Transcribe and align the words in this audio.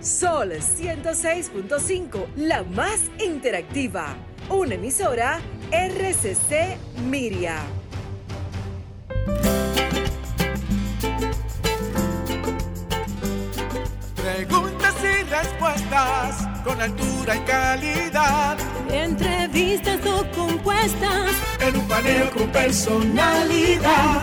Sol 0.00 0.52
106.5, 0.52 2.26
la 2.36 2.62
más 2.62 3.00
interactiva. 3.18 4.14
Una 4.48 4.74
emisora 4.74 5.40
RCC 5.72 6.78
Miria. 7.04 7.56
Preguntas 14.14 14.94
y 15.02 15.22
respuestas 15.24 16.48
con 16.64 16.80
altura 16.80 17.36
y 17.36 17.40
calidad. 17.40 18.56
Entrevistas 18.90 19.98
o 20.06 20.24
compuestas 20.30 21.32
en 21.60 21.76
un 21.76 21.88
paneo 21.88 22.30
con 22.30 22.48
personalidad 22.50 24.22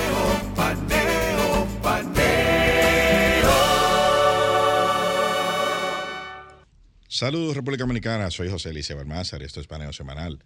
Saludos 7.21 7.55
República 7.55 7.83
Dominicana, 7.83 8.31
soy 8.31 8.49
José 8.49 8.71
Eliseo 8.71 8.97
Balmázar, 8.97 9.43
esto 9.43 9.61
es 9.61 9.67
Paneo 9.67 9.93
Semanal. 9.93 10.43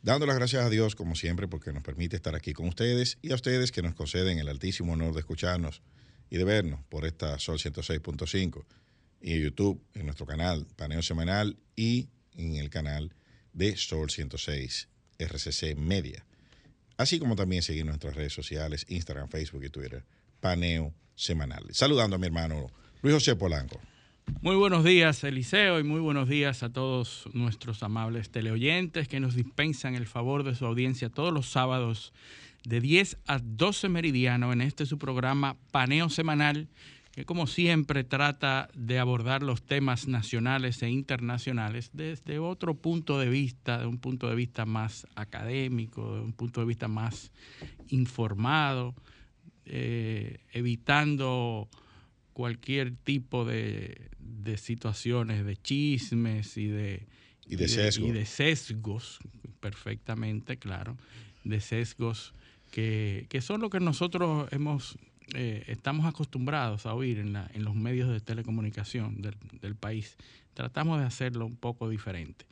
Dando 0.00 0.26
las 0.26 0.36
gracias 0.36 0.64
a 0.64 0.70
Dios, 0.70 0.94
como 0.94 1.16
siempre, 1.16 1.48
porque 1.48 1.72
nos 1.72 1.82
permite 1.82 2.14
estar 2.14 2.36
aquí 2.36 2.52
con 2.52 2.68
ustedes 2.68 3.18
y 3.20 3.32
a 3.32 3.34
ustedes 3.34 3.72
que 3.72 3.82
nos 3.82 3.96
conceden 3.96 4.38
el 4.38 4.48
altísimo 4.48 4.92
honor 4.92 5.12
de 5.12 5.18
escucharnos 5.18 5.82
y 6.30 6.36
de 6.36 6.44
vernos 6.44 6.78
por 6.88 7.04
esta 7.04 7.40
Sol 7.40 7.58
106.5 7.58 8.64
y 9.22 9.32
en 9.32 9.42
YouTube, 9.42 9.82
en 9.94 10.04
nuestro 10.06 10.24
canal 10.24 10.68
Paneo 10.76 11.02
Semanal 11.02 11.56
y 11.74 12.10
en 12.36 12.54
el 12.54 12.70
canal 12.70 13.12
de 13.52 13.76
Sol 13.76 14.08
106 14.08 14.86
RCC 15.18 15.74
Media. 15.76 16.24
Así 16.96 17.18
como 17.18 17.34
también 17.34 17.62
seguir 17.62 17.86
nuestras 17.86 18.14
redes 18.14 18.32
sociales, 18.32 18.86
Instagram, 18.88 19.30
Facebook 19.30 19.64
y 19.64 19.68
Twitter, 19.68 20.04
Paneo 20.38 20.94
Semanal. 21.16 21.64
Saludando 21.72 22.14
a 22.14 22.20
mi 22.20 22.26
hermano 22.26 22.70
Luis 23.02 23.14
José 23.14 23.34
Polanco. 23.34 23.80
Muy 24.44 24.56
buenos 24.56 24.84
días, 24.84 25.24
Eliseo, 25.24 25.80
y 25.80 25.84
muy 25.84 26.00
buenos 26.00 26.28
días 26.28 26.62
a 26.62 26.70
todos 26.70 27.28
nuestros 27.32 27.82
amables 27.82 28.30
teleoyentes 28.30 29.08
que 29.08 29.18
nos 29.18 29.34
dispensan 29.34 29.94
el 29.94 30.06
favor 30.06 30.44
de 30.44 30.54
su 30.54 30.66
audiencia 30.66 31.08
todos 31.08 31.32
los 31.32 31.46
sábados 31.46 32.12
de 32.64 32.80
10 32.80 33.18
a 33.26 33.38
12 33.38 33.88
meridiano 33.88 34.52
en 34.52 34.60
este 34.60 34.86
su 34.86 34.98
programa 34.98 35.56
Paneo 35.70 36.08
Semanal, 36.08 36.68
que 37.12 37.24
como 37.24 37.46
siempre 37.46 38.04
trata 38.04 38.68
de 38.74 38.98
abordar 38.98 39.42
los 39.42 39.62
temas 39.62 40.08
nacionales 40.08 40.82
e 40.82 40.90
internacionales 40.90 41.90
desde 41.92 42.38
otro 42.38 42.74
punto 42.74 43.18
de 43.18 43.28
vista, 43.28 43.78
de 43.78 43.86
un 43.86 43.98
punto 43.98 44.28
de 44.28 44.36
vista 44.36 44.66
más 44.66 45.06
académico, 45.14 46.16
de 46.16 46.20
un 46.20 46.32
punto 46.32 46.60
de 46.60 46.66
vista 46.66 46.88
más 46.88 47.30
informado, 47.88 48.94
eh, 49.64 50.38
evitando 50.52 51.68
cualquier 52.34 52.94
tipo 52.94 53.46
de, 53.46 54.10
situaciones, 54.56 55.46
de 55.46 55.56
chismes 55.56 56.58
y 56.58 56.66
de, 56.66 57.06
y 57.46 57.56
de, 57.56 57.68
sesgos. 57.68 58.08
y 58.08 58.12
de 58.12 58.26
sesgos, 58.26 59.18
perfectamente, 59.60 60.58
claro, 60.58 60.98
de 61.44 61.60
sesgos 61.60 62.34
que, 62.70 63.26
son 63.40 63.60
lo 63.60 63.70
que 63.70 63.80
nosotros 63.80 64.48
hemos 64.50 64.98
eh, 65.34 65.64
estamos 65.68 66.04
acostumbrados 66.04 66.84
a 66.84 66.92
oír 66.92 67.18
en, 67.18 67.32
la, 67.32 67.50
en 67.54 67.64
los 67.64 67.74
medios 67.74 68.10
de 68.10 68.20
telecomunicación 68.20 69.22
del, 69.22 69.36
del, 69.62 69.74
país. 69.74 70.16
Tratamos 70.52 71.00
de 71.00 71.06
hacerlo 71.06 71.46
un 71.46 71.56
poco 71.56 71.88
diferente. 71.88 72.44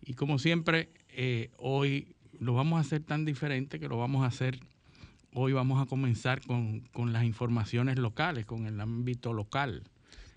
Y 0.00 0.14
como 0.14 0.38
siempre, 0.38 0.88
eh, 1.10 1.50
hoy 1.58 2.14
lo 2.38 2.54
vamos 2.54 2.78
a 2.78 2.80
hacer 2.80 3.02
tan 3.02 3.24
diferente 3.24 3.78
que 3.78 3.88
lo 3.88 3.98
vamos 3.98 4.22
a 4.22 4.26
hacer 4.26 4.60
Hoy 5.38 5.52
vamos 5.52 5.82
a 5.82 5.84
comenzar 5.84 6.40
con, 6.46 7.12
las 7.12 7.24
informaciones 7.24 7.98
locales, 7.98 8.46
con 8.46 8.66
el 8.66 8.80
ámbito 8.80 9.34
local. 9.34 9.82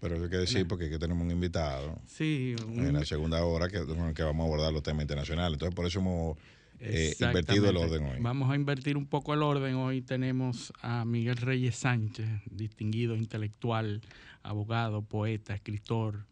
Pero 0.02 0.22
hay 0.22 0.30
que 0.30 0.36
decir 0.36 0.68
porque 0.68 0.88
aquí 0.88 1.00
tenemos 1.00 1.24
un 1.24 1.32
invitado 1.32 2.02
sí, 2.06 2.54
en 2.76 2.92
la 2.92 3.06
segunda 3.06 3.42
hora 3.46 3.70
que, 3.70 3.80
que 4.14 4.24
vamos 4.24 4.44
a 4.44 4.48
abordar 4.48 4.74
los 4.74 4.84
temas 4.84 5.04
internacionales. 5.04 5.54
Entonces, 5.54 5.74
por 5.74 5.86
eso 5.86 6.00
hemos 6.00 6.38
eh, 6.82 7.16
invertido 7.18 7.70
el 7.70 7.78
orden 7.78 8.04
hoy. 8.08 8.18
Vamos 8.20 8.52
a 8.52 8.56
invertir 8.58 8.98
un 8.98 9.06
poco 9.06 9.34
el 9.34 9.42
orden. 9.42 9.76
Hoy 9.76 10.02
tenemos 10.02 10.74
a 10.82 11.06
Miguel 11.06 11.38
Reyes 11.38 11.78
Sánchez, 11.78 12.28
distinguido 12.52 13.16
intelectual, 13.16 14.02
abogado, 14.44 15.02
poeta, 15.02 15.56
escritor, 15.56 16.26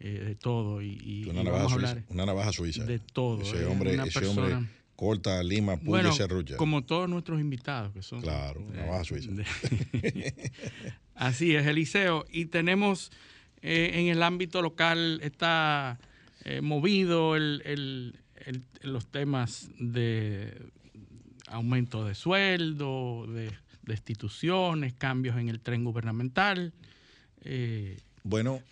eh, 0.00 0.20
de 0.22 0.34
todo. 0.34 0.82
Y, 0.82 1.26
una, 1.30 1.44
navaja 1.44 1.76
una, 2.10 2.26
navaja 2.26 2.52
suiza. 2.52 2.84
De 2.84 2.98
todo. 2.98 3.40
Ese 3.40 3.64
hombre, 3.64 3.94
ese 3.94 4.26
hombre 4.26 4.68
corta, 5.02 5.42
lima, 5.42 5.78
puya 5.78 6.10
y 6.10 6.12
serrucha. 6.12 6.56
Como 6.56 6.84
todos 6.84 7.08
nuestros 7.08 7.40
invitados 7.40 7.92
que 7.92 8.02
son. 8.02 8.20
Claro, 8.20 8.60
una 8.60 8.84
baja 8.84 9.02
suiza. 9.02 9.32
así 11.16 11.56
es, 11.56 11.66
Eliseo. 11.66 12.24
Y 12.30 12.44
tenemos 12.44 13.10
eh, 13.62 13.90
en 13.94 14.06
el 14.06 14.22
ámbito 14.22 14.62
local, 14.62 15.18
está 15.24 15.98
eh, 16.44 16.60
movido 16.60 17.34
el, 17.34 18.14
los 18.82 19.08
temas 19.08 19.70
de 19.76 20.70
aumento 21.48 22.04
de 22.04 22.14
sueldo, 22.14 23.26
de 23.26 23.50
destituciones, 23.82 24.92
cambios 24.92 25.36
en 25.36 25.48
el 25.48 25.58
tren 25.58 25.82
gubernamental. 25.82 26.74
Eh, 27.40 27.98
bueno, 28.22 28.62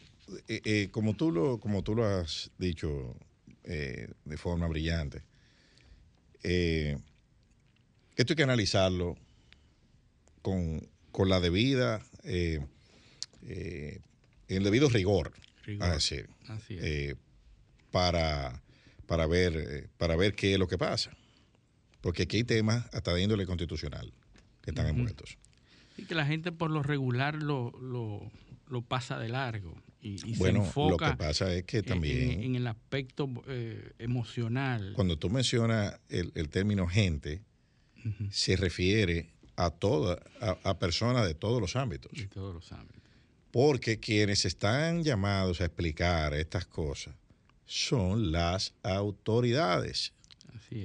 como, 0.92 1.14
tú 1.14 1.32
lo, 1.32 1.58
como 1.58 1.82
tú 1.82 1.96
lo 1.96 2.06
has 2.06 2.52
dicho 2.56 3.16
de 3.64 4.36
forma 4.36 4.68
brillante, 4.68 5.24
eh, 6.42 6.98
esto 8.16 8.32
hay 8.32 8.36
que 8.36 8.42
analizarlo 8.42 9.16
con, 10.42 10.88
la 11.26 11.40
debida, 11.40 12.02
eh, 12.24 12.60
eh, 13.42 14.00
el 14.48 14.64
debido 14.64 14.88
rigor, 14.88 15.32
a 15.80 15.90
decir, 15.90 16.28
para, 17.90 18.62
para, 19.06 19.26
ver, 19.26 19.90
para 19.98 20.16
ver 20.16 20.34
qué 20.34 20.54
es 20.54 20.58
lo 20.58 20.66
que 20.66 20.78
pasa. 20.78 21.12
Porque 22.00 22.22
aquí 22.22 22.38
hay 22.38 22.44
temas 22.44 22.86
hasta 22.94 23.12
de 23.12 23.22
índole 23.22 23.46
constitucional 23.46 24.12
que 24.62 24.70
están 24.70 24.86
envueltos. 24.86 25.36
Y 25.96 26.04
que 26.04 26.14
la 26.14 26.24
gente 26.24 26.50
por 26.52 26.70
lo 26.70 26.82
regular 26.82 27.34
lo, 27.34 27.72
lo 27.80 28.82
pasa 28.82 29.18
de 29.18 29.28
largo 29.28 29.76
y, 30.02 30.34
bueno, 30.36 30.60
se 30.60 30.66
enfoca 30.66 31.06
lo 31.06 31.12
que 31.12 31.16
pasa 31.18 31.54
es 31.54 31.64
que 31.64 31.82
también 31.82 32.42
en, 32.42 32.56
el 32.56 32.66
aspecto 32.66 33.28
eh, 33.46 33.92
emocional. 33.98 34.92
Cuando 34.94 35.18
tú 35.18 35.28
mencionas 35.28 36.00
el, 36.08 36.48
término 36.48 36.86
gente, 36.86 37.42
se 38.30 38.56
refiere 38.56 39.30
a 39.56 39.70
toda, 39.70 40.22
a, 40.40 40.78
personas 40.78 41.26
de 41.26 41.34
todos 41.34 41.60
los 41.60 41.76
ámbitos. 41.76 42.12
De 42.12 42.28
todos 42.28 42.54
los 42.54 42.72
ámbitos. 42.72 43.02
Porque 43.50 44.00
quienes 44.00 44.46
están 44.46 45.02
llamados 45.02 45.60
a 45.60 45.66
explicar 45.66 46.32
estas 46.34 46.64
cosas 46.66 47.14
son 47.66 48.32
las 48.32 48.72
autoridades, 48.82 50.14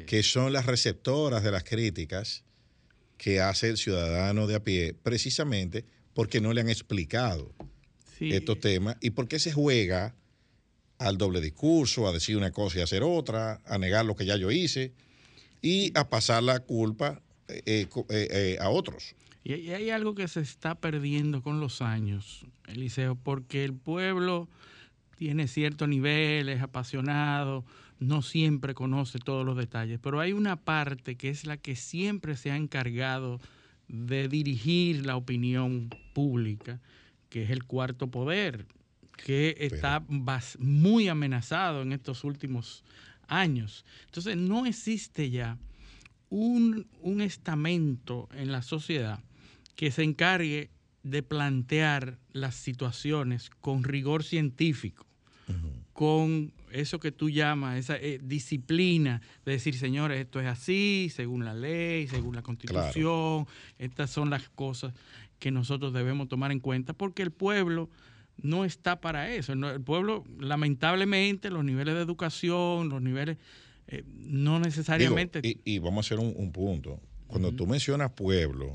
que 0.07 0.23
son 0.23 0.51
las 0.51 0.65
receptoras 0.65 1.43
de 1.43 1.51
las 1.51 1.63
críticas 1.63 2.43
que 3.17 3.39
hace 3.39 3.69
el 3.69 3.77
ciudadano 3.77 4.45
de 4.45 4.55
a 4.55 4.63
pie, 4.63 4.93
precisamente 4.93 5.85
porque 6.13 6.41
no 6.41 6.53
le 6.53 6.61
han 6.61 6.69
explicado 6.69 7.54
estos 8.19 8.59
temas 8.59 8.97
y 9.01 9.11
por 9.11 9.27
qué 9.27 9.39
se 9.39 9.51
juega 9.51 10.15
al 10.97 11.17
doble 11.17 11.41
discurso, 11.41 12.07
a 12.07 12.13
decir 12.13 12.37
una 12.37 12.51
cosa 12.51 12.79
y 12.79 12.81
hacer 12.81 13.03
otra, 13.03 13.61
a 13.65 13.77
negar 13.77 14.05
lo 14.05 14.15
que 14.15 14.25
ya 14.25 14.37
yo 14.37 14.51
hice 14.51 14.93
y 15.61 15.91
a 15.97 16.09
pasar 16.09 16.43
la 16.43 16.59
culpa 16.59 17.21
eh, 17.47 17.61
eh, 17.65 17.87
eh, 18.09 18.57
a 18.59 18.69
otros. 18.69 19.15
Y 19.43 19.53
hay 19.53 19.89
algo 19.91 20.15
que 20.15 20.27
se 20.27 20.41
está 20.41 20.75
perdiendo 20.75 21.43
con 21.43 21.59
los 21.59 21.81
años, 21.81 22.45
Eliseo, 22.67 23.15
porque 23.15 23.63
el 23.63 23.73
pueblo 23.73 24.49
tiene 25.17 25.47
cierto 25.47 25.85
nivel, 25.85 26.49
es 26.49 26.61
apasionado, 26.61 27.63
no 27.99 28.21
siempre 28.21 28.73
conoce 28.73 29.19
todos 29.19 29.45
los 29.45 29.55
detalles, 29.55 29.99
pero 30.01 30.19
hay 30.19 30.33
una 30.33 30.55
parte 30.55 31.15
que 31.15 31.29
es 31.29 31.45
la 31.45 31.57
que 31.57 31.75
siempre 31.75 32.35
se 32.35 32.51
ha 32.51 32.57
encargado 32.57 33.39
de 33.87 34.27
dirigir 34.27 35.05
la 35.05 35.15
opinión 35.15 35.89
pública 36.13 36.81
que 37.35 37.43
es 37.43 37.49
el 37.49 37.65
cuarto 37.65 38.07
poder, 38.07 38.65
que 39.17 39.57
está 39.59 40.05
muy 40.57 41.09
amenazado 41.09 41.81
en 41.81 41.91
estos 41.91 42.23
últimos 42.23 42.85
años. 43.27 43.83
Entonces, 44.05 44.37
no 44.37 44.65
existe 44.65 45.29
ya 45.29 45.57
un, 46.29 46.87
estamento 47.19 48.29
en 48.31 48.53
la 48.53 48.61
sociedad 48.61 49.19
que 49.75 49.91
se 49.91 50.03
encargue 50.03 50.69
de 51.03 51.23
plantear 51.23 52.19
las 52.31 52.55
situaciones 52.55 53.49
con 53.49 53.83
rigor 53.83 54.23
científico, 54.23 55.05
con 55.91 56.53
eso 56.71 56.99
que 56.99 57.11
tú 57.11 57.29
llamas, 57.29 57.77
esa 57.77 57.97
eh, 57.97 58.19
disciplina 58.23 59.21
de 59.45 59.53
decir, 59.53 59.75
señores, 59.75 60.21
esto 60.21 60.39
es 60.39 60.47
así, 60.47 61.11
según 61.13 61.43
la 61.43 61.53
ley, 61.53 62.07
según 62.07 62.35
la 62.35 62.41
constitución, 62.41 63.45
estas 63.77 64.09
son 64.09 64.29
las 64.29 64.47
cosas 64.49 64.93
que 65.39 65.51
nosotros 65.51 65.93
debemos 65.93 66.27
tomar 66.27 66.51
en 66.51 66.59
cuenta, 66.59 66.93
porque 66.93 67.21
el 67.21 67.31
pueblo 67.31 67.89
no 68.37 68.65
está 68.65 68.99
para 69.01 69.31
eso. 69.31 69.53
El 69.53 69.81
pueblo, 69.81 70.23
lamentablemente, 70.39 71.49
los 71.49 71.63
niveles 71.63 71.95
de 71.95 72.01
educación, 72.01 72.89
los 72.89 73.01
niveles, 73.01 73.37
eh, 73.87 74.03
no 74.07 74.59
necesariamente... 74.59 75.41
y, 75.43 75.79
vamos 75.79 76.05
a 76.05 76.07
hacer 76.07 76.19
un, 76.19 76.51
punto. 76.51 76.99
Cuando 77.27 77.51
tú 77.51 77.67
mencionas 77.67 78.11
pueblo, 78.11 78.73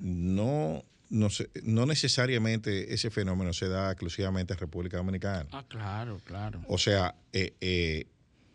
no 0.00 0.84
no, 1.12 1.28
no 1.64 1.84
necesariamente 1.84 2.94
ese 2.94 3.10
fenómeno 3.10 3.52
se 3.52 3.68
da 3.68 3.90
exclusivamente 3.90 4.54
en 4.54 4.58
República 4.58 4.96
Dominicana. 4.96 5.46
Ah, 5.52 5.64
claro, 5.68 6.18
claro. 6.24 6.62
O 6.68 6.78
sea, 6.78 7.14
eh, 7.34 7.52
eh, 7.60 8.06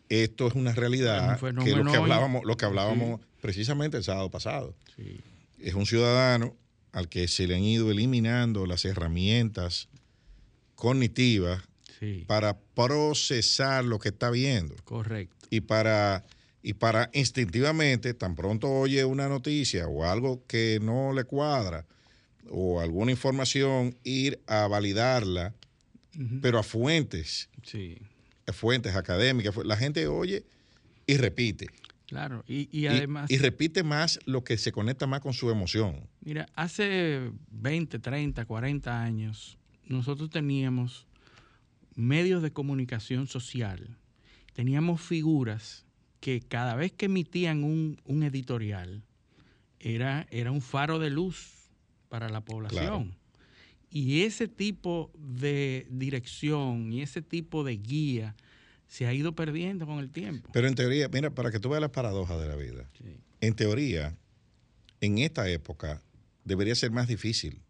esto 0.08 0.48
es 0.48 0.54
una 0.54 0.72
realidad 0.72 1.38
que 1.38 1.52
lo 1.52 1.84
que 1.84 1.96
hablábamos, 1.96 2.44
lo 2.44 2.56
que 2.56 2.64
hablábamos 2.64 3.20
precisamente 3.40 3.96
el 3.96 4.02
sábado 4.02 4.28
pasado. 4.30 4.74
Es 5.60 5.74
un 5.74 5.86
ciudadano 5.86 6.56
al 6.98 7.08
que 7.08 7.28
se 7.28 7.46
le 7.46 7.54
han 7.54 7.62
ido 7.62 7.92
eliminando 7.92 8.66
las 8.66 8.84
herramientas 8.84 9.88
cognitivas 10.74 11.62
para 12.26 12.58
procesar 12.58 13.84
lo 13.84 14.00
que 14.00 14.08
está 14.08 14.30
viendo. 14.30 14.74
Correcto. 14.82 15.46
Y 15.50 15.60
para, 15.60 16.24
y 16.60 16.74
para 16.74 17.08
instintivamente, 17.12 18.14
tan 18.14 18.34
pronto 18.34 18.68
oye 18.68 19.04
una 19.04 19.28
noticia 19.28 19.86
o 19.86 20.04
algo 20.04 20.44
que 20.46 20.80
no 20.82 21.12
le 21.12 21.22
cuadra, 21.22 21.86
o 22.50 22.80
alguna 22.80 23.12
información, 23.12 23.96
ir 24.02 24.40
a 24.46 24.66
validarla, 24.66 25.54
pero 26.42 26.58
a 26.58 26.64
fuentes, 26.64 27.48
a 28.46 28.52
fuentes 28.52 28.96
académicas. 28.96 29.54
La 29.64 29.76
gente 29.76 30.08
oye 30.08 30.44
y 31.06 31.16
repite. 31.16 31.68
Claro, 32.08 32.42
y, 32.48 32.86
además... 32.86 33.30
Y, 33.30 33.36
repite 33.36 33.82
más 33.82 34.18
lo 34.24 34.42
que 34.42 34.56
se 34.56 34.72
conecta 34.72 35.06
más 35.06 35.20
con 35.20 35.34
su 35.34 35.50
emoción. 35.50 36.08
Mira, 36.22 36.46
hace 36.54 37.30
20, 37.50 37.98
30, 37.98 38.46
40 38.46 39.02
años, 39.02 39.58
nosotros 39.84 40.30
teníamos 40.30 41.06
medios 41.94 42.42
de 42.42 42.50
comunicación 42.50 43.26
social, 43.26 43.98
teníamos 44.54 45.02
figuras 45.02 45.84
que 46.20 46.40
cada 46.40 46.76
vez 46.76 46.92
que 46.92 47.06
emitían 47.06 47.62
un, 47.62 48.00
un 48.06 48.22
editorial, 48.22 49.02
era, 49.78 50.26
era 50.30 50.50
un 50.50 50.62
faro 50.62 50.98
de 50.98 51.10
luz 51.10 51.68
para 52.08 52.30
la 52.30 52.40
población. 52.40 53.16
Y 53.90 54.22
ese 54.22 54.48
tipo 54.48 55.12
de 55.14 55.86
dirección 55.90 56.90
y 56.90 57.02
ese 57.02 57.20
tipo 57.20 57.64
de 57.64 57.76
guía 57.76 58.34
se 58.88 59.06
ha 59.06 59.12
ido 59.12 59.34
perdiendo 59.34 59.86
con 59.86 59.98
el 59.98 60.10
tiempo. 60.10 60.50
Pero 60.52 60.66
en 60.66 60.74
teoría, 60.74 61.08
mira, 61.08 61.30
para 61.30 61.50
que 61.50 61.60
tú 61.60 61.68
veas 61.68 61.80
las 61.80 61.90
paradojas 61.90 62.40
de 62.40 62.48
la 62.48 62.56
vida, 62.56 62.88
en 63.40 63.54
teoría, 63.54 64.16
en 65.00 65.18
esta 65.18 65.48
época 65.48 66.02
debería 66.44 66.74
ser 66.74 66.90
más 66.90 67.06
difícil 67.06 67.62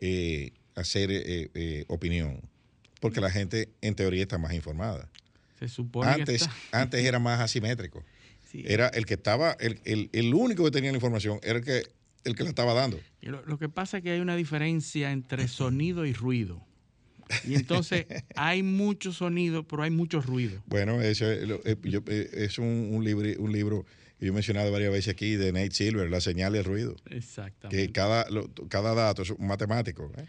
eh, 0.00 0.52
hacer 0.74 1.10
eh, 1.12 1.50
eh, 1.54 1.84
opinión, 1.88 2.40
porque 3.00 3.20
la 3.20 3.30
gente 3.30 3.68
en 3.80 3.94
teoría 3.94 4.22
está 4.22 4.38
más 4.38 4.54
informada. 4.54 5.08
Se 5.58 5.68
supone 5.68 6.10
antes, 6.10 6.48
antes 6.72 7.04
era 7.04 7.18
más 7.18 7.40
asimétrico. 7.40 8.04
Era 8.52 8.88
el 8.88 9.06
que 9.06 9.14
estaba, 9.14 9.52
el, 9.60 9.80
el, 9.84 10.10
el 10.12 10.34
único 10.34 10.62
que 10.64 10.70
tenía 10.70 10.90
la 10.90 10.96
información 10.96 11.40
era 11.42 11.58
el 11.58 11.64
que 11.64 11.84
el 12.24 12.36
que 12.36 12.44
la 12.44 12.50
estaba 12.50 12.74
dando. 12.74 13.00
Lo, 13.20 13.58
que 13.58 13.68
pasa 13.68 13.98
es 13.98 14.02
que 14.02 14.10
hay 14.10 14.20
una 14.20 14.36
diferencia 14.36 15.12
entre 15.12 15.48
sonido 15.48 16.06
y 16.06 16.12
ruido. 16.12 16.64
Y 17.48 17.54
entonces 17.54 18.06
hay 18.36 18.62
mucho 18.62 19.12
sonido, 19.12 19.66
pero 19.66 19.82
hay 19.82 19.90
mucho 19.90 20.20
ruido. 20.20 20.62
Bueno, 20.66 21.00
eso 21.00 21.30
es, 21.30 21.48
eh, 21.48 21.76
eh, 21.84 22.30
es 22.32 22.58
un, 22.58 23.02
libro, 23.04 23.28
un 23.42 23.52
libro 23.52 23.84
que 24.18 24.26
yo 24.26 24.32
he 24.32 24.34
mencionado 24.34 24.70
varias 24.70 24.92
veces 24.92 25.14
aquí 25.14 25.36
de 25.36 25.52
Nate 25.52 25.72
Silver, 25.72 26.10
La 26.10 26.20
señal 26.20 26.54
y 26.54 26.58
el 26.58 26.64
ruido. 26.64 26.96
Exactamente. 27.10 27.86
Que 27.86 27.92
cada, 27.92 28.26
cada 28.68 28.94
dato 28.94 29.22
es 29.22 29.30
un 29.30 29.46
matemático, 29.46 30.12
¿eh? 30.16 30.24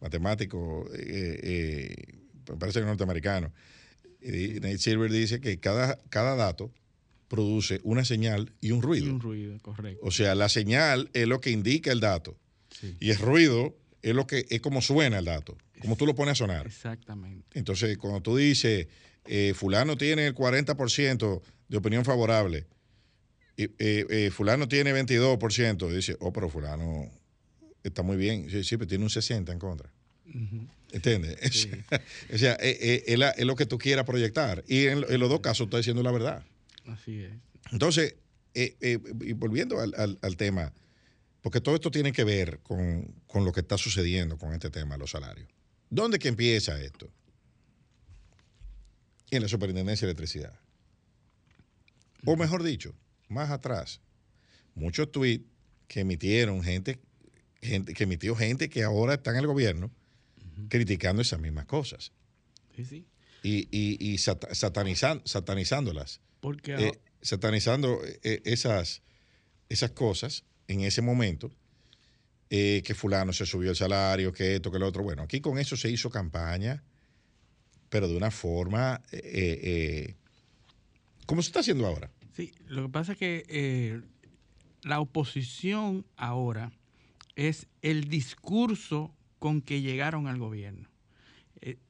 matemático, 0.00 0.88
me 0.90 2.56
parece 2.58 2.80
que 2.80 2.86
norteamericano. 2.86 3.52
Y 4.20 4.60
Nate 4.60 4.78
Silver 4.78 5.10
dice 5.10 5.40
que 5.40 5.58
cada, 5.58 5.98
cada 6.10 6.36
dato 6.36 6.72
produce 7.28 7.80
una 7.84 8.04
señal 8.04 8.52
y 8.60 8.72
un 8.72 8.82
ruido. 8.82 9.12
un 9.12 9.20
ruido, 9.20 9.58
correcto. 9.60 10.00
O 10.04 10.10
sea, 10.10 10.34
la 10.34 10.48
señal 10.48 11.10
es 11.12 11.28
lo 11.28 11.40
que 11.40 11.50
indica 11.50 11.92
el 11.92 12.00
dato. 12.00 12.36
Y 13.00 13.10
el 13.10 13.18
ruido 13.18 13.76
es 14.02 14.14
lo 14.14 14.26
que 14.26 14.46
es 14.50 14.60
como 14.60 14.80
suena 14.82 15.18
el 15.18 15.26
dato, 15.26 15.56
como 15.80 15.96
tú 15.96 16.06
lo 16.06 16.14
pones 16.14 16.32
a 16.32 16.34
sonar. 16.36 16.66
Exactamente. 16.66 17.58
Entonces, 17.58 17.96
cuando 17.98 18.20
tú 18.20 18.36
dices, 18.36 18.86
eh, 19.26 19.52
fulano 19.54 19.96
tiene 19.96 20.26
el 20.26 20.34
40% 20.34 21.42
de 21.68 21.76
opinión 21.76 22.04
favorable, 22.04 22.66
y 23.56 23.64
eh, 23.64 23.70
eh, 23.78 24.30
fulano 24.32 24.68
tiene 24.68 24.92
22%, 24.92 25.88
dice, 25.90 26.16
oh, 26.20 26.32
pero 26.32 26.48
fulano 26.48 27.10
está 27.82 28.02
muy 28.02 28.16
bien. 28.16 28.48
Sí, 28.62 28.76
pero 28.76 28.86
tiene 28.86 29.04
un 29.04 29.10
60 29.10 29.52
en 29.52 29.58
contra. 29.58 29.90
¿Entiendes? 30.92 31.68
o 32.32 32.38
sea, 32.38 32.54
es, 32.54 33.18
lo 33.44 33.56
que 33.56 33.66
tú 33.66 33.78
quieras 33.78 34.04
proyectar. 34.04 34.62
Y 34.68 34.86
en, 34.86 35.04
en 35.08 35.20
los 35.20 35.28
dos 35.28 35.40
casos 35.40 35.66
está 35.66 35.78
diciendo 35.78 36.02
la 36.02 36.12
verdad. 36.12 36.44
Así 36.86 37.24
es. 37.24 37.32
Entonces, 37.72 38.14
eh, 38.54 38.76
eh, 38.80 38.98
y 39.20 39.32
volviendo 39.34 39.78
al, 39.78 40.36
tema, 40.36 40.72
porque 41.42 41.60
todo 41.60 41.74
esto 41.74 41.90
tiene 41.90 42.12
que 42.12 42.24
ver 42.24 42.60
con, 42.64 43.14
lo 43.34 43.52
que 43.52 43.60
está 43.60 43.78
sucediendo 43.78 44.36
con 44.36 44.52
este 44.52 44.70
tema, 44.70 44.96
los 44.96 45.10
salarios. 45.12 45.48
¿Dónde 45.90 46.18
que 46.18 46.28
empieza 46.28 46.80
esto? 46.80 47.10
En 49.30 49.42
la 49.42 49.48
Superintendencia 49.48 50.06
de 50.06 50.12
Electricidad. 50.12 50.58
O 52.24 52.36
mejor 52.36 52.62
dicho, 52.62 52.94
más 53.28 53.50
atrás, 53.50 54.00
muchos 54.74 55.10
tweets 55.12 55.44
que 55.86 56.00
emitieron 56.00 56.62
gente, 56.62 56.98
gente 57.62 57.94
que 57.94 58.04
emitió 58.04 58.36
gente 58.36 58.68
que 58.68 58.82
ahora 58.82 59.14
está 59.14 59.30
en 59.30 59.38
el 59.38 59.46
gobierno 59.46 59.90
criticando 60.68 61.22
esas 61.22 61.40
mismas 61.40 61.66
cosas. 61.66 62.12
Sí, 62.74 62.84
sí. 62.84 63.06
Y, 63.42 63.68
y, 63.70 64.18
satanizándolas. 64.18 66.20
Porque 66.40 66.74
eh, 66.74 66.98
satanizando 67.22 68.00
eh, 68.22 68.42
esas, 68.44 69.02
esas 69.68 69.92
cosas 69.92 70.44
en 70.66 70.80
ese 70.80 71.02
momento, 71.02 71.52
eh, 72.50 72.82
que 72.84 72.94
fulano 72.94 73.32
se 73.32 73.46
subió 73.46 73.70
el 73.70 73.76
salario, 73.76 74.32
que 74.32 74.56
esto, 74.56 74.70
que 74.70 74.78
lo 74.78 74.86
otro. 74.86 75.02
Bueno, 75.02 75.22
aquí 75.22 75.40
con 75.40 75.58
eso 75.58 75.76
se 75.76 75.90
hizo 75.90 76.10
campaña, 76.10 76.82
pero 77.88 78.08
de 78.08 78.16
una 78.16 78.30
forma 78.30 79.02
como 81.26 81.42
se 81.42 81.48
está 81.48 81.60
haciendo 81.60 81.86
ahora. 81.86 82.10
Sí, 82.34 82.52
lo 82.68 82.82
que 82.84 82.88
pasa 82.88 83.12
es 83.12 83.18
que 83.18 84.00
la 84.82 85.00
oposición 85.00 86.06
ahora 86.16 86.72
es 87.36 87.66
el 87.82 88.08
discurso 88.08 89.14
con 89.38 89.60
que 89.60 89.80
llegaron 89.80 90.26
al 90.26 90.38
gobierno. 90.38 90.88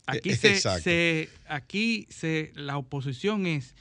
aquí 0.07 0.35
se, 0.35 1.29
aquí 1.47 2.07
se, 2.11 2.53
la 2.55 2.79
oposición 2.79 3.47
es 3.47 3.75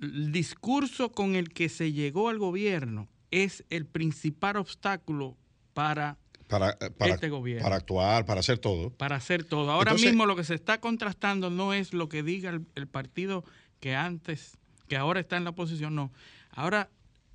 el 0.00 0.32
discurso 0.32 1.12
con 1.12 1.36
el 1.36 1.50
que 1.50 1.68
se 1.68 1.92
llegó 1.92 2.28
al 2.28 2.38
gobierno 2.38 3.08
es 3.30 3.64
el 3.70 3.86
principal 3.86 4.56
obstáculo 4.56 5.36
para, 5.72 6.18
para, 6.48 6.70
eh, 6.72 6.90
este 7.00 7.28
gobierno. 7.28 7.62
Para 7.62 7.76
actuar, 7.76 8.24
para 8.24 8.40
hacer 8.40 8.58
todo. 8.58 8.90
Para 8.90 9.16
hacer 9.16 9.44
todo. 9.44 9.70
Ahora 9.70 9.94
mismo 9.94 10.26
lo 10.26 10.36
que 10.36 10.44
se 10.44 10.54
está 10.54 10.80
contrastando 10.80 11.50
no 11.50 11.72
es 11.72 11.92
lo 11.92 12.08
que 12.08 12.22
diga 12.22 12.50
el, 12.74 12.86
partido 12.88 13.44
que 13.78 13.94
antes, 13.94 14.58
que 14.88 14.96
ahora 14.96 15.20
está 15.20 15.36
en 15.36 15.44
la 15.44 15.50
oposición, 15.50 15.94
no. 15.94 16.12
Ahora 16.50 16.90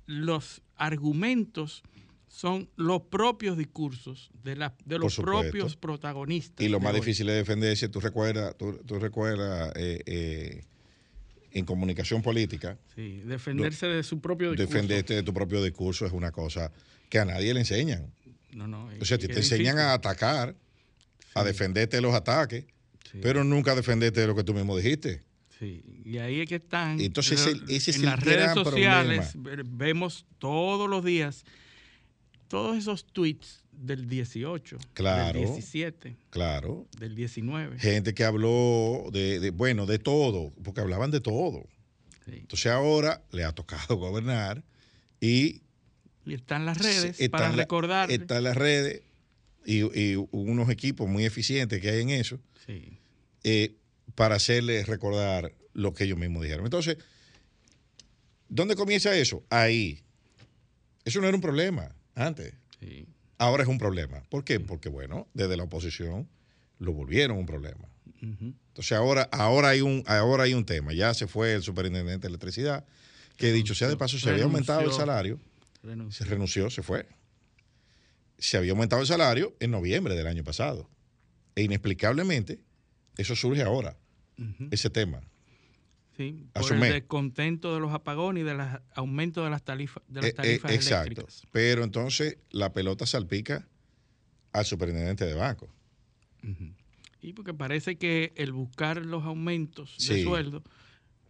los 0.06 0.62
argumentos 0.76 1.82
son 2.28 2.68
los 2.76 3.02
propios 3.02 3.56
discursos 3.56 4.30
de, 4.44 4.56
la, 4.56 4.74
de 4.84 4.98
los 4.98 5.16
propios 5.16 5.76
protagonistas. 5.76 6.64
Y 6.64 6.68
lo 6.68 6.80
más 6.80 6.94
difícil 6.94 7.28
es 7.30 7.36
defenderse. 7.36 7.88
Tú 7.88 8.00
recuerdas, 8.00 8.54
tú, 8.58 8.98
recuerdas 8.98 9.72
eh, 9.76 10.02
eh, 10.04 10.64
en 11.58 11.64
comunicación 11.64 12.20
política. 12.20 12.78
Sí, 12.94 13.22
defenderse 13.24 13.86
de 13.86 14.02
su 14.02 14.20
propio 14.20 14.50
discurso. 14.50 14.72
Defenderte 14.72 15.14
de 15.14 15.22
tu 15.22 15.32
propio 15.32 15.62
discurso 15.62 16.04
es 16.04 16.12
una 16.12 16.30
cosa 16.30 16.70
que 17.08 17.18
a 17.18 17.24
nadie 17.24 17.54
le 17.54 17.60
enseñan. 17.60 18.12
No, 18.52 18.68
no. 18.68 18.90
O 19.00 19.04
sea, 19.04 19.16
te, 19.16 19.26
te 19.26 19.38
enseñan 19.38 19.78
a 19.78 19.94
atacar, 19.94 20.54
a 21.34 21.44
defenderte 21.44 21.96
de 21.96 22.02
los 22.02 22.14
ataques, 22.14 22.66
pero 23.22 23.42
nunca 23.42 23.72
a 23.72 23.74
defenderte 23.74 24.20
de 24.20 24.26
lo 24.26 24.34
que 24.34 24.44
tú 24.44 24.52
mismo 24.52 24.76
dijiste. 24.76 25.22
Sí, 25.58 25.82
y 26.04 26.18
ahí 26.18 26.40
es 26.40 26.48
que 26.48 26.56
están. 26.56 27.00
Entonces, 27.00 27.40
ese, 27.68 27.90
es 27.90 27.96
en 27.96 28.04
las 28.04 28.20
redes 28.20 28.52
sociales 28.52 29.32
vemos 29.34 30.26
todos 30.38 30.90
los 30.90 31.02
días 31.02 31.44
todos 32.48 32.76
esos 32.76 33.04
tweets 33.06 33.64
del 33.76 34.08
18, 34.08 34.78
claro, 34.94 35.38
del 35.38 35.48
17, 35.48 36.16
claro, 36.30 36.86
del 36.98 37.14
19. 37.14 37.78
Gente 37.78 38.14
que 38.14 38.24
habló 38.24 39.08
de, 39.12 39.50
bueno, 39.50 39.86
de 39.86 39.98
todo, 39.98 40.52
porque 40.62 40.80
hablaban 40.80 41.10
de 41.10 41.20
todo. 41.20 41.66
Entonces 42.26 42.72
ahora 42.72 43.22
le 43.30 43.44
ha 43.44 43.52
tocado 43.52 43.96
gobernar 43.96 44.64
y 45.20 45.62
Y 46.24 46.34
están 46.34 46.66
las 46.66 46.78
redes 46.78 47.28
para 47.28 47.52
recordar. 47.52 48.10
Están 48.10 48.44
las 48.44 48.56
redes 48.56 49.02
y, 49.64 50.14
unos 50.30 50.70
equipos 50.70 51.08
muy 51.08 51.24
eficientes 51.24 51.80
que 51.80 51.90
hay 51.90 52.02
en 52.02 52.10
eso 52.10 52.40
eh, 53.44 53.74
para 54.14 54.36
hacerles 54.36 54.86
recordar 54.86 55.52
lo 55.72 55.92
que 55.92 56.04
ellos 56.04 56.18
mismos 56.18 56.42
dijeron. 56.42 56.64
Entonces, 56.64 56.96
¿dónde 58.48 58.74
comienza 58.74 59.16
eso? 59.16 59.44
Ahí. 59.50 60.02
Eso 61.04 61.20
no 61.20 61.28
era 61.28 61.36
un 61.36 61.42
problema 61.42 61.94
antes. 62.14 62.54
Ahora 63.38 63.62
es 63.62 63.68
un 63.68 63.78
problema. 63.78 64.22
¿Por 64.28 64.44
qué? 64.44 64.60
Porque, 64.60 64.88
bueno, 64.88 65.28
desde 65.34 65.56
la 65.56 65.64
oposición 65.64 66.28
lo 66.78 66.92
volvieron 66.92 67.38
un 67.38 67.46
problema. 67.46 67.88
Entonces 68.20 68.92
ahora, 68.92 69.28
ahora, 69.30 69.68
hay 69.70 69.82
un, 69.82 70.02
ahora 70.06 70.44
hay 70.44 70.54
un 70.54 70.64
tema. 70.64 70.92
Ya 70.92 71.14
se 71.14 71.26
fue 71.26 71.54
el 71.54 71.62
superintendente 71.62 72.22
de 72.22 72.28
electricidad, 72.28 72.84
que 73.36 73.52
dicho 73.52 73.74
sea 73.74 73.88
de 73.88 73.96
paso, 73.96 74.18
se 74.18 74.30
había 74.30 74.44
aumentado 74.44 74.80
el 74.80 74.92
salario. 74.92 75.38
Se 76.10 76.24
renunció, 76.24 76.70
se 76.70 76.82
fue. 76.82 77.06
Se 78.38 78.56
había 78.56 78.72
aumentado 78.72 79.02
el 79.02 79.08
salario 79.08 79.54
en 79.60 79.70
noviembre 79.70 80.14
del 80.14 80.26
año 80.26 80.42
pasado. 80.44 80.88
E 81.54 81.62
inexplicablemente, 81.62 82.60
eso 83.16 83.36
surge 83.36 83.62
ahora, 83.62 83.96
ese 84.70 84.90
tema. 84.90 85.22
Sí, 86.16 86.46
por 86.54 86.72
el 86.72 86.80
descontento 86.80 87.74
de 87.74 87.80
los 87.80 87.92
apagones 87.92 88.42
y 88.42 88.44
del 88.44 88.60
aumento 88.94 89.44
de 89.44 89.50
las, 89.50 89.62
tarifas 89.62 90.02
de 90.08 90.22
las 90.22 90.30
eh, 90.30 90.30
eh, 90.30 90.32
tarifas 90.34 90.72
exacto. 90.72 91.26
Pero 91.52 91.84
entonces 91.84 92.38
la 92.50 92.72
pelota 92.72 93.04
salpica 93.04 93.68
al 94.52 94.64
superintendente 94.64 95.26
de 95.26 95.34
banco. 95.34 95.68
Y 97.20 97.32
porque 97.32 97.52
parece 97.52 97.96
que 97.96 98.32
el 98.36 98.52
buscar 98.52 99.04
los 99.04 99.24
aumentos 99.24 99.96
de 100.08 100.22
sueldo 100.22 100.62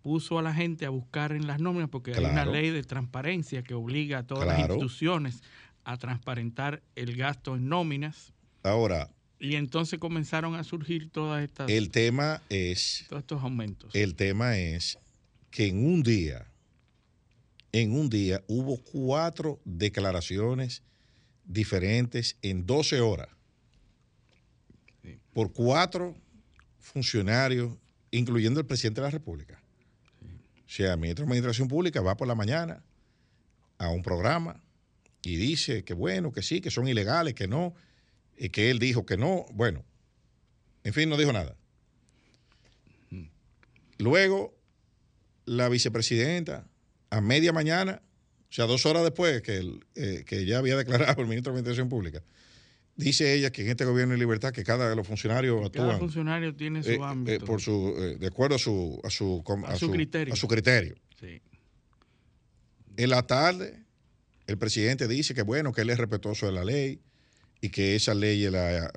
puso 0.02 0.38
a 0.38 0.43
la 0.43 0.55
gente 0.55 0.87
a 0.87 0.90
buscar 0.90 1.33
en 1.33 1.49
las 1.49 1.59
nóminas, 1.59 1.88
porque 1.88 2.14
hay 2.14 2.25
una 2.25 2.45
ley 2.45 2.71
de 2.71 2.85
transparencia 2.85 3.64
que 3.64 3.75
obliga 3.75 4.19
a 4.19 4.23
todas 4.26 4.47
las 4.47 4.61
instituciones 4.61 5.43
a 5.83 5.97
transparentar 5.97 6.83
el 6.95 7.16
gasto 7.16 7.57
en 7.57 7.69
nóminas. 7.69 8.33
Ahora. 8.62 9.11
Y 9.38 9.57
entonces 9.57 9.99
comenzaron 9.99 10.55
a 10.55 10.64
surgir 10.64 11.11
todas 11.11 11.45
estas. 11.45 11.71
El 11.71 11.90
tema 11.90 12.43
es. 12.49 13.05
Todos 13.09 13.21
estos 13.21 13.43
aumentos. 13.43 13.95
El 13.95 14.14
tema 14.14 14.59
es 14.59 14.99
que 15.50 15.66
en 15.69 15.87
un 15.87 16.02
día, 16.02 16.47
en 17.73 17.93
un 17.93 18.09
día 18.09 18.43
hubo 18.47 18.78
cuatro 18.78 19.61
declaraciones 19.64 20.83
diferentes 21.45 22.37
en 22.43 22.66
12 22.66 23.00
horas 23.00 23.28
por 25.33 25.52
cuatro 25.52 26.16
funcionarios, 26.78 27.76
incluyendo 28.11 28.59
el 28.59 28.66
presidente 28.66 29.00
de 29.00 29.07
la 29.07 29.11
República. 29.11 29.61
O 30.23 30.69
sea, 30.69 30.95
el 30.95 30.99
ministro 30.99 31.25
de 31.25 31.31
Administración 31.31 31.69
Pública 31.69 32.00
va 32.00 32.16
por 32.16 32.26
la 32.26 32.35
mañana 32.35 32.83
a 33.78 33.90
un 33.90 34.02
programa 34.02 34.61
y 35.23 35.37
dice 35.37 35.85
que 35.85 35.95
bueno, 35.95 36.33
que 36.33 36.43
sí, 36.43 36.61
que 36.61 36.71
son 36.71 36.88
ilegales, 36.88 37.35
que 37.35 37.47
no, 37.47 37.75
y 38.37 38.50
que 38.50 38.71
él 38.71 38.78
dijo 38.78 39.07
que 39.07 39.16
no. 39.16 39.47
Bueno, 39.52 39.85
en 40.85 40.93
fin, 40.93 41.09
no 41.09 41.16
dijo 41.16 41.33
nada. 41.33 41.57
Luego, 43.99 44.55
la 45.47 45.69
vicepresidenta, 45.69 46.66
a 47.11 47.21
media 47.21 47.52
mañana, 47.52 48.02
o 48.49 48.52
sea, 48.52 48.66
dos 48.66 48.85
horas 48.87 49.02
después 49.02 49.43
que, 49.43 49.81
eh, 49.95 50.25
que 50.26 50.45
ya 50.45 50.59
había 50.59 50.76
declarado 50.76 51.21
el 51.23 51.28
ministro 51.28 51.52
de 51.52 51.59
Administración 51.59 51.88
Pública, 51.88 52.23
Dice 52.97 53.35
ella 53.35 53.50
que 53.50 53.61
en 53.61 53.69
este 53.69 53.85
gobierno 53.85 54.14
de 54.14 54.19
libertad 54.19 54.52
que 54.52 54.64
cada 54.64 54.88
de 54.88 54.97
los 54.97 55.07
funcionarios 55.07 55.62
actúan. 55.62 55.88
Cada 55.88 55.99
funcionario 55.99 56.55
tiene 56.55 56.83
su 56.83 56.93
eh, 56.93 56.95
eh, 56.95 57.02
ámbito. 57.02 57.45
por 57.45 57.61
su, 57.61 57.95
de 58.19 58.26
acuerdo 58.26 58.57
a 58.57 58.59
su, 58.59 58.99
a 59.05 59.11
su, 59.11 59.45
a 59.66 59.76
su, 59.76 59.90
criterio. 59.90 60.33
A 60.33 60.37
su 60.37 60.49
criterio. 60.49 60.95
Sí. 61.21 61.43
En 62.97 63.11
la 63.11 63.26
tarde, 63.26 63.85
el 64.47 64.57
presidente 64.57 65.07
dice 65.09 65.35
que 65.35 65.43
bueno, 65.43 65.75
que 65.75 65.83
él 65.83 65.90
es 65.90 65.99
respetuoso 65.99 66.47
de 66.47 66.52
la 66.52 66.64
ley 66.64 67.02
y 67.60 67.70
que 67.70 67.96
esas 67.96 68.16
leyes 68.16 68.52
la, 68.52 68.90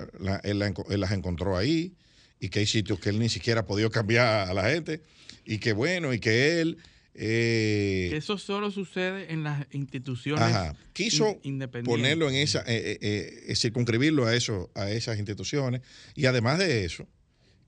él, 0.44 0.58
las 0.58 1.12
encontró 1.12 1.56
ahí 1.56 1.94
y 2.38 2.48
que 2.48 2.60
hay 2.60 2.66
sitios 2.66 2.98
que 3.00 3.10
él 3.10 3.18
ni 3.18 3.28
siquiera 3.28 3.60
ha 3.60 3.66
podido 3.66 3.90
cambiar 3.90 4.48
a 4.48 4.54
la 4.54 4.70
gente 4.70 5.02
y 5.44 5.58
que 5.58 5.72
bueno, 5.72 6.12
y 6.12 6.20
que 6.20 6.60
él 6.60 6.78
eh, 7.14 8.10
Eso 8.14 8.38
solo 8.38 8.70
sucede 8.70 9.32
en 9.32 9.42
las 9.42 9.66
instituciones 9.72 10.42
ajá, 10.42 10.76
quiso 10.92 11.40
ponerlo 11.84 12.30
en 12.30 12.36
esa, 12.36 12.60
eh, 12.66 12.98
eh, 13.00 13.56
circunscribirlo 13.56 14.26
a 14.26 14.36
eso, 14.36 14.70
a 14.74 14.90
esas 14.90 15.18
instituciones 15.18 15.82
y 16.14 16.26
además 16.26 16.58
de 16.58 16.84
eso, 16.84 17.06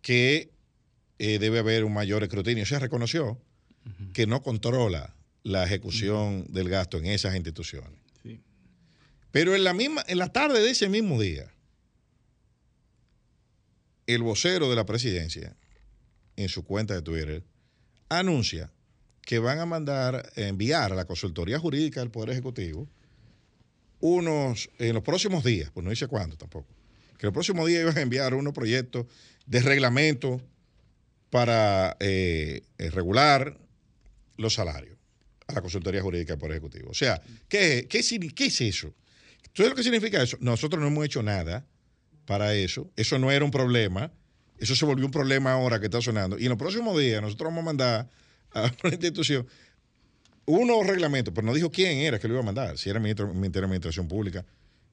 que 0.00 0.50
debe 1.18 1.61
haber 1.61 1.84
un 1.84 1.92
mayor 1.92 2.25
escrutinio. 2.25 2.66
Se 2.66 2.78
reconoció 2.80 3.40
que 4.12 4.26
no 4.26 4.42
controla 4.42 5.14
la 5.44 5.64
ejecución 5.64 6.46
del 6.49 6.68
gasto 6.68 6.99
en 6.99 7.06
esas 7.06 7.37
instituciones. 7.37 8.01
Pero 9.32 9.56
en 9.56 9.64
la 9.64 9.72
misma, 9.72 10.04
en 10.06 10.18
la 10.18 10.28
tarde 10.28 10.60
de 10.60 10.70
ese 10.70 10.88
mismo 10.88 11.20
día, 11.20 11.50
el 14.06 14.22
vocero 14.22 14.68
de 14.68 14.76
la 14.76 14.84
presidencia, 14.84 15.56
en 16.36 16.48
su 16.48 16.64
cuenta 16.64 16.94
de 16.94 17.02
Twitter, 17.02 17.42
anuncia 18.08 18.70
que 19.22 19.38
van 19.38 19.58
a 19.58 19.66
mandar, 19.66 20.30
enviar 20.36 20.92
a 20.92 20.94
la 20.96 21.06
consultoría 21.06 21.58
jurídica 21.58 22.00
del 22.00 22.10
Poder 22.10 22.30
Ejecutivo 22.30 22.88
unos, 24.00 24.68
en 24.78 24.94
los 24.94 25.02
próximos 25.02 25.44
días, 25.44 25.70
pues 25.72 25.84
no 25.84 25.90
dice 25.90 26.08
cuándo 26.08 26.36
tampoco, 26.36 26.68
que 27.18 27.26
los 27.26 27.32
próximos 27.32 27.66
días 27.68 27.82
iban 27.82 27.96
a 27.96 28.00
enviar 28.00 28.34
unos 28.34 28.52
proyectos 28.52 29.06
de 29.46 29.60
reglamento 29.60 30.42
para 31.30 31.96
eh, 32.00 32.62
eh, 32.78 32.90
regular 32.90 33.56
los 34.36 34.54
salarios 34.54 34.98
a 35.46 35.52
la 35.52 35.62
consultoría 35.62 36.02
jurídica 36.02 36.32
del 36.32 36.40
Poder 36.40 36.56
Ejecutivo. 36.56 36.90
O 36.90 36.94
sea, 36.94 37.22
¿qué, 37.48 37.86
qué, 37.88 38.02
qué 38.34 38.46
es 38.46 38.60
eso? 38.60 38.92
¿Sabes 39.54 39.71
lo 39.71 39.76
que 39.76 39.82
significa 39.82 40.23
eso? 40.23 40.37
Nosotros 40.40 40.80
no 40.80 40.88
hemos 40.88 41.04
hecho 41.04 41.23
nada 41.23 41.66
para 42.25 42.54
eso. 42.54 42.90
Eso 42.97 43.18
no 43.18 43.30
era 43.30 43.44
un 43.44 43.50
problema. 43.50 44.11
Eso 44.59 44.75
se 44.75 44.85
volvió 44.85 45.04
un 45.04 45.12
problema 45.12 45.52
ahora 45.52 45.78
que 45.80 45.87
está 45.87 46.00
sonando. 46.00 46.38
Y 46.38 46.44
en 46.44 46.50
los 46.50 46.59
próximos 46.59 46.99
días 46.99 47.21
nosotros 47.21 47.49
vamos 47.49 47.62
a 47.62 47.64
mandar 47.64 48.09
a 48.52 48.71
una 48.85 48.92
institución 48.92 49.47
unos 50.44 50.87
reglamentos, 50.87 51.32
pero 51.35 51.47
no 51.47 51.54
dijo 51.54 51.71
quién 51.71 51.99
era 51.99 52.18
que 52.18 52.26
lo 52.28 52.35
iba 52.35 52.42
a 52.42 52.47
mandar, 52.47 52.76
si 52.78 52.90
era 52.90 52.99
el 52.99 53.02
ministro, 53.02 53.32
de 53.32 53.59
Administración 53.61 54.09
Pública, 54.09 54.44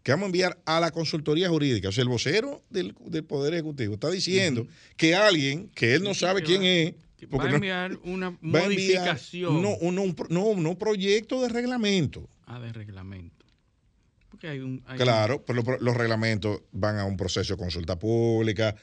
que 0.04 0.12
vamos 0.12 0.25
a 0.25 0.28
enviar 0.28 0.60
a 0.66 0.80
la 0.80 0.92
consultoría 0.92 1.50
jurídica. 1.50 1.89
O 1.89 1.92
sea, 1.92 2.04
el 2.04 2.08
vocero 2.10 2.63
del, 2.70 2.94
Poder 3.25 3.54
Ejecutivo 3.54 3.96
está 3.96 4.10
diciendo 4.10 4.68
que 4.96 5.16
alguien, 5.16 5.70
que 5.70 5.96
él 5.96 6.04
no 6.04 6.13
sabe 6.13 6.44
quién 6.44 6.63
es, 6.63 6.94
va 7.34 7.44
a 7.44 7.50
enviar 7.50 7.98
una 8.04 8.38
modificación. 8.42 9.62
no, 9.62 9.75
un, 9.78 10.16
no, 10.30 10.56
no, 10.56 10.78
proyecto 10.78 11.42
de 11.42 11.50
reglamento. 11.50 12.30
Ah, 12.46 12.60
de 12.60 12.72
reglamento 12.72 13.38
claro, 14.98 15.44
pero 15.46 15.64
los, 15.80 15.98
reglamentos 15.98 16.62
van 16.72 16.98
a 16.98 17.06
un 17.06 17.18
proceso 17.18 17.56
de 17.56 17.58
consulta 17.58 17.98
pública. 17.98 18.76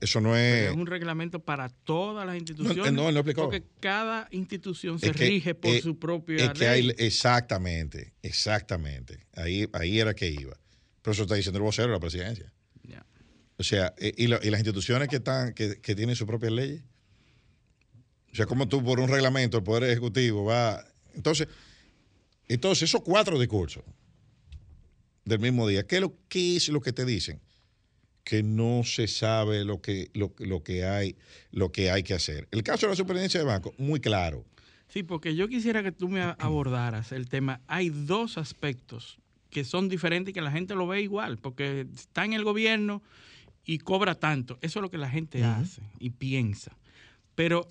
eso 0.00 0.20
no 0.20 0.36
es. 0.36 0.70
es 0.70 0.76
un 0.76 0.86
reglamento 0.86 1.40
para 1.40 1.68
todas 1.68 2.26
las 2.26 2.36
instituciones. 2.36 2.92
No, 2.92 3.10
no, 3.10 3.24
Porque 3.24 3.64
cada 3.80 4.28
institución 4.30 4.98
se 4.98 5.12
rige 5.12 5.54
por 5.54 5.80
su 5.80 5.98
propia 5.98 6.52
ley. 6.52 6.92
exactamente, 6.98 8.12
exactamente. 8.22 9.26
Ahí, 9.34 9.68
ahí 9.72 9.98
era 9.98 10.14
que 10.14 10.28
iba. 10.28 10.56
Pero 11.02 11.12
eso 11.12 11.22
está 11.22 11.36
diciendo 11.36 11.58
el 11.58 11.64
vocero 11.64 11.88
de 11.88 11.94
la 11.94 12.00
presidencia. 12.00 12.52
O 13.60 13.64
sea, 13.64 13.92
eh, 13.98 14.12
y, 14.16 14.28
las 14.28 14.44
instituciones 14.44 15.08
que 15.08 15.16
están, 15.16 15.52
que, 15.52 15.80
que 15.80 15.96
tienen 15.96 16.14
sus 16.14 16.28
propias 16.28 16.52
leyes. 16.52 16.80
O 18.32 18.36
sea, 18.36 18.46
como 18.46 18.68
tú 18.68 18.84
por 18.84 19.00
un 19.00 19.08
reglamento, 19.08 19.56
el 19.56 19.64
Poder 19.64 19.90
Ejecutivo 19.90 20.44
va. 20.44 20.84
Entonces, 21.12 21.48
entonces 22.46 22.88
esos 22.88 23.02
cuatro 23.02 23.36
discursos 23.36 23.82
del 25.28 25.40
mismo 25.40 25.68
día. 25.68 25.86
¿Qué, 25.86 26.00
lo, 26.00 26.14
es 26.30 26.68
lo 26.68 26.80
que 26.80 26.92
te 26.92 27.04
dicen? 27.04 27.40
Que 28.24 28.42
no 28.42 28.82
se 28.84 29.06
sabe 29.06 29.64
lo 29.64 29.80
que, 29.80 30.10
lo, 30.14 30.62
que 30.62 30.84
hay, 30.84 31.16
lo 31.50 31.70
que 31.70 31.90
hay 31.90 32.02
que 32.02 32.14
hacer. 32.14 32.48
El 32.50 32.62
caso 32.62 32.86
de 32.86 32.92
la 32.92 32.96
superintendencia 32.96 33.40
de 33.40 33.46
banco, 33.46 33.74
muy 33.78 34.00
claro. 34.00 34.44
Sí, 34.88 35.02
porque 35.02 35.34
yo 35.34 35.48
quisiera 35.48 35.82
que 35.82 35.92
tú 35.92 36.08
me 36.08 36.22
abordaras 36.22 37.12
el 37.12 37.28
tema. 37.28 37.60
Hay 37.66 37.90
dos 37.90 38.38
aspectos 38.38 39.18
que 39.50 39.64
son 39.64 39.88
diferentes 39.88 40.30
y 40.30 40.34
que 40.34 40.40
la 40.40 40.50
gente 40.50 40.74
lo 40.74 40.86
ve 40.86 41.02
igual, 41.02 41.38
porque 41.38 41.86
está 41.94 42.24
en 42.24 42.32
el 42.32 42.44
gobierno 42.44 43.02
y 43.64 43.78
cobra 43.78 44.14
tanto. 44.14 44.58
Eso 44.62 44.78
es 44.78 44.82
lo 44.82 44.90
que 44.90 44.98
la 44.98 45.10
gente 45.10 45.44
hace 45.44 45.82
y 45.98 46.10
piensa. 46.10 46.76
Pero 47.34 47.68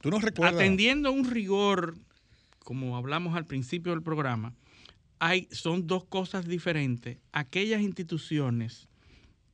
¿Tú 0.00 0.10
no 0.10 0.18
recuerdas? 0.18 0.56
atendiendo 0.56 1.12
un 1.12 1.30
rigor, 1.30 1.96
como 2.58 2.96
hablamos 2.96 3.36
al 3.36 3.46
principio 3.46 3.92
del 3.92 4.02
programa, 4.02 4.52
son 5.50 5.86
dos 5.86 6.04
cosas 6.04 6.46
diferentes. 6.46 7.18
Aquellas 7.32 7.82
instituciones 7.82 8.88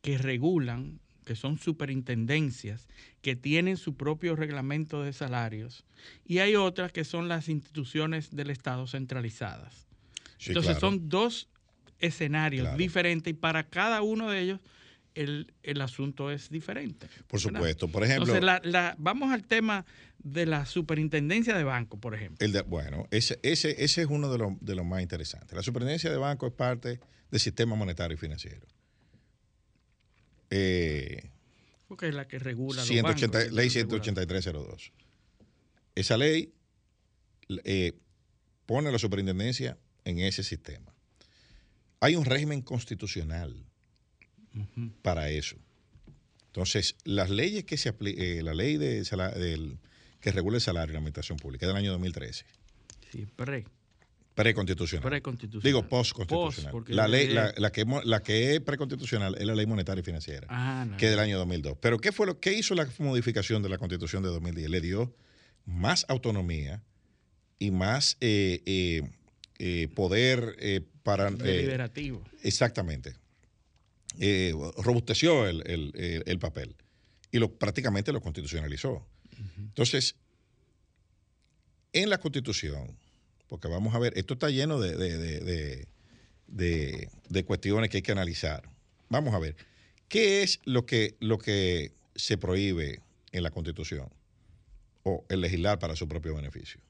que 0.03 0.19
regulan, 0.19 1.01
que 1.25 1.37
son 1.37 1.59
superintendencias, 1.59 2.89
que 3.21 3.37
tienen 3.37 3.77
su 3.77 3.95
propio 3.95 4.35
reglamento 4.35 5.03
de 5.03 5.13
salarios, 5.13 5.85
y 6.25 6.39
hay 6.39 6.57
otras 6.57 6.93
que 6.93 7.05
son 7.05 7.29
las 7.29 7.49
instituciones 7.49 8.35
del 8.35 8.51
Estado 8.51 8.87
centralizadas. 8.87 9.87
Entonces 10.47 10.79
son 10.79 11.09
dos 11.09 11.49
escenarios 11.99 12.77
diferentes 12.77 13.33
y 13.33 13.35
para 13.35 13.65
cada 13.65 14.03
uno 14.03 14.31
de 14.31 14.41
ellos 14.41 14.61
el, 15.23 15.53
el 15.63 15.81
asunto 15.81 16.31
es 16.31 16.49
diferente. 16.51 17.07
Por 17.27 17.41
¿verdad? 17.43 17.59
supuesto. 17.61 17.89
Por 17.89 18.05
ejemplo, 18.05 18.35
Entonces, 18.35 18.45
la- 18.45 18.61
la- 18.65 18.95
vamos 18.99 19.33
al 19.33 19.45
tema 19.45 19.85
de 20.19 20.47
la 20.47 20.65
superintendencia 20.67 21.57
de 21.57 21.65
banco, 21.65 21.99
por 21.99 22.15
ejemplo. 22.15 22.45
el 22.45 22.53
de- 22.53 22.63
bueno, 22.63 23.07
ese, 23.11 23.39
ese, 23.43 23.83
ese 23.85 24.03
es 24.03 24.09
uno 24.09 24.31
de 24.31 24.39
los, 24.39 24.53
de 24.61 24.75
los 24.75 24.85
más 24.87 25.03
interesantes. 25.03 25.55
La 25.55 25.63
superintendencia 25.63 26.11
de 26.11 26.17
banco 26.17 26.47
es 26.47 26.53
parte 26.53 27.01
del 27.31 27.41
sistema 27.41 27.75
monetario 27.77 28.15
y 28.15 28.19
financiero. 28.19 28.67
Eh, 30.51 31.31
Porque 31.89 32.09
es 32.09 32.15
la 32.15 32.27
que 32.27 32.39
regula 32.39 32.81
los 32.81 32.89
180 32.89 33.39
bancos, 33.39 33.53
ley 33.55 33.67
es 33.67 33.75
la 33.75 33.81
que 33.81 33.85
regula. 33.85 34.03
18302. 34.03 34.93
Esa 35.95 36.17
ley 36.17 36.53
eh, 37.65 37.93
pone 38.67 38.89
a 38.89 38.93
la 38.93 38.99
superintendencia 38.99 39.79
en 40.05 40.19
ese 40.21 40.43
sistema. 40.43 40.95
Hay 42.01 42.15
un 42.17 42.25
régimen 42.25 42.63
constitucional 42.63 43.65
para 45.03 45.31
eso. 45.31 45.57
Entonces, 46.47 46.97
las 47.05 47.31
leyes 47.31 47.65
que 47.65 47.77
se 47.77 47.89
aplican, 47.91 48.45
la 48.45 48.55
ley 48.55 48.77
de 48.77 49.03
del- 49.03 49.79
que 50.21 50.33
regula 50.33 50.57
el 50.57 50.61
salario 50.61 50.89
en 50.91 50.95
la 50.95 50.99
administración 50.99 51.39
pública 51.39 51.67
es 51.67 51.69
del 51.69 51.77
año 51.77 51.93
2013, 51.93 52.45
Sí, 53.13 53.27
pre, 53.37 53.65
preconstitucional. 54.35 55.09
preconstitucional. 55.09 55.63
Digo 55.65 55.89
postconstitucional. 55.89 56.73
Post, 56.73 56.89
la 56.91 57.07
ley, 57.07 57.29
la, 57.29 57.55
la 57.57 57.71
que, 57.71 57.85
la 58.05 58.23
que 58.23 58.55
es 58.57 58.61
preconstitucional 58.61 59.37
es 59.39 59.45
la 59.47 59.55
ley 59.55 59.67
monetaria 59.67 60.01
y 60.01 60.05
financiera. 60.05 60.47
Ah, 60.51 60.85
no. 60.89 60.97
que 60.97 61.07
es 61.07 61.11
del 61.13 61.21
año 61.21 61.39
2002. 61.39 61.79
Pero 61.81 61.99
¿qué 61.99 62.11
fue 62.13 62.27
lo 62.27 62.41
que 62.41 62.53
hizo 62.53 62.75
la 62.75 62.89
modificación 62.99 63.63
de 63.63 63.69
la 63.69 63.79
Constitución 63.79 64.23
de 64.25 64.29
2010? 64.31 64.69
Le 64.71 64.81
dio 64.81 65.15
más 65.65 66.05
autonomía 66.09 66.83
y 67.61 67.71
más 67.71 68.17
eh, 68.21 68.63
eh, 68.67 69.03
eh, 69.59 69.89
poder 69.95 70.57
eh, 70.59 70.81
para... 71.03 71.29
eh, 71.29 71.33
Deliberativo. 71.37 72.25
exactamente. 72.43 73.15
Eh, 74.21 74.53
robusteció 74.79 75.47
el, 75.47 75.63
el- 75.67 75.93
el- 75.95 76.23
el 76.27 76.39
papel 76.39 76.75
y 77.31 77.39
lo, 77.39 77.53
prácticamente 77.57 78.13
lo 78.13 78.21
constitucionalizó. 78.21 79.07
Entonces, 79.59 80.17
en 81.93 82.11
la 82.11 82.19
Constitución, 82.19 82.97
porque 83.49 83.69
vamos 83.69 83.95
a 83.95 83.99
ver, 83.99 84.13
esto 84.17 84.35
está 84.35 84.51
lleno 84.51 84.79
de, 84.81 84.97
de- 84.97 85.87
de- 86.49 87.09
de- 87.29 87.45
cuestiones 87.45 87.91
que 87.91 87.99
hay 87.99 88.03
que 88.03 88.13
analizar. 88.13 88.69
Vamos 89.09 89.35
a 89.35 89.39
ver, 89.39 89.57
¿qué 90.09 90.43
es 90.43 90.61
lo 90.65 90.85
que, 90.87 91.17
lo 91.21 91.39
que 91.39 91.93
se 92.15 92.37
prohíbe 92.39 93.01
en 93.33 93.43
la 93.43 93.51
Constitución? 93.51 94.09
O 95.05 95.25
el 95.29 95.41
legislar 95.41 95.79
para 95.79 95.97
su 95.97 96.09
propio 96.09 96.35
beneficio. 96.35 96.81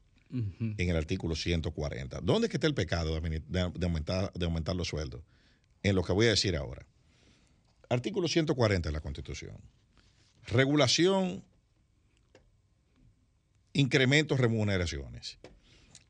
En 0.79 0.91
el 0.91 0.97
artículo 0.97 1.35
140. 1.37 2.21
¿Dónde 2.23 2.47
es 2.47 2.51
que 2.51 2.57
está 2.59 2.67
el 2.67 2.75
pecado 2.75 3.11
de 3.21 3.61
aumentar, 3.87 4.33
de 4.35 4.45
aumentar 4.45 4.77
los 4.77 4.89
sueldos? 4.89 5.23
En 5.83 5.95
lo 5.95 6.03
que 6.03 6.13
voy 6.13 6.27
a 6.27 6.31
decir 6.31 6.57
ahora. 6.57 6.85
Artículo 7.89 8.29
140 8.29 8.89
de 8.89 8.93
la 8.93 9.01
Constitución. 9.01 9.57
Regulación, 10.47 11.45
incrementos, 13.73 14.39
remuneraciones. 14.39 15.39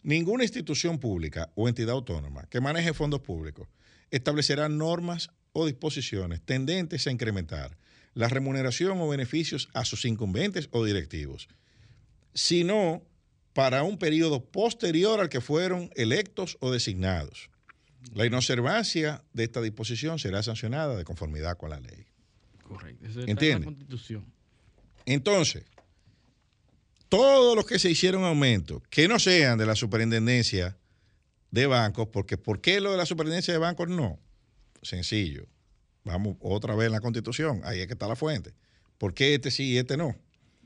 Ninguna 0.02 0.44
institución 0.44 0.98
pública 0.98 1.50
o 1.54 1.68
entidad 1.68 1.94
autónoma 1.94 2.46
que 2.48 2.60
maneje 2.60 2.94
fondos 2.94 3.20
públicos 3.20 3.68
establecerá 4.10 4.68
normas 4.68 5.30
o 5.52 5.66
disposiciones 5.66 6.40
tendentes 6.40 7.06
a 7.06 7.10
incrementar 7.10 7.76
la 8.14 8.28
remuneración 8.28 9.00
o 9.00 9.08
beneficios 9.08 9.68
a 9.74 9.84
sus 9.84 10.04
incumbentes 10.04 10.68
o 10.72 10.84
directivos, 10.84 11.48
sino 12.34 13.02
para 13.52 13.82
un 13.82 13.98
periodo 13.98 14.44
posterior 14.44 15.20
al 15.20 15.28
que 15.28 15.40
fueron 15.40 15.90
electos 15.94 16.56
o 16.60 16.70
designados. 16.70 17.50
La 18.14 18.26
inobservancia 18.26 19.22
de 19.32 19.44
esta 19.44 19.60
disposición 19.60 20.18
será 20.18 20.42
sancionada 20.42 20.96
de 20.96 21.04
conformidad 21.04 21.56
con 21.56 21.70
la 21.70 21.80
ley. 21.80 22.06
Correcto. 22.62 23.04
Eso 23.04 23.20
está 23.20 23.22
en 23.22 23.30
¿Entiende? 23.30 23.58
la 23.60 23.64
Constitución. 23.66 24.24
Entonces, 25.06 25.64
todos 27.08 27.56
los 27.56 27.64
que 27.64 27.78
se 27.78 27.90
hicieron 27.90 28.24
aumentos, 28.24 28.82
que 28.90 29.08
no 29.08 29.18
sean 29.18 29.58
de 29.58 29.66
la 29.66 29.74
superintendencia 29.74 30.76
de 31.50 31.66
bancos, 31.66 32.08
porque 32.12 32.36
¿por 32.36 32.60
qué 32.60 32.80
lo 32.80 32.90
de 32.90 32.98
la 32.98 33.06
superintendencia 33.06 33.54
de 33.54 33.58
bancos 33.58 33.88
no? 33.88 34.18
Sencillo. 34.82 35.46
Vamos 36.04 36.36
otra 36.40 36.74
vez 36.74 36.86
en 36.86 36.92
la 36.92 37.00
constitución, 37.00 37.62
ahí 37.64 37.80
es 37.80 37.86
que 37.86 37.94
está 37.94 38.06
la 38.06 38.16
fuente. 38.16 38.52
¿Por 38.98 39.14
qué 39.14 39.34
este 39.34 39.50
sí 39.50 39.72
y 39.72 39.78
este 39.78 39.96
no? 39.96 40.16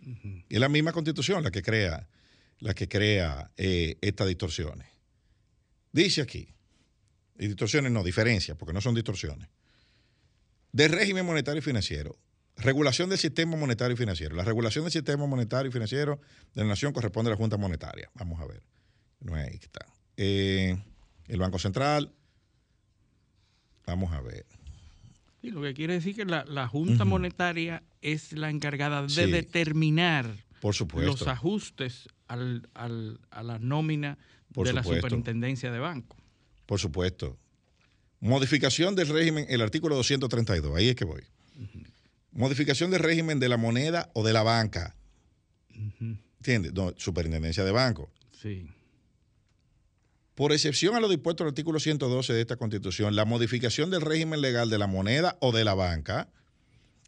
Y 0.00 0.54
es 0.54 0.60
la 0.60 0.68
misma 0.68 0.92
constitución 0.92 1.44
la 1.44 1.50
que 1.50 1.62
crea, 1.62 2.08
la 2.58 2.74
que 2.74 2.88
crea 2.88 3.50
eh, 3.56 3.96
estas 4.00 4.26
distorsiones. 4.26 4.88
Dice 5.92 6.22
aquí, 6.22 6.48
y 7.42 7.48
distorsiones 7.48 7.90
no, 7.90 8.04
diferencias, 8.04 8.56
porque 8.56 8.72
no 8.72 8.80
son 8.80 8.94
distorsiones. 8.94 9.48
Del 10.70 10.92
régimen 10.92 11.26
monetario 11.26 11.58
y 11.58 11.62
financiero, 11.62 12.16
regulación 12.56 13.10
del 13.10 13.18
sistema 13.18 13.56
monetario 13.56 13.94
y 13.94 13.96
financiero. 13.96 14.36
La 14.36 14.44
regulación 14.44 14.84
del 14.84 14.92
sistema 14.92 15.26
monetario 15.26 15.68
y 15.68 15.72
financiero 15.72 16.20
de 16.54 16.62
la 16.62 16.68
nación 16.68 16.92
corresponde 16.92 17.30
a 17.30 17.32
la 17.32 17.36
Junta 17.36 17.56
Monetaria. 17.56 18.10
Vamos 18.14 18.40
a 18.40 18.46
ver. 18.46 18.62
No 19.20 19.36
es 19.36 19.44
ahí 19.48 19.58
que 19.58 19.66
está. 19.66 19.86
Eh, 20.16 20.78
el 21.28 21.38
Banco 21.40 21.58
Central. 21.58 22.12
Vamos 23.86 24.12
a 24.12 24.20
ver. 24.20 24.46
Sí, 25.40 25.50
lo 25.50 25.62
que 25.62 25.74
quiere 25.74 25.94
decir 25.94 26.14
que 26.14 26.24
la, 26.24 26.44
la 26.44 26.68
Junta 26.68 27.04
Monetaria 27.04 27.82
es 28.00 28.32
la 28.32 28.48
encargada 28.50 29.02
de 29.02 29.08
Sí. 29.08 29.30
determinar 29.30 30.26
Por 30.60 30.76
los 31.02 31.26
ajustes 31.26 32.08
al, 32.28 32.68
al- 32.74 33.18
a 33.32 33.42
la 33.42 33.58
nómina 33.58 34.16
Por 34.54 34.68
de 34.68 34.72
la 34.72 34.84
superintendencia 34.84 35.72
de 35.72 35.80
banco. 35.80 36.16
Por 36.72 36.80
supuesto. 36.80 37.38
Modificación 38.18 38.96
del 38.96 39.08
régimen, 39.08 39.44
el 39.50 39.60
artículo 39.60 39.94
232, 39.94 40.74
ahí 40.74 40.88
es 40.88 40.96
que 40.96 41.04
voy. 41.04 41.20
Modificación 42.30 42.90
del 42.90 43.00
régimen 43.00 43.38
de 43.38 43.50
la 43.50 43.58
moneda 43.58 44.10
o 44.14 44.24
de 44.24 44.32
la 44.32 44.42
banca. 44.42 44.96
¿Entiendes? 46.38 46.72
No, 46.72 46.94
superintendencia 46.96 47.62
de 47.62 47.72
banco. 47.72 48.10
Sí. 48.40 48.66
Por 50.34 50.52
excepción 50.52 50.94
a 50.94 51.00
lo 51.00 51.10
dispuesto 51.10 51.42
en 51.42 51.48
el 51.48 51.50
artículo 51.50 51.78
112 51.78 52.32
de 52.32 52.40
esta 52.40 52.56
Constitución, 52.56 53.16
la 53.16 53.26
modificación 53.26 53.90
del 53.90 54.00
régimen 54.00 54.40
legal 54.40 54.70
de 54.70 54.78
la 54.78 54.86
moneda 54.86 55.36
o 55.42 55.52
de 55.52 55.66
la 55.66 55.74
banca 55.74 56.30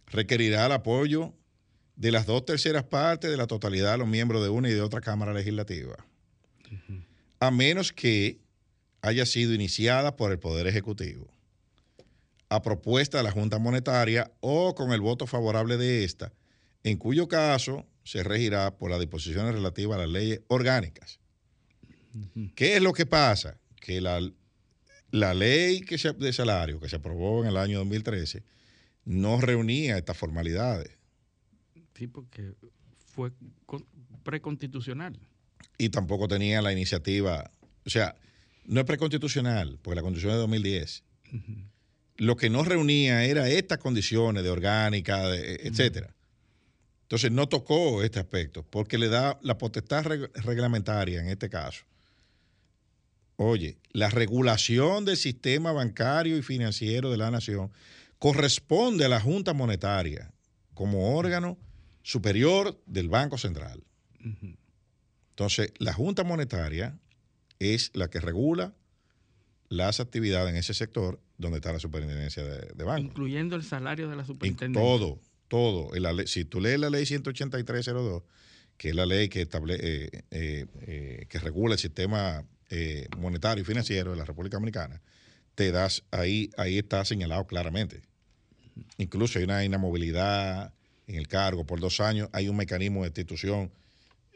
requerirá 0.09 0.67
el 0.67 0.73
apoyo 0.73 1.33
de 1.97 2.13
las 2.13 2.27
dos 2.27 2.45
terceras 2.45 2.85
partes 2.85 3.31
de 3.31 3.39
la 3.39 3.47
totalidad 3.47 3.93
de 3.93 3.99
los 3.99 4.09
miembros 4.09 4.43
de 4.43 4.51
una 4.51 4.69
y 4.69 4.75
de 4.75 4.83
otra 4.83 5.01
Cámara 5.01 5.33
Legislativa, 5.33 5.97
a 7.41 7.51
menos 7.51 7.95
que 7.95 8.44
haya 9.05 9.27
sido 9.27 9.53
iniciada 9.53 10.17
por 10.17 10.33
el 10.33 10.39
Poder 10.39 10.67
Ejecutivo, 10.67 11.29
a 12.49 12.63
propuesta 12.63 13.19
de 13.19 13.25
la 13.25 13.33
Junta 13.33 13.59
Monetaria 13.59 14.33
o 14.41 14.75
con 14.75 14.93
el 14.93 15.01
voto 15.01 15.27
favorable 15.27 15.77
de 15.77 16.05
esta, 16.05 16.33
en 16.85 16.97
cuyo 16.97 17.29
caso 17.29 17.87
se 18.03 18.23
regirá 18.23 18.77
por 18.77 18.91
las 18.91 19.01
disposiciones 19.01 19.55
relativas 19.55 19.97
a 19.99 20.03
las 20.03 20.11
leyes 20.11 20.41
orgánicas. 20.49 21.19
¿Qué 22.55 22.77
es 22.77 22.83
lo 22.83 22.93
que 22.93 23.05
pasa? 23.07 23.59
Que 23.81 24.01
la, 24.01 24.21
la 25.11 25.35
ley 25.35 25.81
que 25.83 25.99
se- 25.99 26.13
de 26.13 26.33
salario 26.33 26.81
que 26.81 26.89
se 26.89 26.97
aprobó 26.97 27.43
en 27.43 27.49
el 27.51 27.57
año 27.59 27.79
2013 27.79 28.43
no 29.05 29.41
reunía 29.41 29.99
estas 29.99 30.17
formalidades 30.17 30.97
Sí, 31.95 32.07
porque 32.07 32.55
fue 33.07 33.33
con- 33.67 33.85
preconstitucional. 34.23 35.19
y 35.79 35.91
tampoco 35.91 36.27
tenía 36.29 36.63
la 36.63 36.73
iniciativa, 36.73 37.51
o 37.87 37.91
sea, 37.91 38.17
no 38.67 38.81
es 38.81 38.87
preconstitucional, 38.87 39.79
porque 39.83 39.97
la 39.97 40.03
constitución 40.03 40.33
es 40.33 40.37
de 40.37 40.41
2010. 40.41 41.03
Lo 42.17 42.37
que 42.37 42.49
no 42.51 42.63
reunía 42.65 43.25
era 43.25 43.49
estas 43.49 43.79
condiciones 43.79 44.43
de 44.45 44.51
orgánica, 44.51 45.29
de- 45.29 45.57
etcétera. 45.65 46.15
Entonces 47.03 47.31
no 47.33 47.49
tocó 47.49 48.03
este 48.03 48.19
aspecto, 48.21 48.63
porque 48.63 48.99
le 48.99 49.09
da 49.09 49.39
la 49.43 49.59
potestad 49.59 50.05
reg- 50.05 50.31
reglamentaria 50.43 51.21
en 51.21 51.29
este 51.29 51.51
caso. 51.51 51.85
Oye, 53.37 53.79
la 53.91 54.11
regulación 54.11 55.05
del 55.05 55.17
sistema 55.17 55.73
bancario 55.73 56.39
y 56.39 56.43
financiero 56.43 57.11
de 57.11 57.17
la 57.17 57.31
nación 57.31 57.73
corresponde 58.19 59.05
a 59.05 59.09
la 59.09 59.21
Junta 59.21 59.53
Monetaria 59.53 60.31
como 60.73 61.17
órgano 61.17 61.59
superior 62.03 62.81
del 62.87 63.09
Banco 63.09 63.37
Central. 63.39 63.83
Entonces, 65.31 65.73
la 65.79 65.93
Junta 65.93 66.23
Monetaria 66.23 66.97
es 67.59 67.91
la 67.95 68.09
que 68.09 68.21
regula 68.21 68.75
las 69.69 70.01
actividades 70.01 70.51
en 70.51 70.57
ese 70.57 70.75
sector 70.75 71.21
donde 71.39 71.59
está 71.59 71.73
la 71.73 71.81
superintendencia 71.81 72.45
de, 72.45 72.73
de 72.75 72.85
bancos. 72.85 73.11
Incluyendo 73.11 73.57
el 73.57 73.65
salario 73.65 74.09
de 74.09 74.17
la 74.17 74.23
En 74.23 74.27
superintendencia. 74.27 74.83
todo, 74.83 75.19
todo. 75.49 75.95
En 75.97 76.03
la 76.03 76.13
ley- 76.13 76.27
si 76.27 76.45
tú 76.45 76.61
lees 76.61 76.79
la 76.79 76.91
ley 76.91 77.05
18302, 77.07 78.23
que 78.77 78.91
es 78.91 78.95
la 78.95 79.07
ley 79.07 79.29
que, 79.29 79.43
estable, 79.43 79.77
eh, 79.81 80.11
eh, 80.31 80.67
eh, 80.83 81.27
que 81.29 81.39
regula 81.39 81.75
el 81.75 81.81
sistema 81.81 82.45
monetario 83.19 83.63
y 83.63 83.65
financiero 83.65 84.11
de 84.11 84.17
la 84.17 84.25
República 84.25 84.57
Dominicana, 84.57 85.01
te 85.55 85.71
das, 85.71 86.03
ahí, 86.11 86.51
ahí 86.57 86.79
está 86.79 87.05
señalado 87.05 87.47
claramente. 87.47 88.03
Incluso 88.99 89.39
hay 89.39 89.45
una 89.45 89.65
inamovilidad 89.65 90.75
en 91.07 91.15
el 91.15 91.29
cargo 91.29 91.65
por 91.65 91.79
dos 91.79 92.01
años, 92.01 92.29
hay 92.33 92.49
un 92.49 92.57
mecanismo 92.57 93.03
de 93.05 93.11
destitución 93.11 93.71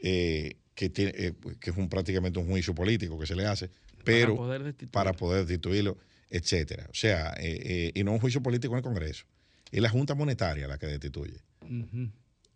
eh, 0.01 0.55
que, 0.79 0.89
tiene, 0.89 1.11
eh, 1.13 1.33
que 1.59 1.71
es 1.71 1.75
un, 1.75 1.89
prácticamente 1.89 2.39
un 2.39 2.47
juicio 2.47 2.73
político 2.73 3.19
que 3.19 3.27
se 3.27 3.35
le 3.35 3.45
hace, 3.45 3.69
pero 4.05 4.37
poder 4.37 4.73
para 4.91 5.11
poder 5.11 5.45
destituirlo, 5.45 5.97
etcétera. 6.29 6.87
O 6.89 6.93
sea, 6.93 7.33
eh, 7.37 7.59
eh, 7.65 7.91
y 7.95 8.03
no 8.05 8.13
un 8.13 8.19
juicio 8.19 8.41
político 8.41 8.75
en 8.75 8.77
el 8.77 8.83
Congreso. 8.83 9.25
es 9.71 9.81
la 9.81 9.89
Junta 9.89 10.15
Monetaria 10.15 10.69
la 10.69 10.77
que 10.77 10.87
destituye 10.87 11.41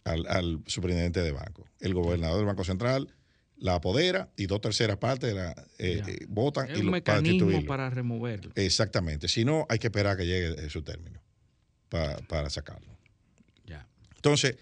al, 0.06 0.26
al 0.28 0.64
superintendente 0.68 1.22
de 1.22 1.34
banco. 1.34 1.68
El 1.82 1.94
gobernador 1.94 2.38
del 2.38 2.46
Banco 2.46 2.64
Central 2.64 3.10
la 3.58 3.76
apodera 3.76 4.32
y 4.38 4.46
dos 4.46 4.62
terceras 4.62 4.96
partes 4.96 5.34
la, 5.34 5.54
votan 6.30 6.70
Es 6.70 6.78
y 6.78 6.80
un 6.80 6.86
lo, 6.86 6.92
para 6.92 7.18
mecanismo 7.18 7.40
destituirlo. 7.48 7.68
para 7.68 7.90
removerlo. 7.90 8.54
Exactamente. 8.56 9.28
Si 9.28 9.44
no, 9.44 9.66
hay 9.68 9.80
que 9.80 9.88
esperar 9.88 10.14
a 10.14 10.18
que 10.18 10.26
llegue 10.26 10.70
su 10.70 10.82
término 10.82 11.22
para, 11.90 12.20
para 12.20 12.50
sacarlo. 12.50 12.98
Ya. 13.66 13.86
Entonces, 14.16 14.56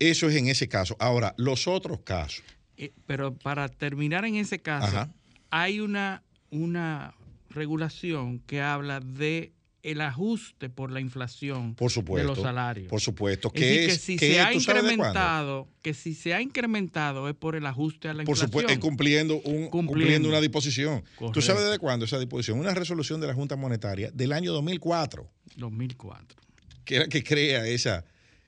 eso 0.00 0.28
es 0.28 0.34
en 0.34 0.48
ese 0.48 0.68
caso. 0.68 0.96
Ahora, 0.98 1.36
los 1.38 1.68
otros 1.68 2.00
casos. 2.00 2.42
Eh, 2.76 2.92
pero 3.06 3.34
para 3.34 3.68
terminar 3.68 4.24
en 4.24 4.36
ese 4.36 4.58
caso, 4.60 4.86
Ajá. 4.86 5.10
hay 5.50 5.80
una, 5.80 6.22
una 6.50 7.14
regulación 7.50 8.38
que 8.40 8.60
habla 8.60 9.00
de 9.00 9.52
el 9.82 10.00
ajuste 10.00 10.68
por 10.68 10.90
la 10.90 10.98
inflación 11.00 11.76
Por 11.76 11.92
supuesto. 11.92 12.28
de 12.28 12.34
los 12.36 12.42
salarios. 12.44 12.88
Por 12.88 13.00
supuesto. 13.00 13.52
Es 13.54 13.60
Que 13.60 13.66
decir, 13.66 13.80
es, 13.80 13.86
que 13.92 13.98
si 14.00 14.18
se 14.18 14.32
es- 14.32 14.44
ha 14.44 14.52
incrementado, 14.52 15.68
que 15.80 15.94
si 15.94 16.14
se 16.14 16.34
ha 16.34 16.42
incrementado 16.42 17.28
es 17.28 17.36
por 17.36 17.54
el 17.54 17.64
ajuste 17.66 18.08
a 18.08 18.12
la 18.14 18.24
Por 18.24 18.32
inflación. 18.32 18.48
supuesto, 18.48 18.72
es 18.72 18.78
cumpliendo, 18.80 19.36
un, 19.36 19.42
cumpliendo. 19.68 19.70
Cumpliendo. 19.86 20.28
una 20.28 20.40
disposición. 20.40 21.04
¿Tú 21.32 21.40
sabes 21.40 21.62
desde 21.64 21.78
cuándo 21.78 22.04
esa 22.04 22.18
disposición? 22.18 22.58
Una 22.58 22.74
resolución 22.74 23.20
de 23.20 23.28
la 23.28 23.34
Junta 23.34 23.54
Monetaria 23.54 24.10
del 24.12 24.32
año 24.32 24.52
2004, 24.52 25.30
2004. 25.56 26.36
que 26.84 26.96
era 26.96 27.06
que 27.08 27.22
crea 27.22 27.64
esa, 27.68 28.04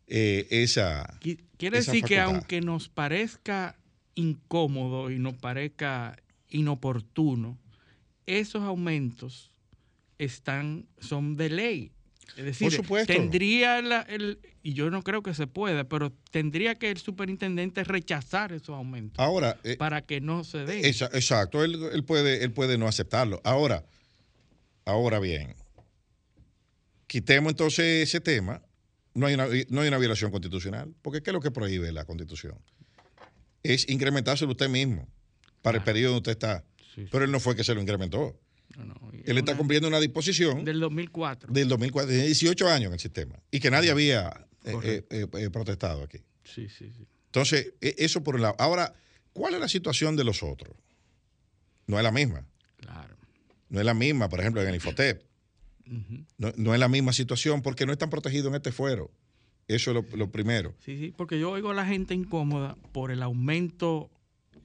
eh, 0.09 0.47
esa, 0.51 1.19
Qui- 1.21 1.39
Quiere 1.57 1.79
esa 1.79 1.93
decir 1.93 2.05
que 2.05 2.19
aunque 2.19 2.61
nos 2.61 2.89
parezca 2.89 3.77
incómodo 4.19 5.11
y 5.11 5.19
nos 5.19 5.35
parezca 5.35 6.17
inoportuno, 6.51 7.57
esos 8.27 8.63
aumentos 8.63 9.53
están, 10.19 10.87
son 10.99 11.37
de 11.37 11.49
ley. 11.51 11.93
Es 12.37 12.45
decir, 12.45 12.71
supuesto. 12.73 13.13
tendría 13.13 13.81
la- 13.81 14.03
el, 14.03 14.39
y 14.63 14.75
yo 14.75 14.91
no 14.91 15.03
creo 15.03 15.23
que 15.23 15.35
se 15.35 15.47
pueda, 15.47 15.85
pero 15.85 16.13
tendría 16.31 16.75
que 16.75 16.91
el 16.91 16.99
superintendente 16.99 17.83
rechazar 17.85 18.53
esos 18.53 18.71
aumentos 18.71 19.19
Ahora, 19.19 19.57
eh, 19.65 19.77
para 19.77 20.03
que 20.03 20.21
no 20.21 20.45
se 20.45 20.65
esa- 20.89 21.07
exacto, 21.15 21.65
él, 21.65 21.79
él 21.93 22.05
puede, 22.05 22.45
él 22.45 22.53
puede 22.53 22.77
no 22.77 22.87
aceptarlo. 22.87 23.41
Ahora, 23.45 23.85
ahora 24.85 25.21
bien, 25.21 25.55
quitemos 27.07 27.51
entonces 27.53 28.03
ese 28.09 28.21
tema. 28.21 28.63
No 29.15 29.27
hay, 29.27 29.35
una, 29.35 29.47
no 29.71 29.81
hay 29.81 29.89
una 29.89 29.99
violación 29.99 30.31
constitucional, 30.31 30.95
porque 31.03 31.23
¿qué 31.23 31.31
es 31.31 31.35
lo 31.35 31.41
que 31.41 31.51
prohíbe 31.51 31.91
la 31.93 32.05
constitución? 32.05 32.57
Es 33.63 33.89
incrementárselo 33.89 34.53
usted 34.53 34.69
mismo 34.69 35.09
para 35.63 35.79
el 35.79 35.83
Claro. 35.83 35.85
periodo 35.95 36.15
donde 36.15 36.31
usted 36.31 36.33
está. 36.47 36.65
Sí, 36.95 37.03
sí. 37.03 37.09
Pero 37.11 37.25
él 37.25 37.31
no 37.33 37.41
fue 37.41 37.57
que 37.57 37.65
se 37.65 37.75
lo 37.75 37.81
incrementó. 37.81 38.39
No, 38.77 38.85
no, 38.85 39.11
y 39.13 39.29
Él 39.29 39.39
está 39.39 39.57
cumpliendo 39.57 39.89
una 39.89 39.99
disposición 39.99 40.65
del 40.65 40.79
2004. 40.79 41.53
del 41.53 41.69
2004, 41.69 42.09
tiene 42.11 42.25
18 42.27 42.69
años 42.69 42.89
en 42.89 42.93
el 42.95 43.01
sistema 43.01 43.35
y 43.51 43.61
que 43.61 43.71
nadie 43.71 43.91
había 43.91 44.47
eh, 44.65 45.03
eh, 45.11 45.27
eh, 45.33 45.51
protestado 45.51 46.03
aquí. 46.03 46.19
Sí, 46.45 46.69
sí, 46.69 46.93
sí. 46.97 47.07
Entonces, 47.27 47.73
e- 47.81 47.95
eso 47.99 48.23
por 48.23 48.35
un 48.37 48.43
lado. 48.43 48.55
Ahora, 48.59 48.93
¿cuál 49.33 49.55
es 49.55 49.61
la 49.61 49.69
situación 49.69 50.17
de 50.17 50.25
los 50.25 50.43
otros? 50.43 50.75
No 51.87 51.97
es 51.99 52.03
la 52.05 52.13
misma. 52.13 52.47
Claro. 52.77 53.17
No 53.71 53.81
es 53.81 53.87
la 53.87 53.95
misma, 53.95 54.29
por 54.29 54.41
ejemplo, 54.41 54.63
en 54.63 54.69
el 54.69 54.75
Infotep. 54.77 55.23
No, 56.37 56.53
no 56.57 56.75
es 56.75 56.81
la 56.81 56.89
misma 56.89 57.13
situación 57.15 57.63
porque 57.63 57.87
no 57.87 57.93
están 57.93 58.11
protegidos 58.11 58.49
en 58.49 58.57
este 58.57 58.73
fuero. 58.73 59.11
Eso 59.69 59.91
es 59.91 59.95
lo, 60.11 60.17
lo 60.17 60.31
primero. 60.31 60.75
Sí, 60.85 60.97
sí, 60.99 61.15
porque 61.17 61.39
yo 61.39 61.51
oigo 61.51 61.71
a 61.71 61.75
la 61.75 61.85
gente 61.87 62.15
incómoda 62.15 62.77
por 62.93 63.11
el 63.11 63.23
aumento 63.23 64.11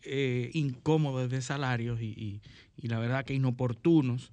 eh, 0.02 0.50
incómodo 0.54 1.28
de 1.28 1.42
salarios 1.42 2.02
y, 2.02 2.08
y- 2.08 2.42
y 2.78 2.88
la 2.88 3.00
verdad 3.00 3.24
que 3.26 3.34
inoportunos, 3.34 4.32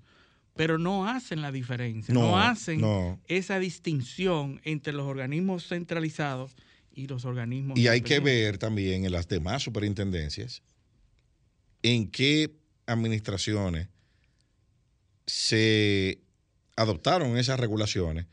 pero 0.56 0.78
no 0.78 1.06
hacen 1.08 1.42
la 1.42 1.52
diferencia, 1.52 2.12
no, 2.14 2.22
No, 2.22 2.38
hacen 2.40 2.80
no. 2.80 3.20
esa 3.28 3.58
distinción 3.58 4.60
entre 4.64 4.92
los 4.92 5.06
organismos 5.06 5.66
centralizados 5.68 6.56
y 6.92 7.06
los 7.06 7.24
organismos. 7.24 7.78
Y 7.78 7.86
hay 7.88 8.00
que 8.00 8.18
ver 8.20 8.58
también 8.58 9.04
en 9.04 9.12
las 9.12 9.28
demás 9.28 9.62
superintendencias 9.62 10.62
en 11.82 12.10
qué 12.10 12.50
administraciones 12.86 13.88
se 15.26 16.20
adoptaron 16.76 17.36
esas 17.38 17.60
regulaciones 17.60 18.26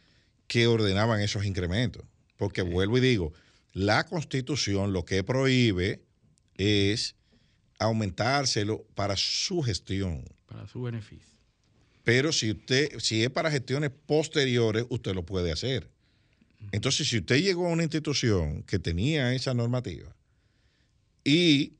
que 0.47 0.67
ordenaban 0.67 1.21
esos 1.21 1.45
incrementos. 1.45 2.03
Porque 2.37 2.61
vuelvo 2.61 2.97
y 2.97 3.01
digo, 3.01 3.33
la 3.73 4.05
constitución 4.05 4.93
lo 4.93 5.05
que 5.05 5.23
prohíbe 5.23 6.01
es 6.55 7.15
aumentárselo 7.79 8.85
para 8.95 9.15
su 9.15 9.61
gestión. 9.61 10.23
Para 10.47 10.67
su 10.67 10.81
beneficio. 10.81 11.37
Pero 12.03 12.31
si 12.31 12.51
usted, 12.51 12.99
si 12.99 13.23
es 13.23 13.29
para 13.29 13.51
gestiones 13.51 13.91
posteriores, 14.05 14.85
usted 14.89 15.13
lo 15.13 15.25
puede 15.25 15.51
hacer. 15.51 15.89
Entonces, 16.71 17.07
si 17.07 17.17
usted 17.17 17.41
llegó 17.41 17.67
a 17.67 17.71
una 17.71 17.83
institución 17.83 18.63
que 18.63 18.79
tenía 18.79 19.33
esa 19.33 19.53
normativa 19.53 20.15
y 21.23 21.73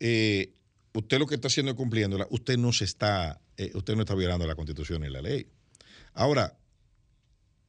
eh, 0.00 0.52
usted 0.94 1.18
lo 1.18 1.26
que 1.26 1.36
está 1.36 1.48
haciendo 1.48 1.72
es 1.72 1.76
cumpliéndola, 1.76 2.26
usted 2.30 2.58
no 2.58 2.72
se 2.72 2.84
está, 2.84 3.40
eh, 3.56 3.70
usted 3.74 3.94
no 3.94 4.00
está 4.00 4.14
violando 4.14 4.46
la 4.46 4.54
constitución 4.54 5.02
ni 5.02 5.10
la 5.10 5.22
ley. 5.22 5.46
Ahora, 6.14 6.57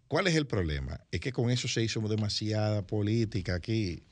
¿cuál 0.10 0.28
es 0.28 0.36
el 0.36 0.46
problema? 0.46 1.00
Es 1.12 1.22
que 1.22 1.32
con 1.32 1.50
eso 1.50 1.70
se 1.70 1.82
hizo 1.82 2.02
demasiada 2.02 2.86
política 2.86 3.56
aquí. 3.56 4.04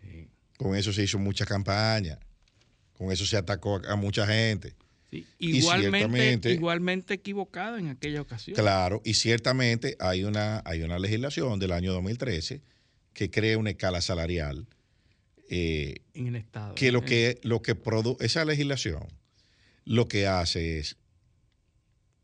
Sí. 0.00 0.28
Con 0.56 0.74
eso 0.74 0.92
se 0.92 1.04
hizo 1.04 1.20
mucha 1.20 1.46
campaña. 1.46 2.18
Con 2.94 3.12
eso 3.12 3.24
se 3.24 3.36
atacó 3.36 3.76
a, 3.76 3.92
a 3.92 3.96
mucha 3.96 4.26
gente. 4.26 4.74
Sí, 5.10 5.26
Igualmente, 5.38 6.50
igualmente 6.52 7.14
equivocado 7.14 7.76
en 7.76 7.88
aquella 7.88 8.22
ocasión. 8.22 8.56
Claro, 8.56 9.02
y 9.04 9.14
ciertamente 9.14 9.94
hay 10.00 10.24
una, 10.24 10.62
hay 10.64 10.82
una 10.82 10.98
legislación 10.98 11.58
del 11.60 11.72
año 11.72 11.92
2013 11.92 12.62
que 13.12 13.30
crea 13.30 13.58
una 13.58 13.70
escala 13.70 14.00
salarial 14.00 14.66
eh, 15.50 15.96
En 16.14 16.28
el 16.28 16.36
Estado. 16.36 16.74
que 16.74 16.90
lo 16.92 17.00
Eh, 17.00 17.04
que, 17.04 17.40
lo 17.42 17.60
que 17.60 17.74
produce, 17.74 18.24
esa 18.24 18.44
legislación 18.46 19.06
lo 19.84 20.08
que 20.08 20.26
hace 20.26 20.78
es 20.78 20.96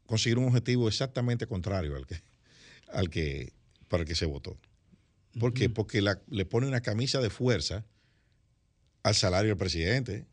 conseguir 0.06 0.38
un 0.38 0.46
objetivo 0.46 0.88
exactamente 0.88 1.46
contrario 1.46 1.94
al 1.94 2.06
que, 2.06 2.22
al 2.92 3.10
que, 3.10 3.52
para 3.88 4.02
el 4.02 4.08
que 4.08 4.14
se 4.14 4.26
votó. 4.26 4.58
¿Por 5.38 5.54
qué? 5.54 5.68
Porque 5.68 6.00
la- 6.02 6.20
le 6.28 6.44
pone 6.44 6.66
una 6.66 6.80
camisa 6.80 7.20
de 7.20 7.30
fuerza 7.30 7.84
al 9.02 9.14
salario 9.14 9.50
del 9.50 9.58
presidente, 9.58 10.26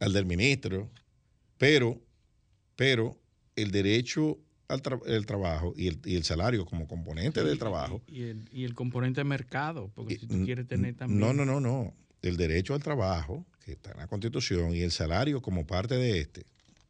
al 0.00 0.12
del 0.12 0.26
ministro, 0.26 0.90
pero, 1.56 2.00
pero 2.76 3.18
el 3.56 3.70
derecho 3.70 4.38
al 4.68 4.82
tra- 4.82 5.00
el 5.06 5.24
trabajo 5.24 5.72
y 5.76 5.88
el, 5.88 5.98
y 6.04 6.16
el 6.16 6.24
salario 6.24 6.66
como 6.66 6.86
componente 6.86 7.42
del 7.42 7.58
trabajo. 7.58 8.02
Y, 8.06 8.18
y 8.18 8.22
el, 8.24 8.48
y 8.52 8.64
el 8.64 8.74
componente 8.74 9.20
de 9.20 9.24
mercado, 9.24 9.90
porque 9.94 10.14
y- 10.14 10.18
si 10.18 10.26
tú 10.26 10.44
quieres 10.44 10.66
tener 10.66 10.94
también. 10.94 11.20
No, 11.20 11.32
no, 11.32 11.44
no, 11.46 11.60
no. 11.60 11.94
El 12.20 12.36
derecho 12.36 12.74
al 12.74 12.82
trabajo, 12.82 13.46
que 13.64 13.72
está 13.72 13.92
en 13.92 13.98
la 13.98 14.06
Constitución, 14.06 14.74
y 14.74 14.80
el 14.80 14.90
salario 14.90 15.40
como 15.40 15.66
parte 15.66 15.94
de 15.96 16.20
este, 16.20 16.44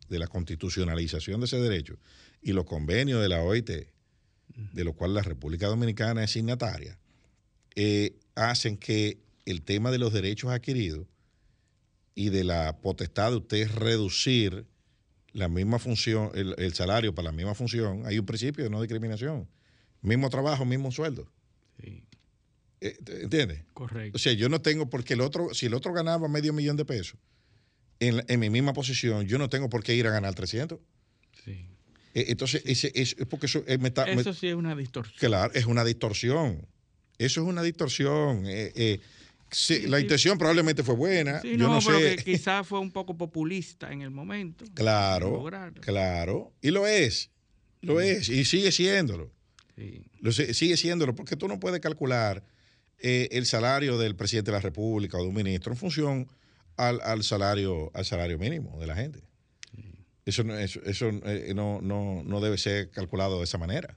de 0.08 0.18
la 0.18 0.26
constitucionalización 0.26 1.40
de 1.40 1.46
ese 1.46 1.60
derecho, 1.60 1.96
y 2.42 2.52
los 2.52 2.64
convenios 2.64 3.20
de 3.22 3.28
la 3.28 3.42
OIT, 3.42 3.70
de 4.72 4.84
los 4.84 4.94
cuales 4.94 5.14
la 5.14 5.22
República 5.22 5.66
Dominicana 5.68 6.24
es 6.24 6.32
signataria, 6.32 6.98
eh, 7.76 8.16
hacen 8.34 8.76
que 8.76 9.18
el 9.46 9.62
tema 9.62 9.90
de 9.90 9.98
los 9.98 10.12
derechos 10.12 10.50
adquiridos 10.50 11.06
y 12.14 12.30
de 12.30 12.44
la 12.44 12.78
potestad 12.80 13.30
de 13.30 13.36
usted 13.36 13.70
reducir 13.70 14.66
la 15.32 15.48
misma 15.48 15.78
función, 15.78 16.30
el, 16.34 16.54
el 16.58 16.74
salario 16.74 17.14
para 17.14 17.26
la 17.26 17.32
misma 17.32 17.54
función, 17.54 18.02
hay 18.06 18.18
un 18.18 18.26
principio 18.26 18.64
de 18.64 18.70
no 18.70 18.80
discriminación. 18.80 19.48
Mismo 20.02 20.28
trabajo, 20.30 20.64
mismo 20.64 20.90
sueldo. 20.90 21.30
Sí, 21.80 22.04
Eh, 22.80 22.96
¿Entiendes? 23.22 23.64
correcto. 23.74 24.16
O 24.16 24.18
sea, 24.18 24.32
yo 24.32 24.48
no 24.48 24.60
tengo, 24.60 24.88
porque 24.90 25.14
el 25.14 25.20
otro, 25.20 25.54
si 25.54 25.66
el 25.66 25.74
otro 25.74 25.92
ganaba 25.92 26.28
medio 26.28 26.52
millón 26.52 26.76
de 26.76 26.84
pesos 26.84 27.18
en, 28.00 28.24
en 28.28 28.40
mi 28.40 28.50
misma 28.50 28.72
posición, 28.72 29.26
yo 29.26 29.38
no 29.38 29.48
tengo 29.48 29.68
por 29.68 29.82
qué 29.82 29.94
ir 29.94 30.06
a 30.06 30.10
ganar 30.10 30.34
300. 30.34 30.78
Sí. 31.44 31.68
Eh, 32.14 32.26
Entonces, 32.28 32.62
ese, 32.64 32.90
es, 32.94 33.14
es 33.18 33.26
porque 33.26 33.46
eso 33.46 33.62
eh, 33.66 33.78
me 33.78 33.88
está. 33.88 34.06
me- 34.06 34.12
Eso 34.20 34.32
sí 34.34 34.48
es 34.48 34.54
una 34.54 34.74
distorsión. 34.74 35.16
claro, 35.18 35.52
es 35.54 35.66
una 35.66 35.84
distorsión. 35.84 36.66
Eso 37.18 37.40
es 37.42 37.46
una 37.46 37.62
distorsión. 37.62 38.44
Eh, 38.46 38.72
eh, 38.76 39.00
sí, 39.50 39.76
Sí, 39.82 39.86
la 39.86 39.96
sí. 39.98 40.02
intención 40.04 40.38
probablemente 40.38 40.82
fue 40.82 40.94
buena. 40.94 41.40
Sí, 41.40 41.52
yo 41.52 41.56
no, 41.68 41.74
no, 41.74 41.80
pero 41.84 41.98
sé. 41.98 42.16
quizás 42.24 42.66
fue 42.66 42.78
un 42.80 42.90
poco 42.92 43.16
populista 43.16 43.92
en 43.92 44.02
el 44.02 44.10
momento. 44.10 44.64
Claro, 44.74 45.44
claro. 45.80 46.52
Y 46.62 46.70
lo 46.70 46.86
es. 46.86 47.30
Lo 47.80 48.00
es. 48.00 48.28
Y 48.28 48.44
sigue 48.44 48.72
siéndolo. 48.72 49.30
Lo 50.20 50.32
si- 50.32 50.52
sigue 50.54 50.76
siéndolo, 50.76 51.14
porque 51.14 51.36
tú 51.36 51.46
no 51.48 51.60
puedes 51.60 51.80
calcular 51.80 52.42
eh, 52.98 53.28
el 53.32 53.46
salario 53.46 53.96
del 53.98 54.16
presidente 54.16 54.50
de 54.50 54.56
la 54.56 54.60
República 54.60 55.16
o 55.18 55.22
de 55.22 55.28
un 55.28 55.34
ministro 55.34 55.72
en 55.72 55.78
función 55.78 56.28
al, 56.76 57.00
al 57.02 57.22
salario, 57.22 57.90
al 57.94 58.04
salario 58.04 58.38
mínimo 58.38 58.78
de 58.80 58.86
la 58.88 58.96
gente. 58.96 59.20
Eso, 60.28 60.42
eso, 60.84 61.08
eh, 61.08 61.52
no, 61.54 61.80
no, 61.80 62.22
no 62.22 62.40
debe 62.40 62.58
ser 62.58 62.90
calculado 62.90 63.38
de 63.38 63.44
esa 63.44 63.56
manera. 63.56 63.96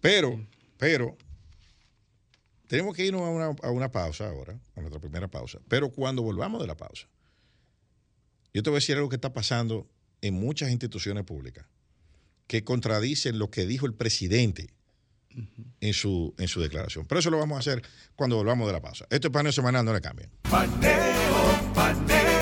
Pero, 0.00 0.44
pero, 0.78 1.16
tenemos 2.66 2.96
que 2.96 3.06
irnos 3.06 3.22
a 3.22 3.28
una, 3.28 3.46
a 3.62 3.70
una 3.70 3.92
pausa 3.92 4.28
ahora, 4.28 4.58
a 4.74 4.80
nuestra 4.80 5.00
primera 5.00 5.28
pausa. 5.28 5.60
Pero 5.68 5.90
cuando 5.90 6.22
volvamos 6.22 6.60
de 6.60 6.66
la 6.66 6.76
pausa, 6.76 7.06
yo 8.52 8.64
te 8.64 8.70
voy 8.70 8.78
a 8.78 8.80
decir 8.80 8.96
algo 8.96 9.08
que 9.08 9.14
está 9.14 9.32
pasando 9.32 9.88
en 10.22 10.34
muchas 10.34 10.70
instituciones 10.70 11.22
públicas 11.22 11.66
que 12.48 12.64
contradicen 12.64 13.38
lo 13.38 13.50
que 13.50 13.64
dijo 13.64 13.86
el 13.86 13.94
presidente 13.94 14.74
en 15.80 15.92
su, 15.92 16.34
en 16.36 16.48
su 16.48 16.60
declaración. 16.60 17.06
Pero 17.06 17.20
eso 17.20 17.30
lo 17.30 17.38
vamos 17.38 17.56
a 17.56 17.60
hacer 17.60 17.82
cuando 18.16 18.36
volvamos 18.36 18.66
de 18.66 18.72
la 18.72 18.82
pausa. 18.82 19.06
Esto 19.08 19.28
es 19.28 19.32
paneo 19.32 19.52
semanal, 19.52 19.84
no 19.84 19.92
le 19.92 20.00
cambien. 20.00 20.30
Paneo, 20.50 21.72
paneo, 21.74 22.33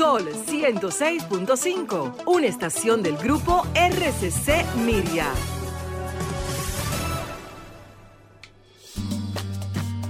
Sol 0.00 0.26
106.5, 0.32 2.22
una 2.24 2.46
estación 2.46 3.02
del 3.02 3.18
grupo 3.18 3.66
RCC 3.74 4.64
Miria. 4.76 5.26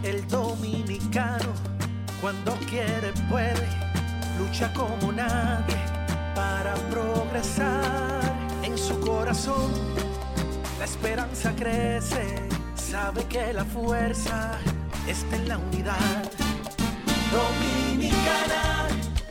El 0.05 0.29
dominicano, 0.29 1.53
cuando 2.21 2.53
quiere, 2.69 3.13
puede, 3.29 3.67
lucha 4.39 4.73
como 4.75 5.11
nadie 5.11 5.75
para 6.37 6.75
progresar. 6.89 8.23
En 8.63 8.79
su 8.79 8.97
corazón, 9.01 9.73
la 10.79 10.85
esperanza 10.85 11.53
crece, 11.57 12.37
sabe 12.77 13.25
que 13.25 13.53
la 13.53 13.65
fuerza 13.65 14.57
está 15.09 15.35
en 15.35 15.49
la 15.49 15.59
unidad. 15.59 16.31
Dominicana, 17.33 18.71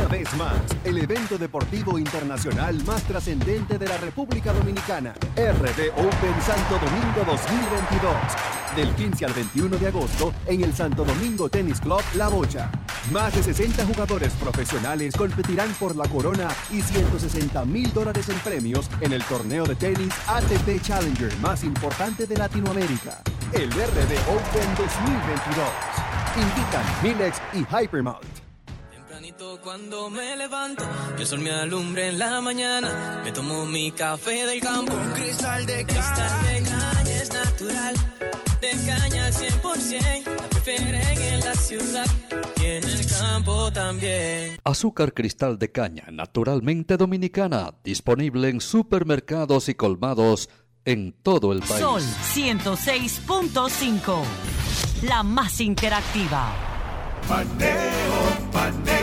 Una 0.00 0.08
vez 0.08 0.34
más, 0.36 0.54
el 0.84 0.96
evento 0.96 1.36
deportivo 1.36 1.98
internacional 1.98 2.82
más 2.84 3.02
trascendente 3.02 3.76
de 3.76 3.86
la 3.86 3.98
República 3.98 4.50
Dominicana, 4.50 5.12
RD 5.36 5.90
Open 5.94 6.42
Santo 6.42 6.78
Domingo 6.78 7.22
2022, 7.26 8.76
del 8.76 8.94
15 8.94 9.26
al 9.26 9.32
21 9.34 9.76
de 9.76 9.88
agosto 9.88 10.32
en 10.46 10.64
el 10.64 10.72
Santo 10.72 11.04
Domingo 11.04 11.50
Tennis 11.50 11.80
Club 11.80 12.00
La 12.14 12.28
Bocha. 12.28 12.70
Más 13.12 13.34
de 13.34 13.42
60 13.42 13.84
jugadores 13.84 14.32
profesionales 14.34 15.14
competirán 15.14 15.70
por 15.74 15.94
la 15.94 16.08
corona 16.08 16.48
y 16.70 16.80
160 16.80 17.62
mil 17.66 17.92
dólares 17.92 18.30
en 18.30 18.38
premios 18.38 18.88
en 19.02 19.12
el 19.12 19.22
torneo 19.24 19.66
de 19.66 19.74
tenis 19.74 20.14
ATP 20.26 20.80
Challenger 20.80 21.36
más 21.40 21.62
importante 21.62 22.26
de 22.26 22.38
Latinoamérica, 22.38 23.20
el 23.52 23.70
RD 23.70 24.12
Open 24.30 24.74
2022. 24.78 25.68
Invitan 26.36 26.84
Minex 27.02 27.42
y 27.52 27.58
Hypermount. 27.58 28.49
Cuando 29.62 30.10
me 30.10 30.36
levanto, 30.36 30.84
el 31.18 31.26
sol 31.26 31.40
me 31.40 31.50
alumbra 31.50 32.06
en 32.06 32.18
la 32.18 32.40
mañana. 32.40 33.20
Me 33.24 33.30
tomo 33.32 33.64
mi 33.64 33.92
café 33.92 34.46
del 34.46 34.60
campo. 34.60 34.92
Un 34.92 35.12
cristal 35.12 35.66
de 35.66 35.84
cristal 35.84 36.42
de 36.42 36.62
caña 36.62 37.20
es 37.20 37.32
natural. 37.32 37.94
De 38.60 38.70
caña 38.86 39.26
al 39.26 39.32
100%. 39.32 40.24
La 40.26 40.48
prefieren 40.48 41.22
en 41.22 41.40
la 41.40 41.54
ciudad 41.54 42.06
y 42.60 42.64
en 42.64 42.84
el 42.84 43.06
campo 43.06 43.72
también. 43.72 44.58
Azúcar 44.64 45.14
cristal 45.14 45.58
de 45.58 45.70
caña, 45.70 46.04
naturalmente 46.10 46.96
dominicana, 46.96 47.74
disponible 47.84 48.48
en 48.48 48.60
supermercados 48.60 49.68
y 49.68 49.74
colmados 49.74 50.48
en 50.84 51.12
todo 51.22 51.52
el 51.52 51.60
país. 51.60 51.80
Sol 51.80 52.02
106.5, 52.34 54.22
la 55.02 55.22
más 55.22 55.60
interactiva. 55.60 56.52
Paneo, 57.28 58.50
paneo. 58.52 58.99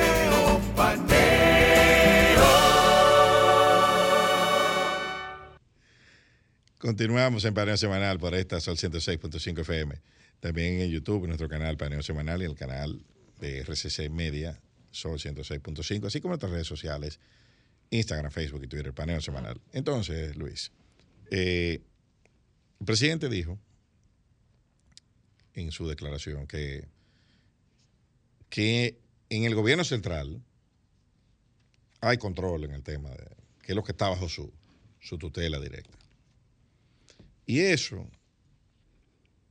Continuamos 6.77 7.43
en 7.45 7.53
Paneo 7.53 7.75
Semanal 7.75 8.19
por 8.19 8.35
esta 8.35 8.59
Sol 8.59 8.77
106.5 8.77 9.61
FM. 9.61 9.99
También 10.39 10.79
en 10.79 10.91
YouTube, 10.91 11.25
nuestro 11.25 11.49
canal 11.49 11.75
Paneo 11.75 12.03
Semanal 12.03 12.41
y 12.43 12.45
el 12.45 12.55
canal 12.55 13.01
de 13.39 13.59
RCC 13.61 14.09
Media, 14.11 14.61
Sol 14.91 15.17
106.5, 15.17 16.05
así 16.05 16.21
como 16.21 16.33
nuestras 16.33 16.51
redes 16.51 16.67
sociales, 16.67 17.19
Instagram, 17.89 18.31
Facebook 18.31 18.63
y 18.63 18.67
Twitter, 18.67 18.93
Paneo 18.93 19.19
Semanal. 19.19 19.59
Entonces, 19.73 20.35
Luis, 20.35 20.71
eh, 21.31 21.81
el 22.79 22.85
presidente 22.85 23.29
dijo 23.29 23.57
en 25.55 25.71
su 25.71 25.87
declaración 25.87 26.45
que, 26.45 26.87
que 28.49 28.99
en 29.29 29.43
el 29.43 29.55
gobierno 29.55 29.83
central 29.83 30.43
hay 32.01 32.17
control 32.17 32.63
en 32.63 32.71
el 32.71 32.83
tema 32.83 33.09
de 33.09 33.27
que 33.61 33.73
es 33.73 33.75
lo 33.75 33.83
que 33.83 33.91
está 33.91 34.07
bajo 34.09 34.29
su, 34.29 34.51
su 35.01 35.17
tutela 35.17 35.59
directa. 35.59 35.97
Y 37.45 37.59
eso, 37.59 38.07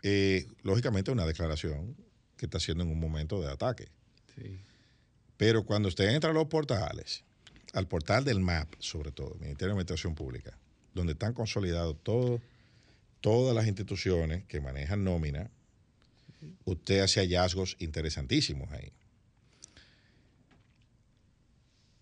eh, 0.03 0.47
lógicamente, 0.63 1.11
es 1.11 1.13
una 1.13 1.27
declaración 1.27 1.97
que 2.37 2.47
está 2.47 2.59
haciendo 2.59 2.85
en 2.85 2.91
un 2.91 3.01
momento 3.01 3.41
de 3.41 3.51
ataque. 3.51 3.89
Pero 5.37 5.65
cuando 5.65 5.89
usted 5.89 6.09
entra 6.15 6.31
a 6.31 6.33
los 6.33 6.47
portales, 6.47 7.25
al 7.73 7.89
portal 7.89 8.25
del 8.25 8.41
MAP, 8.41 8.75
sobre 8.79 9.13
todo, 9.13 9.35
Ministerio 9.35 9.69
de 9.69 9.73
Administración 9.73 10.15
Pública, 10.15 10.59
donde 10.95 11.13
están 11.13 11.35
consolidados 11.35 11.97
todo, 12.03 12.41
todas 13.21 13.55
las 13.55 13.67
instituciones 13.67 14.45
que 14.45 14.61
manejan 14.61 15.05
nómina, 15.05 15.51
usted 16.65 17.01
hace 17.01 17.21
hallazgos 17.21 17.77
interesantísimos 17.81 18.71
ahí. 18.73 18.93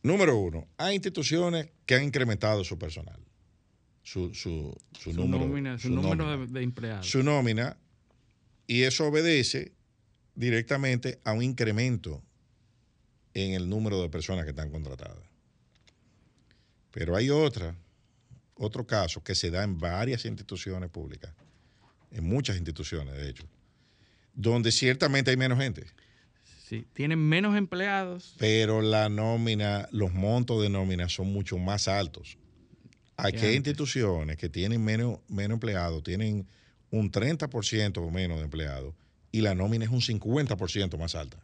Número 0.04 0.36
uno, 0.36 0.68
hay 0.76 0.96
instituciones 0.96 1.70
que 1.86 1.94
han 1.94 2.04
incrementado 2.04 2.62
su 2.62 2.78
personal, 2.78 3.18
su, 4.02 4.34
su, 4.34 4.76
su, 4.92 5.12
Su 5.12 5.16
número, 5.16 5.46
nómina, 5.46 5.78
su 5.78 5.88
número 5.88 6.14
nómina 6.14 6.46
de 6.52 6.62
empleados. 6.62 7.08
su 7.10 7.22
nómina 7.22 7.78
y 8.66 8.82
eso 8.82 9.06
obedece 9.08 9.72
directamente 10.34 11.20
a 11.24 11.32
un 11.32 11.42
incremento 11.42 12.22
en 13.32 13.54
el 13.54 13.66
número 13.66 14.02
de 14.02 14.10
personas 14.10 14.44
que 14.44 14.50
están 14.50 14.70
contratadas. 14.70 15.24
Pero 16.90 17.16
hay 17.16 17.30
otra, 17.30 17.74
otro 18.56 18.86
caso 18.86 19.24
que 19.24 19.34
se 19.34 19.50
da 19.50 19.64
en 19.64 19.78
varias 19.78 20.26
instituciones 20.26 20.90
públicas, 20.90 21.32
en 22.10 22.24
muchas 22.24 22.56
instituciones 22.56 23.14
de 23.14 23.30
hecho, 23.30 23.44
donde 24.34 24.70
ciertamente 24.70 25.30
hay 25.30 25.38
menos 25.38 25.58
gente, 25.58 25.86
Sí, 26.64 26.86
tienen 26.94 27.18
menos 27.18 27.56
empleados. 27.58 28.34
pero 28.38 28.80
la 28.80 29.10
nómina, 29.10 29.86
los 29.92 30.14
montos 30.14 30.62
de 30.62 30.70
nómina 30.70 31.10
son 31.10 31.30
mucho 31.30 31.58
más 31.58 31.88
altos. 31.88 32.38
Aquí 33.18 33.44
hay 33.44 33.56
instituciones 33.56 34.38
que 34.38 34.48
tienen 34.48 34.82
menos, 34.82 35.18
menos 35.28 35.56
empleados, 35.56 36.02
tienen 36.02 36.48
un 36.90 37.12
30% 37.12 37.98
o 37.98 38.10
menos 38.10 38.38
de 38.38 38.44
empleados 38.44 38.94
y 39.30 39.42
la 39.42 39.54
nómina 39.54 39.84
es 39.84 39.90
un 39.90 40.00
50% 40.00 40.96
más 40.98 41.14
alta. 41.14 41.36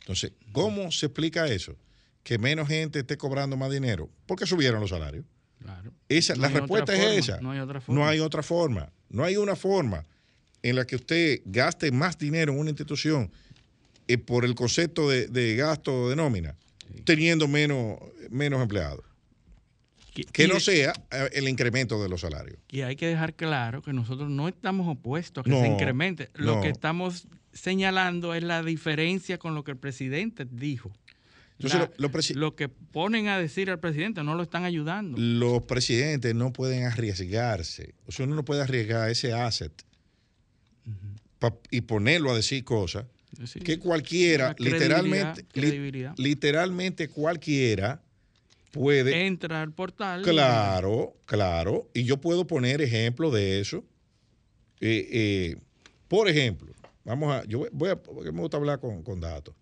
Entonces, 0.00 0.32
¿cómo 0.50 0.90
se 0.90 1.06
explica 1.06 1.46
eso? 1.46 1.76
Que 2.24 2.36
menos 2.36 2.66
gente 2.66 2.98
esté 2.98 3.16
cobrando 3.16 3.56
más 3.56 3.70
dinero. 3.70 4.10
¿Por 4.26 4.36
qué 4.38 4.44
subieron 4.44 4.80
los 4.80 4.90
salarios? 4.90 5.24
Claro. 5.60 5.92
Esa, 6.08 6.34
No 6.34 6.42
la 6.42 6.48
respuesta 6.48 6.92
forma, 6.94 7.12
es 7.12 7.18
esa. 7.28 7.40
no 7.40 7.52
hay 7.52 7.60
otra 7.60 7.80
forma. 7.80 8.00
No 8.00 8.08
hay 8.08 8.18
otra 8.18 8.42
forma. 8.42 8.92
No 9.08 9.24
hay 9.24 9.36
una 9.36 9.54
forma 9.54 10.04
en 10.62 10.74
la 10.76 10.84
que 10.84 10.96
usted 10.96 11.42
gaste 11.44 11.92
más 11.92 12.18
dinero 12.18 12.52
en 12.52 12.58
una 12.58 12.70
institución 12.70 13.30
eh, 14.12 14.18
por 14.18 14.44
el 14.44 14.54
concepto 14.54 15.08
de, 15.08 15.26
de 15.28 15.56
gasto 15.56 16.08
de 16.10 16.16
nómina, 16.16 16.56
teniendo 17.04 17.48
menos, 17.48 17.98
menos 18.30 18.60
empleados. 18.62 19.04
Que 20.32 20.48
no 20.48 20.58
sea 20.60 20.92
eh, 21.12 21.30
el 21.34 21.48
incremento 21.48 22.02
de 22.02 22.08
los 22.08 22.20
salarios. 22.22 22.58
Y 22.68 22.80
hay 22.82 22.96
que 22.96 23.06
dejar 23.06 23.34
claro 23.34 23.80
que 23.80 23.92
nosotros 23.92 24.28
no 24.28 24.48
estamos 24.48 24.88
opuestos 24.88 25.42
a 25.42 25.44
que 25.44 25.50
No, 25.50 25.60
se 25.60 25.68
incremente. 25.68 26.30
Lo 26.34 26.56
no. 26.56 26.62
que 26.62 26.68
estamos 26.68 27.28
señalando 27.52 28.34
es 28.34 28.42
la 28.42 28.62
diferencia 28.62 29.38
con 29.38 29.54
lo 29.54 29.62
que 29.64 29.70
el 29.70 29.76
presidente 29.76 30.46
dijo. 30.50 30.92
Entonces, 31.58 31.78
La- 31.80 31.86
lo- 31.86 31.92
lo 31.98 32.10
presi- 32.10 32.34
lo 32.34 32.56
que 32.56 32.68
ponen 32.68 33.28
a 33.28 33.38
decir 33.38 33.70
al 33.70 33.78
presidente 33.78 34.22
no 34.24 34.34
lo 34.34 34.42
están 34.42 34.64
ayudando. 34.64 35.16
Los 35.18 35.62
presidentes 35.62 36.34
no 36.34 36.52
pueden 36.52 36.84
arriesgarse. 36.84 37.94
O 38.06 38.12
sea, 38.12 38.26
uno 38.26 38.34
no 38.34 38.44
puede 38.44 38.62
arriesgar 38.62 39.08
ese 39.10 39.32
asset 39.32 39.72
y 41.70 41.80
ponerlo 41.82 42.32
a 42.32 42.36
decir 42.36 42.64
cosas 42.64 43.06
Sí. 43.46 43.60
que 43.60 43.78
cualquiera, 43.78 44.54
credibilidad, 44.54 45.02
literalmente, 45.04 45.46
li- 45.54 46.08
literalmente 46.16 47.08
cualquiera 47.08 48.02
puede... 48.72 49.26
Entra 49.26 49.62
al 49.62 49.72
portal. 49.72 50.22
Claro, 50.22 51.16
claro. 51.26 51.88
Y 51.94 52.04
yo 52.04 52.20
puedo 52.20 52.46
poner 52.46 52.80
ejemplos 52.82 53.32
de 53.32 53.60
eso. 53.60 53.84
Eh, 54.80 55.08
eh, 55.10 55.56
por 56.08 56.28
ejemplo, 56.28 56.72
vamos 57.04 57.32
a, 57.34 57.44
yo 57.46 57.66
voy 57.72 57.90
a, 57.90 57.96
porque 57.96 58.32
me 58.32 58.40
gusta 58.40 58.56
hablar 58.56 58.80
con, 58.80 59.02
con 59.02 59.20
datos. 59.20 59.54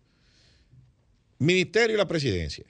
Ministerio 1.39 1.93
de 1.97 1.99
la 1.99 2.09
Presidencia. 2.09 2.65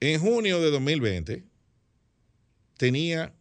En 0.00 0.20
junio 0.20 0.60
de 0.60 0.70
2020 0.70 1.44
tenía 2.76 3.32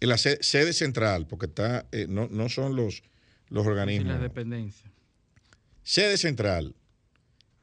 en 0.00 0.08
la 0.08 0.18
se- 0.18 0.42
sede 0.42 0.72
central, 0.72 1.26
porque 1.26 1.46
está, 1.46 1.86
eh, 1.92 2.06
no, 2.08 2.28
no 2.28 2.48
son 2.48 2.74
los, 2.76 3.02
los 3.48 3.64
Y 3.64 3.68
organismos. 3.68 4.12
la 4.14 4.18
dependencia. 4.18 4.90
Sede 5.84 6.16
central, 6.16 6.74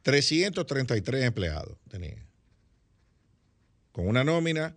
333 0.03 1.25
empleados 1.25 1.77
tenía. 1.89 2.25
Con 3.91 4.07
una 4.07 4.23
nómina 4.23 4.75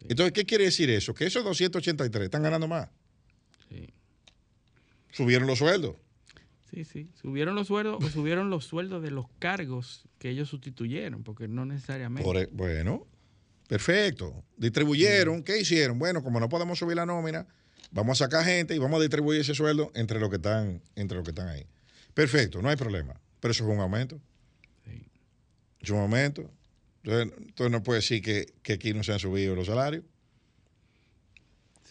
Entonces, 0.08 0.34
¿qué 0.34 0.46
quiere 0.46 0.66
decir 0.66 0.90
eso? 0.90 1.14
Que 1.14 1.26
esos 1.26 1.44
283 1.44 2.26
están 2.26 2.44
ganando 2.44 2.68
más. 2.68 2.90
Sí. 3.70 3.90
Subieron 5.12 5.48
los 5.48 5.60
sueldos. 5.60 5.96
Sí, 6.72 6.84
sí. 6.84 7.10
Subieron 7.22 7.56
los 7.56 7.68
sueldos 7.68 8.04
o 8.04 8.10
subieron 8.10 8.50
los 8.50 8.66
sueldos 8.66 9.02
de 9.02 9.12
los 9.12 9.26
cargos 9.40 10.04
que 10.20 10.30
ellos 10.30 10.50
sustituyeron, 10.50 11.24
porque 11.24 11.48
no 11.48 11.66
necesariamente. 11.66 12.24
Por 12.24 12.38
e- 12.38 12.50
bueno, 12.52 13.08
perfecto. 13.68 14.44
Distribuyeron, 14.58 15.44
¿qué 15.44 15.60
hicieron? 15.60 15.98
Bueno, 16.00 16.24
como 16.24 16.40
no 16.40 16.50
podemos 16.50 16.78
subir 16.78 16.98
la 16.98 17.06
nómina, 17.06 17.48
vamos 17.92 18.20
a 18.22 18.26
sacar 18.26 18.44
gente 18.46 18.76
y 18.76 18.80
vamos 18.80 19.00
a 19.00 19.02
distribuir 19.04 19.42
ese 19.42 19.56
sueldo 19.56 19.92
entre 19.96 20.20
los 20.20 20.30
que 20.30 20.36
están, 20.36 20.82
entre 20.96 21.16
los 21.18 21.24
que 21.24 21.32
están 21.32 21.48
ahí. 21.48 21.66
Perfecto, 22.14 22.62
no 22.62 22.70
hay 22.70 22.76
problema. 22.76 23.20
Pero 23.40 23.52
eso 23.52 23.64
es 23.64 23.70
un 23.70 23.80
aumento. 23.80 24.20
Un 25.94 26.00
aumento. 26.00 26.50
Entonces, 27.04 27.38
entonces 27.40 27.72
no 27.72 27.84
puede 27.84 28.00
decir 28.00 28.22
que, 28.22 28.54
que 28.64 28.74
aquí 28.74 28.94
no 28.94 29.04
se 29.04 29.14
han 29.14 29.20
subido 29.20 29.56
los 29.56 29.68
salarios, 29.68 30.04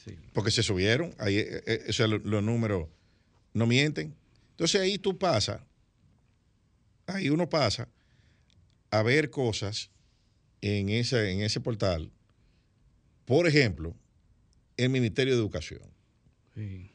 Sí. 0.04 0.16
porque 0.32 0.50
se 0.50 0.62
subieron. 0.62 1.14
Ahí, 1.18 1.38
eh, 1.38 1.62
eh, 1.66 1.84
o 1.88 1.92
sea, 1.92 2.06
lo- 2.06 2.18
los 2.18 2.42
números 2.42 2.88
no 3.54 3.66
mienten. 3.66 4.14
Entonces 4.50 4.80
ahí 4.80 4.98
tú 4.98 5.16
pasas, 5.18 5.60
ahí 7.06 7.30
uno 7.30 7.48
pasa 7.48 7.88
a 8.90 9.02
ver 9.02 9.30
cosas 9.30 9.90
en 10.60 10.88
ese, 10.88 11.30
en 11.32 11.40
ese 11.40 11.60
portal. 11.60 12.10
Por 13.24 13.46
ejemplo, 13.46 13.94
el 14.76 14.90
Ministerio 14.90 15.34
de 15.34 15.40
Educación. 15.40 15.82
sí. 16.54 16.90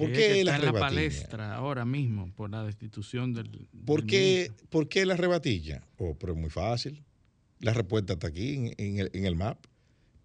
¿Por 0.00 0.12
qué 0.12 0.26
es 0.26 0.36
que 0.38 0.44
la 0.44 0.52
está 0.52 0.56
en 0.56 0.64
la 0.64 0.72
rebatiña? 0.72 0.80
palestra 0.80 1.54
ahora 1.54 1.84
mismo 1.84 2.32
por 2.34 2.50
la 2.50 2.64
destitución 2.64 3.34
del. 3.34 3.50
¿Por 3.84 4.00
del 4.00 4.10
qué. 4.10 4.52
¿Por 4.68 4.88
qué 4.88 5.06
la 5.06 5.16
rebatilla? 5.16 5.86
Oh, 5.98 6.14
pero 6.18 6.32
es 6.32 6.38
muy 6.38 6.50
fácil. 6.50 7.04
La 7.60 7.74
respuesta 7.74 8.14
está 8.14 8.28
aquí 8.28 8.54
en, 8.54 8.74
en 8.78 8.98
el, 8.98 9.10
en 9.12 9.26
el 9.26 9.36
MAP. 9.36 9.58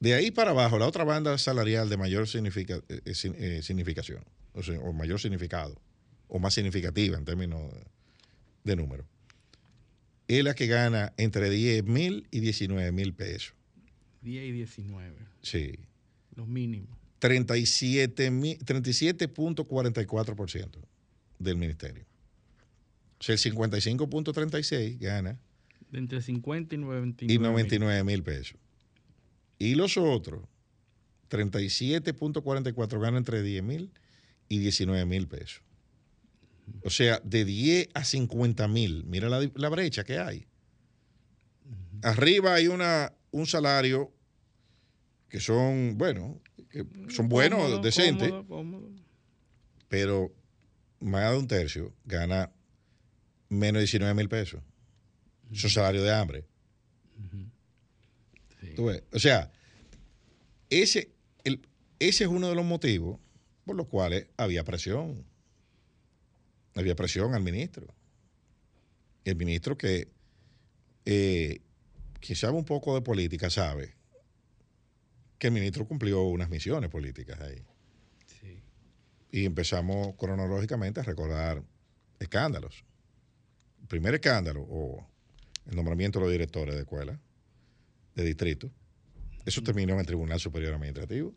De 0.00 0.14
ahí 0.14 0.30
para 0.30 0.50
abajo, 0.50 0.78
la 0.78 0.86
otra 0.86 1.04
banda 1.04 1.36
salarial 1.38 1.88
de 1.88 1.96
mayor 1.96 2.28
significa- 2.28 2.82
eh, 2.88 3.00
eh, 3.04 3.12
eh, 3.38 3.62
significación, 3.62 4.24
o, 4.52 4.62
sea, 4.62 4.78
o 4.80 4.92
mayor 4.92 5.18
significado, 5.20 5.80
o 6.28 6.38
más 6.38 6.52
significativa 6.54 7.16
en 7.16 7.24
términos 7.24 7.72
de 8.64 8.76
número, 8.76 9.06
es 10.28 10.44
la 10.44 10.54
que 10.54 10.66
gana 10.66 11.14
entre 11.16 11.48
10 11.48 11.84
mil 11.84 12.26
y 12.30 12.40
19 12.40 12.92
mil 12.92 13.14
pesos. 13.14 13.54
10 14.22 14.44
y 14.44 14.52
19. 14.52 15.16
Sí. 15.40 15.78
Los 16.36 16.46
mínimos. 16.46 16.90
37 17.18 18.30
mil- 18.30 18.58
37.44% 18.58 20.78
del 21.38 21.56
ministerio. 21.56 22.04
O 23.18 23.22
sea, 23.22 23.34
el 23.34 23.40
55.36 23.40 24.98
gana 24.98 25.38
De 25.90 25.98
entre 25.98 26.20
50 26.20 26.74
y 26.74 26.78
99. 26.78 27.34
y 27.34 27.38
99 27.38 28.04
mil 28.04 28.22
pesos. 28.22 28.56
Y 29.58 29.74
los 29.74 29.96
otros, 29.96 30.42
37.44 31.30 33.00
ganan 33.00 33.16
entre 33.16 33.42
10 33.42 33.62
mil 33.62 33.90
y 34.48 34.58
19 34.58 35.06
mil 35.06 35.26
pesos. 35.26 35.62
O 36.84 36.90
sea, 36.90 37.20
de 37.24 37.44
10 37.44 37.88
a 37.94 38.04
50 38.04 38.68
mil. 38.68 39.04
Mira 39.04 39.28
la, 39.28 39.48
la 39.54 39.68
brecha 39.68 40.04
que 40.04 40.18
hay. 40.18 40.46
Arriba 42.02 42.54
hay 42.54 42.68
una, 42.68 43.12
un 43.30 43.46
salario 43.46 44.12
que 45.28 45.40
son, 45.40 45.96
bueno, 45.98 46.40
que 46.70 46.84
son 47.08 47.28
buenos, 47.28 47.60
Cómodo, 47.60 47.78
decentes, 47.80 48.28
cómodo, 48.30 48.46
cómodo. 48.46 48.90
pero 49.88 50.32
más 51.00 51.30
de 51.32 51.38
un 51.38 51.46
tercio 51.48 51.92
gana 52.04 52.50
menos 53.48 53.74
de 53.80 53.82
19 53.84 54.14
mil 54.14 54.28
pesos. 54.28 54.62
Eso 55.52 55.66
es 55.68 55.72
salario 55.72 56.02
de 56.02 56.12
hambre. 56.12 56.44
Tú 58.74 58.86
ves, 58.86 59.02
O 59.12 59.18
sea, 59.18 59.50
ese, 60.70 61.12
el- 61.44 61.66
ese 61.98 62.24
es 62.24 62.30
uno 62.30 62.48
de 62.48 62.54
los 62.54 62.64
motivos 62.64 63.18
por 63.64 63.76
los 63.76 63.86
cuales 63.86 64.26
había 64.36 64.64
presión. 64.64 65.24
Había 66.74 66.94
presión 66.94 67.34
al 67.34 67.42
ministro. 67.42 67.86
El 69.24 69.36
ministro 69.36 69.78
que, 69.78 70.08
eh, 71.04 71.60
que 72.20 72.34
sabe 72.34 72.56
un 72.56 72.64
poco 72.64 72.94
de 72.94 73.00
política 73.02 73.48
sabe 73.50 73.94
que 75.38 75.48
el 75.48 75.52
ministro 75.52 75.86
cumplió 75.86 76.22
unas 76.22 76.48
misiones 76.48 76.90
políticas 76.90 77.40
ahí. 77.40 77.62
Y 79.30 79.44
empezamos 79.44 80.14
cronológicamente 80.16 81.00
a 81.00 81.02
recordar 81.02 81.62
escándalos. 82.18 82.84
El 83.82 83.88
primer 83.88 84.14
escándalo, 84.14 84.62
o 84.62 85.06
el 85.66 85.76
nombramiento 85.76 86.18
de 86.18 86.24
los 86.24 86.32
directores 86.32 86.74
de 86.74 86.82
escuela, 86.82 87.20
de 88.14 88.24
distrito, 88.24 88.70
eso 89.44 89.62
terminó 89.62 89.94
en 89.94 90.00
el 90.00 90.06
Tribunal 90.06 90.40
Superior 90.40 90.74
Administrativo, 90.74 91.34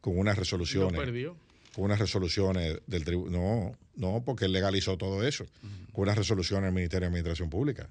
con 0.00 0.18
unas 0.18 0.36
Lo 0.36 0.40
resoluciones 0.40 1.00
perdió. 1.00 1.36
con 1.74 1.84
unas 1.84 1.98
resoluciones 1.98 2.80
del 2.86 3.04
tribunal. 3.04 3.40
No, 3.40 3.78
no, 3.94 4.24
porque 4.24 4.46
él 4.46 4.52
legalizó 4.52 4.98
todo 4.98 5.26
eso. 5.26 5.46
Con 5.92 6.02
unas 6.02 6.18
resoluciones 6.18 6.64
del 6.64 6.74
Ministerio 6.74 7.02
de 7.02 7.06
Administración 7.06 7.48
Pública. 7.48 7.88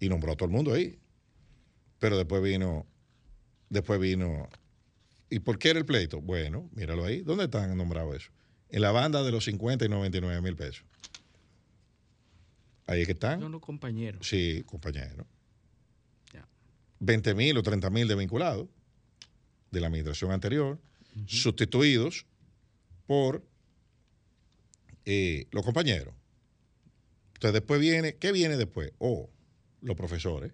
Y 0.00 0.08
nombró 0.08 0.32
a 0.32 0.36
todo 0.36 0.46
el 0.46 0.52
mundo 0.52 0.74
ahí. 0.74 0.98
Pero 2.00 2.18
después 2.18 2.42
vino, 2.42 2.84
después 3.74 4.00
vino. 4.00 4.48
¿Y 5.28 5.40
por 5.40 5.58
qué 5.58 5.70
era 5.70 5.78
el 5.78 5.84
pleito? 5.84 6.20
Bueno, 6.20 6.70
míralo 6.72 7.04
ahí. 7.04 7.20
¿Dónde 7.20 7.44
están 7.44 7.76
nombrados 7.76 8.16
eso? 8.16 8.30
En 8.70 8.80
la 8.80 8.92
banda 8.92 9.22
de 9.22 9.30
los 9.30 9.44
50 9.44 9.84
y 9.84 9.88
99 9.88 10.40
mil 10.40 10.56
pesos. 10.56 10.84
Ahí 12.86 13.02
es 13.02 13.06
que 13.06 13.12
están. 13.12 13.40
Son 13.40 13.52
los 13.52 13.60
compañeros. 13.60 14.26
Sí, 14.26 14.62
compañero. 14.66 15.26
Ya. 16.32 16.46
20 17.00 17.34
mil 17.34 17.56
o 17.58 17.62
30 17.62 17.90
mil 17.90 18.08
de 18.08 18.14
vinculados 18.14 18.68
de 19.70 19.80
la 19.80 19.88
administración 19.88 20.30
anterior, 20.30 20.78
sustituidos 21.26 22.26
por 23.06 23.42
eh, 25.04 25.46
los 25.50 25.64
compañeros. 25.64 26.14
Entonces 27.34 27.54
después 27.54 27.80
viene, 27.80 28.16
¿qué 28.16 28.32
viene 28.32 28.56
después? 28.56 28.92
O 28.98 29.28
los 29.80 29.96
profesores. 29.96 30.52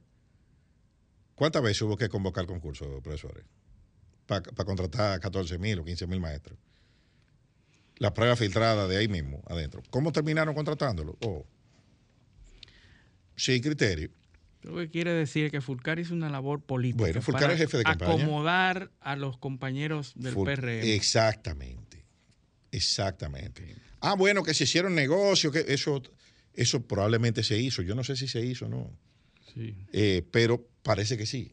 ¿Cuántas 1.40 1.62
veces 1.62 1.80
hubo 1.80 1.96
que 1.96 2.10
convocar 2.10 2.44
concursos 2.44 2.86
de 2.90 3.00
profesores? 3.00 3.46
Para 4.26 4.42
contratar 4.42 5.12
a 5.14 5.20
14 5.20 5.56
mil 5.56 5.78
o 5.78 5.84
15 5.86 6.06
mil 6.06 6.20
maestros. 6.20 6.58
La 7.96 8.12
prueba 8.12 8.36
filtrada 8.36 8.86
de 8.86 8.98
ahí 8.98 9.08
mismo, 9.08 9.42
adentro. 9.48 9.82
¿Cómo 9.88 10.12
terminaron 10.12 10.54
contratándolo? 10.54 11.16
Oh. 11.22 11.46
Sin 13.36 13.62
criterio. 13.62 14.10
Lo 14.60 14.76
que 14.76 14.90
quiere 14.90 15.14
decir 15.14 15.50
que 15.50 15.62
Fulcar 15.62 15.98
hizo 15.98 16.12
una 16.12 16.28
labor 16.28 16.60
política. 16.60 17.04
Bueno, 17.04 17.22
Fulcar 17.22 17.40
para 17.44 17.54
es 17.54 17.60
jefe 17.60 17.78
de 17.78 17.84
campaña. 17.84 18.22
Acomodar 18.22 18.90
a 19.00 19.16
los 19.16 19.38
compañeros 19.38 20.12
del 20.16 20.34
Ful- 20.34 20.44
PRM. 20.44 20.92
Exactamente. 20.92 22.04
Exactamente. 22.70 23.76
Ah, 24.00 24.14
bueno, 24.14 24.42
que 24.42 24.52
se 24.52 24.64
hicieron 24.64 24.94
negocios, 24.94 25.54
que 25.54 25.64
eso, 25.72 26.02
eso 26.52 26.86
probablemente 26.86 27.42
se 27.42 27.56
hizo. 27.58 27.80
Yo 27.80 27.94
no 27.94 28.04
sé 28.04 28.14
si 28.14 28.28
se 28.28 28.44
hizo 28.44 28.66
o 28.66 28.68
no. 28.68 28.90
Sí. 29.54 29.74
Eh, 29.92 30.22
pero 30.30 30.66
parece 30.82 31.16
que 31.16 31.26
sí. 31.26 31.52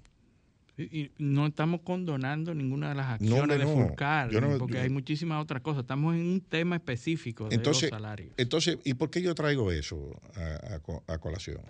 Y 0.77 0.83
y 1.01 1.11
no 1.17 1.47
estamos 1.47 1.81
condonando 1.81 2.53
ninguna 2.53 2.89
de 2.89 2.95
las 2.95 3.07
acciones 3.19 3.57
no, 3.59 3.65
de. 3.65 3.73
Fulcar, 3.87 4.31
no- 4.31 4.57
porque 4.59 4.75
yo- 4.75 4.81
hay 4.81 4.89
muchísimas 4.89 5.41
otras 5.41 5.61
cosas. 5.63 5.81
Estamos 5.81 6.13
en 6.15 6.21
un 6.21 6.41
tema 6.41 6.75
específico 6.75 7.49
de 7.49 7.55
Entonces, 7.55 7.89
los 7.89 7.99
salarios. 7.99 8.33
entonces, 8.37 8.77
¿y 8.83 8.93
por 8.93 9.09
qué 9.09 9.21
yo 9.23 9.33
traigo 9.33 9.71
eso 9.71 10.19
a, 10.35 10.75
a 10.75 10.79
co- 10.79 11.03
a 11.07 11.17
colación? 11.17 11.61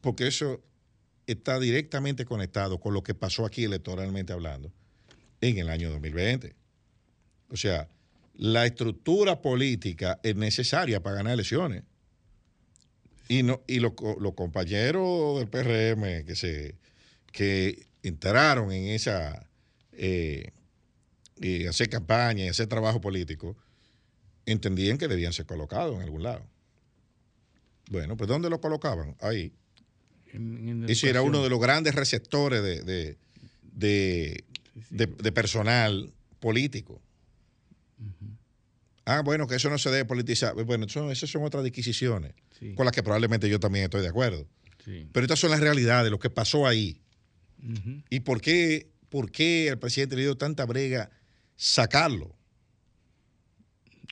Porque 0.00 0.28
eso 0.28 0.62
está 1.26 1.58
directamente 1.58 2.24
conectado 2.24 2.78
con 2.78 2.94
lo 2.94 3.02
que 3.02 3.14
pasó 3.14 3.44
aquí 3.44 3.64
electoralmente 3.64 4.32
hablando 4.32 4.72
en 5.40 5.58
el 5.58 5.68
año 5.68 5.90
2020. 5.90 6.54
O 7.48 7.56
sea, 7.56 7.88
la 8.34 8.64
estructura 8.64 9.42
política 9.42 10.20
es 10.22 10.36
necesaria 10.36 11.02
para 11.02 11.16
ganar 11.16 11.32
elecciones. 11.34 11.82
Y, 13.30 13.44
no, 13.44 13.60
y 13.68 13.78
los, 13.78 13.92
co- 13.92 14.16
los 14.18 14.34
compañeros 14.34 15.38
del 15.38 15.48
PRM 15.48 16.24
que 16.26 16.34
se 16.34 16.74
que 17.30 17.86
entraron 18.02 18.72
en 18.72 18.88
esa 18.88 19.46
eh, 19.92 20.50
y 21.36 21.64
hacer 21.66 21.88
campaña 21.88 22.44
y 22.44 22.48
hacer 22.48 22.66
trabajo 22.66 23.00
político, 23.00 23.56
entendían 24.46 24.98
que 24.98 25.06
debían 25.06 25.32
ser 25.32 25.46
colocados 25.46 25.94
en 25.94 26.02
algún 26.02 26.24
lado. 26.24 26.44
Bueno, 27.88 28.16
pues 28.16 28.26
¿dónde 28.26 28.50
lo 28.50 28.60
colocaban? 28.60 29.14
Ahí. 29.20 29.52
En- 30.32 30.68
en 30.68 30.90
Ese 30.90 31.08
era 31.08 31.22
uno 31.22 31.40
de 31.44 31.50
los 31.50 31.60
grandes 31.60 31.94
receptores 31.94 32.64
de, 32.64 32.82
de, 32.82 33.16
de- 33.62 34.44
de- 34.90 35.06
de 35.06 35.32
personal 35.32 36.12
político. 36.40 37.00
Ah, 39.04 39.22
bueno, 39.24 39.46
que 39.46 39.54
eso 39.54 39.70
no 39.70 39.78
se 39.78 39.90
debe 39.90 40.04
politizar. 40.04 40.54
Bueno, 40.64 40.86
eso- 40.86 41.12
esas 41.12 41.30
son 41.30 41.44
otras 41.44 41.62
disquisiciones 41.62 42.32
Sí. 42.60 42.74
con 42.74 42.84
las 42.84 42.94
que 42.94 43.02
probablemente 43.02 43.48
yo 43.48 43.58
también 43.58 43.84
estoy 43.84 44.02
de 44.02 44.08
acuerdo. 44.08 44.46
Sí. 44.84 45.06
Pero 45.12 45.24
estas 45.24 45.38
son 45.40 45.50
las 45.50 45.60
realidades, 45.60 46.10
lo 46.10 46.18
que 46.18 46.30
pasó 46.30 46.66
ahí. 46.66 47.00
¿Y 48.10 48.20
por 48.20 48.40
qué, 48.40 48.88
por 49.08 49.30
qué 49.30 49.68
al 49.70 49.78
presidente 49.78 50.14
le 50.16 50.22
dio 50.22 50.36
tanta 50.36 50.64
brega 50.66 51.10
sacarlo? 51.56 52.34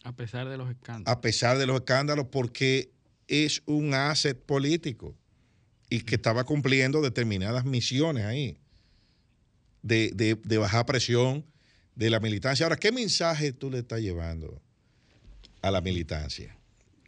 A 0.05 0.13
pesar 0.17 0.49
de 0.49 0.57
los 0.57 0.71
escándalos. 0.71 1.17
a 1.17 1.21
pesar 1.21 1.59
de 1.59 1.67
los 1.67 1.77
escándalos, 1.81 2.27
porque 2.31 2.91
es 3.27 3.63
un 3.67 3.95
asset 3.95 4.39
político 4.39 5.15
y 5.91 6.01
que 6.01 6.15
estaba 6.17 6.45
cumpliendo 6.45 7.01
determinadas 7.03 7.65
misiones 7.65 8.25
ahí 8.25 8.59
de, 9.83 10.11
de- 10.15 10.35
de 10.43 10.59
bajar 10.59 10.87
presión 10.87 11.45
de 11.95 12.11
la 12.11 12.21
militancia. 12.21 12.65
Ahora, 12.67 12.77
¿qué 12.77 12.93
mensaje 12.93 13.53
tú 13.53 13.71
le 13.71 13.79
estás 13.79 14.01
llevando 14.01 14.61
a 15.63 15.71
la 15.71 15.81
militancia? 15.81 16.57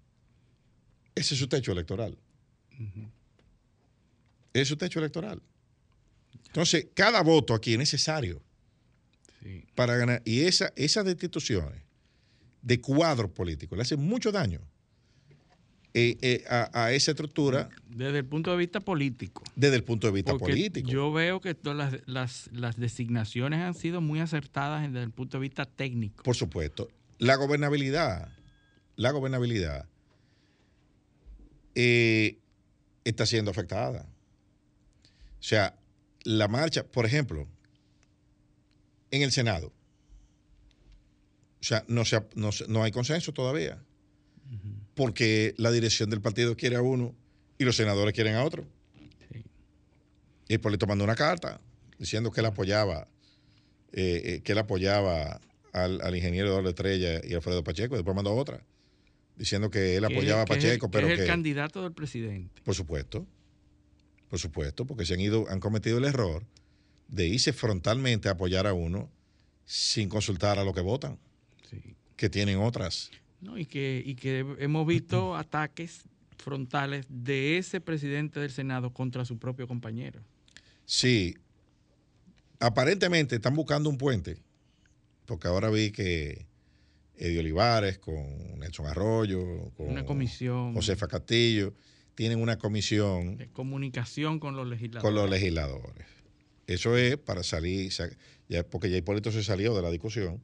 Ese 1.15 1.33
es 1.35 1.39
su 1.39 1.47
techo 1.47 1.71
electoral. 1.73 2.17
Es 4.53 4.67
su 4.67 4.77
techo 4.77 4.99
electoral. 4.99 5.41
Entonces, 6.47 6.87
cada 6.93 7.21
voto 7.21 7.53
aquí 7.53 7.73
es 7.73 7.79
necesario 7.79 8.41
Sí. 9.41 9.65
para 9.75 9.97
ganar. 9.97 10.21
Y 10.23 10.41
esa, 10.41 10.71
esas 10.75 11.03
destituciones 11.05 11.81
de 12.61 12.79
cuadros 12.79 13.31
políticos 13.31 13.75
le 13.77 13.81
hacen 13.81 13.99
mucho 13.99 14.31
daño 14.31 14.61
eh, 15.95 16.17
eh, 16.21 16.43
a, 16.49 16.85
a 16.85 16.91
esa 16.93 17.11
estructura 17.11 17.69
Desde 17.89 18.19
el 18.19 18.25
punto 18.25 18.51
de 18.51 18.57
vista 18.57 18.79
político. 18.79 19.43
desde 19.55 19.75
el 19.75 19.83
punto 19.83 20.07
de 20.07 20.13
vista 20.13 20.31
Porque 20.31 20.45
político. 20.53 20.89
Yo 20.89 21.11
veo 21.11 21.41
que 21.41 21.53
todas 21.55 21.77
las, 21.91 22.01
las, 22.07 22.49
las 22.53 22.77
designaciones 22.77 23.59
han 23.59 23.73
sido 23.73 23.99
muy 24.01 24.19
acertadas 24.21 24.83
desde 24.89 25.03
el 25.03 25.11
punto 25.11 25.37
de 25.37 25.41
vista 25.41 25.65
técnico. 25.65 26.23
Por 26.23 26.35
supuesto. 26.35 26.89
La 27.19 27.35
gobernabilidad, 27.35 28.29
la 28.95 29.11
gobernabilidad 29.11 29.87
eh, 31.75 32.39
está 33.03 33.25
siendo 33.25 33.51
afectada. 33.51 34.05
O 35.39 35.43
sea, 35.43 35.77
la 36.23 36.47
marcha, 36.47 36.83
por 36.83 37.05
ejemplo, 37.05 37.47
en 39.11 39.21
el 39.21 39.31
Senado. 39.31 39.73
O 41.61 41.65
sea, 41.65 41.83
no, 41.87 42.05
se 42.05 42.21
no, 42.35 42.49
no 42.67 42.83
hay 42.83 42.91
consenso 42.91 43.33
todavía. 43.33 43.81
Porque 44.95 45.55
la 45.57 45.71
dirección 45.71 46.09
del 46.09 46.21
partido 46.21 46.55
quiere 46.55 46.75
a 46.75 46.81
uno 46.81 47.15
y 47.57 47.63
los 47.63 47.75
senadores 47.75 48.13
quieren 48.13 48.35
a 48.35 48.43
otro. 48.43 48.67
Y 50.47 50.55
Hipólito 50.55 50.85
mandó 50.85 51.03
una 51.03 51.15
carta 51.15 51.61
diciendo 51.97 52.31
que 52.31 52.41
él 52.41 52.45
apoyaba, 52.45 53.07
eh, 53.93 54.21
eh, 54.25 54.41
que 54.43 54.51
él 54.51 54.57
apoyaba 54.57 55.39
al, 55.71 56.01
al 56.01 56.15
ingeniero 56.15 56.49
Eduardo 56.49 56.69
Estrella 56.69 57.21
y 57.23 57.33
Alfredo 57.33 57.63
Pacheco. 57.63 57.95
Después 57.95 58.15
mandó 58.15 58.35
otra 58.35 58.63
diciendo 59.37 59.69
que 59.69 59.95
él 59.95 60.05
Que 60.07 60.13
apoyaba 60.13 60.41
a 60.43 60.45
que 60.45 60.53
el- 60.53 60.59
Pacheco, 60.59 60.87
que 60.89 60.91
pero 60.97 61.07
es 61.07 61.13
el 61.13 61.19
que 61.19 61.25
candidato 61.27 61.81
del 61.83 61.93
presidente. 61.93 62.61
por 62.63 62.75
supuesto. 62.75 63.25
Por 64.29 64.39
supuesto, 64.39 64.85
porque 64.85 65.05
se 65.05 65.13
han 65.13 65.19
ido, 65.19 65.45
han 65.49 65.59
cometido 65.59 65.99
el 65.99 66.05
error 66.05 66.43
de 67.07 67.27
irse 67.27 67.53
frontalmente 67.53 68.29
a 68.29 68.31
apoyar 68.31 68.65
a 68.65 68.73
uno 68.73 69.11
sin 69.65 70.09
consultar 70.09 70.57
a 70.57 70.63
los 70.63 70.73
que 70.73 70.81
votan, 70.81 71.19
que 72.15 72.29
tienen 72.29 72.57
otras. 72.57 73.11
¿no? 73.41 73.57
Y, 73.57 73.65
que, 73.65 74.01
y 74.03 74.15
que 74.15 74.39
hemos 74.59 74.87
visto 74.87 75.35
ataques 75.37 76.01
frontales 76.37 77.05
de 77.09 77.57
ese 77.57 77.79
presidente 77.79 78.39
del 78.39 78.49
Senado 78.51 78.91
contra 78.91 79.23
su 79.23 79.37
propio 79.37 79.67
compañero. 79.67 80.21
Sí, 80.85 81.35
aparentemente 82.59 83.35
están 83.35 83.53
buscando 83.55 83.89
un 83.89 83.97
puente, 83.97 84.37
porque 85.25 85.47
ahora 85.47 85.69
vi 85.69 85.91
que 85.91 86.45
Eddie 87.23 87.39
Olivares 87.39 87.99
con 87.99 88.59
Nelson 88.59 88.85
Arroyo, 88.85 89.71
con 89.77 89.87
Una 89.89 90.05
comisión 90.05 90.73
Josefa 90.73 91.07
Castillo, 91.07 91.73
tienen 92.15 92.41
una 92.41 92.57
comisión 92.57 93.37
de 93.37 93.47
comunicación 93.47 94.39
con 94.39 94.55
los 94.57 94.67
legisladores. 94.67 95.03
con 95.03 95.15
los 95.15 95.29
legisladores. 95.29 96.05
Eso 96.67 96.97
es 96.97 97.17
para 97.17 97.43
salir, 97.43 97.91
sa- 97.93 98.09
ya, 98.49 98.63
porque 98.63 98.89
ya 98.89 98.97
Hipólito 98.97 99.31
se 99.31 99.41
salió 99.43 99.73
de 99.75 99.81
la 99.81 99.89
discusión. 99.89 100.41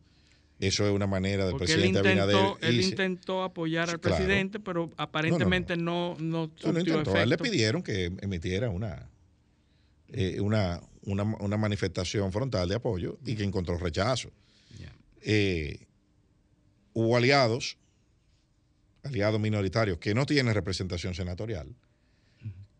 Eso 0.60 0.86
es 0.88 0.92
una 0.94 1.08
manera 1.08 1.44
del 1.46 1.52
Porque 1.54 1.72
él 1.74 1.80
presidente 1.82 2.10
intentó, 2.12 2.38
Abinader. 2.38 2.70
él 2.70 2.82
intentó 2.82 3.44
apoyar 3.44 3.90
al 3.90 4.00
Claro. 4.00 4.16
presidente, 4.18 4.60
pero 4.60 4.90
aparentemente 4.98 5.76
no, 5.78 6.16
no, 6.20 6.48
No, 6.48 6.48
no 6.48 6.52
surtió 6.58 6.80
intentó. 7.00 7.14
A 7.16 7.24
él 7.24 7.30
le 7.30 7.38
pidieron 7.38 7.82
que 7.84 8.06
emitiera 8.22 8.70
una, 8.70 9.10
eh, 10.10 10.40
una, 10.42 10.82
una, 11.04 11.24
una 11.24 11.58
manifestación 11.58 12.32
frontal 12.34 12.68
de 12.70 12.76
apoyo 12.76 13.18
y 13.26 13.36
que 13.36 13.44
encontró 13.44 13.78
rechazo. 13.78 14.32
Eh, 15.22 15.86
hubo 17.00 17.16
aliados, 17.18 17.78
aliados 19.04 19.40
minoritarios 19.40 19.98
que 20.00 20.14
no 20.14 20.26
tienen 20.26 20.54
representación 20.54 21.14
senatorial, 21.16 21.76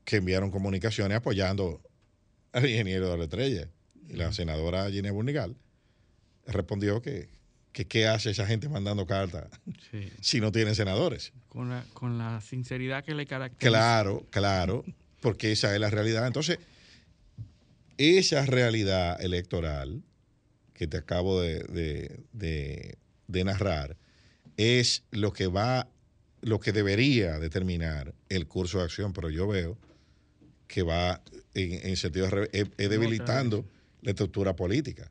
que 0.04 0.18
enviaron 0.18 0.52
comunicaciones 0.52 1.18
apoyando 1.18 1.82
al 2.52 2.68
ingeniero 2.68 3.10
de 3.12 3.18
la 3.18 3.24
estrella. 3.26 3.70
Y 4.10 4.14
la 4.14 4.34
senadora 4.34 4.90
Ginea 4.90 5.12
Burnigal 5.12 5.56
respondió 6.48 7.02
que, 7.02 7.30
que 7.72 7.86
qué 7.86 8.08
hace 8.08 8.32
esa 8.32 8.48
gente 8.48 8.68
mandando 8.70 9.06
cartas 9.06 9.48
Sí. 9.92 10.12
si 10.22 10.42
no 10.42 10.52
tienen 10.52 10.74
senadores. 10.76 11.32
Con 11.48 11.70
la, 11.70 11.86
con 11.94 12.18
la 12.18 12.42
sinceridad 12.42 13.04
que 13.06 13.14
le 13.14 13.26
caracteriza. 13.26 13.70
Claro, 13.70 14.26
claro, 14.32 14.84
porque 15.22 15.52
esa 15.52 15.74
es 15.74 15.80
la 15.80 15.90
realidad. 15.90 16.26
Entonces, 16.28 16.58
esa 17.98 18.46
realidad 18.46 19.22
electoral 19.22 20.02
que 20.74 20.88
te 20.88 20.98
acabo 20.98 21.40
de, 21.42 21.60
de- 21.66 22.20
de- 22.34 22.98
de 23.28 23.44
narrar 23.44 23.96
es 24.60 25.04
lo 25.12 25.32
que 25.32 25.48
va, 25.48 25.88
lo 26.42 26.60
que 26.60 26.74
debería 26.74 27.40
determinar 27.40 28.14
el 28.28 28.46
curso 28.46 28.80
de 28.80 28.84
acción, 28.84 29.14
pero 29.14 29.30
yo 29.30 29.48
veo 29.48 29.78
que 30.68 30.84
va 30.84 31.22
en, 31.54 31.88
en 31.88 31.96
sentido 31.96 32.28
es- 32.52 32.68
es 32.78 32.90
debilitando 32.90 33.66
la 34.02 34.12
estructura 34.12 34.56
política. 34.58 35.10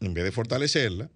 En 0.00 0.12
vez 0.12 0.22
de 0.24 0.32
fortalecerla, 0.32 1.10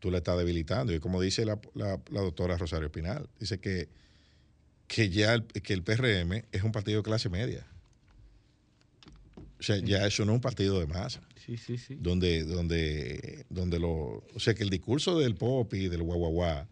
tú 0.00 0.10
la 0.10 0.18
estás 0.18 0.38
debilitando. 0.38 0.94
Y 0.94 0.98
como 1.00 1.20
dice 1.20 1.44
la, 1.44 1.60
la- 1.74 2.00
la 2.10 2.20
doctora 2.22 2.56
Rosario 2.56 2.86
Espinal, 2.86 3.28
dice 3.38 3.58
que 3.60 3.88
que 4.88 5.10
ya 5.10 5.34
el, 5.34 5.44
que 5.46 5.72
el 5.74 5.82
PRM 5.82 6.44
es 6.52 6.62
un 6.62 6.70
partido 6.72 6.98
de 6.98 7.02
clase 7.02 7.28
media. 7.28 7.66
O 9.58 9.62
sea, 9.62 9.78
ya 9.78 10.06
eso 10.06 10.24
no 10.24 10.32
es 10.32 10.36
un 10.36 10.40
partido 10.40 10.78
de 10.78 10.86
masa. 10.86 11.20
Sí, 11.44 11.56
sí, 11.56 11.76
sí. 11.76 11.96
Donde, 12.00 12.44
donde, 12.44 13.44
donde 13.50 13.78
lo. 13.80 14.22
O 14.34 14.38
sea, 14.38 14.54
que 14.54 14.62
el 14.62 14.70
discurso 14.70 15.18
del 15.18 15.34
pop 15.34 15.74
y 15.74 15.88
del 15.88 16.02
guaguaguá 16.04 16.68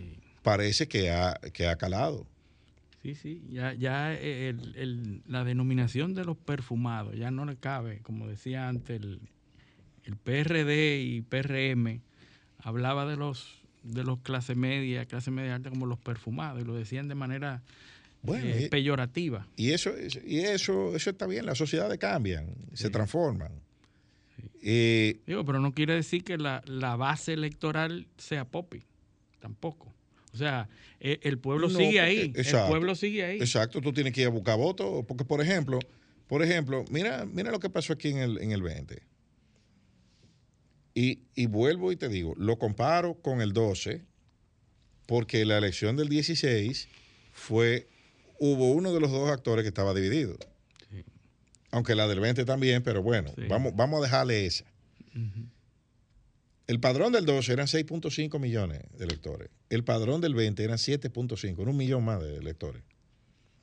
Sí. 0.00 0.18
parece 0.42 0.88
que 0.88 1.10
ha, 1.10 1.38
que 1.52 1.66
ha 1.66 1.76
calado. 1.76 2.26
Sí, 3.02 3.14
sí, 3.16 3.42
ya, 3.50 3.74
ya 3.74 4.14
el- 4.14 4.74
el- 4.76 5.22
la 5.26 5.42
denominación 5.44 6.14
de 6.14 6.24
los 6.24 6.36
perfumados 6.36 7.16
ya 7.16 7.30
no 7.32 7.44
le 7.44 7.56
cabe, 7.56 7.98
como 8.02 8.28
decía 8.28 8.68
antes 8.68 9.00
el, 9.00 9.20
el 10.04 10.16
PRD 10.16 11.00
y 11.02 11.20
PRM, 11.22 12.00
hablaba 12.58 13.04
de 13.06 13.16
los 13.16 13.58
de 13.82 14.04
los 14.04 14.20
clase 14.20 14.54
media, 14.54 15.04
clase 15.06 15.32
media 15.32 15.56
alta 15.56 15.68
como 15.68 15.86
los 15.86 15.98
perfumados 15.98 16.62
y 16.62 16.64
lo 16.64 16.74
decían 16.76 17.08
de 17.08 17.16
manera 17.16 17.62
Bueno, 18.22 18.46
eh, 18.46 18.66
y- 18.66 18.68
peyorativa. 18.68 19.48
Y 19.56 19.70
eso, 19.72 19.90
es- 19.96 20.20
y 20.24 20.38
eso, 20.38 20.94
eso 20.94 21.10
está 21.10 21.26
bien, 21.26 21.44
las 21.46 21.58
sociedades 21.58 21.98
cambian, 21.98 22.46
se 22.74 22.88
transforman. 22.90 23.50
Eh, 24.62 25.20
Digo, 25.26 25.44
pero 25.44 25.58
no 25.58 25.72
quiere 25.74 25.94
decir 25.94 26.22
que 26.22 26.38
la, 26.38 26.62
la 26.66 26.94
base 26.94 27.32
electoral 27.32 28.06
sea 28.18 28.44
popi, 28.44 28.82
tampoco. 29.42 29.92
O 30.32 30.36
sea, 30.38 30.68
eh, 31.00 31.18
el 31.24 31.38
pueblo 31.38 31.68
No, 31.68 31.74
sigue 31.74 31.84
porque- 31.88 32.00
ahí, 32.00 32.18
el 32.20 32.36
exacto, 32.40 32.68
pueblo 32.70 32.94
sigue 32.94 33.24
ahí. 33.24 33.36
Exacto, 33.38 33.82
tú 33.82 33.92
tienes 33.92 34.14
que 34.14 34.22
ir 34.22 34.28
a 34.28 34.30
buscar 34.30 34.56
votos, 34.56 35.04
porque 35.06 35.24
por 35.26 35.42
ejemplo, 35.42 35.78
por 36.28 36.42
ejemplo, 36.42 36.84
mira, 36.90 37.26
mira 37.26 37.50
lo 37.50 37.60
que 37.60 37.68
pasó 37.68 37.92
aquí 37.92 38.08
en 38.08 38.18
el, 38.18 38.38
en 38.38 38.52
el 38.52 38.62
20. 38.62 39.02
Y, 40.94 41.20
y 41.34 41.46
vuelvo 41.46 41.92
y 41.92 41.96
te 41.96 42.08
digo, 42.08 42.34
lo 42.38 42.58
comparo 42.58 43.14
con 43.20 43.40
el 43.42 43.52
12, 43.52 44.02
porque 45.06 45.44
la 45.44 45.58
elección 45.58 45.96
del 45.96 46.08
16 46.08 46.88
fue, 47.32 47.88
hubo 48.38 48.72
uno 48.72 48.92
de 48.94 49.00
los 49.00 49.10
dos 49.10 49.30
actores 49.30 49.62
que 49.64 49.68
estaba 49.68 49.92
dividido. 49.92 50.36
Aunque 51.70 51.94
la 51.94 52.06
del 52.06 52.20
20 52.20 52.44
también, 52.44 52.82
pero 52.82 53.02
bueno, 53.02 53.30
Sí. 53.36 53.42
vamos, 53.48 53.74
vamos 53.74 54.00
a 54.00 54.02
dejarle 54.04 54.44
esa. 54.46 54.64
El 56.66 56.80
padrón 56.80 57.12
del 57.12 57.26
12 57.26 57.52
eran 57.52 57.66
6.5 57.66 58.38
millones 58.38 58.82
de 58.96 59.04
electores. 59.04 59.50
El 59.68 59.84
padrón 59.84 60.20
del 60.20 60.34
20 60.34 60.62
eran 60.62 60.78
7.5, 60.78 61.60
era 61.60 61.70
un 61.70 61.76
millón 61.76 62.04
más 62.04 62.22
de 62.22 62.36
electores. 62.36 62.82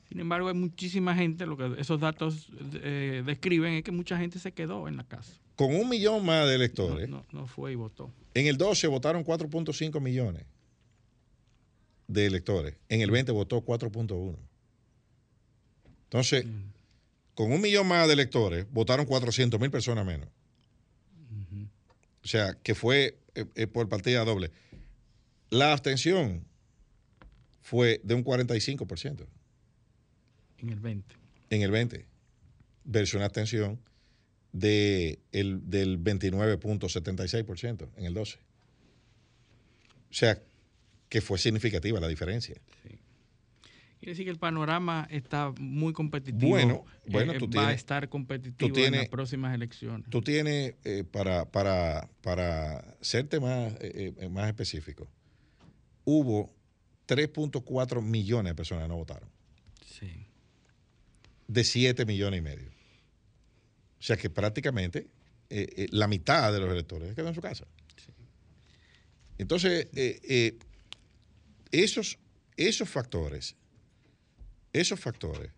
Sin 0.10 0.20
embargo, 0.20 0.47
hay 0.47 0.56
muchísima 0.56 1.16
gente, 1.16 1.45
lo 1.45 1.56
que 1.56 1.80
esos 1.80 2.00
datos 2.00 2.50
eh, 2.82 3.24
describen 3.26 3.74
es 3.74 3.84
que 3.84 3.91
mucha 3.91 4.18
gente 4.18 4.39
se 4.39 4.52
quedó 4.52 4.88
en 4.88 4.97
la 4.97 5.04
casa. 5.04 5.34
Con 5.56 5.76
un 5.76 5.88
millón 5.88 6.26
más 6.26 6.47
de 6.47 6.56
electores, 6.56 7.08
no, 7.08 7.26
no 7.32 7.45
fue 7.45 7.74
y 7.74 7.76
votó. 7.76 8.12
en 8.34 8.47
el 8.47 8.58
12 8.58 8.88
votaron 8.88 9.24
4.5 9.24 10.02
millones 10.02 10.45
de 12.08 12.26
electores. 12.26 12.76
En 12.89 13.02
el 13.02 13.12
20 13.12 13.32
votó 13.32 13.64
4.1. 13.64 14.36
Entonces, 16.06 16.45
con 17.36 17.52
un 17.52 17.62
millón 17.62 17.88
más 17.88 18.08
de 18.08 18.14
electores, 18.14 18.66
votaron 18.72 19.06
400 19.06 19.60
mil 19.60 19.70
personas 19.70 20.06
menos. 20.06 20.28
O 22.24 22.28
sea, 22.28 22.56
que 22.62 22.76
fue 22.76 23.18
eh, 23.36 23.46
eh, 23.56 23.68
por 23.68 23.88
partida 23.90 24.24
doble. 24.26 24.52
La 25.50 25.72
abstención 25.74 26.46
fue 27.62 28.02
de 28.04 28.14
un 28.16 28.24
45% 28.24 29.26
En 30.60 30.70
el 30.70 30.80
20. 30.80 31.16
en 31.50 31.62
el 31.62 31.72
20, 31.72 32.06
versus 32.84 33.16
una 33.16 33.26
abstención 33.26 33.80
de 34.52 35.20
el, 35.32 35.70
del 35.70 36.04
29.76% 36.04 37.90
en 37.98 38.06
el 38.06 38.14
12. 38.14 38.38
O 40.10 40.14
sea, 40.14 40.42
que 41.08 41.22
fue 41.22 41.38
significativa 41.38 42.00
la 42.00 42.08
diferencia. 42.08 42.56
Quiere 44.00 44.14
decir 44.14 44.26
que 44.26 44.32
el 44.32 44.39
panorama 44.39 45.08
está 45.12 45.54
muy 45.60 45.91
competitivo. 45.93 46.50
Bueno, 46.52 46.86
bueno, 47.06 47.34
Eh, 47.34 47.39
va 47.56 47.68
a 47.68 47.74
estar 47.74 48.08
competitivo 48.08 48.78
en 48.78 48.93
las 48.93 49.10
próximas 49.10 49.54
elecciones. 49.54 50.10
Tú 50.10 50.22
tienes, 50.22 50.76
eh, 50.86 51.04
para, 51.04 51.45
para, 51.52 52.10
para 52.22 52.95
serte 53.02 53.39
más, 53.39 53.76
eh, 53.82 54.30
más 54.32 54.47
específico, 54.47 55.10
hubo 56.06 56.56
3.4 57.08 58.02
millones 58.02 58.52
de 58.52 58.56
personas 58.56 58.86
que 58.86 58.89
no 58.89 58.95
votaron. 58.95 59.30
Sí. 59.86 60.28
De 61.47 61.64
7 61.64 62.06
millones 62.06 62.39
y 62.39 62.41
medio. 62.41 62.70
O 64.00 64.04
sea 64.04 64.16
que 64.16 64.30
prácticamente 64.30 65.10
la 65.91 66.08
mitad 66.08 66.54
de 66.54 66.60
los 66.60 66.72
electores 66.72 67.16
quedan 67.16 67.30
en 67.30 67.36
su 67.36 67.41
casa. 67.41 67.66
Entonces, 69.39 69.88
eh, 69.95 70.20
eh, 70.24 70.60
esos, 71.72 72.20
esos 72.58 72.89
factores, 72.89 73.56
esos 74.74 75.00
factores 75.00 75.52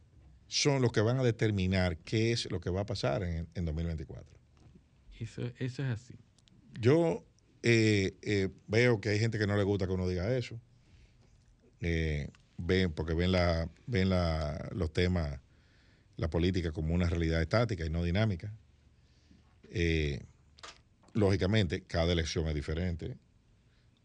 son 0.48 0.82
los 0.82 0.92
que 0.92 1.02
van 1.02 1.18
a 1.20 1.24
determinar 1.24 1.98
qué 2.00 2.32
es 2.32 2.50
lo 2.52 2.60
que 2.60 2.70
va 2.70 2.82
a 2.82 2.86
pasar 2.86 3.24
en, 3.24 3.48
en 3.56 3.66
2024. 3.66 4.26
Eso, 5.20 5.44
eso 5.60 5.84
es 5.84 5.90
así. 5.90 6.16
Yo 6.80 7.24
eh, 7.64 8.16
eh, 8.22 8.50
veo 8.68 9.00
que 9.00 9.10
hay 9.10 9.20
gente 9.20 9.38
que 9.40 9.48
no 9.48 9.56
le 9.56 9.64
gusta 9.64 9.86
que 9.88 9.94
uno 9.94 10.08
diga 10.08 10.36
eso. 10.36 10.60
Eh, 11.80 12.30
ven, 12.58 12.92
porque 12.92 13.14
ven, 13.14 13.32
la, 13.32 13.70
ven 13.88 14.10
la, 14.10 14.70
los 14.74 14.92
temas, 14.94 15.40
la 16.18 16.30
política 16.30 16.72
como 16.72 16.94
una 16.94 17.08
realidad 17.10 17.42
estática 17.42 17.86
y 17.86 17.90
no 17.90 18.04
dinámica. 18.04 18.54
Lógicamente, 21.14 21.82
cada 21.84 22.14
elección 22.14 22.48
es 22.48 22.56
diferente. 22.56 23.18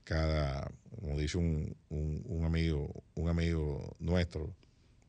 Cada, 0.04 0.70
como 1.00 1.18
dice 1.18 1.38
un, 1.38 1.76
un- 1.88 2.22
un 2.26 2.44
amigo, 2.44 3.04
un 3.14 3.28
amigo 3.28 3.96
nuestro, 3.98 4.54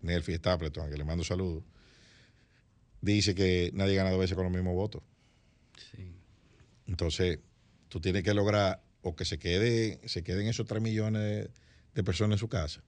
Nelfi 0.01 0.35
Stapleton, 0.35 0.87
a 0.87 0.89
que 0.89 0.97
le 0.97 1.03
mando 1.03 1.23
saludos, 1.23 1.63
dice 3.01 3.35
que 3.35 3.71
nadie 3.73 3.95
gana 3.95 4.09
dos 4.11 4.19
veces 4.19 4.35
con 4.35 4.43
los 4.45 4.53
mismos 4.53 4.73
votos. 4.75 5.01
Entonces, 6.87 7.39
tú 7.89 7.99
tienes 7.99 8.23
que 8.23 8.33
lograr 8.33 8.81
o 9.01 9.15
que 9.15 9.25
se 9.25 9.37
quede, 9.39 9.99
se 10.07 10.23
queden 10.23 10.47
esos 10.47 10.65
3 10.65 10.81
millones 10.81 11.21
de, 11.21 11.49
de 11.95 12.03
personas 12.03 12.35
en 12.35 12.39
su 12.39 12.49
casa, 12.49 12.83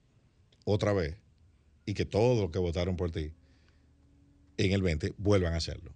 otra 0.64 0.92
vez, 0.92 1.16
y 1.86 1.94
que 1.94 2.04
todos 2.04 2.40
los 2.40 2.50
que 2.50 2.58
votaron 2.58 2.96
por 2.96 3.10
ti 3.10 3.32
en 4.56 4.72
el 4.72 4.82
20 4.82 5.14
vuelvan 5.18 5.54
a 5.54 5.58
hacerlo. 5.58 5.94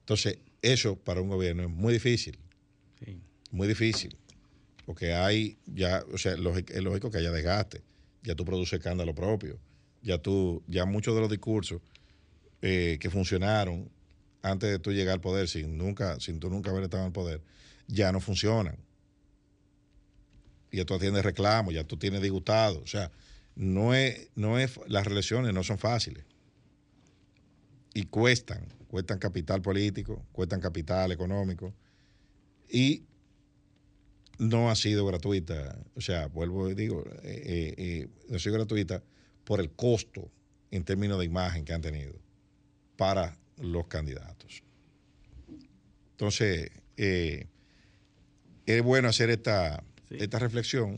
Entonces, 0.00 0.38
eso 0.62 0.96
para 0.96 1.20
un 1.20 1.28
gobierno 1.28 1.62
es 1.64 1.68
muy 1.70 1.92
difícil. 1.92 2.38
Sí. 3.04 3.18
Muy 3.50 3.68
difícil. 3.68 4.16
Porque 4.86 5.14
hay 5.14 5.58
ya, 5.66 6.04
o 6.12 6.18
sea, 6.18 6.36
lógico- 6.36 6.72
es 6.74 6.82
lógico 6.82 7.10
que 7.10 7.18
haya 7.18 7.30
desgaste. 7.30 7.82
Ya 8.22 8.34
tú 8.34 8.44
produces 8.44 8.74
escándalo 8.78 9.14
propio. 9.14 9.58
Ya 10.04 10.18
tú, 10.18 10.62
ya 10.68 10.84
muchos 10.84 11.14
de 11.16 11.20
los 11.22 11.30
discursos 11.30 11.80
eh, 12.62 12.98
que 13.00 13.10
funcionaron 13.10 13.90
antes 14.42 14.70
de 14.70 14.78
tú 14.78 14.92
llegar 14.92 15.14
al 15.14 15.20
poder, 15.20 15.48
sin 15.48 15.76
nunca, 15.76 16.20
sin 16.20 16.38
tú 16.38 16.50
nunca 16.50 16.70
haber 16.70 16.84
estado 16.84 17.02
en 17.02 17.08
el 17.08 17.12
poder, 17.12 17.40
ya 17.88 18.12
no 18.12 18.20
funcionan. 18.20 18.76
Ya 20.70 20.84
tú 20.84 20.94
atiendes 20.94 21.24
reclamos, 21.24 21.72
ya 21.72 21.84
tú 21.84 21.96
tienes 21.96 22.20
disgustado. 22.20 22.80
O 22.82 22.86
sea, 22.86 23.10
no 23.56 23.94
es, 23.94 24.28
no 24.34 24.58
es, 24.58 24.78
las 24.86 25.06
relaciones 25.06 25.54
no 25.54 25.62
son 25.62 25.78
fáciles. 25.78 26.24
Y 27.94 28.04
cuestan, 28.04 28.66
cuestan 28.88 29.18
capital 29.18 29.62
político, 29.62 30.22
cuestan 30.32 30.60
capital 30.60 31.12
económico. 31.12 31.72
Y 32.68 33.04
no 34.38 34.70
ha 34.70 34.74
sido 34.74 35.06
gratuita. 35.06 35.78
O 35.94 36.00
sea, 36.00 36.26
vuelvo 36.26 36.70
y 36.70 36.74
digo, 36.74 37.04
eh, 37.22 37.74
eh, 37.78 38.08
no 38.28 38.36
ha 38.36 38.40
sido 38.40 38.56
gratuita 38.56 39.02
por 39.44 39.60
el 39.60 39.70
costo 39.70 40.30
en 40.70 40.84
términos 40.84 41.18
de 41.18 41.24
imagen 41.24 41.64
que 41.64 41.72
han 41.72 41.82
tenido 41.82 42.14
para 42.96 43.36
los 43.58 43.86
candidatos. 43.86 44.62
Entonces, 46.12 46.70
eh, 46.96 47.46
es 48.66 48.82
bueno 48.82 49.08
hacer 49.08 49.30
esta, 49.30 49.82
esta 50.10 50.38
reflexión, 50.38 50.96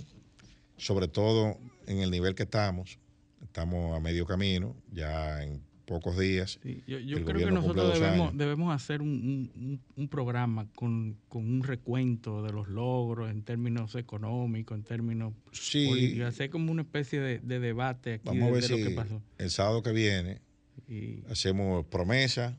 sobre 0.76 1.08
todo 1.08 1.58
en 1.86 1.98
el 1.98 2.10
nivel 2.10 2.34
que 2.34 2.44
estamos. 2.44 2.98
Estamos 3.42 3.96
a 3.96 4.00
medio 4.00 4.26
camino, 4.26 4.76
ya 4.92 5.42
en 5.42 5.65
pocos 5.86 6.18
días. 6.18 6.58
Yo, 6.86 7.24
creo 7.24 7.46
que 7.46 7.50
nosotros 7.52 7.94
debemos, 7.98 8.36
debemos 8.36 8.74
hacer 8.74 9.00
un, 9.00 9.80
un- 9.96 10.08
programa 10.08 10.66
con, 10.74 11.16
con 11.28 11.46
un 11.48 11.62
recuento 11.62 12.42
de 12.42 12.52
los 12.52 12.68
logros 12.68 13.30
en 13.30 13.42
términos 13.42 13.94
económicos, 13.94 14.76
en 14.76 14.82
términos 14.84 15.32
Sí. 15.52 15.86
políticos, 15.88 16.26
hacer 16.28 16.50
como 16.50 16.72
una 16.72 16.82
especie 16.82 17.20
de, 17.20 17.38
de 17.38 17.60
debate 17.60 18.14
aquí 18.14 18.22
Vamos 18.26 18.42
a 18.42 18.46
de, 18.46 18.52
ver 18.52 18.62
de 18.62 18.66
si 18.68 18.82
lo 18.82 18.88
que 18.88 18.94
pasó. 18.94 19.22
el 19.38 19.50
sábado 19.50 19.82
que 19.82 19.92
viene 19.92 20.40
Y- 20.88 21.20
hacemos 21.30 21.86
promesa, 21.86 22.56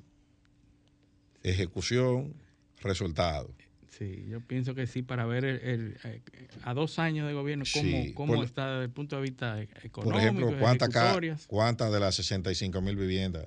ejecución, 1.43 2.33
resultado. 2.81 3.51
Sí, 3.97 4.25
yo 4.29 4.41
pienso 4.41 4.75
que 4.75 4.85
sí, 4.85 5.01
para 5.01 5.25
ver 5.25 5.43
el, 5.45 5.59
el- 5.61 5.97
eh, 6.03 6.21
a 6.63 6.73
dos 6.73 6.99
años 6.99 7.27
de 7.27 7.33
gobierno 7.33 7.65
cómo, 7.73 7.83
Sí, 8.03 8.13
cómo 8.13 8.35
por- 8.35 8.45
está 8.45 8.71
desde 8.73 8.83
el 8.85 8.91
punto 8.91 9.15
de 9.15 9.21
vista 9.23 9.61
económico, 9.61 10.01
Por 10.01 10.15
ejemplo, 10.17 10.55
¿cuántas, 10.59 11.45
cuántas 11.47 11.91
de 11.91 11.99
las 11.99 12.15
65 12.15 12.81
mil 12.81 12.95
viviendas 12.95 13.45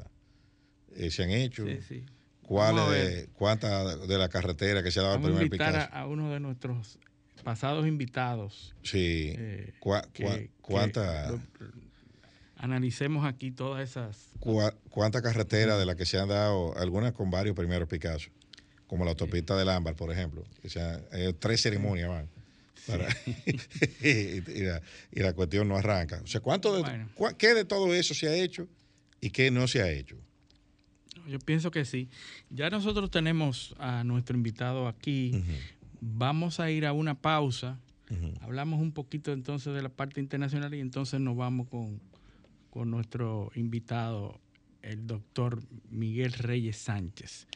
eh, 0.96 1.10
se 1.10 1.22
han 1.22 1.30
hecho? 1.30 1.64
Sí, 1.66 1.78
sí. 1.88 2.04
¿Cuáles 2.42 2.80
Vamos 2.82 2.94
a 2.94 2.98
de, 2.98 3.28
¿Cuántas 3.34 4.08
de 4.08 4.18
la 4.18 4.28
carretera 4.28 4.82
que 4.82 4.90
se 4.90 4.98
ha 4.98 5.02
dado 5.04 5.14
el 5.14 5.20
Vamos 5.22 5.36
a 5.36 5.38
primer 5.38 5.46
invitar 5.46 5.76
a, 5.76 5.84
a 6.00 6.06
uno 6.08 6.30
de 6.32 6.40
nuestros 6.40 6.98
pasados 7.44 7.86
invitados. 7.86 8.74
Sí. 8.82 9.34
eh, 9.38 9.72
Cua- 9.80 10.08
que- 10.12 10.24
cua- 10.24 10.36
que 10.38 10.50
¿Cuántas 10.60 11.30
lo- 11.30 11.40
analicemos 12.56 13.24
aquí 13.24 13.50
todas 13.50 13.88
esas. 13.88 14.30
cuántas 14.90 15.22
carreteras 15.22 15.78
de 15.78 15.86
las 15.86 15.96
que 15.96 16.04
se 16.06 16.18
han 16.18 16.28
dado, 16.28 16.76
algunas 16.76 17.12
con 17.12 17.30
varios 17.30 17.54
primeros 17.56 17.88
Picasso, 17.88 18.30
como 18.90 19.04
la 19.04 19.12
autopista 19.12 19.56
del 19.56 19.68
Ámbar, 19.68 19.94
por 19.94 20.10
ejemplo? 20.10 20.42
O 20.64 20.68
sea, 20.68 21.00
tres 21.38 21.62
ceremonias 21.62 22.08
van. 22.08 22.28
para- 22.88 23.06
y, 24.02 24.08
y 24.08 24.62
la, 24.64 24.82
y 25.12 25.20
la 25.20 25.32
cuestión 25.32 25.68
no 25.68 25.76
arranca. 25.76 26.20
O 26.24 26.26
sea, 26.26 26.40
¿cuánto 26.40 26.74
de, 26.74 26.82
Bueno. 26.82 27.08
cua- 27.16 27.36
¿qué 27.36 27.54
de 27.54 27.64
todo 27.64 27.94
eso 27.94 28.14
se 28.14 28.26
ha 28.28 28.34
hecho 28.34 28.66
y 29.20 29.30
qué 29.30 29.52
no 29.52 29.68
se 29.68 29.80
ha 29.80 29.88
hecho? 29.92 30.16
Yo 31.28 31.38
pienso 31.38 31.70
que 31.70 31.84
sí. 31.84 32.08
Ya 32.50 32.68
nosotros 32.68 33.12
tenemos 33.12 33.76
a 33.78 34.02
nuestro 34.02 34.36
invitado 34.36 34.88
aquí. 34.88 35.40
Vamos 36.00 36.58
a 36.58 36.68
ir 36.72 36.84
a 36.84 36.92
una 36.92 37.14
pausa. 37.20 37.78
Hablamos 38.40 38.80
un 38.80 38.90
poquito 38.90 39.32
entonces 39.32 39.72
de 39.72 39.82
la 39.82 39.88
parte 39.90 40.18
internacional 40.20 40.74
y 40.74 40.80
entonces 40.80 41.20
nos 41.20 41.36
vamos 41.36 41.68
con, 41.68 42.00
con 42.70 42.90
nuestro 42.90 43.52
invitado, 43.54 44.40
el 44.82 45.06
doctor 45.06 45.62
Miguel 45.90 46.32
Reyes 46.32 46.76
Sánchez. 46.76 47.46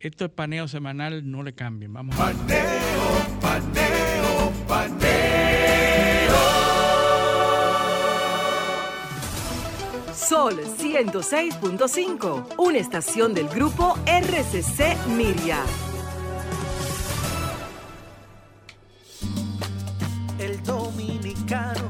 Esto 0.00 0.26
es 0.26 0.30
paneo 0.30 0.68
semanal, 0.68 1.28
no 1.28 1.42
le 1.42 1.54
cambien. 1.54 1.92
Vamos 1.92 2.14
a 2.20 2.32
Paneo, 3.40 4.52
paneo. 4.68 5.18
Sol 10.14 10.60
106.5, 10.60 12.54
una 12.58 12.78
estación 12.78 13.34
del 13.34 13.48
grupo 13.48 13.98
RCC 14.06 14.96
Miria. 15.16 15.64
El 20.38 20.62
dominicano, 20.62 21.88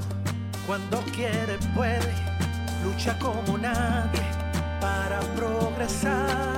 cuando 0.66 0.98
quiere, 1.14 1.58
puede, 1.74 2.14
lucha 2.84 3.18
como 3.18 3.58
nadie 3.58 4.22
para 4.80 5.20
progresar. 5.34 6.57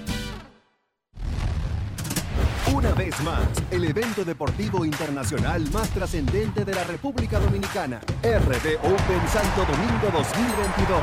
Una 2.81 2.93
vez 2.93 3.21
más, 3.21 3.47
el 3.69 3.83
evento 3.83 4.25
deportivo 4.25 4.83
internacional 4.83 5.69
más 5.69 5.87
trascendente 5.89 6.65
de 6.65 6.73
la 6.73 6.83
República 6.83 7.39
Dominicana, 7.39 7.99
RD 8.23 8.77
Open 8.79 9.27
Santo 9.31 9.65
Domingo 9.71 10.09
2022, 10.11 10.99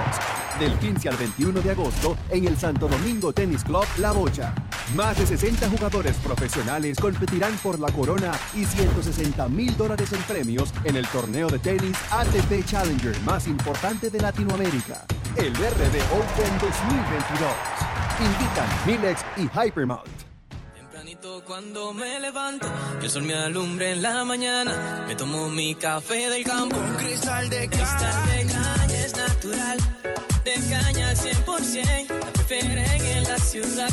del 0.59 0.73
15 0.81 1.09
al 1.09 1.17
21 1.17 1.61
de 1.61 1.71
agosto 1.71 2.17
en 2.31 2.49
el 2.49 2.57
Santo 2.57 2.89
Domingo 2.89 3.33
Tennis 3.33 3.63
Club 3.63 3.85
La 3.99 4.11
Bocha. 4.11 4.53
Más 4.97 5.19
de 5.19 5.27
60 5.27 5.71
jugadores 5.71 6.17
profesionales 6.17 6.99
competirán 6.99 7.57
por 7.59 7.79
la 7.79 7.93
corona 7.93 8.33
y 8.57 8.65
160 8.65 9.49
mil 9.49 9.77
dólares 9.77 10.13
en 10.13 10.23
premios 10.23 10.75
en 10.83 10.97
el 10.97 11.07
torneo 11.07 11.49
de 11.49 11.61
tenis 11.61 11.97
ATP 12.11 12.67
Challenger 12.67 13.17
más 13.21 13.47
importante 13.47 14.11
de 14.11 14.19
Latinoamérica, 14.21 15.05
el 15.37 15.55
RD 15.55 15.95
Open 16.11 16.59
2022. 16.61 17.53
Invitan 18.19 18.69
Milex 18.85 19.25
y 19.37 19.43
Hypermount. 19.43 20.28
Cuando 21.47 21.95
me 21.95 22.21
levanto, 22.21 22.67
el 23.03 23.11
sol 23.11 23.23
me 23.23 23.35
alumbre 23.35 23.93
en 23.93 24.03
la 24.03 24.25
mañana. 24.25 25.05
Me 25.09 25.17
tomo 25.17 25.49
mi 25.49 25.75
café 25.75 26.29
del 26.29 26.45
campo. 26.45 26.77
Un 26.77 26.95
cristal 26.95 27.51
de 27.51 27.69
cristal 27.69 28.27
de 28.27 28.47
caña 28.47 29.05
es 29.05 29.17
natural. 29.17 29.79
De 30.45 30.55
caña 30.71 31.09
al 31.11 31.17
100%. 31.17 32.07
La 32.21 32.33
prefieren 32.33 32.79
en 32.79 33.25
la 33.25 33.37
ciudad 33.39 33.89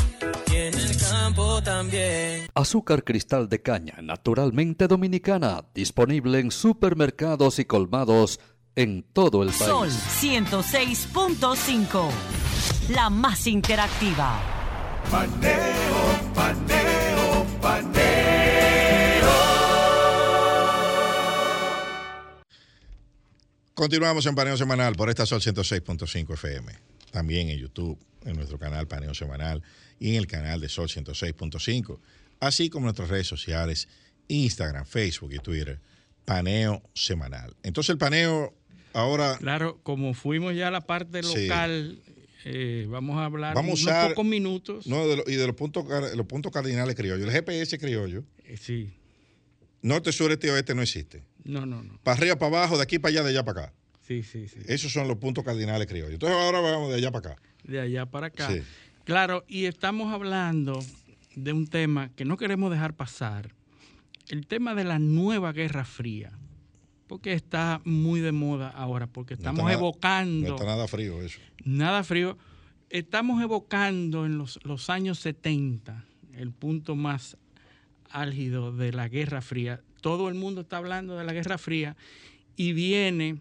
y 0.51 0.55
en 0.55 0.73
el 0.75 0.97
campo 0.97 1.63
también. 1.63 2.47
Azúcar 2.53 3.03
cristal 3.03 3.49
de 3.49 3.59
caña, 3.61 3.95
naturalmente 4.03 4.87
dominicana, 4.87 5.65
disponible 5.73 6.39
en 6.39 6.51
supermercados 6.51 7.57
y 7.57 7.65
colmados 7.65 8.39
en 8.75 9.01
todo 9.13 9.41
el 9.41 9.49
país. 9.49 9.63
Sol 9.63 9.89
106.5. 9.89 12.07
La 12.89 13.09
más 13.09 13.47
interactiva. 13.47 14.37
Paneo, 15.09 16.33
paneo, 16.33 17.14
Continuamos 23.75 24.25
en 24.25 24.35
Paneo 24.35 24.55
Semanal 24.55 24.95
por 24.95 25.09
esta 25.09 25.25
Sol 25.25 25.41
106.5 25.41 26.33
FM. 26.33 26.71
También 27.11 27.49
en 27.49 27.59
YouTube, 27.59 27.99
en 28.23 28.35
nuestro 28.35 28.57
canal 28.57 28.87
Paneo 28.87 29.13
Semanal 29.13 29.61
y 29.99 30.11
en 30.11 30.15
el 30.15 30.27
canal 30.27 30.61
de 30.61 30.69
Sol 30.69 30.87
106.5. 30.87 31.99
Así 32.39 32.69
como 32.69 32.83
en 32.83 32.85
nuestras 32.85 33.09
redes 33.09 33.27
sociales, 33.27 33.89
Instagram, 34.29 34.85
Facebook 34.85 35.33
y 35.33 35.39
Twitter. 35.39 35.79
Paneo 36.23 36.81
Semanal. 36.93 37.55
Entonces 37.63 37.89
el 37.91 37.97
paneo 37.97 38.53
ahora... 38.93 39.37
Claro, 39.37 39.79
como 39.83 40.13
fuimos 40.13 40.55
ya 40.55 40.69
a 40.69 40.71
la 40.71 40.81
parte 40.81 41.21
Sí. 41.21 41.49
Eh, 42.47 42.85
vamos 42.89 43.17
a 43.17 43.25
hablar 43.25 43.55
Vamos 43.55 43.85
a 43.87 43.91
unos 43.91 44.09
pocos 44.09 44.25
minutos. 44.25 44.87
No, 44.87 45.07
de 45.07 45.17
lo- 45.17 45.23
y 45.27 45.35
de 45.35 45.47
los 45.47 45.55
puntos, 45.55 45.83
los 46.15 46.25
puntos 46.27 46.51
cardinales 46.51 46.95
criollos. 46.95 47.25
El 47.27 47.31
GPS 47.33 47.77
criollo, 47.79 48.23
Eh, 48.45 48.55
sí, 48.57 48.93
norte, 49.81 50.11
sur, 50.11 50.31
este 50.31 50.47
y 50.47 50.49
oeste 50.51 50.73
no 50.75 50.81
existe. 50.83 51.23
no, 51.43 51.65
no, 51.65 51.81
no. 51.83 51.97
Para 52.03 52.17
arriba, 52.17 52.35
para 52.37 52.57
abajo, 52.59 52.77
de 52.77 52.83
aquí 52.83 52.99
para 52.99 53.09
allá, 53.09 53.23
de 53.23 53.29
allá 53.31 53.43
para 53.43 53.61
acá. 53.65 53.73
Sí, 54.07 54.21
sí, 54.21 54.47
sí. 54.47 54.59
Esos 54.67 54.93
son 54.93 55.07
los 55.07 55.17
puntos 55.17 55.43
cardinales 55.43 55.87
criollos. 55.87 56.13
Entonces 56.13 56.37
ahora 56.37 56.59
vamos 56.59 56.89
de 56.91 56.95
allá 56.97 57.11
para 57.11 57.31
acá. 57.33 57.41
De 57.63 57.79
allá 57.79 58.05
para 58.05 58.27
acá. 58.27 58.47
Sí. 58.51 58.61
Claro, 59.03 59.43
y 59.47 59.65
estamos 59.65 60.13
hablando 60.13 60.79
de 61.35 61.51
un 61.53 61.65
tema 61.67 62.09
que 62.15 62.23
no 62.25 62.37
queremos 62.37 62.69
dejar 62.71 62.93
pasar. 62.95 63.53
El 64.29 64.45
tema 64.47 64.75
de 64.75 64.83
la 64.83 64.99
nueva 64.99 65.51
Guerra 65.53 65.83
Fría. 65.85 66.31
Porque 67.07 67.33
está 67.33 67.81
muy 67.85 68.19
de 68.19 68.31
moda 68.31 68.69
ahora, 68.69 69.05
porque 69.05 69.35
estamos 69.35 69.63
nada- 69.63 69.73
evocando. 69.75 70.47
No 70.49 70.55
está 70.55 70.65
nada 70.65 70.87
frío 70.87 71.21
eso. 71.21 71.39
Nada 71.65 72.03
frío. 72.03 72.37
Estamos 72.91 73.41
evocando 73.41 74.27
en 74.27 74.37
los, 74.37 74.59
los 74.63 74.91
años 74.91 75.17
70 75.19 76.05
el 76.33 76.51
punto 76.51 76.95
más 76.95 77.37
álgido 78.11 78.71
de 78.71 78.93
la 78.93 79.09
Guerra 79.09 79.41
Fría. 79.41 79.81
Todo 79.99 80.29
el 80.29 80.35
mundo 80.35 80.61
está 80.61 80.77
hablando 80.77 81.17
de 81.17 81.23
la 81.23 81.33
Guerra 81.33 81.57
Fría 81.57 81.97
y 82.55 82.73
viene 82.73 83.39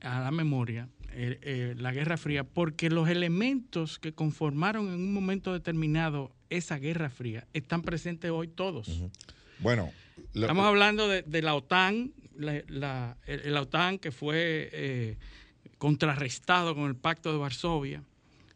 a 0.00 0.20
la 0.20 0.30
memoria 0.30 0.88
eh, 1.12 1.38
eh, 1.42 1.74
la 1.76 1.92
Guerra 1.92 2.16
Fría 2.16 2.44
porque 2.44 2.90
los 2.90 3.08
elementos 3.08 3.98
que 3.98 4.12
conformaron 4.12 4.86
en 4.86 4.94
un 4.94 5.12
momento 5.12 5.52
determinado 5.52 6.30
esa 6.48 6.78
Guerra 6.78 7.10
Fría 7.10 7.44
están 7.52 7.82
presentes 7.82 8.30
hoy 8.30 8.46
todos. 8.46 9.02
Bueno, 9.58 9.90
Estamos 10.32 10.64
hablando 10.64 11.08
de, 11.08 11.22
de 11.22 11.42
la 11.42 11.54
OTAN, 11.54 12.12
la, 12.36 13.16
la 13.26 13.60
OTAN 13.60 13.98
que 13.98 14.12
fue 14.12 14.70
eh, 14.72 15.16
contrarrestado 15.80 16.74
con 16.74 16.84
el 16.84 16.94
Pacto 16.94 17.32
de 17.32 17.38
Varsovia. 17.38 18.04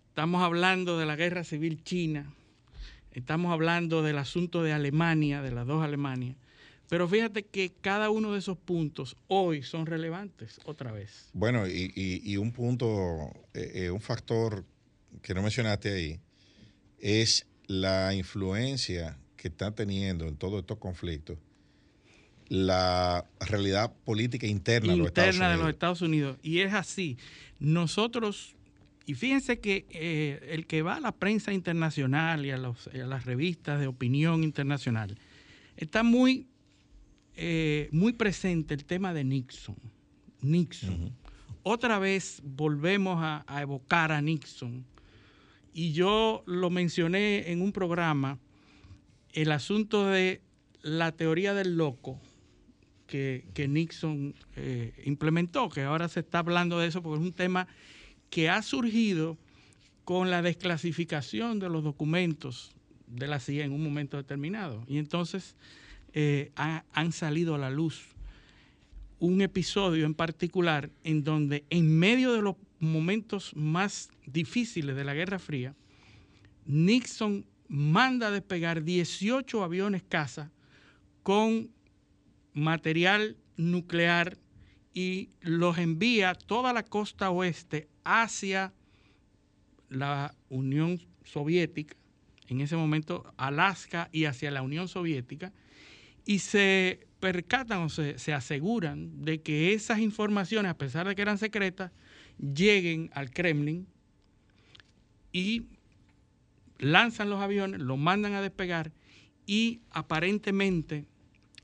Estamos 0.08 0.42
hablando 0.42 0.98
de 0.98 1.06
la 1.06 1.16
Guerra 1.16 1.42
Civil 1.42 1.82
China. 1.82 2.30
Estamos 3.12 3.50
hablando 3.50 4.02
del 4.02 4.18
asunto 4.18 4.62
de 4.62 4.74
Alemania, 4.74 5.40
de 5.40 5.50
las 5.50 5.66
dos 5.66 5.82
Alemanias. 5.82 6.36
Pero 6.90 7.08
fíjate 7.08 7.44
que 7.44 7.72
cada 7.80 8.10
uno 8.10 8.34
de 8.34 8.40
esos 8.40 8.58
puntos 8.58 9.16
hoy 9.26 9.62
son 9.62 9.86
relevantes 9.86 10.60
otra 10.66 10.92
vez. 10.92 11.30
Bueno, 11.32 11.66
y, 11.66 12.36
un 12.36 12.52
punto, 12.52 13.32
eh, 13.54 13.72
eh, 13.74 13.90
un 13.90 14.02
factor 14.02 14.62
que 15.22 15.32
no 15.32 15.40
mencionaste 15.40 15.94
ahí, 15.94 16.20
es 16.98 17.46
la 17.66 18.14
influencia 18.14 19.16
que 19.38 19.48
está 19.48 19.74
teniendo 19.74 20.28
en 20.28 20.36
todos 20.36 20.60
estos 20.60 20.76
conflictos 20.76 21.38
la 22.48 23.24
realidad 23.40 23.92
política 24.04 24.46
interna, 24.46 24.92
de 24.92 24.98
los 24.98 25.06
Estados 25.08 25.34
interna 25.34 25.48
de 25.48 25.54
los 25.54 25.62
Unidos. 25.62 25.74
Estados 25.74 26.02
Unidos. 26.02 26.38
Y 26.42 26.58
es 26.60 26.72
así. 26.74 27.16
Nosotros, 27.58 28.54
y 29.06 29.14
fíjense 29.14 29.60
que 29.60 29.86
eh, 29.90 30.48
el 30.52 30.66
que 30.66 30.82
va 30.82 30.96
a 30.96 31.00
la 31.00 31.12
prensa 31.12 31.52
internacional 31.52 32.44
y 32.44 32.50
a, 32.50 32.58
los- 32.58 32.88
a 32.88 32.96
las 32.98 33.24
revistas 33.24 33.80
de 33.80 33.86
opinión 33.86 34.44
internacional, 34.44 35.16
está 35.76 36.02
muy, 36.02 36.46
eh, 37.36 37.88
muy 37.92 38.12
presente 38.12 38.74
el 38.74 38.84
tema 38.84 39.14
de 39.14 39.24
Nixon. 39.24 39.76
Nixon. 40.42 41.12
Otra 41.62 41.98
vez 41.98 42.42
volvemos 42.44 43.18
a, 43.22 43.44
a 43.46 43.62
evocar 43.62 44.12
a 44.12 44.20
Nixon. 44.20 44.84
Y 45.72 45.92
yo 45.92 46.44
lo 46.46 46.68
mencioné 46.70 47.50
en 47.50 47.62
un 47.62 47.72
programa, 47.72 48.38
el 49.32 49.50
asunto 49.50 50.06
de 50.06 50.42
la 50.82 51.10
teoría 51.12 51.54
del 51.54 51.76
loco 51.76 52.20
que, 53.18 53.68
Nixon 53.68 54.34
eh, 54.56 54.92
implementó, 55.04 55.68
que 55.68 55.82
ahora 55.82 56.08
se 56.08 56.20
está 56.20 56.40
hablando 56.40 56.78
de 56.80 56.88
eso 56.88 57.00
porque 57.02 57.20
es 57.22 57.26
un 57.28 57.32
tema 57.32 57.68
que 58.28 58.48
ha 58.48 58.60
surgido 58.62 59.38
con 60.04 60.30
la 60.30 60.42
desclasificación 60.42 61.60
de 61.60 61.68
los 61.68 61.84
documentos 61.84 62.72
de 63.06 63.28
la 63.28 63.38
CIA 63.38 63.64
en 63.66 63.72
un 63.72 63.84
momento 63.84 64.16
determinado. 64.16 64.84
Y 64.88 64.98
entonces 64.98 65.54
eh, 66.12 66.50
ha- 66.56 66.84
han 66.92 67.12
salido 67.12 67.54
a 67.54 67.58
la 67.58 67.70
luz 67.70 68.02
un 69.20 69.40
episodio 69.42 70.06
en 70.06 70.14
particular 70.14 70.90
en 71.04 71.22
donde 71.22 71.64
en 71.70 71.96
medio 71.96 72.32
de 72.32 72.42
los 72.42 72.56
momentos 72.80 73.54
más 73.54 74.10
difíciles 74.26 74.96
de 74.96 75.04
la 75.04 75.14
Guerra 75.14 75.38
Fría, 75.38 75.74
Nixon 76.66 77.44
manda 77.68 78.26
a 78.28 78.30
despegar 78.32 78.82
18 78.82 79.62
aviones 79.62 80.02
caza 80.02 80.50
con 81.22 81.70
material 82.54 83.36
nuclear 83.56 84.38
y 84.94 85.30
los 85.40 85.76
envía 85.78 86.34
toda 86.34 86.72
la 86.72 86.84
costa 86.84 87.30
oeste 87.30 87.88
hacia 88.04 88.72
la 89.88 90.34
Unión 90.48 91.00
Soviética, 91.24 91.96
en 92.48 92.60
ese 92.60 92.76
momento 92.76 93.32
Alaska 93.36 94.08
y 94.12 94.24
hacia 94.24 94.50
la 94.50 94.62
Unión 94.62 94.88
Soviética, 94.88 95.52
y 96.24 96.38
se 96.38 97.06
percatan 97.20 97.82
o 97.82 97.88
se, 97.88 98.18
se 98.18 98.32
aseguran 98.32 99.24
de 99.24 99.42
que 99.42 99.74
esas 99.74 99.98
informaciones, 99.98 100.70
a 100.70 100.78
pesar 100.78 101.08
de 101.08 101.14
que 101.14 101.22
eran 101.22 101.38
secretas, 101.38 101.90
lleguen 102.38 103.10
al 103.14 103.30
Kremlin 103.30 103.86
y 105.32 105.66
lanzan 106.78 107.30
los 107.30 107.40
aviones, 107.40 107.80
los 107.80 107.98
mandan 107.98 108.34
a 108.34 108.42
despegar 108.42 108.92
y 109.46 109.80
aparentemente 109.90 111.06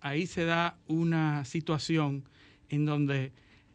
ahí 0.01 0.27
se 0.27 0.45
da 0.45 0.79
una 0.87 1.45
situación 1.45 2.25
en 2.69 2.85
donde 2.87 3.33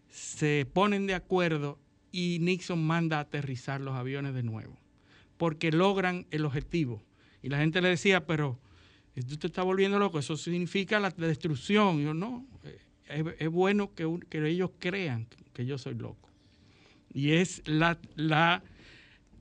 se 0.09 0.65
ponen 0.71 1.07
de 1.07 1.13
acuerdo 1.13 1.79
y 2.11 2.39
Nixon 2.39 2.85
manda 2.85 3.17
a 3.17 3.21
aterrizar 3.21 3.81
los 3.81 3.95
aviones 3.95 4.33
de 4.33 4.43
nuevo, 4.43 4.77
porque 5.37 5.71
logran 5.71 6.25
el 6.31 6.45
objetivo. 6.45 7.03
Y 7.43 7.49
la 7.49 7.57
gente 7.57 7.81
le 7.81 7.89
decía, 7.89 8.25
pero 8.25 8.57
tú 9.27 9.37
te 9.37 9.47
estás 9.47 9.65
volviendo 9.65 9.99
loco, 9.99 10.19
eso 10.19 10.37
significa 10.37 10.99
la 10.99 11.09
destrucción. 11.09 12.01
Yo, 12.01 12.13
no, 12.13 12.45
eh, 13.07 13.35
es, 13.39 13.49
bueno 13.49 13.93
que, 13.93 14.07
que 14.29 14.47
ellos 14.47 14.71
crean 14.79 15.27
que 15.53 15.65
yo 15.65 15.77
soy 15.77 15.95
loco. 15.95 16.29
Y 17.13 17.31
es 17.31 17.61
la, 17.65 17.97
la 18.15 18.63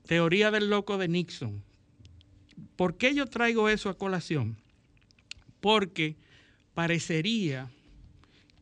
teoría 0.05 0.51
del 0.51 0.69
loco 0.69 0.97
de 0.97 1.07
Nixon. 1.07 1.63
¿Por 2.75 2.97
qué 2.97 3.13
yo 3.13 3.25
traigo 3.25 3.69
eso 3.69 3.89
a 3.89 3.97
colación? 3.97 4.57
Porque 5.61 6.15
parecería 6.75 7.71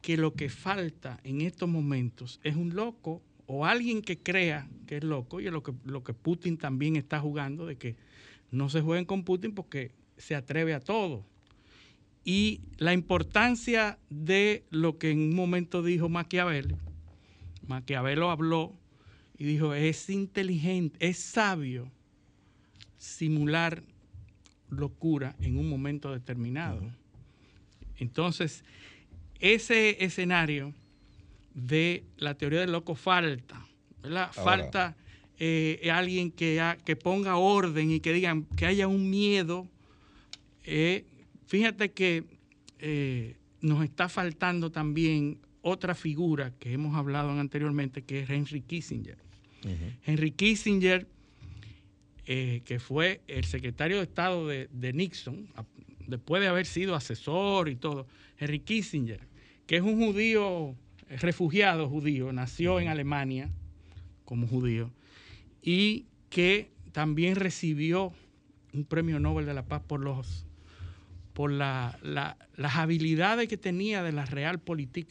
que 0.01 0.15
lo 0.15 0.33
que 0.33 0.49
falta 0.49 1.19
en 1.23 1.41
estos 1.41 1.67
momentos 1.67 2.39
es 2.43 2.55
un 2.55 2.75
loco 2.75 3.21
o 3.45 3.65
alguien 3.65 4.01
que 4.01 4.17
crea 4.17 4.69
que 4.87 4.97
es 4.97 5.03
loco, 5.03 5.41
y 5.41 5.47
es 5.47 5.51
lo 5.51 5.63
que, 5.63 5.73
lo 5.83 6.03
que 6.03 6.13
Putin 6.13 6.57
también 6.57 6.95
está 6.95 7.19
jugando, 7.19 7.65
de 7.65 7.75
que 7.75 7.95
no 8.51 8.69
se 8.69 8.81
jueguen 8.81 9.05
con 9.05 9.23
Putin 9.23 9.53
porque 9.53 9.91
se 10.17 10.35
atreve 10.35 10.73
a 10.73 10.79
todo. 10.79 11.25
Y 12.23 12.61
la 12.77 12.93
importancia 12.93 13.97
de 14.09 14.63
lo 14.69 14.97
que 14.97 15.11
en 15.11 15.19
un 15.19 15.35
momento 15.35 15.83
dijo 15.83 16.07
Maquiavelo, 16.07 16.77
Maquiavelo 17.67 18.29
habló 18.29 18.73
y 19.37 19.45
dijo, 19.45 19.73
es 19.73 20.09
inteligente, 20.09 21.07
es 21.07 21.17
sabio 21.17 21.91
simular 22.97 23.83
locura 24.69 25.35
en 25.39 25.57
un 25.57 25.67
momento 25.67 26.11
determinado. 26.11 26.81
Entonces, 28.03 28.63
ese 29.39 30.03
escenario 30.03 30.73
de 31.53 32.03
la 32.17 32.35
teoría 32.35 32.59
del 32.59 32.71
loco 32.71 32.95
falta, 32.95 33.65
¿verdad? 34.01 34.31
falta 34.31 34.95
eh, 35.39 35.89
alguien 35.91 36.31
que, 36.31 36.61
que 36.85 36.95
ponga 36.95 37.37
orden 37.37 37.91
y 37.91 37.99
que 37.99 38.13
digan 38.13 38.43
que 38.55 38.65
haya 38.65 38.87
un 38.87 39.09
miedo. 39.09 39.67
Eh, 40.63 41.05
fíjate 41.47 41.91
que 41.91 42.25
eh, 42.79 43.35
nos 43.61 43.83
está 43.83 44.09
faltando 44.09 44.71
también 44.71 45.39
otra 45.61 45.95
figura 45.95 46.53
que 46.59 46.73
hemos 46.73 46.95
hablado 46.95 47.31
anteriormente, 47.31 48.03
que 48.03 48.21
es 48.21 48.29
Henry 48.29 48.61
Kissinger. 48.61 49.17
Henry 50.05 50.31
Kissinger, 50.31 51.07
que 52.25 52.79
fue 52.81 53.21
el 53.27 53.45
secretario 53.45 53.97
de 53.97 54.03
Estado 54.03 54.45
de, 54.45 54.67
de 54.73 54.91
Nixon, 54.91 55.47
después 56.13 56.41
de 56.41 56.47
haber 56.47 56.67
sido 56.67 56.95
asesor 56.95 57.69
y 57.69 57.75
todo, 57.75 58.07
Henry 58.37 58.59
Kissinger, 58.59 59.21
que 59.65 59.77
es 59.77 59.81
un 59.81 59.97
judío, 59.97 60.75
refugiado 61.09 61.89
judío, 61.89 62.31
nació 62.31 62.79
en 62.79 62.87
Alemania 62.87 63.49
como 64.23 64.47
judío, 64.47 64.91
y 65.61 66.05
que 66.29 66.69
también 66.91 67.35
recibió 67.35 68.13
un 68.73 68.85
premio 68.85 69.19
Nobel 69.19 69.45
de 69.45 69.53
la 69.53 69.65
Paz 69.65 69.81
por 69.85 69.99
los 69.99 70.45
por 71.33 71.51
la, 71.51 71.97
las 72.03 72.75
habilidades 72.75 73.47
que 73.47 73.57
tenía 73.57 74.03
de 74.03 74.11
la 74.11 74.23
realpolitik, 74.23 75.07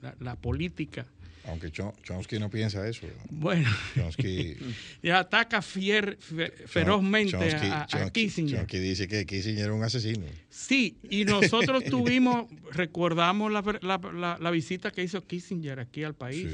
la, 0.00 0.16
la 0.18 0.36
política 0.36 1.06
aunque 1.46 1.70
Chomsky 1.70 2.38
no 2.38 2.50
piensa 2.50 2.86
eso. 2.86 3.06
Bueno, 3.30 3.68
Chomsky 3.94 4.56
ataca 5.12 5.62
fier, 5.62 6.18
ferozmente 6.66 7.36
a, 7.36 8.10
Kissinger. 8.10 8.58
Chomsky 8.58 8.78
dice 8.78 9.08
que 9.08 9.24
Kissinger 9.26 9.64
era 9.64 9.74
un 9.74 9.82
asesino. 9.82 10.26
Sí, 10.50 10.98
y 11.08 11.24
nosotros 11.26 11.84
tuvimos, 11.84 12.46
recordamos 12.72 13.52
la, 13.52 14.36
la, 14.40 14.50
visita 14.50 14.90
que 14.90 15.04
hizo 15.04 15.24
Kissinger 15.24 15.78
aquí 15.78 16.02
al 16.02 16.14
país, 16.14 16.48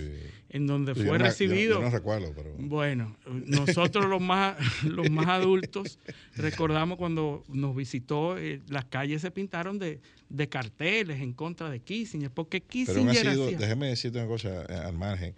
en 0.51 0.66
donde 0.66 0.94
fue 0.94 1.16
recibido. 1.16 1.80
Yo, 1.80 1.86
no 1.86 1.90
recuerdo, 1.90 2.32
pero. 2.36 2.55
Bueno, 2.59 3.16
nosotros 3.47 4.05
los 4.05 4.20
más, 4.20 4.57
los 4.84 5.11
más 5.11 5.28
adultos 5.28 5.99
recordamos 6.36 6.99
cuando 6.99 7.42
nos 7.49 7.74
visitó, 7.74 8.36
eh, 8.36 8.61
las 8.68 8.84
calles 8.84 9.22
se 9.22 9.30
pintaron 9.30 9.78
de, 9.78 10.01
de 10.28 10.49
carteles 10.49 11.20
en 11.20 11.32
contra 11.32 11.70
de 11.70 11.80
Kissinger, 11.80 12.30
porque 12.30 12.61
Kissinger. 12.61 13.16
Pero 13.24 13.49
sido, 13.49 13.59
déjeme 13.59 13.88
decirte 13.88 14.18
una 14.18 14.28
cosa 14.28 14.66
eh, 14.68 14.74
al 14.74 14.94
margen. 14.94 15.34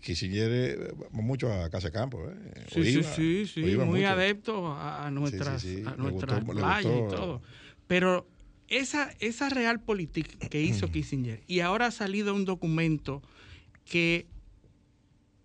Kissinger 0.00 0.50
eh, 0.52 0.92
mucho 1.12 1.52
a 1.52 1.70
Casa 1.70 1.92
Campo. 1.92 2.18
¿eh? 2.28 2.64
Sí, 2.72 3.04
sí, 3.04 3.46
sí, 3.46 3.76
muy 3.76 4.04
adepto 4.04 4.74
a, 4.76 5.08
nuestras, 5.12 5.64
a 5.64 5.94
nuestras 5.96 6.44
playas 6.44 6.84
y 6.84 7.08
todo. 7.08 7.40
Pero 7.86 8.26
esa, 8.68 9.12
esa 9.20 9.48
realpolitik 9.48 10.48
que 10.48 10.62
hizo 10.62 10.90
Kissinger, 10.90 11.42
y 11.46 11.60
ahora 11.60 11.86
ha 11.86 11.90
salido 11.90 12.34
un 12.34 12.44
documento 12.44 13.22
que 13.84 14.26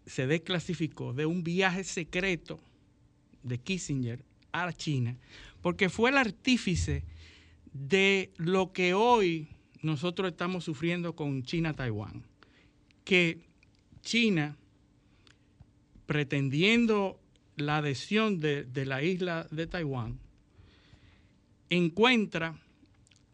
se 0.05 0.25
desclasificó 0.25 1.13
de 1.13 1.25
un 1.25 1.43
viaje 1.43 1.83
secreto 1.83 2.59
de 3.43 3.59
Kissinger 3.59 4.23
a 4.51 4.71
China, 4.73 5.17
porque 5.61 5.89
fue 5.89 6.09
el 6.09 6.17
artífice 6.17 7.03
de 7.73 8.31
lo 8.37 8.71
que 8.71 8.93
hoy 8.93 9.47
nosotros 9.81 10.31
estamos 10.31 10.63
sufriendo 10.63 11.15
con 11.15 11.43
China-Taiwán. 11.43 12.23
Que 13.03 13.39
China, 14.01 14.57
pretendiendo 16.05 17.19
la 17.55 17.77
adhesión 17.77 18.39
de, 18.39 18.67
la 18.85 19.03
isla 19.03 19.47
de 19.51 19.67
Taiwán, 19.67 20.19
encuentra 21.69 22.59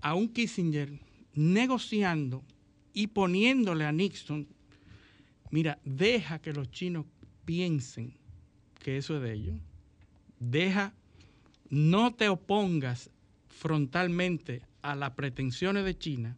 a 0.02 0.14
un 0.14 0.30
Kissinger 0.30 1.00
negociando 1.34 2.44
y 2.94 3.08
poniéndole 3.08 3.86
a 3.86 3.92
Nixon, 3.92 4.48
mira, 5.52 5.80
deja 5.84 6.40
que 6.40 6.54
los 6.54 6.72
chinos 6.72 7.06
piensen 7.44 8.14
que 8.84 8.98
eso 8.98 9.18
es 9.18 9.24
de 9.24 9.34
ellos, 9.34 9.56
deja, 10.40 10.94
no 11.70 12.14
te 12.14 12.30
opongas 12.30 13.10
frontalmente 13.50 14.62
a 14.82 14.96
las 14.96 15.12
pretensiones 15.12 15.86
de 15.86 15.98
China 15.98 16.38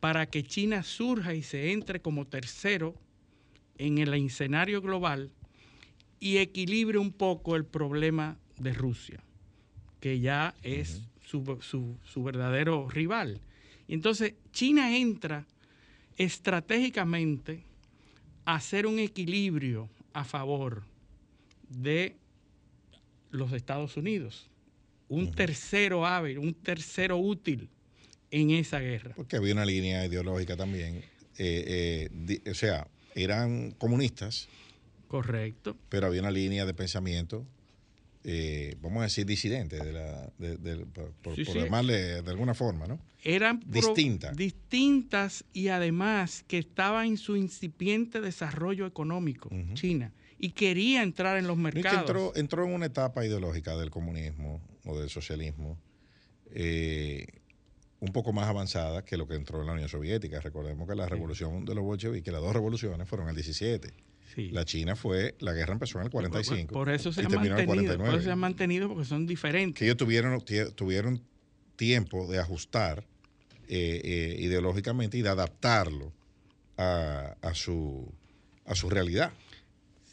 para 0.00 0.26
que 0.26 0.44
China 0.44 0.82
surja 0.82 1.34
y 1.34 1.42
se 1.42 1.72
entre 1.72 2.00
como 2.00 2.26
tercero 2.26 2.94
en 3.76 3.98
el 3.98 4.14
escenario 4.14 4.80
global 4.80 5.30
y 6.20 6.38
equilibre 6.38 6.98
un 6.98 7.12
poco 7.12 7.56
el 7.56 7.64
problema 7.64 8.38
de 8.58 8.72
Rusia, 8.72 9.22
que 10.00 10.20
ya 10.20 10.54
es 10.62 11.02
su, 11.24 12.22
verdadero 12.22 12.88
rival. 12.88 13.40
Y 13.86 13.94
entonces 13.94 14.34
China 14.52 14.96
entra 14.96 15.46
estratégicamente 16.16 17.62
a 18.44 18.56
hacer 18.56 18.86
un 18.86 18.98
equilibrio 18.98 19.88
a 20.12 20.24
favor 20.24 20.84
de 21.68 22.16
los 23.30 23.52
Estados 23.52 23.96
Unidos 23.96 24.48
un 25.08 25.32
tercero 25.32 26.06
hábil, 26.06 26.38
un 26.38 26.54
tercero 26.54 27.16
útil 27.16 27.68
en 28.30 28.50
esa 28.50 28.78
guerra. 28.80 29.14
Porque 29.16 29.36
había 29.36 29.54
una 29.54 29.64
línea 29.64 30.04
ideológica 30.04 30.56
también. 30.56 31.02
Eh, 31.38 32.08
eh, 32.28 32.50
o 32.50 32.54
sea, 32.54 32.86
eran 33.14 33.72
comunistas. 33.72 34.48
Correcto. 35.08 35.76
Pero 35.88 36.06
había 36.06 36.20
una 36.20 36.30
línea 36.30 36.66
de 36.66 36.74
pensamiento, 36.74 37.46
eh, 38.30 38.76
vamos 38.82 39.00
a 39.00 39.04
decir, 39.04 39.24
disidente, 39.24 39.78
de 39.82 39.90
la, 39.90 40.30
por, 41.22 41.34
llamarle 41.34 42.20
de 42.20 42.30
alguna 42.30 42.52
forma, 42.52 42.86
¿no? 42.86 43.00
Eran 43.24 43.58
distintas. 43.66 44.36
Distintas 44.36 45.44
y 45.54 45.68
además 45.68 46.44
que 46.46 46.58
estaba 46.58 47.06
en 47.06 47.16
su 47.16 47.36
incipiente 47.36 48.20
desarrollo 48.20 48.86
económico, 48.86 49.48
China, 49.72 50.12
y 50.38 50.50
quería 50.50 51.02
entrar 51.02 51.38
en 51.38 51.46
los 51.46 51.56
mercados. 51.56 52.00
entró, 52.00 52.36
entró 52.36 52.66
en 52.66 52.74
una 52.74 52.84
etapa 52.84 53.24
ideológica 53.24 53.78
del 53.78 53.88
comunismo 53.88 54.60
o 54.84 55.00
del 55.00 55.08
socialismo 55.08 55.78
eh, 56.52 57.26
un 58.00 58.12
poco 58.12 58.34
más 58.34 58.46
avanzada 58.46 59.06
que 59.06 59.16
lo 59.16 59.26
que 59.26 59.36
entró 59.36 59.62
en 59.62 59.68
la 59.68 59.72
Unión 59.72 59.88
Soviética. 59.88 60.38
Recordemos 60.40 60.86
que 60.86 60.94
la 60.94 61.08
revolución 61.08 61.64
de 61.64 61.74
los 61.74 61.82
bolcheviques, 61.82 62.30
las 62.30 62.42
dos 62.42 62.52
revoluciones 62.52 63.08
fueron 63.08 63.30
el 63.30 63.34
17. 63.34 63.90
La 64.50 64.64
China 64.64 64.96
fue, 64.96 65.34
la 65.40 65.52
guerra 65.52 65.72
empezó 65.72 65.98
en 65.98 66.04
el 66.04 66.10
45. 66.10 66.72
Por, 66.72 66.88
eso 66.90 67.12
se 67.12 67.22
han 67.22 67.32
mantenido, 67.32 67.98
por 67.98 68.08
eso 68.08 68.20
se 68.22 68.30
han 68.30 68.38
mantenido 68.38 68.88
porque 68.88 69.04
son 69.04 69.26
diferentes. 69.26 69.78
Que 69.78 69.84
ellos 69.84 69.96
tuvieron, 69.96 70.42
tuvieron 70.74 71.22
tiempo 71.76 72.26
de 72.30 72.38
ajustar 72.38 73.04
eh, 73.68 74.00
eh, 74.04 74.36
ideológicamente 74.40 75.18
y 75.18 75.22
de 75.22 75.28
adaptarlo 75.28 76.12
a, 76.76 77.36
a, 77.42 77.54
su, 77.54 78.12
a 78.64 78.74
su 78.74 78.88
realidad. 78.88 79.32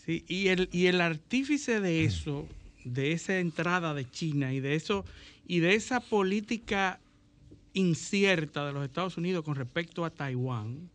Sí, 0.06 0.24
y 0.28 0.48
el, 0.48 0.70
y 0.72 0.88
el 0.88 1.02
artífice 1.02 1.80
de 1.80 2.04
eso 2.06 2.48
de 2.86 3.12
esa 3.12 3.40
entrada 3.40 3.94
de 3.94 4.10
China 4.10 4.54
y 4.54 4.60
de 4.60 4.76
eso 4.76 5.06
y 5.48 5.60
de 5.60 5.76
esa 5.76 6.00
política 6.00 7.00
incierta 7.74 8.66
de 8.66 8.74
los 8.74 8.86
Estados 8.86 9.18
Unidos 9.18 9.44
con 9.44 9.56
respecto 9.56 10.06
a 10.06 10.10
Taiwán, 10.10 10.90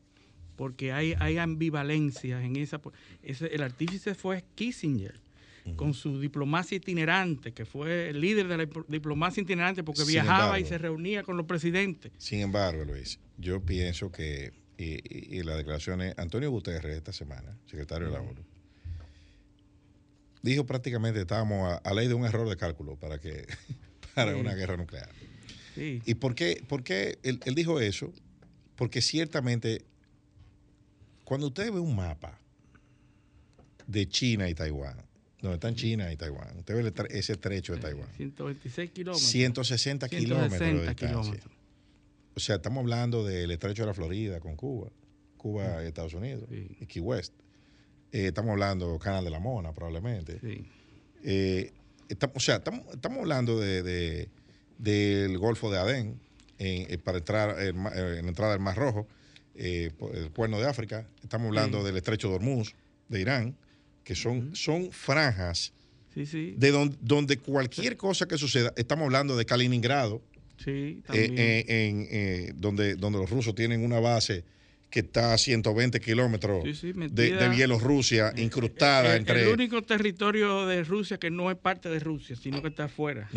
porque 0.60 0.92
hay, 0.92 1.14
hay 1.18 1.38
ambivalencias 1.38 2.44
en 2.44 2.56
esa. 2.56 2.82
el 3.22 3.62
artífice 3.62 4.14
fue 4.14 4.44
Kissinger, 4.54 5.18
con 5.74 5.94
su 5.94 6.20
diplomacia 6.20 6.76
itinerante, 6.76 7.52
que 7.52 7.64
fue 7.64 8.10
el 8.10 8.20
líder 8.20 8.46
de 8.46 8.58
la 8.58 8.66
diplomacia 8.86 9.42
itinerante 9.42 9.82
porque 9.82 10.04
viajaba 10.04 10.60
y 10.60 10.66
se 10.66 10.76
reunía 10.76 11.22
con 11.22 11.38
los 11.38 11.46
presidentes. 11.46 12.12
Sin 12.18 12.40
embargo, 12.40 12.84
Luis, 12.84 13.18
yo 13.38 13.64
pienso 13.64 14.12
que, 14.12 14.52
y, 14.76 14.98
y, 15.34 15.42
la 15.44 15.56
declaración 15.56 16.02
es 16.02 16.18
Antonio 16.18 16.50
Guterres 16.50 16.94
esta 16.94 17.14
semana, 17.14 17.56
secretario 17.64 18.08
de 18.08 18.12
la 18.12 18.20
ONU, 18.20 18.44
dijo 20.42 20.66
prácticamente 20.66 21.22
estábamos 21.22 21.80
a, 21.82 21.94
ley 21.94 22.06
de 22.06 22.12
un 22.12 22.26
error 22.26 22.46
de 22.46 22.58
cálculo 22.58 22.96
para 22.96 23.18
que 23.18 23.46
para 24.14 24.36
una 24.36 24.54
guerra 24.54 24.76
nuclear. 24.76 25.08
¿Y 25.74 26.16
por 26.16 26.34
qué, 26.34 26.62
por 26.68 26.84
qué 26.84 27.18
él, 27.22 27.40
dijo 27.54 27.80
eso? 27.80 28.12
Porque 28.76 29.00
ciertamente 29.00 29.86
cuando 31.30 31.46
usted 31.46 31.70
ve 31.72 31.78
un 31.78 31.94
mapa 31.94 32.36
de 33.86 34.08
China 34.08 34.48
y 34.48 34.54
Taiwán, 34.54 34.96
donde 35.40 35.54
están 35.54 35.76
China 35.76 36.12
y 36.12 36.16
Taiwán. 36.16 36.58
Usted 36.58 36.74
ve 36.74 36.92
ese 37.16 37.34
estrecho 37.34 37.72
de 37.74 37.78
Taiwán. 37.80 38.08
126 38.16 38.90
kilómetros. 38.90 39.28
160 39.30 40.08
kilómetros 40.08 40.50
de 40.50 40.58
160 40.58 40.90
distancia. 40.90 41.08
kilómetros. 41.08 41.54
O 42.34 42.40
sea, 42.40 42.56
estamos 42.56 42.80
hablando 42.80 43.24
del 43.24 43.48
estrecho 43.52 43.82
de 43.82 43.86
la 43.86 43.94
Florida 43.94 44.40
con 44.40 44.56
Cuba, 44.56 44.90
Cuba 45.36 45.84
y 45.84 45.86
Estados 45.86 46.14
Unidos, 46.14 46.48
y 46.50 46.84
Key 46.86 47.00
West. 47.00 47.32
Eh, 48.10 48.26
estamos 48.26 48.50
hablando 48.50 48.98
Canal 48.98 49.22
de 49.24 49.30
la 49.30 49.38
Mona, 49.38 49.72
probablemente. 49.72 50.40
Eh, 51.22 51.72
estamos, 52.08 52.36
o 52.36 52.40
sea, 52.40 52.56
estamos, 52.56 52.84
estamos 52.92 53.18
hablando 53.20 53.60
de, 53.60 53.84
de- 53.84 54.28
del 54.78 55.38
Golfo 55.38 55.70
de 55.70 55.78
Adén 55.78 56.20
en- 56.58 56.92
eh, 56.92 56.98
para 56.98 57.18
entrar 57.18 57.50
en, 57.62 57.76
eh, 57.86 58.18
en 58.18 58.22
la 58.24 58.28
entrada 58.30 58.52
del 58.54 58.60
Mar 58.62 58.76
Rojo, 58.76 59.06
eh, 59.54 59.90
el 60.14 60.30
Cuerno 60.30 60.58
de 60.60 60.66
África. 60.68 61.06
Estamos 61.22 61.48
hablando 61.48 61.80
Sí. 61.80 61.84
del 61.86 61.96
estrecho 61.96 62.28
de 62.28 62.34
Hormuz 62.36 62.74
de 63.08 63.20
Irán, 63.20 63.56
que 64.04 64.14
son, 64.14 64.54
son 64.54 64.90
franjas 64.92 65.72
Sí, 66.14 66.26
sí. 66.26 66.54
de 66.56 66.70
don- 66.70 66.96
donde 67.00 67.38
cualquier 67.38 67.96
cosa 67.96 68.26
que 68.26 68.36
suceda, 68.38 68.72
estamos 68.76 69.04
hablando 69.04 69.36
de 69.36 69.44
Kaliningrado, 69.44 70.22
eh, 70.66 71.00
eh, 71.12 71.64
en, 71.68 72.06
eh, 72.10 72.52
donde, 72.56 72.94
donde 72.96 73.18
los 73.18 73.30
rusos 73.30 73.54
tienen 73.54 73.84
una 73.84 73.98
base 74.00 74.44
que 74.90 75.00
está 75.00 75.32
a 75.34 75.38
120 75.38 76.00
kilómetros 76.00 76.64
Sí, 76.64 76.74
sí, 76.74 76.92
de, 76.92 77.48
Bielorrusia, 77.48 78.32
incrustada 78.36 79.12
el, 79.14 79.20
entre... 79.20 79.42
el 79.42 79.48
único 79.48 79.82
territorio 79.82 80.66
de 80.66 80.82
Rusia 80.82 81.16
que 81.16 81.30
no 81.30 81.48
es 81.50 81.56
parte 81.56 81.88
de 81.88 82.00
Rusia, 82.00 82.34
sino 82.34 82.60
que 82.60 82.68
está 82.68 82.84
afuera. 82.84 83.28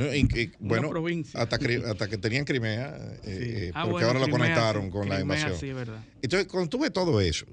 bueno, 0.60 0.90
provincia. 0.90 1.40
hasta, 1.44 1.60
que 1.60 2.18
tenían 2.18 2.44
Crimea, 2.44 2.98
eh, 3.24 3.68
eh, 3.68 3.72
Ah, 3.76 3.84
porque 3.84 3.92
bueno, 3.94 4.08
ahora 4.08 4.20
lo 4.20 4.26
Crimea, 4.26 4.40
conectaron 4.40 4.86
sí, 4.86 4.90
con 4.92 5.10
la 5.10 5.22
invasión. 5.22 5.76
verdad. 5.76 6.04
Entonces, 6.22 6.48
cuando 6.48 6.70
tú 6.70 6.80
ves 6.80 6.92
todo 6.92 7.22
eso, 7.22 7.46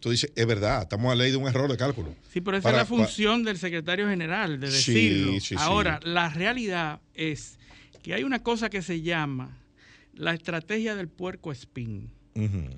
tú 0.00 0.10
dices, 0.10 0.32
es 0.34 0.46
verdad, 0.46 0.82
estamos 0.82 1.12
a 1.12 1.14
ley 1.14 1.30
de 1.30 1.36
un 1.36 1.46
error 1.46 1.70
de 1.70 1.76
cálculo. 1.76 2.14
Sí, 2.32 2.40
pero 2.40 2.56
esa 2.56 2.64
Para- 2.64 2.82
es 2.82 2.90
la 2.90 2.96
función 2.96 3.44
del 3.44 3.58
secretario 3.58 4.08
general, 4.08 4.58
de 4.58 4.66
decirlo. 4.70 5.32
sí, 5.34 5.40
sí. 5.40 5.54
Ahora, 5.56 6.00
la 6.02 6.30
realidad 6.30 7.00
es 7.14 7.58
que 8.02 8.14
hay 8.14 8.24
una 8.24 8.42
cosa 8.42 8.68
que 8.70 8.82
se 8.82 9.02
llama 9.02 9.56
la 10.14 10.34
estrategia 10.34 10.96
del 10.96 11.08
puerco 11.08 11.52
espín. 11.52 12.10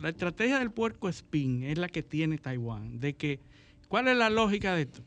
La 0.01 0.09
estrategia 0.09 0.59
del 0.59 0.71
puerco 0.71 1.09
espín 1.09 1.65
es 1.65 1.77
la 1.79 1.89
que 1.89 2.03
tiene 2.03 2.39
Taiwán. 2.39 2.99
De 3.01 3.15
que, 3.15 3.41
¿cuál 3.89 4.09
es 4.09 4.17
la 4.17 4.31
lógica 4.31 4.75
de 4.75 4.83
esto? 4.83 5.03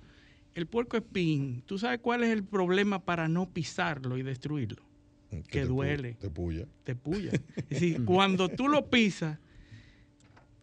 El 0.54 0.68
puerco 0.68 0.98
espín, 0.98 1.64
¿tú 1.66 1.80
sabes 1.80 2.00
cuál 2.00 2.24
es 2.24 2.30
el 2.30 2.44
problema 2.44 3.04
para 3.04 3.28
no 3.28 3.50
pisarlo 3.50 4.18
y 4.18 4.24
destruirlo? 4.24 4.84
Que, 5.32 5.42
te 5.62 5.64
pu- 5.64 5.68
duele. 5.70 6.14
Te 6.20 6.30
puya. 6.30 6.68
Te 6.84 6.96
puya. 6.96 7.32
Es 7.32 7.70
decir, 7.70 8.04
cuando 8.06 8.50
tú 8.50 8.68
lo 8.68 8.88
pisas, 8.92 9.40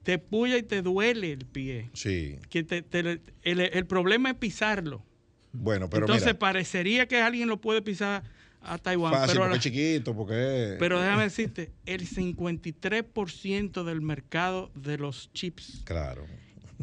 te 0.04 0.18
puya 0.18 0.56
y 0.58 0.62
te 0.62 0.82
duele 0.82 1.32
el 1.32 1.44
pie. 1.44 1.90
Sí. 1.92 2.38
Que 2.48 2.62
te- 2.62 2.82
te- 2.82 3.20
el, 3.42 3.60
el 3.60 3.86
problema 3.86 4.30
es 4.30 4.36
pisarlo. 4.36 5.04
Bueno, 5.52 5.90
pero 5.90 6.04
Entonces 6.06 6.26
mira, 6.26 6.38
parecería 6.38 7.08
que 7.08 7.20
alguien 7.20 7.48
lo 7.48 7.60
puede 7.60 7.82
pisar 7.82 8.22
a 8.62 8.78
Taiwán. 8.78 9.12
fácil 9.12 9.28
pero, 9.32 9.40
porque 9.42 9.56
es 9.56 9.62
chiquito, 9.62 10.14
porque... 10.16 10.76
pero 10.78 11.00
déjame 11.00 11.24
decirte, 11.24 11.70
el 11.86 12.06
53% 12.06 13.84
del 13.84 14.00
mercado 14.00 14.70
de 14.74 14.98
los 14.98 15.30
chips 15.32 15.82
Claro. 15.84 16.26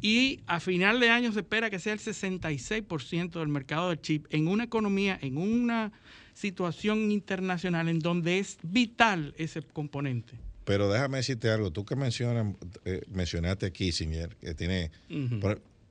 y 0.02 0.42
a 0.48 0.60
final 0.60 1.00
de 1.00 1.10
año 1.10 1.32
se 1.32 1.40
espera 1.40 1.70
que 1.70 1.80
sea 1.80 1.94
el 1.94 2.00
66% 2.00 3.40
del 3.40 3.48
mercado 3.48 3.90
de 3.90 4.00
chip 4.02 4.26
en 4.30 4.48
una 4.48 4.64
economía, 4.64 5.18
en 5.22 5.38
una 5.38 5.92
situación 6.34 7.12
internacional 7.12 7.90
en 7.90 8.00
donde 8.00 8.40
es 8.40 8.58
vital 8.62 9.34
ese 9.38 9.62
componente. 9.64 10.34
Pero 10.66 10.92
déjame 10.92 11.18
decirte 11.18 11.50
algo. 11.50 11.72
Tú 11.72 11.86
que 11.86 11.96
mencionas, 11.96 12.54
eh, 12.86 13.02
mencionaste 13.10 13.68
a 13.68 13.70
Kissinger, 13.72 14.36
que 14.36 14.54
tiene 14.54 14.92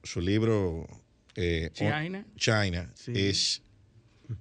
su 0.03 0.21
libro 0.21 0.87
eh, 1.35 1.71
China. 1.73 2.25
China 2.37 2.91
Sí. 2.95 3.13
es, 3.15 3.63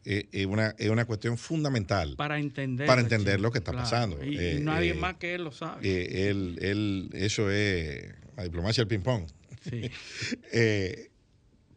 eh, 0.05 0.27
es 0.31 0.45
una, 0.45 0.75
es 0.77 0.89
una 0.89 1.05
cuestión 1.05 1.37
fundamental 1.37 2.15
Para 2.15 2.39
entender. 2.39 2.87
para 2.87 3.01
entender 3.01 3.39
lo 3.39 3.51
que 3.51 3.59
está 3.59 3.71
claro. 3.71 3.83
pasando. 3.85 4.23
Y, 4.23 4.35
y 4.35 4.37
Eh, 4.39 4.59
nadie 4.61 4.91
eh, 4.91 4.93
más 4.95 5.15
que 5.17 5.35
él 5.35 5.43
lo 5.43 5.51
sabe. 5.51 5.87
eh, 5.87 6.29
él, 6.29 6.57
él- 6.61 7.09
eso 7.13 7.49
es 7.51 8.13
la 8.35 8.43
diplomacia 8.43 8.81
del 8.83 8.87
ping-pong. 8.87 9.27
Sí. 9.69 9.81
Eh, 10.51 11.09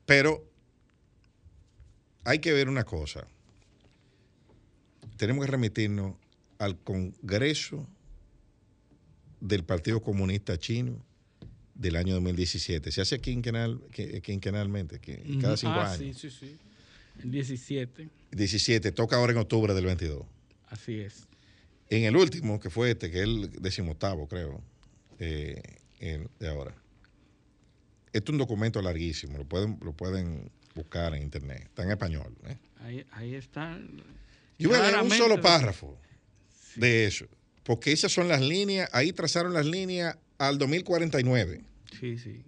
pero 0.07 0.45
hay 2.25 2.39
que 2.39 2.53
ver 2.53 2.69
una 2.69 2.85
cosa. 2.85 3.27
Tenemos 5.17 5.45
que 5.45 5.51
remitirnos 5.51 6.15
al 6.59 6.79
Congreso 6.79 7.89
del 9.41 9.65
Partido 9.65 10.01
Comunista 10.03 10.57
Chino 10.59 11.05
del 11.75 11.97
año 11.97 12.15
2017. 12.15 12.91
Se 12.93 13.01
hace 13.01 13.21
quinquenal, 13.21 13.81
qui- 13.93 14.21
quinquenalmente, 14.21 14.99
que- 15.01 15.23
cada 15.41 15.57
cinco 15.57 15.75
Ah, 15.77 15.93
años. 15.93 16.21
Sí, 16.21 16.31
sí, 16.31 16.31
sí. 16.31 16.59
El 17.23 17.31
17, 17.31 18.09
17, 18.33 18.93
toca 18.93 19.17
ahora 19.17 19.33
en 19.33 19.39
octubre 19.39 19.75
del 19.75 19.87
22. 19.87 20.25
así 20.69 21.01
es. 21.01 21.27
En 21.91 22.05
el 22.05 22.17
último, 22.17 22.61
que 22.61 22.69
fue 22.71 22.91
este, 22.91 23.11
que 23.11 23.19
es 23.19 23.25
el 23.25 23.51
decimoctavo, 23.63 24.29
creo, 24.29 24.63
eh, 25.19 25.61
el 26.01 26.29
de 26.39 26.49
ahora. 26.49 26.75
Este 28.13 28.31
es 28.31 28.33
un 28.33 28.39
documento 28.39 28.81
larguísimo, 28.83 29.39
lo 29.39 29.45
pueden, 29.47 29.79
lo 29.83 29.93
pueden 29.93 30.51
buscar 30.75 31.15
en 31.15 31.23
internet, 31.23 31.63
está 31.65 31.85
en 31.85 31.91
español. 31.91 32.37
¿eh? 32.47 32.57
Ahí, 32.81 33.07
ahí 33.13 33.35
está. 33.35 33.79
Yo 34.59 34.69
voy 34.69 34.79
a 34.79 34.83
leer 34.91 35.03
un 35.03 35.11
solo 35.11 35.41
párrafo 35.41 35.99
de 36.77 37.07
eso, 37.07 37.27
porque 37.65 37.93
esas 37.93 38.13
son 38.13 38.29
las 38.29 38.41
líneas, 38.43 38.89
ahí 38.93 39.13
trazaron 39.13 39.53
las 39.55 39.67
líneas 39.67 40.17
al 40.39 40.59
2049, 40.59 41.63
Sí, 41.99 42.19
sí. 42.19 42.43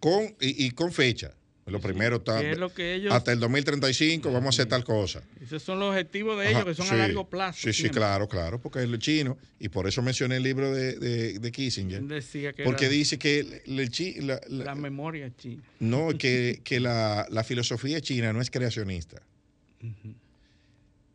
con, 0.00 0.24
y, 0.40 0.66
y 0.66 0.70
con 0.72 0.92
fecha. 0.92 1.34
Lo 1.64 1.80
primero 1.80 2.16
está, 2.16 2.42
es 2.42 2.58
lo 2.58 2.74
que 2.74 2.94
ellos- 2.96 3.12
hasta 3.14 3.30
el 3.32 3.38
2035 3.38 4.32
vamos 4.32 4.46
a 4.46 4.48
hacer 4.62 4.66
tal 4.68 4.82
cosa. 4.82 5.22
Esos 5.40 5.62
son 5.62 5.78
los 5.78 5.90
objetivos 5.90 6.36
de 6.40 6.48
Ajá, 6.48 6.50
ellos, 6.62 6.64
que 6.64 6.74
son 6.74 6.86
sí. 6.88 6.94
a 6.94 6.98
largo 6.98 7.28
plazo. 7.30 7.60
Sí, 7.62 7.72
sí, 7.72 7.88
claro, 7.88 8.28
claro, 8.28 8.60
porque 8.60 8.80
es 8.80 8.84
el 8.86 8.98
chino, 8.98 9.38
y 9.60 9.68
por 9.68 9.86
eso 9.86 10.02
mencioné 10.02 10.38
el 10.38 10.42
libro 10.42 10.72
de, 10.74 10.98
de- 10.98 11.38
de 11.38 11.52
Kissinger. 11.52 11.98
Él 11.98 12.08
decía 12.08 12.52
que 12.52 12.64
Porque 12.64 12.86
era 12.86 12.94
dice 12.94 13.16
que 13.16 13.38
el- 13.64 13.78
el 13.78 13.90
chi- 13.90 14.14
la- 14.20 14.40
la- 14.48 14.64
la 14.64 14.74
memoria 14.74 15.30
china. 15.36 15.62
no, 15.78 16.08
que, 16.18 16.60
que 16.64 16.80
la, 16.80 17.26
la 17.30 17.44
filosofía 17.44 18.00
china 18.00 18.32
no 18.32 18.40
es 18.40 18.50
creacionista. 18.50 19.22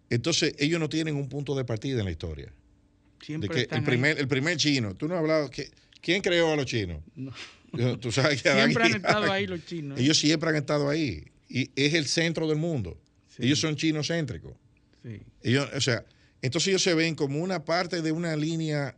Entonces, 0.09 0.55
ellos 0.59 0.79
no 0.79 0.87
tienen 0.89 1.15
un 1.15 1.27
punto 1.27 1.55
de 1.55 1.65
partida 1.65 1.99
en 1.99 2.05
la 2.05 2.11
historia. 2.11 2.51
Siempre 3.21 3.49
de 3.49 3.53
que 3.55 3.61
están 3.63 3.79
el 3.79 3.83
ahí. 3.83 3.87
primer, 3.89 4.19
el 4.19 4.27
primer 4.27 4.57
chino, 4.57 4.95
tú 4.95 5.07
no 5.07 5.15
has 5.15 5.19
hablado, 5.19 5.49
que, 5.49 5.69
¿quién 6.01 6.21
creó 6.21 6.53
a 6.53 6.55
los 6.55 6.65
chinos? 6.65 7.01
No. 7.15 7.33
Tú 7.99 8.11
sabes 8.11 8.41
que 8.41 8.51
Siempre 8.51 8.83
han 8.85 8.95
estado 8.95 9.31
ahí 9.31 9.47
los 9.47 9.65
chinos. 9.65 9.99
¿eh? 9.99 10.03
Ellos 10.03 10.17
siempre 10.17 10.49
han 10.49 10.55
estado 10.55 10.89
ahí. 10.89 11.25
Y 11.49 11.71
es 11.75 11.93
el 11.93 12.07
centro 12.07 12.47
del 12.47 12.57
mundo. 12.57 12.99
Sí. 13.35 13.43
Ellos 13.45 13.59
son 13.59 13.75
chinos 13.75 14.07
céntricos. 14.07 14.53
Sí. 15.03 15.21
Ellos, 15.43 15.69
o 15.75 15.81
sea, 15.81 16.05
entonces 16.41 16.69
ellos 16.69 16.83
se 16.83 16.93
ven 16.93 17.15
como 17.15 17.39
una 17.39 17.63
parte 17.65 18.01
de 18.01 18.11
una 18.11 18.35
línea 18.35 18.95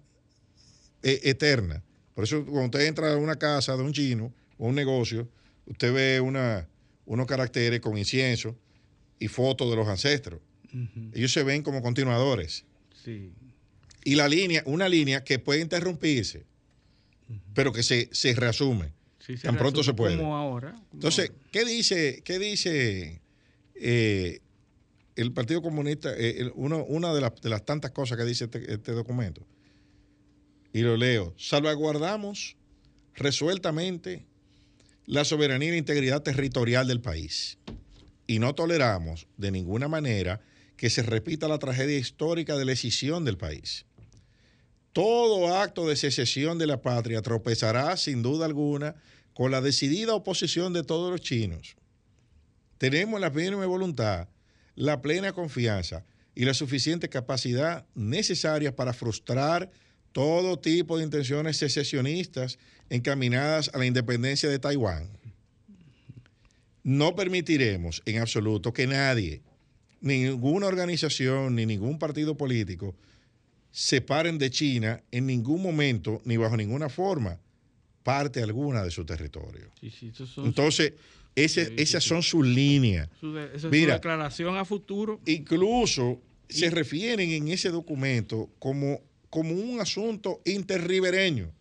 eh, 1.03 1.19
eterna. 1.23 1.83
Por 2.13 2.23
eso 2.25 2.43
cuando 2.45 2.65
usted 2.65 2.87
entra 2.87 3.13
a 3.13 3.17
una 3.17 3.37
casa 3.37 3.77
de 3.77 3.83
un 3.83 3.93
chino 3.93 4.33
o 4.57 4.67
un 4.67 4.75
negocio, 4.75 5.29
usted 5.65 5.93
ve 5.93 6.19
una, 6.19 6.67
unos 7.05 7.27
caracteres 7.27 7.79
con 7.79 7.97
incienso 7.97 8.57
y 9.19 9.27
fotos 9.27 9.69
de 9.69 9.75
los 9.75 9.87
ancestros. 9.87 10.41
Ellos 11.13 11.31
se 11.31 11.43
ven 11.43 11.63
como 11.63 11.81
continuadores. 11.81 12.65
Sí. 13.03 13.31
Y 14.03 14.15
la 14.15 14.27
línea, 14.27 14.61
una 14.65 14.87
línea 14.87 15.23
que 15.23 15.39
puede 15.39 15.61
interrumpirse, 15.61 16.45
pero 17.53 17.71
que 17.73 17.83
se, 17.83 18.09
se 18.11 18.33
reasume. 18.35 18.93
Sí, 19.19 19.37
se 19.37 19.43
Tan 19.47 19.57
pronto 19.57 19.83
se 19.83 19.93
puede. 19.93 20.17
Como 20.17 20.35
ahora. 20.35 20.71
como 20.71 20.85
Entonces, 20.93 21.31
¿qué 21.51 21.65
dice, 21.65 22.21
qué 22.23 22.39
dice 22.39 23.21
eh, 23.75 24.39
el 25.15 25.31
Partido 25.33 25.61
Comunista? 25.61 26.15
Eh, 26.15 26.37
el- 26.41 26.51
uno- 26.55 26.83
una 26.85 27.13
de 27.13 27.21
las, 27.21 27.39
de 27.41 27.49
las 27.49 27.63
tantas 27.65 27.91
cosas 27.91 28.17
que 28.17 28.25
dice 28.25 28.45
este, 28.45 28.73
este 28.73 28.91
documento. 28.93 29.45
Y 30.73 30.81
lo 30.81 30.97
leo. 30.97 31.33
Salvaguardamos 31.37 32.55
resueltamente 33.15 34.25
la 35.05 35.25
soberanía 35.25 35.73
e 35.73 35.77
integridad 35.77 36.21
territorial 36.23 36.87
del 36.87 37.01
país. 37.01 37.57
Y 38.27 38.39
no 38.39 38.53
toleramos 38.53 39.27
de 39.37 39.51
ninguna 39.51 39.87
manera 39.87 40.41
que 40.77 40.89
se 40.89 41.01
repita 41.03 41.47
la 41.47 41.57
tragedia 41.59 41.97
histórica 41.97 42.55
de 42.55 42.65
la 42.65 42.71
escisión 42.73 43.25
del 43.25 43.37
país. 43.37 43.85
Todo 44.93 45.55
acto 45.55 45.87
de 45.87 45.95
secesión 45.95 46.57
de 46.57 46.67
la 46.67 46.81
patria 46.81 47.21
tropezará 47.21 47.95
sin 47.95 48.23
duda 48.23 48.45
alguna 48.45 48.95
con 49.33 49.51
la 49.51 49.61
decidida 49.61 50.15
oposición 50.15 50.73
de 50.73 50.83
todos 50.83 51.11
los 51.11 51.21
chinos. 51.21 51.75
Tenemos 52.77 53.21
la 53.21 53.31
firme 53.31 53.65
voluntad, 53.65 54.27
la 54.75 55.01
plena 55.01 55.33
confianza 55.33 56.05
y 56.33 56.45
la 56.45 56.53
suficiente 56.53 57.09
capacidad 57.09 57.85
necesarias 57.95 58.73
para 58.73 58.93
frustrar 58.93 59.69
todo 60.11 60.57
tipo 60.57 60.97
de 60.97 61.03
intenciones 61.03 61.57
secesionistas 61.57 62.57
encaminadas 62.89 63.69
a 63.73 63.77
la 63.77 63.85
independencia 63.85 64.49
de 64.49 64.57
Taiwán. 64.57 65.09
No 66.83 67.15
permitiremos 67.15 68.01
en 68.05 68.19
absoluto 68.19 68.73
que 68.73 68.87
nadie, 68.87 69.43
ninguna 70.01 70.67
organización 70.67 71.55
ni 71.55 71.65
ningún 71.65 71.99
partido 71.99 72.35
político 72.35 72.95
separen 73.71 74.37
de 74.37 74.49
China 74.49 75.01
en 75.11 75.25
ningún 75.27 75.61
momento 75.61 76.21
ni 76.25 76.37
bajo 76.37 76.57
ninguna 76.57 76.89
forma 76.89 77.39
parte 78.03 78.41
alguna 78.41 78.83
de 78.83 78.91
su 78.91 79.05
territorio. 79.05 79.71
Sí, 79.79 79.89
sí, 79.91 80.07
esos 80.09 80.29
son 80.29 80.45
Entonces, 80.47 80.93
ese- 81.35 81.67
Sí, 81.67 81.73
esas 81.77 82.03
son 82.03 82.23
sus 82.23 82.45
líneas. 82.45 83.07
su, 83.19 83.33
de- 83.33 83.45
esa 83.45 83.55
es 83.55 83.61
su 83.61 83.69
declaración 83.69 84.57
a 84.57 84.65
futuro. 84.65 85.19
incluso 85.25 86.19
se 86.49 86.69
refieren 86.71 87.29
en 87.29 87.47
ese 87.49 87.69
documento 87.69 88.49
como, 88.57 89.01
como 89.29 89.53
un 89.53 89.79
asunto 89.79 90.41
interribereño. 90.45 91.51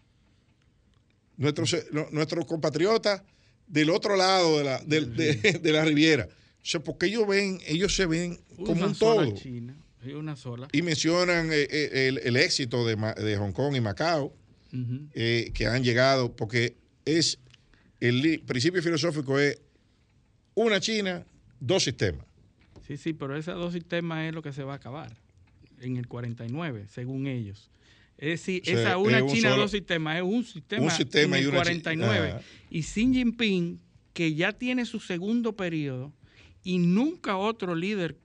Nuestros, 1.36 1.76
nuestros 2.10 2.46
compatriotas 2.46 3.22
del 3.66 3.90
otro 3.90 4.16
lado 4.16 4.58
de 4.58 4.64
la, 4.64 4.78
de, 4.82 5.02
de 5.62 5.72
la 5.72 5.84
riviera. 5.84 6.26
O 6.26 6.64
sea, 6.70 6.80
porque 6.82 7.06
ellos 7.06 7.26
ven, 7.28 7.60
ellos 7.66 7.94
se 7.94 8.06
ven 8.06 8.38
como 8.56 8.72
una 8.72 8.86
un 8.86 8.94
todo. 8.94 9.34
China, 9.34 9.76
sí, 10.02 10.12
una 10.12 10.36
sola. 10.36 10.68
Y 10.72 10.82
mencionan 10.82 11.52
eh, 11.52 11.66
eh, 11.70 12.08
el, 12.08 12.18
el 12.18 12.36
éxito 12.36 12.86
de, 12.86 12.96
de 12.96 13.36
Hong 13.36 13.52
Kong 13.52 13.74
y 13.76 13.80
Macao, 13.80 14.32
eh, 15.14 15.50
que 15.54 15.66
han 15.66 15.82
llegado, 15.82 16.34
porque 16.36 16.76
es 17.04 17.38
el 18.00 18.42
principio 18.46 18.82
filosófico 18.82 19.38
es 19.38 19.58
una 20.54 20.80
China, 20.80 21.24
dos 21.60 21.84
sistemas. 21.84 22.24
Sí, 22.86 22.96
sí, 22.96 23.12
pero 23.12 23.36
esos 23.36 23.54
dos 23.56 23.72
sistemas 23.72 24.28
es 24.28 24.34
lo 24.34 24.42
que 24.42 24.52
se 24.52 24.62
va 24.62 24.74
a 24.74 24.76
acabar 24.76 25.12
en 25.80 25.96
el 25.96 26.06
49, 26.08 26.86
según 26.92 27.26
ellos. 27.26 27.70
Es 28.18 28.40
decir, 28.40 28.62
O 28.62 28.64
sea, 28.64 28.80
esa 28.80 28.98
una 28.98 29.18
es 29.18 29.22
un 29.22 29.28
China, 29.32 29.50
solo- 29.50 29.62
dos 29.62 29.70
sistemas, 29.70 30.16
es 30.16 30.22
un 30.22 30.44
sistema, 30.44 30.82
un 30.84 30.90
sistema 30.90 31.36
en 31.38 31.42
y 31.42 31.44
el 31.46 31.50
una 31.50 31.58
chi- 31.62 31.64
49. 31.82 32.28
Ajá. 32.30 32.40
Y 32.70 32.82
Xi 32.82 33.12
Jinping, 33.12 33.80
que 34.12 34.34
ya 34.34 34.52
tiene 34.52 34.84
su 34.86 34.98
segundo 35.00 35.54
periodo, 35.54 36.12
y 36.64 36.78
nunca 36.78 37.36
otro 37.36 37.74
líder 37.76 38.16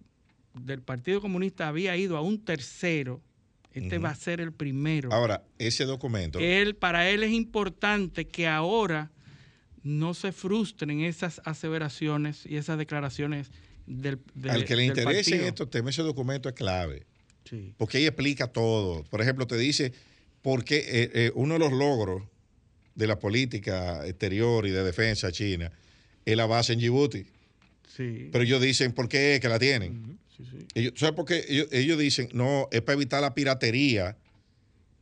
del 0.53 0.81
Partido 0.81 1.21
Comunista 1.21 1.67
había 1.67 1.95
ido 1.97 2.17
a 2.17 2.21
un 2.21 2.43
tercero, 2.43 3.21
este 3.73 3.97
va 3.97 4.09
a 4.11 4.15
ser 4.15 4.39
el 4.39 4.51
primero. 4.51 5.11
Ahora, 5.11 5.43
ese 5.57 5.85
documento, 5.85 6.39
Él, 6.39 6.75
para 6.75 7.09
él 7.09 7.23
es 7.23 7.31
importante 7.31 8.27
que 8.27 8.47
ahora 8.47 9.11
no 9.81 10.13
se 10.13 10.31
frustren 10.31 11.01
esas 11.01 11.41
aseveraciones 11.43 12.45
y 12.45 12.55
esas 12.57 12.77
declaraciones 12.77 13.51
del, 13.87 14.19
de- 14.35 14.51
al 14.51 14.63
que 14.65 14.75
le 14.75 14.83
del 14.83 14.91
interese 14.91 15.31
partido. 15.31 15.47
estos 15.47 15.69
temas, 15.69 15.95
ese 15.95 16.03
documento 16.03 16.47
es 16.49 16.55
clave. 16.55 17.05
Sí. 17.49 17.73
Porque 17.77 17.97
ahí 17.97 18.05
explica 18.05 18.47
todo. 18.47 19.03
Por 19.05 19.21
ejemplo, 19.21 19.45
te 19.47 19.57
dice 19.57 19.91
por 20.41 20.63
qué 20.63 20.77
eh, 20.77 21.11
eh, 21.13 21.31
uno 21.35 21.55
de 21.55 21.59
los 21.59 21.73
logros 21.73 22.23
de 22.95 23.07
la 23.07 23.17
política 23.19 24.05
exterior 24.07 24.65
y 24.67 24.69
de 24.69 24.83
defensa 24.83 25.31
china 25.31 25.71
es 26.25 26.37
la 26.37 26.45
base 26.45 26.73
en 26.73 26.79
Djibouti. 26.79 27.25
Sí. 27.95 28.29
Pero 28.31 28.43
ellos 28.43 28.61
dicen 28.61 28.91
por 28.91 29.07
qué 29.07 29.35
es 29.35 29.39
que 29.39 29.49
la 29.49 29.59
tienen. 29.59 30.17
Sí, 30.35 30.43
sí. 30.49 30.65
Ellos, 30.73 30.93
¿Sabes 30.95 31.15
por 31.15 31.25
qué? 31.25 31.45
Ellos, 31.47 31.67
ellos 31.71 31.97
dicen, 31.99 32.29
no, 32.33 32.67
es 32.71 32.81
para 32.81 32.95
evitar 32.95 33.21
la 33.21 33.35
piratería, 33.35 34.17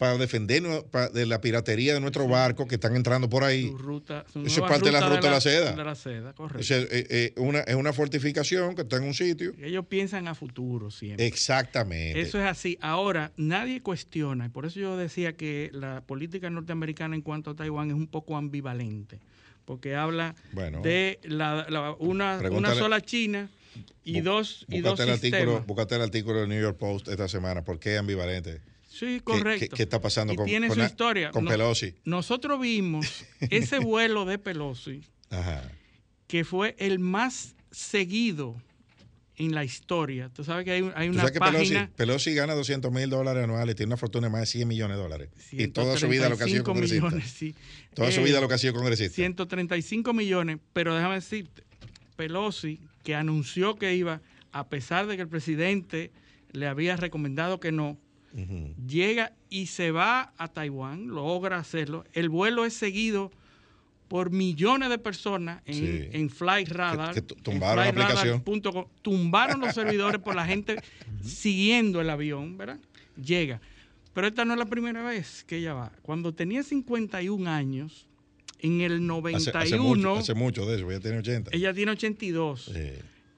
para 0.02 0.18
defendernos 0.18 0.84
de 1.14 1.26
la 1.28 1.40
piratería 1.42 1.94
de 1.94 2.02
nuestros 2.02 2.28
barcos 2.28 2.68
que 2.68 2.76
están 2.76 2.96
entrando 2.96 3.30
por 3.30 3.44
ahí. 3.44 3.68
Su 3.68 3.78
ruta, 3.78 4.26
su 4.34 4.42
Eso 4.44 4.66
es 4.66 4.70
parte 4.70 4.88
de 4.88 4.92
la 4.94 5.08
ruta 5.08 5.22
de 5.22 5.30
la 5.30 5.40
seda. 5.40 5.74
De 5.74 5.84
la 5.84 5.94
seda, 5.94 6.34
correcto. 6.34 6.60
O 6.60 6.64
sea, 6.64 6.80
eh, 6.80 6.88
eh, 6.90 7.34
una, 7.38 7.60
es 7.60 7.76
una 7.76 7.94
fortificación 7.94 8.74
que 8.74 8.82
está 8.82 8.98
en 8.98 9.04
un 9.04 9.14
sitio. 9.14 9.54
Ellos 9.62 9.86
piensan 9.86 10.28
a 10.28 10.34
futuro 10.34 10.90
siempre. 10.90 11.28
Exactamente. 11.28 12.20
Eso 12.20 12.40
es 12.40 12.46
así. 12.46 12.80
Ahora, 12.82 13.32
nadie 13.38 13.82
cuestiona, 13.82 14.48
y 14.48 14.50
por 14.50 14.66
eso 14.66 14.80
yo 14.80 14.98
decía 14.98 15.34
que 15.34 15.70
la 15.72 16.02
política 16.02 16.50
norteamericana 16.50 17.16
en 17.16 17.22
cuanto 17.22 17.52
a 17.52 17.56
Taiwán 17.56 17.90
es 17.92 17.96
un 17.96 18.08
poco 18.08 18.36
ambivalente, 18.36 19.20
porque 19.66 19.96
habla 19.96 20.36
Bueno. 20.54 20.82
de 20.82 21.20
la, 21.24 21.66
la- 21.70 21.92
una, 22.00 22.40
sola 22.76 23.02
China 23.02 23.50
y 24.04 24.22
dos, 24.22 24.66
y 24.70 24.82
dos 24.82 25.00
el, 25.00 25.10
artículo, 25.12 25.40
sistemas. 25.42 25.66
búscate 25.68 25.96
el 25.96 26.02
artículo 26.02 26.40
del 26.42 26.50
New 26.50 26.62
York 26.62 26.78
Post 26.78 27.08
esta 27.08 27.28
semana. 27.28 27.64
¿Por 27.64 27.80
qué 27.80 27.98
ambivalente? 27.98 28.62
Sí, 28.90 29.06
¿Qué- 29.06 29.22
correcto. 29.24 29.68
¿Qué, 29.70 29.78
qué 29.78 29.84
está 29.84 30.02
pasando 30.02 30.34
Y 30.34 30.36
con, 30.36 30.46
tiene 30.46 30.68
con 30.68 30.78
su 30.78 30.84
historia. 30.84 31.32
con 31.32 31.46
Pelosi? 31.46 31.96
Nosotros 32.04 32.60
vimos 32.60 33.24
ese 33.50 33.80
vuelo 33.80 34.26
de 34.26 34.38
Pelosi, 34.38 35.02
Ajá. 35.30 35.62
que 36.28 36.44
fue 36.44 36.76
el 36.78 37.00
más 37.00 37.56
seguido 37.72 38.62
en 39.46 39.56
la 39.56 39.64
historia. 39.64 40.30
Tú 40.30 40.44
sabes 40.44 40.66
que 40.66 40.72
hay, 40.72 40.82
un- 40.82 40.92
hay 40.96 41.08
¿Tú 41.08 41.14
una 41.14 41.22
sabes 41.22 41.34
que 41.34 41.40
Pelosi, 41.40 41.58
página... 41.74 41.92
Pelosi 41.96 42.34
gana 42.34 42.54
200 42.54 42.92
mil 42.92 43.10
dólares 43.10 43.44
anuales, 43.44 43.76
tiene 43.76 43.90
una 43.90 43.98
fortuna 43.98 44.28
de 44.28 44.32
más 44.32 44.42
de 44.42 44.46
100 44.48 44.68
millones 44.68 44.98
de 44.98 45.04
dólares. 45.04 45.30
Y 45.52 45.68
toda 45.68 45.98
su 45.98 46.08
vida 46.08 46.30
lo 46.30 46.38
que 46.38 46.44
ha 46.44 46.48
sido 46.48 46.64
135 46.64 46.72
congresista. 46.72 47.06
millones, 47.08 47.32
sí. 47.32 47.56
Toda 47.94 48.12
su 48.12 48.20
Eh, 48.22 48.24
vida 48.24 48.40
lo 48.42 48.48
que 48.48 48.54
ha 48.54 48.58
sido 48.58 48.74
congresista. 48.74 49.16
135 49.16 50.14
millones, 50.14 50.60
pero 50.74 50.96
déjame 50.96 51.16
decirte, 51.16 51.64
Pelosi, 52.16 52.80
que 53.04 53.16
anunció 53.16 53.76
que 53.78 53.96
iba, 53.96 54.22
a 54.52 54.68
pesar 54.70 55.08
de 55.08 55.16
que 55.16 55.24
el 55.24 55.28
presidente 55.30 56.12
le 56.52 56.68
había 56.68 56.96
recomendado 56.98 57.60
que 57.60 57.72
no, 57.72 57.98
llega 58.88 59.34
y 59.50 59.66
se 59.68 59.92
va 59.92 60.34
a 60.38 60.48
Taiwán, 60.50 61.08
logra 61.08 61.58
hacerlo. 61.58 62.06
El 62.14 62.30
vuelo 62.30 62.66
es 62.66 62.74
seguido 62.74 63.32
por 64.12 64.30
millones 64.30 64.90
de 64.90 64.98
personas 64.98 65.62
en, 65.66 65.74
Sí. 65.76 66.10
en 66.12 66.30
Flight 66.30 66.68
Radar. 66.68 67.14
Que- 67.14 67.22
que 67.22 67.28
tu- 67.28 67.36
en 67.36 67.44
tumbaron 67.44 67.82
la 67.86 67.90
aplicación. 67.92 68.44
flightradar.com. 68.44 68.86
Tumbaron 69.02 69.62
los 69.62 69.74
servidores 69.74 70.20
por 70.22 70.36
la 70.36 70.46
gente 70.46 70.76
siguiendo 71.24 72.02
el 72.02 72.10
avión, 72.10 72.58
¿verdad? 72.58 72.78
Llega. 73.16 73.62
Pero 74.14 74.28
esta 74.28 74.44
no 74.44 74.52
es 74.52 74.60
la 74.60 74.66
primera 74.66 75.02
vez 75.02 75.46
que 75.46 75.56
ella 75.60 75.74
va. 75.74 75.94
Cuando 76.02 76.34
tenía 76.34 76.62
51 76.62 77.48
años, 77.48 78.06
en 78.60 78.82
el 78.82 78.96
Hace, 78.96 79.02
91, 79.02 79.60
hace 79.62 79.78
mucho, 79.80 80.16
hace 80.18 80.34
mucho 80.34 80.66
de 80.66 80.76
eso, 80.76 80.92
ya 80.92 81.00
tiene 81.00 81.18
80. 81.20 81.52
ella 81.54 81.74
tiene 81.74 81.92
82. 81.94 82.66
Sí. 82.66 82.90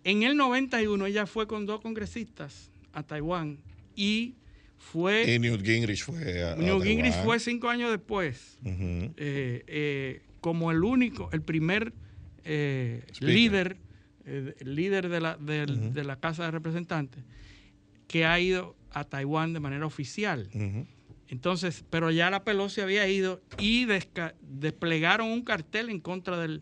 En 0.03 0.24
el 0.24 0.36
91 0.36 1.05
ella 1.05 1.28
fue 1.28 1.45
con 1.45 1.67
dos 1.67 1.82
congresistas 1.82 2.71
a 2.93 3.03
Taiwán 3.03 3.59
y 3.95 4.34
fue... 4.80 5.32
Y 5.36 5.38
Newt 5.38 5.63
Gingrich 5.63 6.03
fue 6.03 6.41
a, 6.43 6.53
a 6.53 6.55
Newt 6.55 6.84
Gingrich 6.84 7.13
fue 7.24 7.39
cinco 7.39 7.69
años 7.69 7.91
después 7.91 8.57
eh, 8.65 9.63
eh, 9.67 10.21
como 10.44 10.72
el 10.72 10.84
único, 10.84 11.30
el 11.32 11.41
primer 11.41 11.94
eh, 12.44 13.06
líder, 13.22 13.78
eh, 14.26 14.54
líder 14.60 15.08
de 15.08 15.22
la, 15.22 15.38
de 15.38 16.04
la 16.04 16.20
Casa 16.20 16.44
de 16.44 16.52
Representantes 16.52 17.24
que 18.10 18.26
ha 18.26 18.38
ido 18.41 18.76
a 18.91 19.06
Taiwán 19.06 19.54
de 19.54 19.62
manera 19.62 19.86
oficial. 19.86 20.50
Entonces, 21.30 21.86
pero 21.89 22.12
ya 22.12 22.30
la 22.30 22.44
Pelosi 22.44 22.82
había 22.82 23.08
ido 23.08 23.41
y 23.58 23.86
desplegaron 23.86 25.32
un 25.32 25.44
cartel 25.44 25.89
en 25.89 26.02
contra 26.02 26.38
del, 26.38 26.62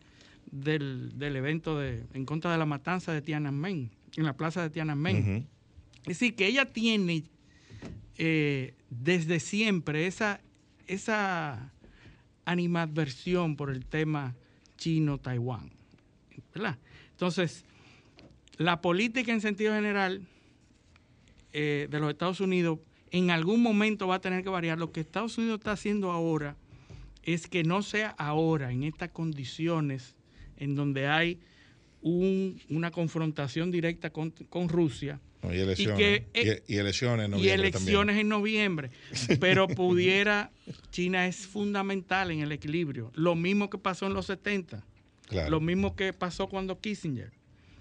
del, 0.52 1.18
del 1.18 1.36
evento, 1.36 1.80
de, 1.80 2.06
en 2.14 2.26
contra 2.26 2.52
de 2.52 2.60
la 2.60 2.68
matanza 2.68 3.14
de 3.14 3.24
Tiananmen, 3.24 3.90
en 4.16 4.24
la 4.24 4.38
plaza 4.38 4.62
de 4.62 4.70
Tiananmen. 4.70 5.48
Es 6.04 6.20
decir, 6.20 6.36
que 6.36 6.46
ella 6.46 6.66
tiene 6.72 7.24
eh, 8.20 8.76
desde 8.92 9.40
siempre 9.40 10.06
esa, 10.06 10.40
esa 10.86 11.74
animadversión 12.46 13.56
por 13.56 13.70
el 13.70 13.86
tema 13.86 14.36
chino-Taiwán. 14.78 15.72
Entonces, 17.12 17.64
la 18.58 18.82
política 18.82 19.32
en 19.32 19.42
sentido 19.42 19.74
general 19.74 20.22
eh, 21.54 21.88
de 21.90 22.00
los 22.00 22.10
Estados 22.12 22.40
Unidos 22.40 22.80
en 23.12 23.30
algún 23.32 23.62
momento 23.62 24.08
va 24.08 24.16
a 24.16 24.22
tener 24.22 24.44
que 24.44 24.50
variar. 24.50 24.78
Lo 24.78 24.92
que 24.92 25.02
Estados 25.02 25.38
Unidos 25.38 25.60
está 25.60 25.74
haciendo 25.74 26.12
ahora 26.12 26.56
es 27.24 27.48
que 27.48 27.64
no 27.64 27.82
sea 27.84 28.10
ahora, 28.18 28.72
en 28.72 28.84
estas 28.84 29.10
condiciones 29.12 30.16
en 30.58 30.76
donde 30.76 31.08
hay 31.08 31.40
un- 32.02 32.60
una 32.70 32.92
confrontación 32.92 33.70
directa 33.72 34.10
con 34.12 34.70
Rusia, 34.70 35.20
No, 35.44 35.54
y 35.54 35.60
elecciones. 35.60 35.98
que, 35.98 36.26
eh, 36.34 36.64
y, 36.68 36.76
y 36.76 36.78
elecciones 36.78 37.26
en 37.26 37.32
y 37.32 37.36
noviembre 37.38 37.68
elecciones 37.70 38.18
en 38.20 38.30
noviembre. 38.30 38.92
Pero 39.40 39.68
pudiera, 39.70 40.52
China 40.92 41.28
es 41.28 41.48
fundamental 41.48 42.30
en 42.32 42.42
el 42.42 42.52
equilibrio. 42.52 43.12
Lo 43.16 43.36
mismo 43.36 43.70
que 43.70 43.78
pasó 43.78 44.06
en 44.08 44.14
los 44.14 44.28
70. 44.28 44.84
Claro. 45.28 45.50
Lo 45.50 45.60
mismo 45.62 45.96
que 45.96 46.14
pasó 46.14 46.48
cuando 46.48 46.80
Kissinger. 46.80 47.32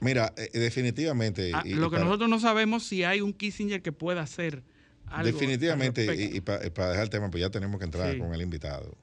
Mira, 0.00 0.32
eh, 0.38 0.48
definitivamente. 0.58 1.50
Ah, 1.52 1.62
lo 1.66 1.90
que 1.90 1.96
para- 1.96 2.04
nosotros 2.04 2.30
no 2.30 2.40
sabemos 2.40 2.84
si 2.86 3.04
hay 3.04 3.20
un 3.20 3.32
Kissinger 3.34 3.82
que 3.82 3.92
pueda 3.92 4.22
hacer 4.22 4.62
algo. 5.06 5.26
Definitivamente, 5.30 6.08
al 6.08 6.18
y, 6.18 6.40
para 6.40 6.60
dejar 6.90 7.02
el 7.02 7.10
tema, 7.10 7.30
pues 7.30 7.42
ya 7.42 7.50
tenemos 7.50 7.78
que 7.78 7.84
entrar 7.84 8.12
Sí. 8.14 8.18
con 8.18 8.32
el 8.32 8.40
invitado. 8.40 8.96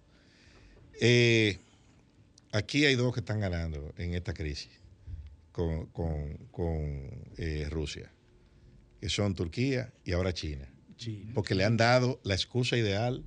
Eh, 0.99 1.57
aquí 2.51 2.85
hay 2.85 2.95
dos 2.95 3.13
que 3.13 3.19
están 3.19 3.39
ganando 3.39 3.93
en 3.97 4.15
esta 4.15 4.33
crisis 4.33 4.69
con, 5.51 5.85
con- 5.87 6.37
con, 6.51 7.09
eh, 7.37 7.67
Rusia, 7.69 8.11
que 8.99 9.09
son 9.09 9.35
Turquía 9.35 9.93
y 10.05 10.11
ahora 10.13 10.33
China, 10.33 10.67
China. 10.97 11.31
porque 11.33 11.55
le 11.55 11.63
han 11.65 11.77
dado 11.77 12.19
la 12.23 12.33
excusa 12.35 12.77
ideal 12.77 13.23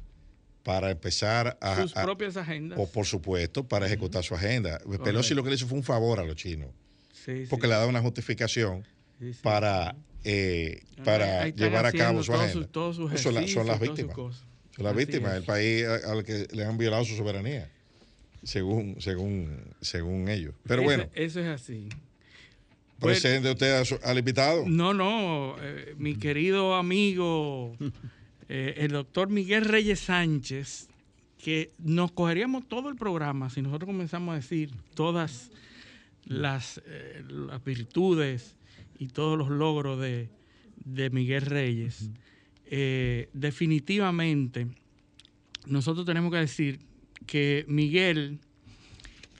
para 0.63 0.91
empezar 0.91 1.57
a... 1.61 1.81
Sus 1.83 1.97
a- 1.97 2.03
propias 2.03 2.37
agendas. 2.37 2.79
o 2.79 2.91
por 2.91 3.07
supuesto, 3.07 3.67
para 3.67 3.87
ejecutar 3.87 4.23
su 4.25 4.35
agenda. 4.35 4.81
Pelosi 5.03 5.35
lo 5.35 5.43
que 5.43 5.51
le 5.51 5.57
hizo 5.57 5.67
fue 5.67 5.79
un 5.79 5.85
favor 5.85 6.21
a 6.21 6.25
los 6.25 6.37
chinos, 6.37 6.69
Sí, 7.13 7.47
porque 7.49 7.67
sí. 7.67 7.69
le 7.69 7.75
ha 7.75 7.79
dado 7.79 7.89
una 7.89 8.01
justificación 8.03 8.85
Sí, 9.19 9.33
sí. 9.35 9.41
para, 9.43 9.95
eh, 10.25 10.83
para 11.05 11.43
ahí 11.43 11.53
llevar 11.53 11.87
a 11.87 11.93
cabo 11.93 12.23
su 12.23 12.33
agenda. 12.33 12.53
sus- 12.53 12.71
todos 12.73 12.97
sus 12.97 13.21
son, 13.21 13.35
la- 13.35 13.47
son 13.49 13.67
las 13.67 13.81
víctimas. 13.81 14.15
Son 14.17 14.85
las 14.85 14.95
Así 14.95 15.05
víctimas, 15.05 15.33
es. 15.33 15.39
el 15.39 15.45
país 15.45 15.85
al 15.87 16.25
que 16.25 16.47
le 16.53 16.65
han 16.65 16.79
violado 16.79 17.05
su 17.05 17.15
soberanía, 17.17 17.69
según, 18.43 18.97
según, 19.01 19.63
según 19.81 20.29
ellos. 20.29 20.55
Pero 20.67 20.83
Eso- 20.83 20.85
bueno, 20.87 21.11
Eso 21.15 21.41
es 21.41 21.47
así. 21.49 21.89
Pues- 23.01 23.21
presente 23.21 23.51
usted 23.51 23.73
a 23.81 23.85
su- 23.85 23.99
al 24.05 24.19
invitado. 24.19 24.65
No, 24.69 24.93
no, 24.95 25.57
eh, 25.61 25.95
mi 25.99 26.15
querido 26.17 26.75
amigo, 26.77 27.77
eh, 28.49 28.75
el 28.79 28.93
doctor 28.93 29.29
Miguel 29.31 29.65
Reyes 29.65 30.01
Sánchez, 30.01 30.89
que 31.43 31.71
nos 31.79 32.13
cogeríamos 32.13 32.69
todo 32.69 32.89
el 32.91 32.97
programa 32.97 33.49
si 33.51 33.63
nosotros 33.63 33.87
comenzamos 33.87 34.33
a 34.33 34.37
decir 34.37 34.71
todas 34.95 35.51
las, 36.27 36.83
eh, 36.87 37.25
las 37.29 37.65
virtudes 37.65 38.57
y 38.99 39.07
todos 39.09 39.39
los 39.39 39.49
logros 39.49 39.99
de, 40.01 40.29
de 40.85 41.09
Miguel 41.11 41.47
Reyes. 41.47 42.11
Definitivamente, 43.33 44.67
nosotros 45.67 46.05
tenemos 46.07 46.31
que 46.31 46.39
decir 46.39 46.79
que 47.27 47.65
Miguel 47.69 48.39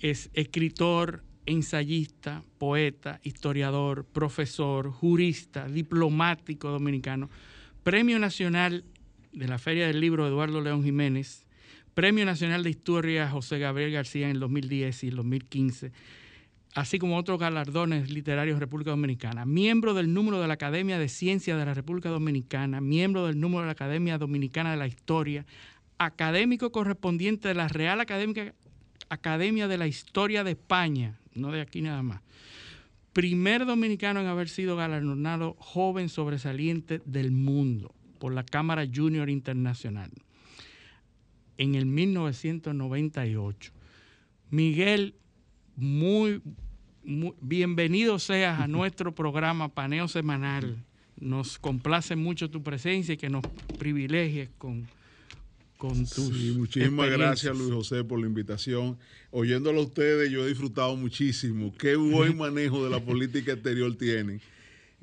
es 0.01 0.31
escritor, 0.33 1.23
ensayista, 1.47 2.43
poeta, 2.59 3.21
historiador, 3.23 4.05
profesor, 4.05 4.91
jurista, 4.91 5.67
diplomático 5.67 6.71
dominicano, 6.71 7.31
Premio 7.83 8.19
Nacional 8.19 8.85
de 9.33 9.49
la 9.49 9.59
Feria 9.59 9.87
del 9.87 10.01
Libro 10.01 10.27
Eduardo 10.27 10.61
León 10.61 10.83
Jiménez, 10.83 11.47
Premio 11.95 12.25
Nacional 12.25 12.63
de 12.63 12.71
Historia 12.71 13.29
José 13.29 13.59
Gabriel 13.59 13.93
García 13.93 14.27
en 14.27 14.33
el 14.33 14.41
2010 14.41 15.05
y 15.05 15.09
el 15.09 15.17
2015, 15.17 15.93
así 16.75 16.99
como 16.99 17.17
otros 17.17 17.39
galardones 17.39 18.11
literarios 18.11 18.57
de 18.57 18.61
República 18.61 18.91
Dominicana, 18.91 19.45
miembro 19.45 19.95
del 19.95 20.13
número 20.13 20.41
de 20.41 20.47
la 20.47 20.55
Academia 20.55 20.99
de 20.99 21.09
Ciencias 21.09 21.59
de 21.59 21.65
la 21.65 21.75
República 21.75 22.09
Dominicana, 22.09 22.81
miembro 22.81 23.27
del 23.27 23.41
número 23.41 23.63
de 23.63 23.67
la 23.67 23.73
Academia 23.73 24.19
Dominicana 24.19 24.71
de 24.73 24.77
la 24.77 24.87
Historia, 24.87 25.47
académico 25.99 26.73
correspondiente 26.73 27.49
de 27.49 27.55
la 27.55 27.69
Real 27.69 28.01
Académica, 28.01 28.55
Academia 29.09 29.69
de 29.69 29.79
la 29.79 29.87
Historia 29.87 30.45
de 30.45 30.53
España, 30.53 31.20
no 31.35 31.51
de 31.53 31.61
aquí 31.61 31.83
nada 31.83 32.03
más. 32.03 32.23
Primer 33.13 33.67
dominicano 33.67 34.21
en 34.21 34.27
haber 34.27 34.49
sido 34.49 34.77
galardonado 34.77 35.57
joven 35.59 36.09
sobresaliente 36.09 37.03
del 37.05 37.33
mundo 37.33 37.95
por 38.19 38.33
la 38.33 38.45
Cámara 38.45 38.87
Junior 38.93 39.29
Internacional 39.29 40.11
en 41.61 41.75
el 41.75 41.87
1998. 41.87 43.73
Miguel, 44.51 45.15
muy, 45.77 46.41
muy 47.05 47.35
bienvenido 47.41 48.19
seas 48.19 48.61
a 48.61 48.69
nuestro 48.69 49.15
programa 49.15 49.69
Paneo 49.69 50.09
Semanal. 50.09 50.85
Nos 51.19 51.59
complace 51.59 52.17
mucho 52.17 52.51
tu 52.51 52.63
presencia 52.63 53.13
y 53.13 53.19
que 53.19 53.29
nos 53.29 53.45
privilegies 53.79 54.49
con, 54.57 54.89
con 55.81 55.95
tus 56.05 56.13
Sí, 56.13 56.55
muchísimas 56.59 57.11
gracias 57.11 57.57
Luis 57.57 57.73
José 57.73 58.05
por 58.05 58.21
la 58.21 58.27
invitación. 58.27 58.99
Oyéndolo 59.31 59.81
a 59.81 59.85
ustedes 59.85 60.31
yo 60.31 60.45
he 60.45 60.49
disfrutado 60.49 60.95
muchísimo. 60.95 61.73
Qué 61.79 61.97
buen 61.97 62.37
manejo 62.37 62.85
de 62.85 62.91
la 62.91 63.01
política 63.01 63.53
exterior 63.53 63.97
tienen. 63.97 64.43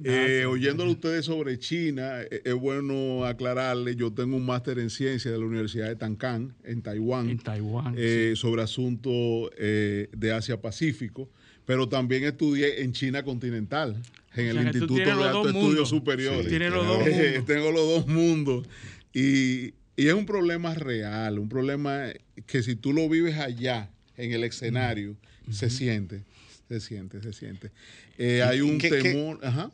Eh, 0.04 0.45
oyéndolo 0.48 0.91
a 0.91 0.94
ustedes 0.94 1.26
sobre 1.26 1.58
China, 1.58 2.22
eh, 2.22 2.44
es 2.45 2.54
bueno 2.54 3.26
aclararle, 3.26 3.95
yo 3.95 4.14
tengo 4.14 4.36
un 4.38 4.45
máster 4.45 4.78
en 4.78 4.91
ciencia 4.91 5.32
de 5.32 5.40
la 5.40 5.45
Universidad 5.45 5.88
de 5.88 5.95
Tancán, 5.95 6.54
en 6.64 6.84
Taiwán, 6.84 7.32
En 7.32 7.40
Taiwán. 7.40 7.95
eh, 7.98 8.34
sobre 8.36 8.62
asuntos 8.62 9.49
eh, 9.58 10.10
de 10.16 10.32
Asia-Pacífico, 10.32 11.28
pero 11.66 11.90
también 11.90 12.24
estudié 12.26 12.84
en 12.84 12.91
China 12.94 13.24
continental, 13.24 13.99
en 14.36 14.45
O 14.45 14.49
el 14.52 14.58
sea, 14.58 14.64
Instituto 14.68 15.04
de 15.04 15.12
Altos 15.12 15.48
Estudios. 15.48 15.90
Superiores. 15.90 16.45
Sí, 16.48 16.60
los 16.60 16.86
dos 16.86 17.45
tengo 17.48 17.72
los 17.72 17.88
dos 17.88 18.08
mundos. 18.08 18.68
Y, 19.12 19.74
y 19.98 20.07
es 20.07 20.14
un 20.14 20.26
problema 20.26 20.74
real, 20.76 21.40
un 21.40 21.49
problema 21.49 22.06
que 22.45 22.64
si 22.64 22.76
tú 22.78 22.94
lo 22.94 23.10
vives 23.10 23.36
allá, 23.38 23.90
en 24.15 24.32
el 24.32 24.44
escenario, 24.45 25.15
se 25.52 25.69
siente, 25.69 26.22
se 26.69 26.80
siente, 26.80 27.22
se 27.22 27.34
siente. 27.34 27.72
Eh, 28.18 28.41
hay 28.44 28.61
un 28.61 28.78
¿Qué- 28.78 28.90
qué- 28.90 29.02
temor. 29.02 29.40
ajá. 29.44 29.69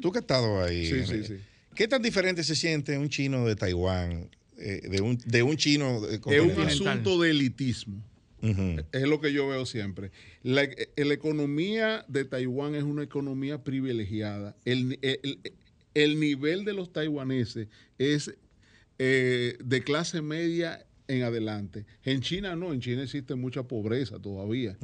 tú- 0.00 0.10
que 0.12 0.18
has 0.18 0.22
estado 0.22 0.62
ahí. 0.64 0.86
Sí, 0.86 1.04
sí, 1.06 1.24
sí. 1.24 1.34
¿Qué 1.74 1.86
tan 1.86 2.02
diferente 2.02 2.42
se 2.42 2.56
siente 2.56 2.96
un 2.98 3.08
chino 3.08 3.46
de 3.46 3.54
Taiwán 3.54 4.28
eh, 4.56 4.80
de, 4.90 5.00
un, 5.00 5.16
de 5.24 5.42
un 5.44 5.56
chino 5.56 6.00
de 6.00 6.16
Es 6.16 6.40
un 6.40 6.60
asunto 6.60 7.20
de 7.20 7.30
elitismo. 7.30 8.02
Es 8.92 9.02
lo 9.02 9.20
que 9.20 9.32
yo 9.32 9.46
veo 9.48 9.64
siempre. 9.66 10.10
La, 10.42 10.62
eh, 10.64 10.88
la 10.96 11.14
economía 11.14 12.04
de 12.08 12.24
Taiwán 12.24 12.74
es 12.74 12.82
una 12.84 13.02
economía 13.04 13.62
privilegiada. 13.62 14.56
El, 14.64 14.98
el- 15.02 15.38
el 15.94 16.18
nivel 16.20 16.64
de 16.64 16.72
los 16.74 16.92
taiwaneses 16.92 17.68
es 17.98 18.34
eh, 18.98 19.56
de 19.62 19.82
clase 19.82 20.20
media 20.22 20.84
en 21.06 21.22
adelante. 21.22 21.86
En 22.04 22.20
China 22.20 22.54
no, 22.56 22.72
en 22.72 22.80
China 22.80 23.02
existe 23.02 23.34
mucha 23.34 23.62
pobreza 23.62 24.18
todavía. 24.20 24.76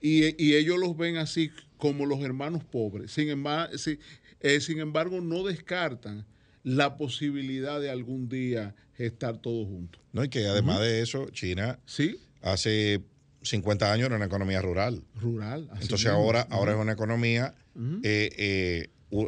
y, 0.00 0.42
y 0.42 0.54
ellos 0.54 0.78
los 0.78 0.96
ven 0.96 1.16
así 1.16 1.50
como 1.76 2.06
los 2.06 2.20
hermanos 2.20 2.62
pobres. 2.64 3.10
Sin 3.12 3.28
embargo, 3.28 3.76
sin 3.78 4.78
embargo, 4.78 5.20
no 5.20 5.42
descartan 5.44 6.24
la 6.62 6.96
posibilidad 6.96 7.80
de 7.80 7.90
algún 7.90 8.28
día 8.28 8.74
estar 8.98 9.38
todos 9.38 9.66
juntos. 9.68 10.00
No, 10.12 10.24
y 10.24 10.28
que 10.28 10.46
además 10.46 10.80
de 10.80 11.00
eso, 11.02 11.28
China 11.30 11.78
¿Sí? 11.86 12.18
hace 12.42 13.02
50 13.42 13.92
años 13.92 14.06
era 14.06 14.16
una 14.16 14.24
economía 14.26 14.60
rural. 14.62 15.02
Rural. 15.20 15.68
así 15.72 15.82
Entonces 15.84 16.06
mismo. 16.06 16.18
ahora, 16.22 16.42
ahora 16.50 16.72
es 16.72 16.78
una 16.78 16.92
economía 16.92 17.54
eh, 18.02 18.88
eh, 19.10 19.26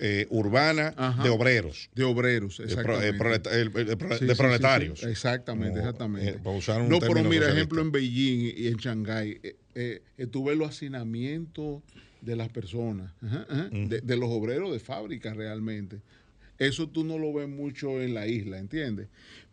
eh, 0.00 0.26
urbana 0.30 0.94
Ajá. 0.96 1.22
de 1.22 1.28
obreros. 1.30 1.90
De 1.94 2.02
obreros, 2.04 2.58
De 2.58 2.64
exactamente. 2.64 3.12
Sí, 4.34 4.34
proletarios. 4.36 4.98
sí, 5.00 5.04
sí. 5.06 5.10
Exactamente, 5.12 5.74
Como, 5.78 5.80
exactamente. 5.80 6.30
eh, 6.30 6.38
para 6.42 6.56
usar 6.56 6.82
un 6.82 6.88
no, 6.88 6.98
pero 6.98 7.14
mira, 7.14 7.24
socialista. 7.46 7.52
ejemplo 7.52 7.82
en 7.82 7.92
Beijing 7.92 8.52
y 8.56 8.66
en 8.68 8.76
Shanghái, 8.76 9.40
eh, 9.42 9.56
eh, 9.74 10.02
ves 10.42 10.56
los 10.56 10.68
hacinamientos 10.70 11.82
de 12.20 12.36
las 12.36 12.48
personas, 12.50 13.12
ajá, 13.20 13.46
ajá, 13.48 13.68
de, 13.70 14.00
de 14.00 14.16
los 14.16 14.28
obreros 14.30 14.72
de 14.72 14.78
fábrica 14.80 15.34
realmente. 15.34 16.00
Eso 16.58 16.88
tú 16.88 17.02
no 17.04 17.18
lo 17.18 17.32
ves 17.32 17.48
mucho 17.48 18.00
en 18.00 18.14
la 18.14 18.26
isla, 18.26 18.58
¿entiendes? 18.58 19.08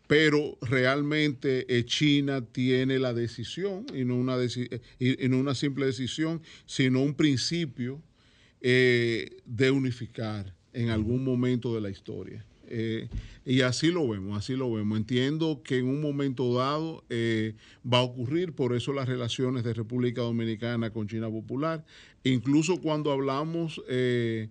Pero 0.06 0.58
realmente 0.60 1.66
China 1.84 2.44
tiene 2.44 2.98
la 2.98 3.14
decisión, 3.14 3.86
y 3.94 4.04
no 4.04 4.16
una, 4.16 4.36
deci- 4.36 4.80
y- 4.98 5.24
y 5.24 5.28
no 5.28 5.38
una 5.38 5.54
simple 5.54 5.86
decisión, 5.86 6.42
sino 6.66 7.00
un 7.02 7.14
principio 7.14 8.02
eh, 8.60 9.30
de 9.46 9.70
unificar 9.70 10.54
en 10.72 10.90
algún 10.90 11.24
momento 11.24 11.74
de 11.74 11.80
la 11.80 11.90
historia. 11.90 12.44
Eh, 12.72 13.08
y 13.44 13.62
así 13.62 13.90
lo 13.90 14.08
vemos, 14.08 14.38
así 14.38 14.54
lo 14.54 14.72
vemos. 14.72 14.96
Entiendo 14.96 15.60
que 15.64 15.78
en 15.78 15.86
un 15.88 16.00
momento 16.00 16.54
dado 16.54 17.02
eh, 17.10 17.54
va 17.84 17.98
a 17.98 18.02
ocurrir, 18.02 18.52
por 18.52 18.76
eso 18.76 18.92
las 18.92 19.08
relaciones 19.08 19.64
de 19.64 19.74
República 19.74 20.20
Dominicana 20.22 20.90
con 20.90 21.08
China 21.08 21.28
Popular, 21.28 21.84
incluso 22.22 22.80
cuando 22.80 23.10
hablamos, 23.10 23.82
eh, 23.88 24.48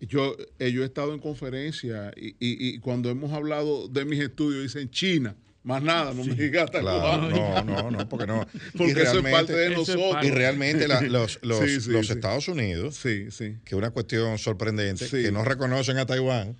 yo, 0.00 0.34
eh, 0.58 0.72
yo 0.72 0.82
he 0.82 0.86
estado 0.86 1.12
en 1.12 1.20
conferencia 1.20 2.12
y, 2.16 2.28
y- 2.28 2.34
y 2.74 2.78
cuando 2.78 3.10
hemos 3.10 3.32
hablado 3.32 3.86
de 3.88 4.04
mis 4.06 4.20
estudios 4.20 4.62
dicen 4.62 4.90
China, 4.90 5.36
más 5.64 5.82
nada, 5.82 6.12
no 6.12 6.24
me 6.24 6.34
digas 6.34 6.70
Claro, 6.70 7.28
no, 7.30 7.62
no, 7.62 7.90
no, 7.90 8.08
porque 8.08 8.26
no. 8.26 8.46
Porque 8.76 8.92
Y 8.98 9.02
eso 9.02 9.18
es 9.20 9.32
parte 9.32 9.52
de 9.52 9.68
realmente- 9.68 9.94
nosotros. 9.96 10.24
Y 10.24 10.30
realmente 10.30 10.88
la- 10.88 11.00
los, 11.02 11.38
los- 11.42 11.58
Sí, 11.60 11.80
sí, 11.80 11.90
los 11.90 12.06
sí. 12.08 12.12
Estados 12.14 12.48
Unidos, 12.48 12.96
Sí, 12.96 13.30
sí. 13.30 13.56
que 13.64 13.74
es 13.74 13.78
una 13.78 13.90
cuestión 13.90 14.38
sorprendente, 14.38 15.06
Sí. 15.06 15.22
que 15.22 15.30
no 15.32 15.44
reconocen 15.44 15.98
a 15.98 16.06
Taiwán 16.06 16.56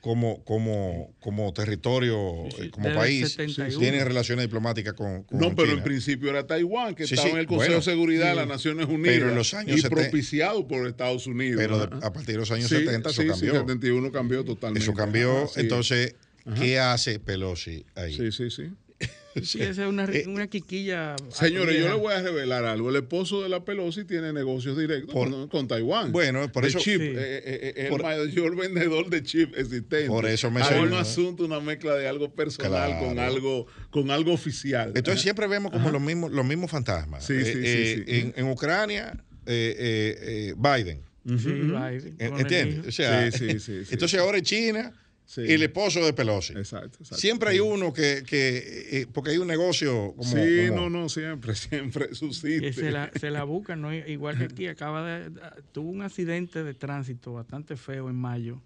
como, 0.00 0.42
como, 0.44 1.12
como 1.20 1.52
territorio, 1.52 2.46
eh, 2.58 2.70
como 2.70 2.90
país, 2.94 3.32
71. 3.32 3.78
tienen 3.78 4.06
relaciones 4.06 4.46
diplomáticas 4.46 4.94
con, 4.94 5.24
con 5.24 5.38
No, 5.38 5.54
pero 5.54 5.72
en 5.72 5.82
principio 5.82 6.30
era 6.30 6.46
Taiwán, 6.46 6.94
que 6.94 7.06
Sí, 7.06 7.12
estaba 7.12 7.28
sí, 7.28 7.34
en 7.34 7.40
el 7.40 7.46
Consejo 7.46 7.68
bueno, 7.72 7.76
de 7.76 7.82
Seguridad 7.82 8.28
de 8.30 8.34
las 8.36 8.48
Naciones 8.48 8.86
Unidas. 8.86 9.16
Pero 9.18 9.28
en 9.28 9.34
los 9.34 9.52
años 9.52 9.76
y 9.76 9.82
70 9.82 10.02
propiciado 10.02 10.66
por 10.66 10.86
Estados 10.86 11.26
Unidos. 11.26 11.60
Pero 11.60 11.86
de- 11.86 11.96
a 12.06 12.10
partir 12.14 12.36
de 12.36 12.38
los 12.38 12.50
años 12.50 12.70
Sí, 12.70 12.76
70 12.78 13.10
eso 13.10 13.20
sí, 13.20 13.28
cambió. 13.28 13.52
Sí, 13.52 13.58
71 13.58 14.10
cambió 14.10 14.42
totalmente. 14.42 14.82
Eso 14.82 14.94
cambió. 14.94 15.50
Entonces, 15.56 16.14
Ajá. 16.46 16.60
¿qué 16.60 16.78
hace 16.78 17.18
Pelosi 17.20 17.84
ahí? 17.94 18.16
Sí, 18.16 18.32
sí, 18.32 18.50
sí. 18.50 18.64
Sí, 19.44 19.62
esa 19.62 19.82
es 19.84 19.88
una, 19.88 20.04
Eh, 20.06 20.24
una 20.26 20.48
quiquilla. 20.48 21.14
Señores, 21.30 21.78
yo 21.78 21.88
les 21.88 21.96
voy 21.96 22.12
a 22.12 22.20
revelar 22.20 22.64
algo. 22.64 22.90
El 22.90 22.96
esposo 22.96 23.42
de 23.44 23.48
la 23.48 23.64
Pelosi 23.64 24.04
tiene 24.04 24.32
negocios 24.32 24.76
directos 24.76 25.14
con, 25.14 25.46
con 25.46 25.68
Taiwán. 25.68 26.10
Bueno, 26.10 26.50
por 26.50 26.66
eso- 26.66 26.80
chip. 26.80 27.00
Sí. 27.00 27.12
eh, 27.16 27.72
eh, 27.76 27.86
Por- 27.88 28.00
el 28.00 28.06
mayor 28.26 28.56
vendedor 28.56 29.08
de 29.08 29.22
chip 29.22 29.56
existente. 29.56 30.08
Por 30.08 30.26
eso 30.26 30.50
me 30.50 30.60
Hay 30.62 30.80
un 30.80 30.94
asunto, 30.94 31.44
una 31.44 31.60
mezcla 31.60 31.94
de 31.94 32.08
algo 32.08 32.34
personal 32.34 32.98
con 32.98 33.20
algo 33.20 33.66
con 33.90 34.10
algo 34.10 34.32
oficial. 34.32 34.92
Entonces 34.96 35.22
siempre 35.22 35.46
vemos 35.46 35.70
como 35.70 35.90
los 35.90 36.02
mismos, 36.02 36.32
los 36.32 36.44
mismos 36.44 36.68
fantasmas. 36.70 37.24
Sí, 37.24 37.38
sí, 37.44 37.52
sí, 37.52 37.58
Eh, 37.62 38.04
sí. 38.04 38.12
En, 38.16 38.34
en 38.36 38.48
Ucrania, 38.50 39.12
eh, 39.46 39.76
eh, 39.78 40.18
eh, 40.50 40.54
Biden. 40.58 41.02
Sí, 41.24 41.34
Ujú. 41.34 41.50
Biden, 41.78 42.16
el 42.18 42.40
¿Entiendes? 42.40 42.86
O 42.88 42.90
sea, 42.92 43.30
Sí, 43.30 43.38
sí, 43.38 43.60
sí, 43.60 43.84
sí. 43.84 43.88
entonces 43.92 44.18
ahora 44.18 44.38
en 44.38 44.44
China, 44.44 44.92
Sí. 45.32 45.42
el 45.42 45.62
esposo 45.62 46.04
de 46.04 46.12
Pelosi. 46.12 46.54
Exacto, 46.54 46.98
exacto. 46.98 47.14
Siempre 47.14 47.50
hay 47.50 47.60
uno 47.60 47.92
que, 47.92 48.24
que 48.26 48.98
eh, 49.02 49.06
porque 49.12 49.30
hay 49.30 49.38
un 49.38 49.46
negocio 49.46 50.12
como... 50.16 50.28
sí, 50.28 50.66
como- 50.68 50.80
no, 50.80 50.90
no, 50.90 51.08
siempre, 51.08 51.54
siempre 51.54 52.12
subsiste. 52.16 52.60
Que 52.60 52.72
se 52.72 52.90
la, 52.90 53.12
se 53.12 53.30
la 53.30 53.44
buscan, 53.44 53.80
¿no? 53.80 53.94
igual 53.94 54.36
que 54.38 54.44
aquí, 54.46 54.66
acaba 54.66 55.06
de, 55.06 55.30
tuvo 55.70 55.88
un 55.90 56.02
accidente 56.02 56.64
de 56.64 56.74
tránsito 56.74 57.32
bastante 57.34 57.76
feo 57.76 58.10
en 58.10 58.16
mayo 58.16 58.60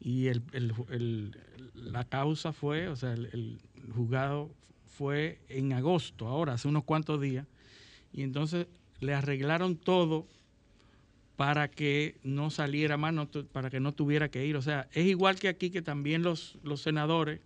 y 0.00 0.26
el, 0.26 0.42
el- 0.52 0.74
el- 0.90 1.36
la 1.74 2.04
causa 2.04 2.52
fue, 2.52 2.88
o 2.88 2.96
sea, 2.96 3.14
el, 3.14 3.30
el 3.32 3.58
juzgado 3.94 4.54
fue 4.98 5.38
en 5.48 5.72
agosto, 5.72 6.26
ahora, 6.28 6.52
hace 6.52 6.68
unos 6.68 6.84
cuantos 6.84 7.22
días, 7.22 7.46
y 8.12 8.20
entonces 8.22 8.66
le 9.00 9.14
arreglaron 9.14 9.76
todo 9.78 10.26
para 11.42 11.66
que 11.66 12.14
no 12.22 12.50
saliera 12.50 12.96
más, 12.96 13.12
no 13.12 13.28
para 13.28 13.68
que 13.68 13.80
no 13.80 13.90
tuviera 13.92 14.28
que 14.28 14.46
ir. 14.46 14.54
O 14.56 14.62
sea, 14.62 14.86
es 14.92 15.06
igual 15.06 15.40
que 15.40 15.48
aquí 15.48 15.70
que 15.70 15.82
también 15.82 16.22
los, 16.22 16.56
los 16.62 16.80
senadores 16.82 17.40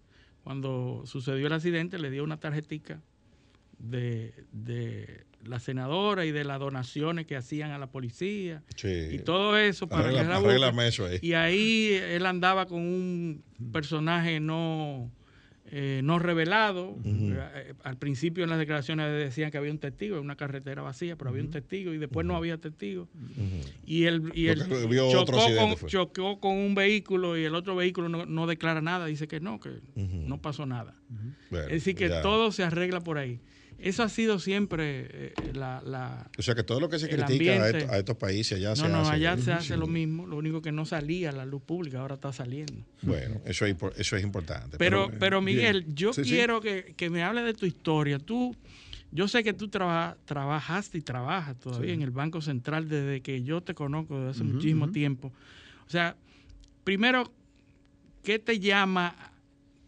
cuando 0.45 1.03
sucedió 1.07 1.47
el 1.47 1.55
accidente, 1.55 1.99
le 1.99 2.11
dio 2.11 2.23
una 2.23 2.37
tarjetica 2.39 3.01
de, 3.79 4.35
de 4.53 5.25
la 5.47 5.61
senadora 5.61 6.27
y 6.27 6.31
de 6.31 6.45
las 6.45 6.61
donaciones 6.61 7.27
que 7.27 7.37
hacían 7.37 7.71
a 7.71 7.79
la 7.79 7.87
policía 7.87 8.63
Sí. 8.77 8.89
y 9.13 9.19
todo 9.21 9.57
eso 9.57 9.87
para 9.87 10.11
Arregla- 10.11 10.21
que 10.21 10.29
la 10.59 10.87
eso 10.87 11.07
ahí. 11.07 11.19
Y 11.23 11.33
ahí 11.33 11.93
él 11.95 12.27
andaba 12.27 12.67
con 12.67 12.81
un 12.83 13.43
personaje 13.73 14.41
no 14.41 15.11
eh, 15.71 16.01
no 16.05 16.19
revelado. 16.19 16.97
Eh, 17.05 17.75
Al 17.83 17.97
principio 17.99 18.45
en 18.45 18.51
las 18.51 18.59
declaraciones 18.59 19.11
decían 19.13 19.51
que 19.51 19.59
había 19.59 19.71
un 19.73 19.79
testigo 19.79 20.17
en 20.17 20.23
una 20.23 20.37
carretera 20.37 20.83
vacía, 20.83 21.17
pero 21.17 21.31
había 21.31 21.43
un 21.43 21.51
testigo 21.51 21.93
y 21.93 21.99
después 21.99 22.27
no 22.27 22.37
había 22.37 22.59
testigo. 22.59 23.09
Y 23.85 24.05
él, 24.05 24.31
y 24.35 24.49
él 24.49 24.63
chocó, 25.11 25.39
con, 25.59 25.77
fue. 25.77 25.89
chocó 25.89 26.41
con 26.41 26.57
un 26.57 26.75
vehículo 26.75 27.37
y 27.37 27.45
el 27.45 27.55
otro 27.55 27.75
vehículo 27.77 28.09
no, 28.09 28.27
no 28.27 28.47
declara 28.47 28.81
nada, 28.81 29.07
dice 29.07 29.29
que 29.29 29.41
no, 29.41 29.61
que 29.61 29.81
no 29.97 30.41
pasó 30.41 30.67
nada. 30.67 30.95
Bueno, 31.51 31.67
es 31.67 31.73
decir, 31.73 31.95
que 31.95 32.09
ya. 32.09 32.23
todo 32.23 32.53
se 32.53 32.63
arregla 32.65 33.01
por 33.01 33.19
ahí. 33.19 33.41
Eso 33.79 34.03
ha 34.03 34.09
sido 34.09 34.39
siempre 34.39 35.07
eh, 35.11 35.35
la, 35.53 35.83
la- 35.85 36.31
O 36.39 36.43
sea 36.43 36.55
que 36.55 36.63
todo 36.63 36.81
lo 36.81 36.89
que 36.89 36.99
se 36.99 37.09
critica 37.11 37.53
a, 37.63 37.69
esto- 37.69 37.93
a 37.93 37.99
estos 37.99 38.17
países 38.17 38.57
allá 38.59 38.71
no, 38.71 38.77
se 38.77 38.89
no, 38.89 39.01
hace. 39.01 39.11
allá 39.13 39.37
se 39.37 39.43
Sí. 39.45 39.51
hace 39.51 39.77
lo 39.77 39.87
mismo, 39.87 40.27
lo 40.27 40.37
único 40.37 40.63
que 40.63 40.73
no 40.73 40.87
salía 40.87 41.29
a 41.29 41.33
la 41.33 41.45
luz 41.45 41.63
pública, 41.63 42.01
ahora 42.01 42.15
está 42.15 42.33
saliendo. 42.33 42.73
Bueno, 43.03 43.41
eso 43.45 43.67
es, 43.67 43.77
eso 43.99 44.17
es 44.17 44.23
importante. 44.23 44.79
Pero, 44.79 45.11
pero 45.21 45.43
Miguel, 45.43 45.83
bien. 45.83 45.95
yo 45.95 46.13
Sí, 46.15 46.25
sí. 46.25 46.31
quiero 46.31 46.61
que, 46.63 46.95
que 46.97 47.11
me 47.11 47.23
hable 47.23 47.43
de 47.43 47.53
tu 47.53 47.67
historia. 47.67 48.19
Tú, 48.19 48.57
yo 49.11 49.29
sé 49.29 49.45
que 49.45 49.53
tú 49.53 49.69
traba- 49.69 50.17
trabajaste 50.25 50.97
y 50.99 51.03
trabajas 51.03 51.59
todavía 51.61 51.93
en 51.93 52.01
el 52.03 52.11
Banco 52.11 52.41
Central 52.41 52.89
desde 52.89 53.21
que 53.21 53.43
yo 53.43 53.63
te 53.63 53.75
conozco 53.75 54.17
desde 54.19 54.31
hace 54.31 54.45
muchísimo 54.45 54.91
tiempo. 54.91 55.33
O 55.87 55.91
sea, 55.91 56.17
primero, 56.83 57.31
¿qué 58.23 58.39
te 58.39 58.59
llama, 58.59 59.33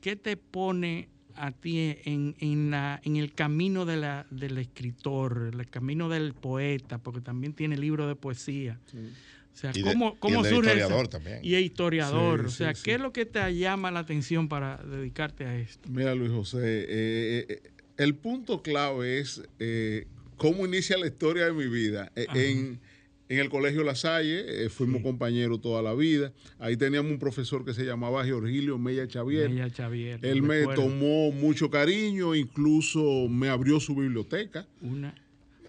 qué 0.02 0.14
te 0.14 0.36
pone 0.36 1.08
a 1.38 1.52
ti 1.52 1.96
en, 2.04 2.34
en, 2.40 2.70
la, 2.70 3.00
en 3.04 3.16
el 3.16 3.34
camino 3.34 3.84
de 3.84 3.96
la, 3.96 4.26
del 4.30 4.58
escritor, 4.58 5.50
el 5.52 5.68
camino 5.70 6.08
del 6.08 6.34
poeta, 6.34 6.98
porque 6.98 7.20
también 7.20 7.52
tiene 7.54 7.76
libros 7.76 8.08
de 8.08 8.16
poesía? 8.16 8.80
O 8.92 9.56
sea, 9.60 9.72
Y 9.74 9.82
de- 9.82 9.92
¿cómo, 9.92 10.14
y 10.14 10.18
cómo 10.18 10.40
el 10.44 10.54
surge 10.54 10.70
esa- 10.70 10.76
historiador 10.78 11.08
también. 11.08 11.40
Y 11.42 11.54
es 11.54 11.62
historiador. 11.62 12.40
Sí, 12.40 12.46
o 12.46 12.50
sea, 12.50 12.74
sí, 12.74 12.82
¿qué 12.84 12.94
es 12.94 13.00
lo 13.00 13.12
que 13.12 13.26
te 13.26 13.54
llama 13.56 13.90
la 13.90 14.00
atención 14.00 14.48
para 14.48 14.76
dedicarte 14.78 15.46
a 15.46 15.56
esto? 15.58 15.88
Mira, 15.90 16.14
Luis 16.14 16.30
José, 16.30 16.58
eh, 16.62 17.46
eh, 17.48 17.62
el 17.96 18.14
punto 18.14 18.62
clave 18.62 19.18
es 19.18 19.42
eh, 19.58 20.06
cómo 20.36 20.64
inicia 20.66 20.96
la 20.98 21.06
historia 21.08 21.46
de 21.46 21.52
mi 21.52 21.66
vida. 21.66 22.12
Eh, 22.14 22.26
Ajá. 22.28 22.38
en, 22.40 22.80
en 23.28 23.38
el 23.38 23.50
Colegio 23.50 23.84
La 23.84 23.94
Salle, 23.94 24.64
eh, 24.64 24.68
fuimos 24.70 25.02
compañeros 25.02 25.60
toda 25.60 25.82
la 25.82 25.94
vida. 25.94 26.32
Ahí 26.58 26.76
teníamos 26.76 27.10
un 27.12 27.18
profesor 27.18 27.64
que 27.64 27.74
se 27.74 27.84
llamaba 27.84 28.24
Georgilio 28.24 28.78
Mella 28.78 29.06
Xavier. 29.06 29.50
Mella 29.50 29.68
Xavier, 29.68 30.18
Él 30.22 30.42
me 30.42 30.60
recuerdo. 30.60 30.82
tomó 30.84 31.30
mucho 31.32 31.68
cariño, 31.70 32.34
incluso 32.34 33.28
me 33.28 33.48
abrió 33.48 33.80
su 33.80 33.94
biblioteca. 33.94 34.66
Una, 34.80 35.14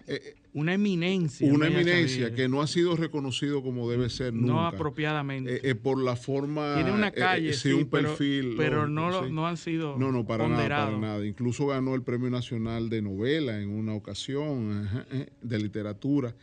Eh, 0.06 0.34
una 0.54 0.74
eminencia. 0.74 1.52
una 1.52 1.66
Mella 1.68 1.82
eminencia 1.82 2.34
que 2.34 2.48
no 2.48 2.62
ha 2.62 2.66
sido 2.66 2.96
reconocido 2.96 3.62
como 3.62 3.88
debe 3.88 4.08
ser 4.10 4.32
nunca. 4.34 4.46
No 4.52 4.66
apropiadamente. 4.66 5.56
Eh, 5.56 5.60
eh, 5.70 5.74
por 5.76 6.02
la 6.02 6.16
forma. 6.16 6.74
Tiene 6.74 6.90
una 6.92 7.12
calle, 7.12 7.52
sí, 7.52 7.70
un 7.72 7.86
pero- 7.88 8.08
perfil. 8.08 8.54
pero 8.56 8.88
no 8.88 9.10
lo- 9.10 9.26
sí. 9.26 9.32
no 9.32 9.46
han 9.46 9.56
sido 9.56 9.96
No, 9.98 10.10
no, 10.10 10.26
para 10.26 10.48
nada, 10.48 10.68
para 10.86 10.98
nada. 10.98 11.24
Incluso 11.26 11.66
ganó 11.68 11.94
el 11.94 12.02
Premio 12.02 12.28
Nacional 12.30 12.88
de 12.90 13.02
Novela 13.02 13.60
en 13.60 13.68
una 13.68 13.94
ocasión, 13.94 14.88
de 15.42 15.58
literatura, 15.58 16.34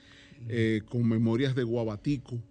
eh, 0.48 0.82
con 0.90 1.08
Memorias 1.08 1.56
de 1.56 1.64
Guabatico. 1.64 2.36
Eh, 2.36 2.42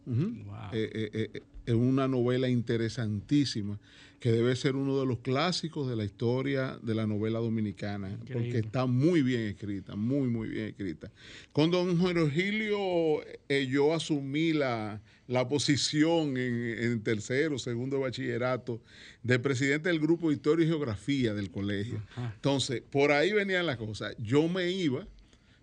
eh, 0.72 1.10
eh, 1.12 1.30
eh, 1.34 1.42
es 1.66 1.74
una 1.74 2.06
novela 2.06 2.48
interesantísima 2.48 3.78
que 4.20 4.32
debe 4.32 4.56
ser 4.56 4.76
uno 4.76 4.98
de 4.98 5.06
los 5.06 5.18
clásicos 5.18 5.88
de 5.88 5.94
la 5.94 6.04
historia 6.04 6.78
de 6.82 6.94
la 6.94 7.06
novela 7.06 7.38
dominicana, 7.38 8.18
porque 8.32 8.58
está 8.58 8.86
muy 8.86 9.22
bien 9.22 9.42
escrita, 9.42 9.94
muy, 9.94 10.28
muy 10.28 10.48
bien 10.48 10.68
escrita. 10.68 11.12
Con 11.52 11.70
don 11.70 11.98
Virgilio 12.02 13.22
eh, 13.48 13.66
yo 13.68 13.92
asumí 13.92 14.52
la, 14.52 15.02
la 15.26 15.46
posición 15.48 16.36
en, 16.38 16.54
en 16.78 17.02
tercero, 17.02 17.58
segundo 17.58 17.96
de 17.96 18.02
bachillerato 18.04 18.80
de 19.22 19.38
presidente 19.38 19.90
del 19.90 20.00
grupo 20.00 20.28
de 20.28 20.36
Historia 20.36 20.64
y 20.64 20.68
Geografía 20.68 21.34
del 21.34 21.50
colegio. 21.50 22.02
Entonces, 22.36 22.82
por 22.90 23.12
ahí 23.12 23.32
venían 23.32 23.66
las 23.66 23.76
cosas. 23.76 24.16
Yo 24.18 24.48
me 24.48 24.70
iba, 24.70 25.06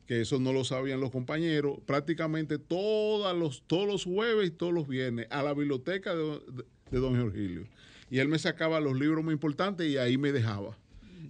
que 0.08 0.22
eso 0.22 0.40
no 0.40 0.52
lo 0.54 0.64
sabían 0.64 1.00
los 1.00 1.12
compañeros, 1.12 1.80
prácticamente 1.86 2.58
todos 2.60 3.38
los, 3.38 3.64
todos 3.68 3.88
los 3.88 4.04
jueves 4.04 4.48
y 4.48 4.52
todos 4.52 4.74
los 4.74 4.88
viernes 4.88 5.28
a 5.30 5.44
la 5.44 5.54
biblioteca 5.54 6.14
de, 6.16 6.24
de- 6.24 6.64
de 6.92 7.00
don 7.00 7.14
Virgilio. 7.32 7.68
Y 8.12 8.20
él 8.20 8.28
me 8.28 8.38
sacaba 8.38 8.80
los 8.80 9.00
libros 9.00 9.24
muy 9.24 9.34
importantes 9.34 9.88
y 9.90 9.98
ahí 9.98 10.18
me 10.18 10.32
dejaba. 10.32 10.78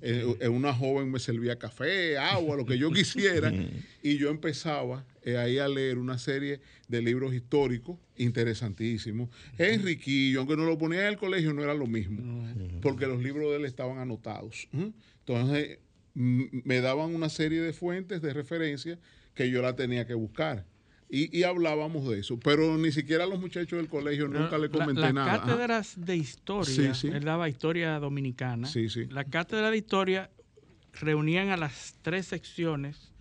Eh, 0.01 0.35
eh, 0.41 0.47
una 0.49 0.73
joven 0.73 1.09
me 1.11 1.19
servía 1.19 1.57
café, 1.57 2.17
agua, 2.17 2.57
lo 2.57 2.65
que 2.65 2.77
yo 2.77 2.91
quisiera, 2.91 3.53
y 4.01 4.17
yo 4.17 4.29
empezaba 4.29 5.05
eh, 5.21 5.37
ahí 5.37 5.59
a 5.59 5.67
leer 5.69 5.97
una 5.97 6.17
serie 6.17 6.59
de 6.89 7.01
libros 7.01 7.33
históricos 7.33 7.97
interesantísimos. 8.17 9.29
Enriquillo, 9.57 10.39
aunque 10.39 10.57
no 10.57 10.65
lo 10.65 10.77
ponía 10.77 11.01
en 11.01 11.07
el 11.07 11.17
colegio, 11.17 11.53
no 11.53 11.63
era 11.63 11.73
lo 11.73 11.87
mismo, 11.87 12.21
porque 12.81 13.07
los 13.07 13.21
libros 13.23 13.51
de 13.51 13.57
él 13.57 13.65
estaban 13.65 13.99
anotados. 13.99 14.67
Entonces, 15.19 15.79
me 16.14 16.80
daban 16.81 17.14
una 17.15 17.30
serie 17.30 17.61
de 17.61 17.73
fuentes 17.73 18.22
de 18.22 18.34
referencia 18.34 18.99
que 19.34 19.49
yo 19.49 19.61
la 19.61 19.76
tenía 19.76 20.06
que 20.06 20.14
buscar. 20.14 20.65
Y, 21.10 21.35
y 21.38 21.44
hablábamos 21.44 22.07
de 22.10 22.19
eso, 22.19 22.40
pero 22.40 22.76
ni 22.77 22.91
siquiera 22.91 23.26
a 23.26 23.27
los 23.27 23.40
muchachos 23.40 23.77
del 23.77 23.88
colegio 23.88 24.27
nunca 24.27 24.57
le 24.57 24.69
comenté 24.69 25.02
La- 25.02 25.07
las 25.07 25.14
nada. 25.14 25.34
Ajá. 25.35 25.45
cátedras 25.45 25.94
de 25.98 26.15
historia, 26.15 26.94
Sí, 26.95 27.07
sí. 27.07 27.14
él 27.14 27.23
daba 27.23 27.49
historia 27.49 27.99
dominicana. 27.99 28.68
Sí, 28.68 28.90
sí. 28.90 29.06
La 29.11 29.23
cátedra 29.23 29.69
de 29.69 29.77
historia 29.77 30.31
reunían 30.94 31.49
a 31.49 31.57
las 31.57 31.95
tres 32.03 32.27
secciones 32.27 33.11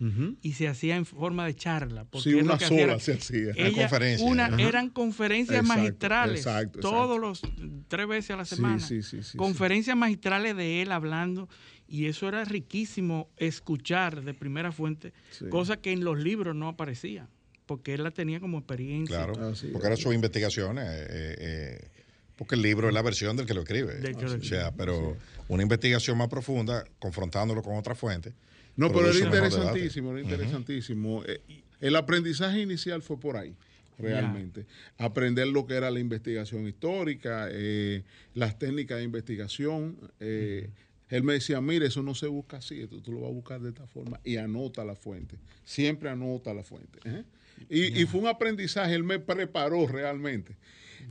y 0.41 0.53
se 0.53 0.67
hacía 0.67 0.95
en 0.95 1.05
forma 1.05 1.45
de 1.45 1.55
charla. 1.55 2.05
porque 2.05 2.29
Sí, 2.31 2.35
una 2.35 2.59
sola 2.59 2.99
se 2.99 3.13
hacía. 3.13 3.51
ella- 3.55 3.69
Una 3.69 3.77
conferencia. 3.81 4.27
una- 4.27 4.45
Ajá. 4.45 4.61
eran 4.61 4.89
conferencias 4.89 5.59
Exacto, 5.61 5.79
magistrales 5.81 6.39
exacto, 6.41 6.79
todos 6.81 7.19
los 7.19 7.41
tres 7.87 8.07
veces 8.07 8.31
a 8.31 8.37
la 8.37 8.45
semana. 8.45 8.79
sí, 8.79 9.01
sí, 9.01 9.23
sí, 9.23 9.37
conferencias 9.37 9.95
magistrales 9.97 10.55
de 10.55 10.81
él 10.83 10.91
hablando 10.91 11.47
y 11.87 12.05
eso 12.07 12.27
era 12.27 12.43
riquísimo 12.45 13.29
escuchar 13.37 14.23
de 14.23 14.33
primera 14.33 14.71
fuente, 14.71 15.13
Sí. 15.31 15.45
cosa 15.49 15.77
que 15.77 15.91
en 15.91 16.03
los 16.03 16.19
libros 16.19 16.55
no 16.55 16.67
aparecía, 16.67 17.27
porque 17.65 17.93
él 17.93 18.03
la 18.03 18.11
tenía 18.11 18.39
como 18.39 18.57
experiencia. 18.59 19.17
Claro, 19.17 19.33
porque 19.71 19.87
eran 19.87 19.97
sus 19.97 20.13
investigaciones. 20.13 20.85
eh, 20.87 21.07
eh, 21.39 21.87
porque 22.35 22.55
el 22.55 22.63
libro 22.63 22.87
es 22.87 22.93
la 22.95 23.03
versión 23.03 23.37
del 23.37 23.45
que 23.45 23.53
lo 23.53 23.61
escribe. 23.61 23.93
Del 23.95 24.17
que 24.17 24.25
lo 24.25 24.33
o 24.33 24.41
sea, 24.41 24.71
pero 24.71 25.15
una 25.49 25.61
investigación 25.63 26.17
más 26.17 26.29
profunda, 26.29 26.83
confrontándolo 26.97 27.61
con 27.61 27.75
otra 27.77 27.93
fuente. 27.93 28.33
No, 28.75 28.91
pero 28.91 29.09
era 29.11 29.19
interesantísimo, 29.19 30.11
era 30.11 30.21
interesantísimo. 30.21 31.23
Eh, 31.27 31.41
El 31.79 31.95
aprendizaje 31.95 32.59
inicial 32.61 33.03
fue 33.03 33.19
por 33.19 33.37
ahí, 33.37 33.55
realmente. 33.99 34.65
Aprender 34.97 35.47
lo 35.47 35.67
que 35.67 35.75
era 35.75 35.91
la 35.91 35.99
investigación 35.99 36.67
histórica, 36.67 37.47
eh, 37.51 38.03
las 38.33 38.57
técnicas 38.57 38.97
de 38.97 39.03
investigación. 39.03 39.97
eh, 40.19 40.69
Él 41.13 41.21
me 41.23 41.33
decía, 41.33 41.61
mire, 41.61 41.85
eso 41.85 42.01
no 42.01 42.15
se 42.15 42.25
busca 42.25 42.57
así, 42.57 42.81
esto 42.81 42.99
tú 42.99 43.11
lo 43.11 43.19
vas 43.21 43.29
a 43.29 43.33
buscar 43.33 43.61
de 43.61 43.69
esta 43.69 43.85
forma 43.85 44.19
y 44.23 44.37
anota 44.37 44.83
la 44.83 44.95
fuente. 44.95 45.37
Siempre 45.63 46.09
anota 46.09 46.53
la 46.55 46.63
fuente. 46.63 46.97
¿eh? 47.05 47.23
Y, 47.69 48.01
y 48.01 48.05
fue 48.07 48.21
un 48.21 48.27
aprendizaje, 48.27 48.95
él 48.95 49.03
me 49.03 49.19
preparó 49.19 49.85
realmente. 49.87 50.55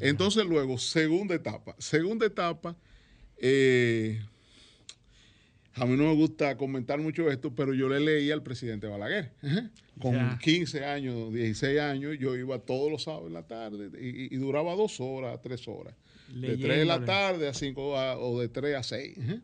Entonces 0.00 0.44
luego, 0.44 0.76
segunda 0.76 1.36
etapa. 1.36 1.76
Segunda 1.78 2.26
etapa, 2.26 2.76
eh, 3.36 4.20
a 5.74 5.86
mí 5.86 5.96
no 5.96 6.04
me 6.04 6.14
gusta 6.14 6.56
comentar 6.56 6.98
mucho 6.98 7.30
esto, 7.30 7.54
pero 7.54 7.72
yo 7.72 7.88
le 7.88 8.00
leí 8.00 8.30
al 8.32 8.42
presidente 8.42 8.88
Balaguer. 8.88 9.30
Ajá. 9.40 9.70
Con 10.00 10.14
Ya. 10.14 10.38
15 10.42 10.84
años, 10.84 11.32
16 11.32 11.78
años, 11.78 12.16
yo 12.18 12.34
iba 12.34 12.58
todos 12.58 12.90
los 12.90 13.04
sábados 13.04 13.28
en 13.28 13.34
la 13.34 13.46
tarde 13.46 13.88
y, 14.00 14.34
y 14.34 14.36
duraba 14.38 14.74
dos 14.74 15.00
horas, 15.00 15.40
tres 15.40 15.68
horas. 15.68 15.94
De 16.28 16.56
3 16.56 16.78
de 16.78 16.84
la 16.86 17.04
tarde 17.04 17.46
a 17.46 17.54
5 17.54 18.16
o 18.18 18.40
de 18.40 18.48
3 18.48 18.74
a 18.76 18.82
6. 18.82 19.18
Eh, 19.18 19.40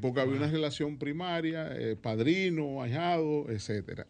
porque 0.00 0.20
había 0.20 0.36
una 0.36 0.50
relación 0.50 0.98
primaria, 0.98 1.68
eh, 1.76 1.96
padrino, 1.96 2.82
ahijado, 2.82 3.46
etcétera. 3.50 4.06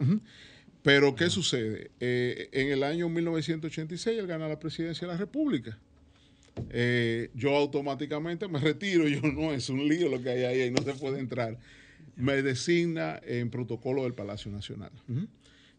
Pero, 0.86 1.16
¿qué 1.16 1.30
sucede? 1.30 1.90
Eh, 1.98 2.48
en 2.52 2.68
el 2.68 2.84
año 2.84 3.08
1986 3.08 4.18
él 4.20 4.26
gana 4.28 4.46
la 4.48 4.60
presidencia 4.60 5.06
de 5.06 5.12
la 5.12 5.18
República. 5.18 5.76
Eh, 6.70 7.30
yo 7.34 7.56
automáticamente 7.56 8.46
me 8.46 8.60
retiro, 8.60 9.08
yo 9.08 9.20
no, 9.22 9.52
es 9.52 9.68
un 9.68 9.88
lío 9.88 10.08
lo 10.08 10.22
que 10.22 10.30
hay 10.30 10.44
ahí 10.44 10.70
no 10.70 10.82
se 10.82 10.94
puede 10.94 11.18
entrar. 11.18 11.58
Me 12.14 12.40
designa 12.40 13.20
en 13.26 13.50
protocolo 13.50 14.04
del 14.04 14.14
Palacio 14.14 14.50
Nacional. 14.50 14.92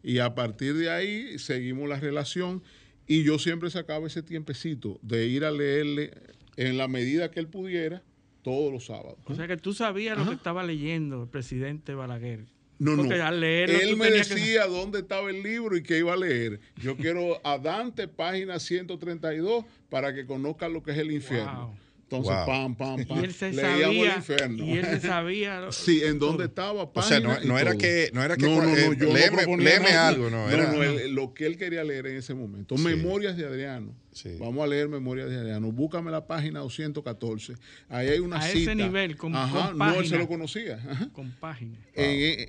Y 0.02 0.18
a 0.18 0.34
partir 0.34 0.74
de 0.74 0.90
ahí 0.90 1.38
seguimos 1.38 1.88
la 1.88 1.98
relación 1.98 2.62
y 3.06 3.24
yo 3.24 3.38
siempre 3.38 3.70
sacaba 3.70 4.06
ese 4.06 4.22
tiempecito 4.22 5.00
de 5.00 5.26
ir 5.26 5.44
a 5.44 5.50
leerle 5.50 6.12
en 6.56 6.76
la 6.76 6.86
medida 6.86 7.30
que 7.30 7.40
él 7.40 7.48
pudiera 7.48 8.02
todos 8.42 8.72
los 8.72 8.86
sábados. 8.86 9.16
O 9.24 9.34
sea 9.34 9.46
que 9.46 9.56
tú 9.56 9.72
sabías 9.72 10.16
lo 10.18 10.26
que 10.26 10.34
estaba 10.34 10.62
leyendo 10.62 11.22
el 11.24 11.28
presidente 11.28 11.94
Balaguer. 11.94 12.46
No, 12.78 12.92
no. 12.92 12.98
Porque 13.02 13.20
al 13.20 13.40
leerlo 13.40 13.78
Él 13.80 13.96
me 13.96 14.06
que- 14.06 14.12
decía 14.18 14.66
dónde 14.66 15.00
estaba 15.00 15.30
el 15.30 15.42
libro 15.42 15.76
y 15.76 15.82
qué 15.82 15.98
iba 15.98 16.12
a 16.12 16.16
leer. 16.16 16.60
Yo 16.76 16.96
quiero 16.96 17.40
a 17.44 17.58
Dante, 17.58 18.06
página 18.06 18.60
132, 18.60 19.64
para 19.90 20.14
que 20.14 20.26
conozca 20.26 20.68
lo 20.68 20.82
que 20.82 20.92
es 20.92 20.98
el 20.98 21.10
infierno. 21.10 21.76
Entonces, 22.10 22.34
Wow. 22.34 22.46
pam, 22.46 22.74
pam, 22.74 23.04
pam. 23.04 23.20
Y 23.20 23.24
él 23.24 23.34
se 23.34 23.52
leíamos 23.52 23.80
sabía- 23.82 24.12
el 24.12 24.16
infierno. 24.16 24.64
y 24.64 24.72
él 24.78 24.84
se 24.86 25.00
sabía 25.00 25.66
sí, 25.72 26.00
en 26.02 26.18
dónde 26.18 26.46
estaba. 26.46 26.84
O 26.84 27.02
sea, 27.02 27.20
no- 27.20 27.28
página 27.34 27.52
no 27.52 27.58
era 27.58 27.76
que- 27.76 28.08
no 28.14 28.22
era 28.22 28.34
que 28.38 28.46
No, 28.46 28.56
no, 28.56 28.62
no, 28.62 28.74
eh, 28.76 28.96
yo 28.98 29.08
no 29.08 29.12
léeme- 29.14 29.36
proponía 29.42 29.68
léeme 29.68 29.90
nada. 29.90 30.08
algo, 30.08 30.30
no, 30.30 30.46
No, 30.46 30.50
era- 30.50 30.72
no, 30.72 30.82
él- 30.82 31.12
lo 31.14 31.34
que 31.34 31.44
él 31.44 31.58
quería 31.58 31.84
leer 31.84 32.06
en 32.06 32.16
ese 32.16 32.32
momento. 32.32 32.78
Sí. 32.78 32.82
Memorias 32.84 33.36
de 33.36 33.44
Adriano. 33.44 33.94
Sí. 34.10 34.30
Vamos 34.40 34.64
a 34.64 34.66
leer 34.66 34.88
Memorias 34.88 35.28
de 35.28 35.36
Adriano. 35.36 35.70
Búscame 35.70 36.10
la 36.10 36.26
página 36.26 36.60
214. 36.60 37.52
Ahí 37.90 38.08
hay 38.08 38.20
una 38.20 38.38
A 38.38 38.42
cita. 38.42 38.72
ese 38.72 38.74
nivel, 38.74 39.18
con- 39.18 39.36
Ajá, 39.36 39.68
con 39.68 39.78
no, 39.78 39.84
él 39.88 39.92
se 39.92 39.96
página. 40.00 40.18
lo 40.18 40.28
conocía. 40.28 40.74
Ajá. 40.88 41.10
con 41.12 41.30
páginas. 41.32 41.76
En, 41.94 42.48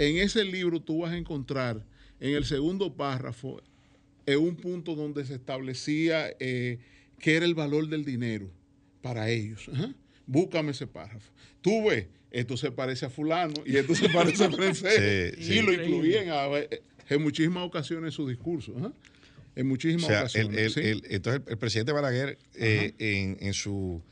en 0.00 0.16
ese 0.18 0.44
libro 0.44 0.80
tú 0.80 1.02
vas 1.02 1.12
a 1.12 1.16
encontrar 1.16 1.84
en 2.18 2.34
el 2.34 2.44
segundo 2.44 2.92
párrafo 2.92 3.62
en 4.26 4.40
un 4.40 4.56
punto 4.56 4.96
donde 4.96 5.24
se 5.24 5.34
establecía 5.36 6.32
eh, 6.40 6.78
qué 7.20 7.36
era 7.36 7.46
el 7.46 7.54
valor 7.54 7.88
del 7.88 8.04
dinero 8.04 8.50
para 9.00 9.28
ellos. 9.30 9.68
Ajá. 9.72 9.94
Búscame 10.26 10.72
ese 10.72 10.86
párrafo. 10.86 11.30
Tú 11.60 11.88
ves, 11.88 12.06
esto 12.30 12.56
se 12.56 12.70
parece 12.70 13.06
a 13.06 13.10
fulano 13.10 13.54
y 13.64 13.76
esto 13.76 13.94
se 13.94 14.08
parece 14.10 14.44
a 14.44 14.50
francés. 14.50 15.34
Sí, 15.40 15.54
y 15.58 15.62
lo 15.62 15.72
incluían 15.72 16.28
a- 16.30 16.48
en 17.10 17.22
muchísimas 17.22 17.64
ocasiones 17.66 18.08
en 18.08 18.12
su 18.12 18.28
discurso. 18.28 18.74
ajá. 18.78 18.92
En 19.56 19.66
O 19.66 19.68
muchísimas 19.70 20.08
el- 20.10 20.16
ocasiones. 20.46 20.58
el- 20.58 20.70
sí. 20.72 20.80
el- 20.80 21.02
entonces 21.10 21.42
el, 21.48 21.58
presidente 21.58 21.92
Balaguer 21.92 22.38
eh, 22.54 22.92
en, 22.98 23.38
en 23.40 23.54
su... 23.54 24.02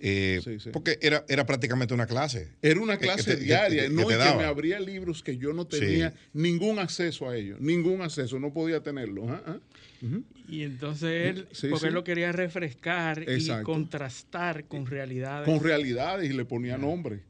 eh, 0.00 0.40
Sí, 0.44 0.58
sí. 0.60 0.70
Porque 0.72 0.98
era, 1.02 1.24
era 1.28 1.44
prácticamente 1.46 1.94
una 1.94 2.06
clase. 2.06 2.52
Era 2.62 2.80
una 2.80 2.98
que 2.98 3.04
clase 3.06 3.36
que- 3.36 3.44
diaria, 3.44 3.82
que- 3.82 3.88
que 3.88 3.94
no 3.94 4.06
que 4.06 4.16
me 4.16 4.44
abría 4.44 4.80
libros 4.80 5.22
que 5.22 5.36
yo 5.38 5.52
no 5.52 5.66
tenía 5.66 6.14
ningún 6.32 6.78
acceso 6.78 7.28
a 7.28 7.36
ellos, 7.36 7.60
ningún 7.60 8.02
acceso, 8.02 8.38
no 8.38 8.52
podía 8.52 8.82
tenerlo. 8.82 9.24
ajá, 9.24 9.42
ajá. 9.46 9.60
Ujú. 10.00 10.22
Y 10.48 10.62
entonces 10.62 11.26
él, 11.36 11.48
Sí, 11.52 11.66
porque 11.68 11.80
sí. 11.82 11.86
él 11.88 11.94
lo 11.94 12.04
quería 12.04 12.30
refrescar 12.32 13.24
y 13.28 13.48
contrastar 13.64 14.64
con 14.66 14.86
realidades. 14.86 15.46
Con 15.48 15.62
realidades 15.62 16.30
y 16.30 16.32
le 16.34 16.44
ponía 16.44 16.78
nombre. 16.78 17.20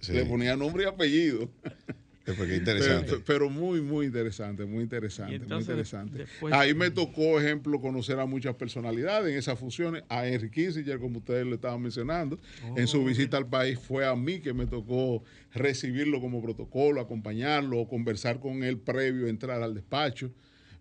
Sí. 0.00 0.12
Le 0.12 0.24
ponía 0.24 0.56
nombre 0.56 0.84
y 0.84 0.86
apellido. 0.86 1.48
Eh, 2.26 2.34
Porque 2.36 2.56
interesante. 2.56 3.06
Pero, 3.10 3.22
pero 3.24 3.50
muy, 3.50 3.80
muy 3.80 4.06
interesante, 4.06 4.64
muy 4.64 4.82
interesante, 4.82 5.38
muy 5.38 5.58
interesante. 5.60 6.18
después- 6.18 6.52
Ahí 6.52 6.74
me 6.74 6.90
tocó, 6.90 7.40
ejemplo, 7.40 7.80
conocer 7.80 8.18
a 8.18 8.26
muchas 8.26 8.56
personalidades 8.56 9.30
en 9.32 9.38
esas 9.38 9.58
fusiones. 9.58 10.02
A 10.08 10.26
Henry 10.26 10.50
Kissinger, 10.50 10.98
como 10.98 11.18
ustedes 11.18 11.46
lo 11.46 11.54
estaban 11.54 11.80
mencionando. 11.80 12.38
En 12.76 12.86
su 12.88 13.00
Oh. 13.00 13.04
visita 13.04 13.36
al 13.36 13.46
país 13.48 13.78
fue 13.78 14.04
a 14.06 14.16
mí 14.16 14.40
que 14.40 14.52
me 14.52 14.66
tocó 14.66 15.22
recibirlo 15.54 16.20
como 16.20 16.42
protocolo, 16.42 17.00
acompañarlo, 17.00 17.78
o 17.78 17.88
conversar 17.88 18.40
con 18.40 18.64
él 18.64 18.78
previo 18.78 19.26
a 19.26 19.30
entrar 19.30 19.62
al 19.62 19.74
despacho. 19.74 20.32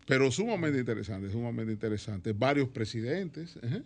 Pero 0.07 0.31
sumamente 0.31 0.79
interesante, 0.79 1.29
sumamente 1.31 1.71
interesante. 1.73 2.33
Varios 2.33 2.69
presidentes. 2.69 3.57
ajá. 3.63 3.81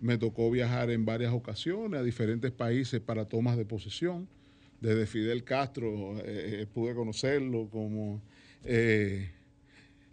Me 0.00 0.18
tocó 0.18 0.50
viajar 0.50 0.90
en 0.90 1.04
varias 1.06 1.32
ocasiones 1.32 1.98
a 2.00 2.02
diferentes 2.02 2.50
países 2.50 3.00
para 3.00 3.26
tomas 3.26 3.56
de 3.56 3.64
posesión. 3.64 4.28
Desde 4.84 5.06
Fidel 5.06 5.44
Castro 5.44 6.18
eh, 6.18 6.60
eh, 6.60 6.66
pude 6.66 6.94
conocerlo 6.94 7.70
como 7.70 8.20
eh, 8.64 9.30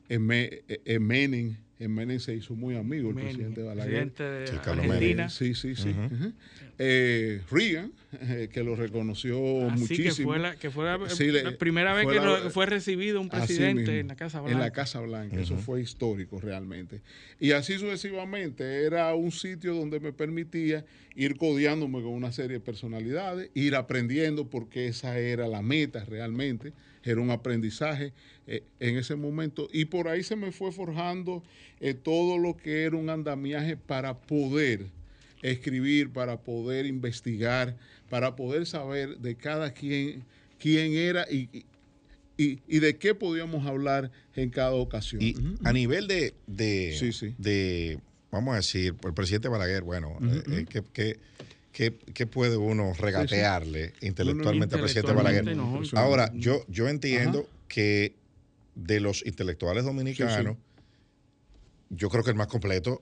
eh, 0.07 0.81
en 0.85 1.05
Menem. 1.05 1.57
En 1.83 1.93
Menem 1.93 2.19
se 2.19 2.35
hizo 2.35 2.55
muy 2.55 2.75
amigo 2.75 3.09
el 3.09 3.15
Menem, 3.15 3.29
presidente 3.29 3.63
Balaguer. 3.63 4.11
presidente 4.11 4.23
de 4.23 4.71
Argentina. 4.71 5.29
Sí, 5.29 5.55
sí, 5.55 5.75
sí. 5.75 5.89
Ajá. 5.89 6.31
Eh, 6.77 7.41
Reagan, 7.51 7.91
eh, 8.21 8.49
que 8.51 8.63
lo 8.63 8.75
reconoció 8.75 9.69
Así 9.69 9.79
muchísimo. 9.81 10.05
que 10.15 10.23
fue 10.23 10.39
la, 10.39 10.55
que 10.55 10.69
fue 10.71 10.85
la, 10.85 11.09
Sí, 11.09 11.25
le- 11.31 11.43
la 11.43 11.57
primera 11.57 11.93
vez 11.93 12.07
que 12.07 12.15
la- 12.15 12.49
fue 12.49 12.65
recibido 12.65 13.19
un 13.21 13.29
presidente 13.29 13.81
mismo, 13.81 13.95
en 13.95 14.07
la 14.07 14.15
Casa 14.15 14.41
Blanca. 14.41 14.53
En 14.57 14.59
la 14.59 14.71
Casa 14.71 14.99
Blanca, 15.01 15.39
eso 15.39 15.57
fue 15.57 15.81
histórico 15.81 16.39
realmente. 16.39 17.01
Y 17.39 17.51
así 17.51 17.77
sucesivamente, 17.77 18.83
era 18.83 19.13
un 19.15 19.31
sitio 19.31 19.73
donde 19.75 19.99
me 19.99 20.11
permitía 20.13 20.85
ir 21.15 21.35
codeándome 21.37 22.01
con 22.01 22.13
una 22.13 22.31
serie 22.31 22.53
de 22.57 22.59
personalidades, 22.61 23.49
ir 23.53 23.75
aprendiendo 23.75 24.49
porque 24.49 24.87
esa 24.87 25.17
era 25.19 25.47
la 25.47 25.61
meta 25.61 26.03
realmente, 26.05 26.73
era 27.03 27.21
un 27.21 27.29
aprendizaje 27.31 28.13
eh, 28.47 28.63
en 28.79 28.97
ese 28.97 29.15
momento. 29.15 29.67
Y 29.71 29.85
por 29.85 30.07
ahí 30.07 30.23
se 30.23 30.35
me 30.35 30.51
fue 30.51 30.71
forjando 30.71 31.43
eh, 31.79 31.93
todo 31.93 32.37
lo 32.37 32.57
que 32.57 32.83
era 32.83 32.95
un 32.95 33.09
andamiaje 33.09 33.77
para 33.77 34.19
poder 34.21 34.87
escribir, 35.41 36.11
para 36.11 36.41
poder 36.41 36.85
investigar, 36.85 37.77
para 38.09 38.35
poder 38.35 38.65
saber 38.65 39.17
de 39.17 39.35
cada 39.35 39.73
quien 39.73 40.23
quién 40.59 40.93
era 40.93 41.25
y, 41.31 41.49
y- 42.37 42.59
y, 42.67 42.79
de 42.79 42.97
qué 42.97 43.13
podíamos 43.15 43.65
hablar 43.67 44.11
en 44.35 44.49
cada 44.49 44.73
ocasión. 44.73 45.21
Y 45.21 45.35
a 45.63 45.73
nivel 45.73 46.07
de, 46.07 46.33
de, 46.47 46.95
Sí, 46.97 47.11
sí. 47.13 47.35
de, 47.37 47.99
vamos 48.31 48.53
a 48.53 48.57
decir, 48.57 48.95
el 49.03 49.13
presidente 49.13 49.47
Balaguer, 49.47 49.83
bueno, 49.83 50.17
eh, 50.21 50.65
¿qué, 50.69 50.81
qué, 50.93 51.19
qué- 51.71 51.93
qué 52.13 52.27
puede 52.27 52.57
uno 52.57 52.93
regatearle 52.93 53.93
intelectualmente 54.01 54.75
al 54.75 54.81
presidente 54.81 55.13
Balaguer? 55.13 55.55
No. 55.55 55.81
Ahora, 55.93 56.31
yo, 56.35 56.65
yo 56.67 56.87
entiendo 56.89 57.47
que 57.67 58.13
de 58.75 58.99
los 58.99 59.25
intelectuales 59.25 59.83
dominicanos, 59.83 60.57
yo 61.89 62.09
creo 62.09 62.23
que 62.23 62.29
el 62.31 62.35
más 62.37 62.47
completo 62.47 63.01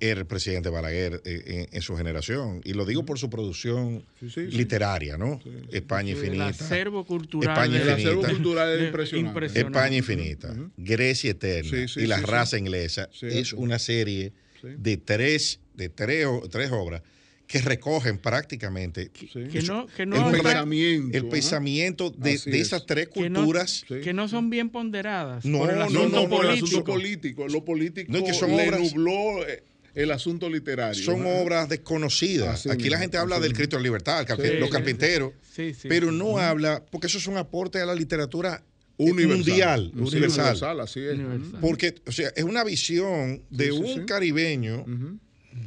era 0.00 0.20
el 0.20 0.26
presidente 0.26 0.68
Balaguer 0.70 1.22
eh, 1.24 1.42
en, 1.70 1.76
en 1.76 1.82
su 1.82 1.96
generación. 1.96 2.60
Y 2.64 2.72
lo 2.74 2.84
digo 2.84 3.04
por 3.06 3.18
su 3.18 3.30
producción 3.30 4.04
Sí, 4.18 4.28
sí, 4.28 4.50
sí. 4.50 4.56
literaria, 4.56 5.16
¿no? 5.16 5.40
España 5.70 6.08
Sí, 6.14 6.20
el 6.20 6.34
infinita. 6.34 6.46
acervo 6.64 7.04
cultural. 7.06 7.56
España 7.56 7.78
de- 7.78 7.82
El 7.84 7.90
acervo 7.90 8.20
infinita. 8.20 8.28
cultural 8.34 8.72
es 8.72 8.80
de- 8.80 8.86
impresionante. 8.86 9.60
España 9.60 9.96
infinita. 9.96 10.54
Grecia 10.76 11.30
eterna 11.30 11.70
Sí, 11.70 11.88
sí, 11.88 12.00
y 12.00 12.06
la 12.06 12.16
sí, 12.16 12.24
sí. 12.24 12.30
raza 12.30 12.58
inglesa 12.58 13.08
Sí, 13.12 13.26
es 13.30 13.48
sí. 13.50 13.54
una 13.56 13.78
serie 13.78 14.32
Sí. 14.60 14.68
de 14.76 14.96
tres 14.96 15.60
de 15.74 15.88
tres, 15.88 16.26
o- 16.26 16.48
tres 16.50 16.70
obras 16.70 17.02
que 17.46 17.60
recogen 17.60 18.18
prácticamente 18.18 19.10
Sí. 19.14 19.44
que 19.52 19.62
no, 19.62 19.86
que 19.86 20.02
el 20.04 20.08
no, 20.10 20.30
el 20.30 20.40
pensamiento. 20.40 21.16
el 21.18 21.28
pensamiento 21.28 22.10
de, 22.10 22.30
de 22.30 22.34
es. 22.34 22.46
esas 22.46 22.86
tres 22.86 23.08
que 23.08 23.28
no- 23.28 23.40
culturas. 23.40 23.84
Sí. 23.86 24.00
que 24.02 24.12
no 24.14 24.28
son 24.28 24.48
bien 24.50 24.70
ponderadas 24.70 25.44
No, 25.44 25.58
por 25.58 25.70
el 25.70 25.76
no, 25.78 25.84
asunto 25.84 26.08
no, 26.08 26.22
no, 26.22 26.28
por 26.28 26.44
el 26.44 26.46
político. 26.50 26.66
asunto 26.66 26.84
político. 26.84 27.48
Lo 27.48 27.64
político 27.64 28.12
No, 28.12 28.18
es 28.18 28.24
que 28.24 28.32
son 28.34 28.56
le 28.56 28.68
obras- 28.68 28.80
nubló 28.80 29.46
eh, 29.46 29.62
el 29.94 30.10
asunto 30.10 30.48
literario. 30.48 31.04
Son 31.04 31.24
obras 31.26 31.68
desconocidas. 31.68 32.60
Así 32.60 32.70
Aquí 32.70 32.84
la 32.84 32.96
mismo, 32.96 33.00
gente 33.02 33.18
habla 33.18 33.38
del. 33.38 33.52
Cristo 33.52 33.76
de 33.76 33.82
la 33.82 33.84
Libertad, 33.84 34.26
Sí, 34.26 34.42
los 34.58 34.70
carpinteros, 34.70 35.32
Sí, 35.54 35.72
sí, 35.74 35.86
pero 35.88 36.10
sí. 36.10 36.16
no 36.16 36.38
habla, 36.38 36.82
porque 36.90 37.06
eso 37.06 37.18
es 37.18 37.26
un 37.28 37.36
aporte 37.36 37.78
a 37.78 37.86
la 37.86 37.94
literatura 37.94 38.64
Universal. 38.96 39.36
mundial, 39.36 39.92
Sí, 39.94 40.00
universal. 40.00 40.80
así 40.80 41.00
es. 41.00 41.14
Universal. 41.14 41.58
Porque, 41.60 41.94
o 42.06 42.12
sea, 42.12 42.30
es 42.34 42.42
una 42.44 42.64
visión 42.64 43.42
de 43.50 43.66
Sí, 43.66 43.70
sí, 43.72 43.78
un 43.78 43.86
sí. 44.00 44.06
caribeño 44.06 44.80
Ujú. 44.82 45.18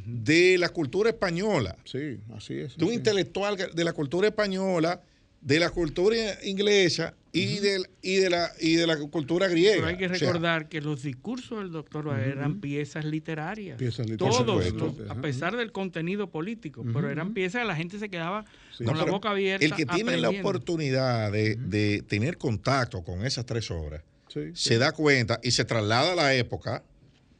De 0.06 0.58
la 0.58 0.68
cultura 0.68 1.10
española, 1.10 1.76
Sí, 1.84 2.18
así 2.36 2.54
es. 2.58 2.76
de 2.76 2.84
un 2.84 2.90
sí. 2.90 2.96
intelectual 2.96 3.56
de 3.74 3.84
la 3.84 3.92
cultura 3.92 4.28
española, 4.28 5.02
de 5.40 5.60
la 5.60 5.70
cultura 5.70 6.16
inglesa 6.42 7.14
y, 7.32 7.58
del- 7.60 7.86
y, 8.02 8.16
de, 8.16 8.28
la, 8.28 8.50
y 8.60 8.74
de 8.74 8.86
la 8.88 8.96
cultura 8.98 9.46
griega. 9.46 9.76
Pero 9.76 9.86
hay 9.86 9.96
que 9.96 10.06
O 10.06 10.08
sea, 10.14 10.18
recordar 10.28 10.68
que 10.68 10.80
los 10.80 11.02
discursos 11.04 11.60
del 11.60 11.70
doctor 11.70 12.08
eran 12.18 12.60
piezas 12.60 13.04
literarias. 13.04 13.78
Piezas 13.78 14.10
literarias. 14.10 14.44
Todos, 14.44 14.72
los- 14.74 15.08
a 15.10 15.14
pesar 15.20 15.56
del 15.56 15.70
contenido 15.70 16.28
político, 16.30 16.84
pero 16.92 17.08
eran 17.08 17.34
piezas 17.34 17.62
que 17.62 17.68
la 17.68 17.76
gente 17.76 17.98
se 18.00 18.08
quedaba 18.08 18.44
Sí. 18.76 18.84
con 18.84 18.94
no, 18.96 19.04
la 19.06 19.10
boca 19.10 19.30
abierta. 19.30 19.64
El 19.64 19.74
que 19.74 19.86
tiene 19.86 20.16
la 20.16 20.30
oportunidad 20.30 21.30
de, 21.32 21.54
de 21.56 22.02
tener 22.02 22.36
contacto 22.36 23.02
con 23.04 23.24
esas 23.24 23.46
tres 23.46 23.70
obras 23.70 24.02
Sí, 24.28 24.40
sí. 24.54 24.68
se 24.70 24.78
da 24.78 24.92
cuenta 24.92 25.38
y 25.42 25.52
se 25.52 25.64
traslada 25.64 26.12
a 26.12 26.16
la 26.16 26.34
época 26.34 26.82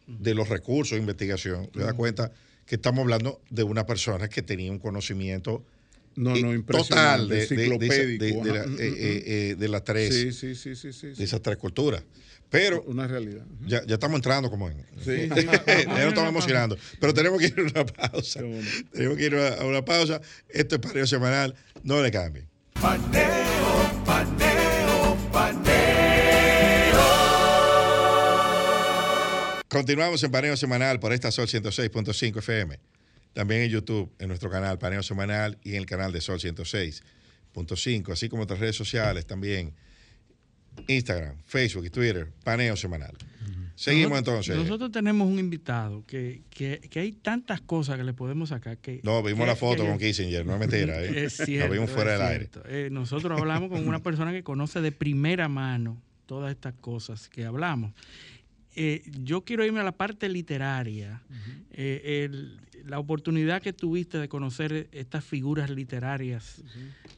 de 0.08 0.34
los 0.34 0.48
recursos 0.48 0.92
de 0.96 1.00
investigación, 1.00 1.70
se 1.72 1.80
da 1.80 1.92
cuenta 1.92 2.32
que 2.66 2.74
estamos 2.76 3.02
hablando 3.02 3.40
de 3.50 3.62
una 3.62 3.86
persona 3.86 4.28
que 4.28 4.42
tenía 4.42 4.70
un 4.72 4.78
conocimiento 4.78 5.64
No, 6.16 6.34
eh, 6.34 6.42
no, 6.42 6.48
total 6.48 6.54
impresionante. 6.56 7.34
de, 7.34 7.38
de- 7.38 7.78
de 7.78 7.86
esa- 7.86 7.94
de- 7.94 8.14
enciclopédico. 8.14 8.44
de 8.44 8.52
la- 8.52 8.60
ajá. 8.60 8.70
eh, 8.78 8.94
eh, 8.96 9.22
eh, 9.26 9.54
de 9.56 9.68
las 9.68 9.84
tres, 9.84 10.14
Sí, 10.14 10.32
sí, 10.32 10.54
sí, 10.54 10.74
sí, 10.74 10.92
sí. 10.92 11.06
de 11.08 11.24
esas 11.24 11.40
tres 11.42 11.56
culturas. 11.58 12.02
Pero 12.50 12.82
Una 12.86 13.06
realidad. 13.06 13.44
ya, 13.66 13.84
ya 13.84 13.94
estamos 13.94 14.16
entrando 14.16 14.48
como 14.50 14.70
en. 14.70 14.78
Sí. 15.04 15.28
Ya 15.66 15.86
nos 16.04 16.08
estamos 16.08 16.30
emocionando. 16.30 16.78
Pero 16.98 17.12
tenemos 17.12 17.38
que 17.38 17.46
ir 17.48 17.54
a 17.58 17.62
una 17.62 17.84
pausa. 17.86 18.40
Tenemos 18.92 19.16
que 19.18 19.24
ir 19.26 19.34
a 19.34 19.54
a 19.60 19.64
una 19.66 19.84
pausa. 19.84 20.20
Esto 20.48 20.76
es 20.76 20.80
Pareo 20.80 21.06
Semanal. 21.06 21.54
No 21.82 22.00
le 22.02 22.10
cambien. 22.10 22.48
Paneo, 22.80 23.02
paneo, 23.12 24.04
paneo. 24.06 24.77
Continuamos 29.68 30.22
en 30.22 30.30
Paneo 30.30 30.56
Semanal 30.56 30.98
por 30.98 31.12
esta 31.12 31.30
Sol 31.30 31.46
106.5 31.46 32.38
FM. 32.38 32.78
También 33.34 33.62
en 33.62 33.70
YouTube, 33.70 34.10
en 34.18 34.28
nuestro 34.28 34.50
canal 34.50 34.78
Paneo 34.78 35.02
Semanal 35.02 35.58
y 35.62 35.70
en 35.72 35.76
el 35.76 35.86
canal 35.86 36.10
de 36.12 36.20
Sol 36.20 36.38
106.5, 36.40 38.12
así 38.12 38.28
como 38.28 38.44
otras 38.44 38.60
redes 38.60 38.76
sociales 38.76 39.26
también. 39.26 39.74
Instagram, 40.86 41.36
Facebook 41.44 41.84
y 41.86 41.90
Twitter, 41.90 42.30
Paneo 42.44 42.76
Semanal. 42.76 43.12
Seguimos 43.74 44.10
Nosotros- 44.10 44.46
entonces. 44.48 44.56
Nosotros 44.56 44.90
tenemos 44.90 45.28
un 45.28 45.38
invitado 45.38 46.04
que, 46.06 46.42
que, 46.50 46.80
que 46.90 46.98
hay 47.00 47.12
tantas 47.12 47.60
cosas 47.60 47.96
que 47.96 48.04
le 48.04 48.12
podemos 48.12 48.48
sacar. 48.48 48.78
Que, 48.78 49.00
no, 49.04 49.22
vimos 49.22 49.40
que- 49.42 49.46
la 49.46 49.56
foto 49.56 49.84
con 49.86 49.98
Kissinger, 49.98 50.44
no 50.46 50.54
es 50.54 50.58
mentira. 50.60 51.00
¿eh? 51.04 51.24
Es 51.26 51.36
cierto. 51.36 51.66
Lo 51.68 51.72
vimos 51.74 51.90
fuera 51.90 52.12
del 52.12 52.22
aire. 52.22 52.48
Eh, 52.68 52.88
nosotros 52.90 53.38
hablamos 53.38 53.70
con 53.70 53.86
una 53.86 54.02
persona 54.02 54.32
que 54.32 54.42
conoce 54.42 54.80
de 54.80 54.90
primera 54.92 55.48
mano 55.48 56.00
todas 56.26 56.50
estas 56.50 56.74
cosas 56.74 57.28
que 57.28 57.44
hablamos. 57.44 57.92
Eh, 58.80 59.02
yo 59.24 59.42
quiero 59.44 59.64
irme 59.64 59.80
a 59.80 59.82
la 59.82 59.92
parte 59.96 60.28
literaria. 60.28 61.20
Eh, 61.72 62.24
el- 62.24 62.60
la 62.84 62.98
oportunidad 63.00 63.60
que 63.60 63.72
tuviste 63.72 64.18
de 64.18 64.28
conocer 64.28 64.88
estas 64.92 65.24
figuras 65.24 65.68
literarias 65.68 66.62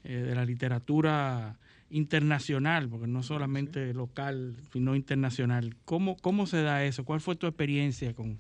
eh, 0.05 0.15
de 0.15 0.35
la 0.35 0.45
literatura 0.47 1.59
internacional, 1.91 2.89
porque 2.89 3.07
no 3.07 3.23
solamente 3.23 3.93
local, 3.93 4.57
sino 4.73 4.97
internacional. 4.97 5.77
¿Cómo, 5.85 6.17
¿Cómo 6.17 6.47
se 6.47 6.63
da 6.63 6.85
eso? 6.85 7.05
¿Cuál 7.05 7.21
fue 7.21 7.37
tu 7.37 7.47
experiencia 7.47 8.15
con, 8.15 8.39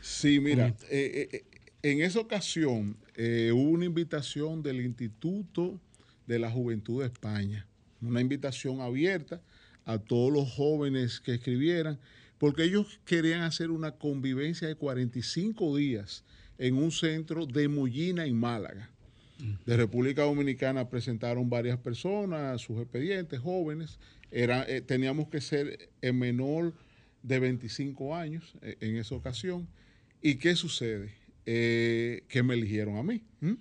Sí, 0.00 0.40
mira, 0.40 0.72
Con 0.72 0.88
en 0.90 2.00
esa 2.00 2.20
ocasión 2.20 2.96
hubo 3.16 3.70
una 3.70 3.84
invitación 3.84 4.62
del 4.62 4.80
Instituto 4.80 5.78
de 6.26 6.38
la 6.38 6.50
Juventud 6.50 7.00
de 7.02 7.06
España, 7.08 7.66
una 8.00 8.20
invitación 8.20 8.80
abierta 8.80 9.40
a 9.84 9.98
todos 9.98 10.32
los 10.32 10.50
jóvenes 10.50 11.20
que 11.20 11.34
escribieran, 11.34 11.98
porque 12.42 12.64
ellos 12.64 12.98
querían 13.04 13.42
hacer 13.42 13.70
una 13.70 13.92
convivencia 13.92 14.66
de 14.66 14.74
45 14.74 15.76
días 15.76 16.24
en 16.58 16.74
un 16.74 16.90
centro 16.90 17.46
de 17.46 17.68
Mollina 17.68 18.26
en 18.26 18.34
Málaga. 18.34 18.90
De 19.64 19.76
República 19.76 20.22
Dominicana 20.22 20.90
presentaron 20.90 21.48
varias 21.48 21.78
personas, 21.78 22.60
sus 22.60 22.80
expedientes, 22.80 23.38
jóvenes. 23.38 24.00
Era, 24.32 24.64
eh, 24.68 24.80
teníamos 24.80 25.28
que 25.28 25.40
ser 25.40 25.90
el 26.00 26.14
menor 26.14 26.74
de 27.22 27.38
25 27.38 28.16
años 28.16 28.56
eh, 28.60 28.76
en 28.80 28.96
esa 28.96 29.14
ocasión. 29.14 29.68
¿Y 30.20 30.34
qué 30.34 30.56
sucede? 30.56 31.14
Eh, 31.46 32.24
que 32.26 32.42
me 32.42 32.54
eligieron 32.54 32.96
a 32.96 33.04
mí. 33.04 33.22
¿m? 33.40 33.56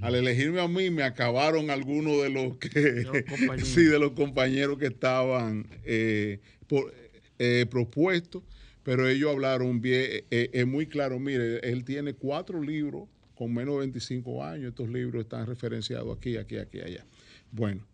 Al 0.00 0.14
elegirme 0.14 0.62
a 0.62 0.68
mí, 0.68 0.88
me 0.88 1.02
acabaron 1.02 1.68
algunos 1.68 2.22
de 2.22 2.30
los 2.30 2.56
que 2.56 3.04
compañeros. 3.28 3.68
sí, 3.74 3.84
de 3.84 3.98
los 3.98 4.12
compañeros 4.12 4.78
que 4.78 4.86
estaban 4.86 5.66
eh, 5.84 6.40
por- 6.66 7.03
eh, 7.44 7.66
propuestos, 7.66 8.42
pero 8.82 9.08
ellos 9.08 9.30
hablaron 9.30 9.80
bien, 9.80 10.02
eh, 10.02 10.24
eh, 10.30 10.50
es 10.52 10.66
muy 10.66 10.86
claro, 10.86 11.18
mire, 11.18 11.58
él 11.68 11.84
tiene 11.84 12.14
cuatro 12.14 12.62
libros 12.62 13.08
con 13.34 13.52
menos 13.52 13.74
de 13.74 13.80
25 13.80 14.44
años, 14.44 14.68
estos 14.68 14.88
libros 14.88 15.24
están 15.24 15.46
referenciados 15.46 16.16
aquí, 16.16 16.36
aquí, 16.36 16.56
aquí, 16.56 16.80
allá. 16.80 17.04
Bueno, 17.50 17.86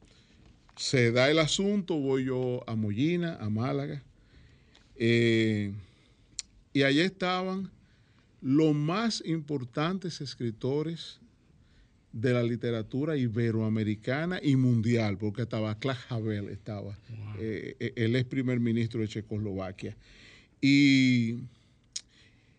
se 0.77 1.13
da 1.13 1.31
el 1.31 1.39
asunto, 1.39 1.97
voy 1.97 2.27
yo 2.27 2.63
a 2.67 2.75
Mollina, 2.77 3.37
a 3.37 3.49
Málaga, 3.49 4.03
y 4.99 5.73
allá 6.75 7.05
estaban 7.05 7.71
los 8.43 8.75
más 8.75 9.23
importantes 9.25 10.21
escritores 10.21 11.21
de 12.13 12.33
la 12.33 12.43
literatura 12.43 13.17
iberoamericana 13.17 14.41
y 14.43 14.57
mundial, 14.57 15.17
porque 15.17 15.43
estaba 15.43 15.79
Clark 15.79 16.01
Havel, 16.09 16.49
estaba, 16.49 16.99
eh, 17.39 17.77
eh, 17.79 17.93
él 17.97 18.17
es 18.17 18.25
primer 18.25 18.59
ministro 18.59 19.01
de 19.01 19.09
Checoslovaquia. 19.09 19.97
Y, 20.61 21.37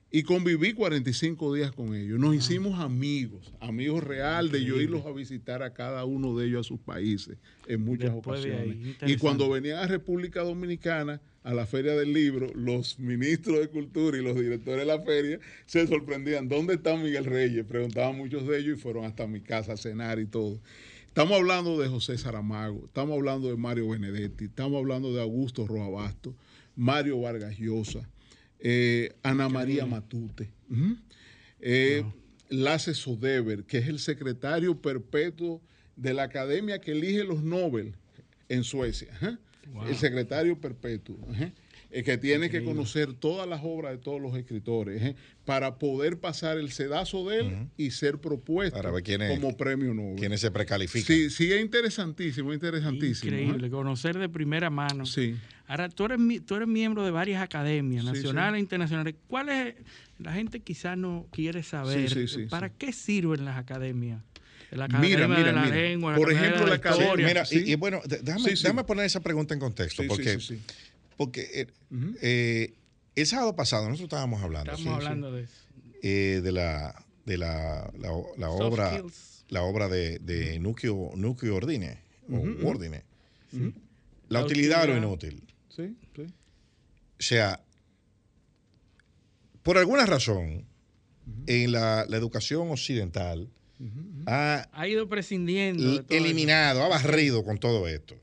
y 0.09 0.23
conviví 0.23 0.73
45 0.73 1.53
días 1.53 1.71
con 1.71 1.93
ellos. 1.95 2.19
Nos 2.19 2.35
hicimos 2.35 2.79
amigos, 2.79 3.53
amigos 3.59 4.03
real 4.03 4.49
de 4.49 4.63
yo 4.63 4.79
irlos 4.79 5.05
a 5.05 5.11
visitar 5.11 5.63
a 5.63 5.73
cada 5.73 6.05
uno 6.05 6.35
de 6.37 6.47
ellos 6.47 6.65
a 6.65 6.67
sus 6.67 6.79
países 6.79 7.37
en 7.67 7.83
muchas 7.83 8.13
Después 8.13 8.43
de 8.43 8.55
ahí, 8.55 8.69
ocasiones. 8.71 9.15
Y 9.15 9.17
cuando 9.17 9.49
venían 9.49 9.79
a 9.79 9.87
República 9.87 10.41
Dominicana, 10.41 11.21
a 11.43 11.53
la 11.53 11.65
Feria 11.65 11.95
del 11.95 12.13
Libro, 12.13 12.51
los 12.53 12.99
ministros 12.99 13.59
de 13.59 13.67
Cultura 13.69 14.17
y 14.17 14.21
los 14.21 14.35
directores 14.35 14.81
de 14.81 14.85
la 14.85 15.01
feria 15.01 15.39
se 15.65 15.87
sorprendían. 15.87 16.47
¿Dónde 16.47 16.75
está 16.75 16.95
Miguel 16.95 17.25
Reyes? 17.25 17.65
Preguntaban 17.65 18.15
muchos 18.15 18.47
de 18.47 18.59
ellos 18.59 18.77
y 18.77 18.81
fueron 18.81 19.05
hasta 19.05 19.25
mi 19.27 19.41
casa 19.41 19.73
a 19.73 19.77
cenar 19.77 20.19
y 20.19 20.25
todo. 20.25 20.59
Estamos 21.07 21.37
hablando 21.37 21.77
de 21.77 21.89
José 21.89 22.17
Saramago, 22.17 22.85
estamos 22.85 23.17
hablando 23.17 23.49
de 23.49 23.57
Mario 23.57 23.89
Benedetti, 23.89 24.45
estamos 24.45 24.79
hablando 24.79 25.13
de 25.13 25.21
Augusto 25.21 25.67
Roabasto, 25.67 26.33
Mario 26.75 27.19
Vargas 27.19 27.57
Llosa, 27.59 28.07
eh, 28.59 29.13
Ana 29.21 29.49
María 29.49 29.85
Matute, 29.85 30.49
ujú, 30.69 30.95
eh, 31.59 32.05
Lasse 32.49 32.93
Sodeber, 32.93 33.65
que 33.65 33.79
es 33.79 33.87
el 33.87 33.99
secretario 33.99 34.79
perpetuo 34.79 35.61
de 35.97 36.13
la 36.13 36.23
academia 36.23 36.79
que 36.79 36.91
elige 36.91 37.25
los 37.25 37.43
Nobel 37.43 37.95
en 38.47 38.63
Suecia. 38.63 39.09
El 39.87 39.95
secretario 39.95 40.59
perpetuo, 40.59 41.17
ajá, 41.31 41.51
eh, 41.91 42.03
que 42.03 42.17
tiene 42.17 42.49
que 42.49 42.63
conocer 42.63 43.13
todas 43.13 43.47
las 43.47 43.61
obras 43.63 43.91
de 43.91 43.97
todos 43.97 44.21
los 44.21 44.35
escritores 44.37 45.01
ajá, 45.01 45.13
para 45.45 45.77
poder 45.77 46.19
pasar 46.19 46.57
el 46.57 46.71
sedazo 46.71 47.27
de 47.29 47.39
él 47.39 47.67
y 47.77 47.91
ser 47.91 48.19
propuesto 48.19 48.79
es- 48.97 49.29
como 49.29 49.55
premio 49.57 49.93
Nobel. 49.93 50.15
quienes 50.15 50.39
se 50.41 50.51
precalifican. 50.51 51.05
Sí, 51.05 51.29
sí, 51.29 51.51
es 51.51 51.61
interesantísimo, 51.61 52.53
interesantísimo. 52.53 53.31
Increíble, 53.35 53.69
conocer 53.69 54.17
de 54.17 54.29
primera 54.29 54.69
mano. 54.69 55.05
Sí. 55.05 55.35
Ahora, 55.67 55.87
tú 55.89 56.05
eres, 56.05 56.19
tú 56.45 56.55
eres 56.55 56.67
miembro 56.67 57.03
de 57.05 57.11
varias 57.11 57.41
academias, 57.41 58.03
nacionales 58.03 58.53
sí. 58.57 58.57
e 58.57 58.61
internacionales. 58.61 59.15
¿Cuál 59.27 59.49
es? 59.49 59.75
La 60.19 60.33
gente 60.33 60.59
quizás 60.59 60.97
no 60.97 61.27
quiere 61.31 61.63
saber. 61.63 62.09
Sí, 62.09 62.45
¿Para 62.49 62.69
qué 62.69 62.91
sirven 62.93 63.45
las 63.45 63.57
academias? 63.57 64.21
La 64.71 64.87
Mira, 64.87 65.27
mira, 65.27 65.43
de 65.43 65.51
la 65.53 65.61
mira. 65.63 65.75
lengua, 65.75 66.15
Por 66.15 66.31
la 66.31 66.39
ejemplo, 66.39 66.59
de 66.61 66.65
la 66.65 66.69
la 66.71 66.75
academia-. 66.77 67.27
Mira, 67.27 67.43
y- 67.43 67.45
Sí. 67.45 67.63
y, 67.67 67.75
bueno, 67.75 68.01
de- 68.05 68.19
déjame, 68.19 68.49
Sí, 68.51 68.55
sí. 68.55 68.63
déjame 68.63 68.83
poner 68.85 69.05
esa 69.05 69.19
pregunta 69.19 69.53
en 69.53 69.59
contexto, 69.59 70.03
porque, 70.07 70.39
sí, 70.39 70.55
sí. 70.55 70.61
porque 71.17 71.41
eh, 71.53 71.67
eh, 72.21 72.73
el 73.15 73.25
sábado 73.27 73.53
pasado 73.55 73.83
nosotros 73.89 74.05
estábamos 74.07 74.41
hablando 74.41 74.71
Estamos 74.71 74.99
sí, 75.03 75.05
hablando 75.07 75.31
de 75.33 75.43
eso. 75.43 75.53
eh, 76.03 76.39
de 76.41 76.51
la 76.53 77.05
de 77.25 77.37
la, 77.37 77.91
la, 77.99 78.09
la 78.37 78.49
obra 78.49 78.91
skills. 78.97 79.45
la 79.49 79.61
obra 79.63 79.87
de, 79.89 80.19
de 80.19 80.57
Nuccio, 80.59 81.11
Nuccio 81.15 81.53
Ordine 81.55 81.99
o 82.29 82.35
Ujú, 82.37 82.49
ujú. 82.51 82.67
Ordine. 82.69 83.03
Ujú. 83.51 83.73
La, 84.29 84.39
La 84.39 84.45
utilidad 84.45 84.89
o 84.89 84.95
inútil. 84.97 85.43
Sí, 85.69 85.95
sí. 86.15 86.21
O 86.23 87.21
sea, 87.23 87.61
por 89.63 89.77
alguna 89.77 90.05
razón, 90.05 90.65
en 91.45 91.71
la, 91.71 92.05
la 92.07 92.17
educación 92.17 92.69
occidental 92.71 93.49
ha 94.25 94.67
Ha 94.73 94.87
ido 94.87 95.07
prescindiendo. 95.09 95.83
todo 95.83 96.17
eso. 96.17 96.25
eliminado, 96.25 96.83
ha 96.83 96.87
barrido 96.89 97.43
con 97.43 97.57
todo 97.59 97.87
esto. 97.87 98.15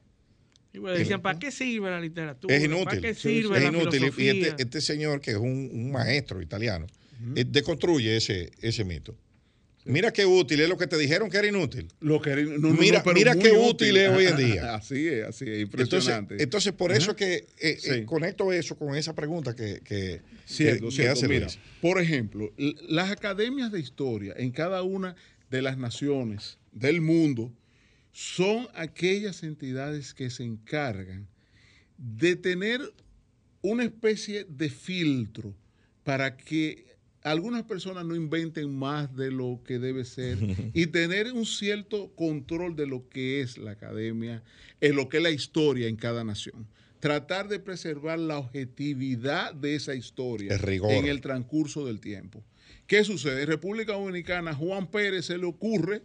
Y 0.73 0.81
pues 0.81 0.99
decían, 0.99 1.23
¿para 1.23 1.39
qué 1.39 1.51
sirve 1.51 1.91
la 1.91 2.01
literatura? 2.01 2.55
Es 2.55 2.61
¿Para 2.69 2.75
inútil. 2.77 3.01
qué 3.01 3.15
Sí, 3.15 3.21
sirve 3.43 3.57
es 3.57 3.63
la 3.65 3.69
inútil. 3.71 4.13
Y 4.19 4.29
este, 4.29 4.63
este 4.63 4.81
señor, 4.81 5.21
que 5.21 5.33
es 5.33 5.37
un, 5.39 5.71
un 5.73 5.91
maestro 5.91 6.41
italiano, 6.43 6.87
eh, 7.35 7.45
deconstruye 7.49 8.17
ese, 8.17 8.51
ese 8.61 8.85
mito. 8.85 9.17
Mira 9.85 10.13
qué 10.13 10.27
útil 10.27 10.61
es 10.61 10.69
lo 10.69 10.77
que 10.77 10.87
te 10.87 10.99
dijeron 10.99 11.31
que 11.31 11.39
era 11.39 11.47
inútil. 11.49 11.89
Lo 12.01 12.21
que 12.21 12.31
era- 12.31 12.43
no, 12.43 12.59
no, 12.59 12.75
mira 12.75 12.99
no, 12.99 13.05
pero 13.05 13.15
mira 13.15 13.35
qué 13.37 13.53
útil 13.53 13.97
es 13.97 14.11
hoy 14.11 14.27
en 14.27 14.37
día. 14.53 14.75
Así 14.75 15.09
es, 15.09 15.25
así 15.25 15.45
es, 15.49 15.61
Entonces, 15.63 15.63
impresionante. 15.89 16.43
entonces 16.43 16.73
por 16.75 16.93
eso 16.93 17.13
es 17.13 17.17
que 17.17 17.35
eh, 17.59 17.79
eh, 17.85 18.05
conecto 18.05 18.53
eso 18.53 18.77
con 18.77 18.95
esa 18.95 19.15
pregunta 19.15 19.57
que, 19.57 19.81
que, 19.83 20.21
Cierto, 20.45 20.83
que- 20.83 20.89
que 20.91 20.95
cierto. 20.95 21.13
hace 21.15 21.29
Mira, 21.29 21.47
Luis. 21.47 21.59
por 21.81 21.99
ejemplo, 22.03 22.53
las 22.89 23.11
academias 23.11 23.73
de 23.73 23.81
historia 23.81 24.35
en 24.37 24.51
cada 24.51 24.83
una 24.83 25.17
de 25.51 25.63
las 25.63 25.79
naciones 25.79 26.59
del 26.73 27.01
mundo 27.01 27.53
son 28.13 28.69
aquellas 28.75 29.43
entidades 29.43 30.15
que 30.15 30.31
se 30.31 30.45
encargan 30.45 31.29
de 31.97 32.37
tener 32.37 32.81
una 33.63 33.85
especie 33.85 34.45
de 34.49 34.71
filtro 34.71 35.55
para 36.05 36.37
que 36.37 36.87
algunas 37.23 37.65
personas 37.65 38.05
no 38.05 38.15
inventen 38.15 38.75
más 38.77 39.15
de 39.15 39.31
lo 39.31 39.61
que 39.65 39.79
debe 39.79 40.05
ser 40.05 40.39
y 40.75 40.87
tener 40.87 41.33
un 41.33 41.47
cierto 41.47 42.15
control 42.15 42.77
de 42.77 42.87
lo 42.87 43.09
que 43.09 43.41
es 43.41 43.59
la 43.59 43.73
academia, 43.73 44.43
en 44.81 44.97
lo 44.97 45.09
que 45.09 45.19
es 45.19 45.23
la 45.23 45.31
historia 45.31 45.89
en 45.89 45.97
cada 45.97 46.25
nación. 46.25 46.67
Tratar 47.01 47.49
de 47.49 47.61
preservar 47.61 48.19
la 48.19 48.39
objetividad 48.39 49.55
de 49.55 49.77
esa 49.77 49.95
historia 49.95 50.53
El 50.53 50.59
rigor. 50.59 50.93
en 50.93 51.07
el 51.07 51.21
transcurso 51.21 51.87
del 51.87 52.01
tiempo. 52.01 52.43
¿Qué 52.87 53.05
sucede? 53.05 53.43
En 53.43 53.49
República 53.49 53.93
Dominicana, 53.93 54.55
Juan 54.55 54.87
Pérez 54.87 55.27
se 55.27 55.39
le 55.39 55.47
ocurre 55.47 56.03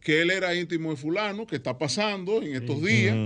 que 0.00 0.20
él 0.20 0.30
era 0.30 0.54
íntimo 0.54 0.90
de 0.90 0.96
fulano, 0.96 1.46
que 1.46 1.56
está 1.56 1.78
pasando 1.78 2.42
en 2.42 2.54
estos 2.54 2.82
días. 2.82 3.16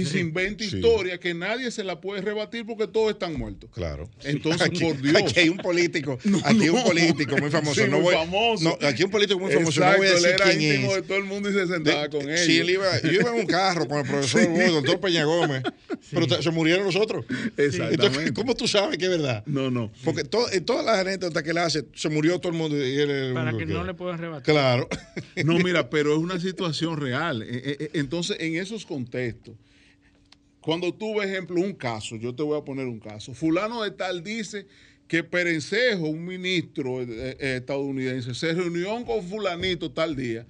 Y 0.00 0.04
se 0.04 0.18
inventa 0.20 0.64
Sí. 0.64 0.76
historia 0.76 1.18
que 1.18 1.34
nadie 1.34 1.70
se 1.70 1.82
la 1.84 2.00
puede 2.00 2.20
rebatir 2.22 2.64
porque 2.66 2.86
todos 2.86 3.12
están 3.12 3.34
muertos. 3.38 3.70
Claro. 3.72 4.08
Entonces, 4.24 4.62
Aquí- 4.62 4.80
por 4.84 5.00
Dios. 5.00 5.16
Aquí 5.16 5.40
hay 5.40 5.48
un 5.48 5.56
político, 5.58 6.18
No, 6.24 6.38
aquí 6.44 6.62
hay 6.62 6.68
un 6.68 6.82
político 6.84 7.36
muy 7.38 7.50
famoso. 7.50 7.80
Sí, 7.82 7.88
no 7.90 7.96
muy 8.00 8.04
voy- 8.04 8.14
famoso. 8.14 8.64
no, 8.64 8.72
aquí 8.86 8.98
hay 8.98 9.04
un 9.04 9.10
político 9.10 9.40
muy 9.40 9.52
famoso. 9.52 9.80
Exacto, 9.80 9.92
no 9.92 9.98
voy 9.98 10.06
a 10.06 10.10
él 10.10 10.16
decir 10.22 10.28
era 10.34 10.44
quién 10.44 10.62
íntimo 10.62 10.90
es. 10.90 10.96
de 10.96 11.02
todo 11.02 11.18
el 11.18 11.24
mundo 11.24 11.50
y 11.50 11.52
se 11.52 11.66
sentaba 11.66 12.02
De- 12.02 12.10
con 12.10 12.22
ellos. 12.28 12.40
Sí, 12.40 12.58
él 12.58 12.70
iba, 12.70 13.00
yo 13.02 13.10
iba 13.12 13.30
en 13.30 13.40
un 13.40 13.46
carro 13.46 13.86
con 13.88 13.98
el 13.98 14.06
profesor 14.06 14.40
Sí. 14.42 14.46
Wood, 14.48 14.72
doctor 14.72 15.00
Peña 15.00 15.24
Gómez, 15.24 15.62
pero 16.10 16.42
se 16.42 16.50
murieron 16.50 16.84
los 16.84 16.96
otros. 16.96 17.24
Exactamente. 17.56 17.94
Entonces, 18.06 18.32
¿cómo 18.32 18.54
tú 18.54 18.66
sabes 18.68 18.98
que 18.98 19.04
es 19.04 19.10
verdad? 19.10 19.42
No, 19.46 19.70
no. 19.70 19.90
Porque 20.04 20.24
to- 20.24 20.50
en 20.52 20.64
todas 20.64 20.84
las 20.84 20.98
anécdotas 20.98 21.42
que 21.42 21.50
él 21.50 21.58
hace, 21.58 21.84
se 21.94 22.08
murió 22.08 22.38
todo 22.38 22.52
el 22.52 22.58
mundo. 22.58 22.76
Y 22.76 22.98
él 22.98 23.10
el 23.10 23.34
Para 23.34 23.50
único 23.50 23.58
que 23.66 23.72
no 23.72 23.84
le 23.84 23.94
puedan 23.94 24.18
rebatir. 24.18 24.44
Claro. 24.52 24.88
No, 25.44 25.58
mira, 25.58 25.88
pero 25.90 26.12
es 26.12 26.18
una 26.18 26.38
situación 26.40 27.00
real. 27.00 27.42
Eh, 27.42 27.46
eh, 27.52 27.76
eh, 27.80 27.90
Entonces, 27.94 28.36
en 28.40 28.56
esos 28.56 28.84
contextos, 28.86 29.54
cuando 30.66 30.92
tú 30.92 31.14
ves, 31.14 31.30
ejemplo, 31.30 31.60
un 31.60 31.74
caso, 31.74 32.16
yo 32.16 32.34
te 32.34 32.42
voy 32.42 32.58
a 32.58 32.64
poner 32.64 32.86
un 32.88 32.98
caso. 32.98 33.32
Fulano 33.34 33.84
de 33.84 33.92
tal 33.92 34.24
dice 34.24 34.66
que 35.06 35.22
Perencejo, 35.22 36.08
un 36.08 36.24
ministro 36.26 37.02
eh, 37.02 37.06
eh, 37.38 37.56
estadounidense, 37.58 38.34
se 38.34 38.52
reunió 38.52 39.04
con 39.04 39.22
fulanito 39.22 39.92
tal 39.92 40.16
día. 40.16 40.44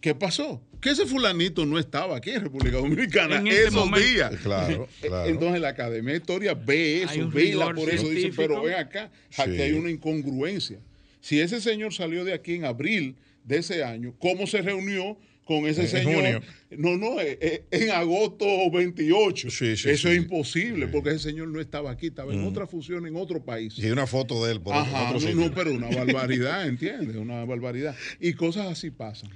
¿Qué 0.00 0.14
pasó? 0.14 0.62
Que 0.80 0.90
ese 0.90 1.06
fulanito 1.06 1.66
no 1.66 1.76
estaba 1.76 2.16
aquí 2.18 2.30
en 2.30 2.42
República 2.42 2.76
Dominicana 2.76 3.38
En 3.38 3.48
ese 3.48 3.62
esos 3.62 3.74
momento. 3.74 4.06
días. 4.08 4.30
Claro, 4.44 4.88
claro. 5.00 5.28
Entonces 5.28 5.60
la 5.60 5.70
Academia 5.70 6.12
de 6.12 6.18
Historia 6.20 6.54
ve 6.54 7.02
eso, 7.02 7.28
rigor 7.30 7.74
por 7.74 7.90
eso, 7.90 8.08
dice, 8.08 8.30
pero 8.36 8.62
ven 8.62 8.74
acá, 8.74 9.10
aquí 9.36 9.56
Sí. 9.56 9.60
hay 9.60 9.72
una 9.72 9.90
incongruencia. 9.90 10.78
Si 11.20 11.40
ese 11.40 11.60
señor 11.60 11.92
salió 11.92 12.24
de 12.24 12.32
aquí 12.32 12.54
en 12.54 12.64
abril 12.64 13.16
de 13.42 13.56
ese 13.58 13.82
año, 13.82 14.14
¿cómo 14.20 14.46
se 14.46 14.62
reunió 14.62 15.18
con 15.50 15.66
ese 15.66 15.82
En 15.82 15.88
señor? 15.88 16.14
junio. 16.14 16.40
No, 16.78 16.96
no, 16.96 17.20
eh, 17.20 17.36
eh, 17.40 17.64
en 17.72 17.90
agosto 17.90 18.46
28. 18.70 19.50
Sí, 19.50 19.76
sí, 19.76 19.90
eso 19.90 20.06
sí. 20.06 20.14
es 20.14 20.22
imposible, 20.22 20.86
porque 20.86 21.10
ese 21.10 21.30
señor 21.30 21.48
no 21.48 21.60
estaba 21.60 21.90
aquí, 21.90 22.06
estaba 22.06 22.32
en 22.32 22.44
otra 22.44 22.68
función 22.68 23.04
en 23.08 23.16
otro 23.16 23.44
país. 23.44 23.76
Y 23.76 23.84
hay 23.86 23.90
una 23.90 24.06
foto 24.06 24.44
de 24.46 24.52
él 24.52 24.60
por 24.60 24.74
Ajá, 24.76 25.10
otro 25.12 25.34
no, 25.34 25.52
pero 25.52 25.72
una 25.72 25.88
barbaridad, 25.96 26.68
¿entiendes? 26.68 27.16
Una 27.16 27.44
barbaridad. 27.44 27.96
Y 28.20 28.34
cosas 28.34 28.68
así 28.68 28.90
pasan. 28.92 29.30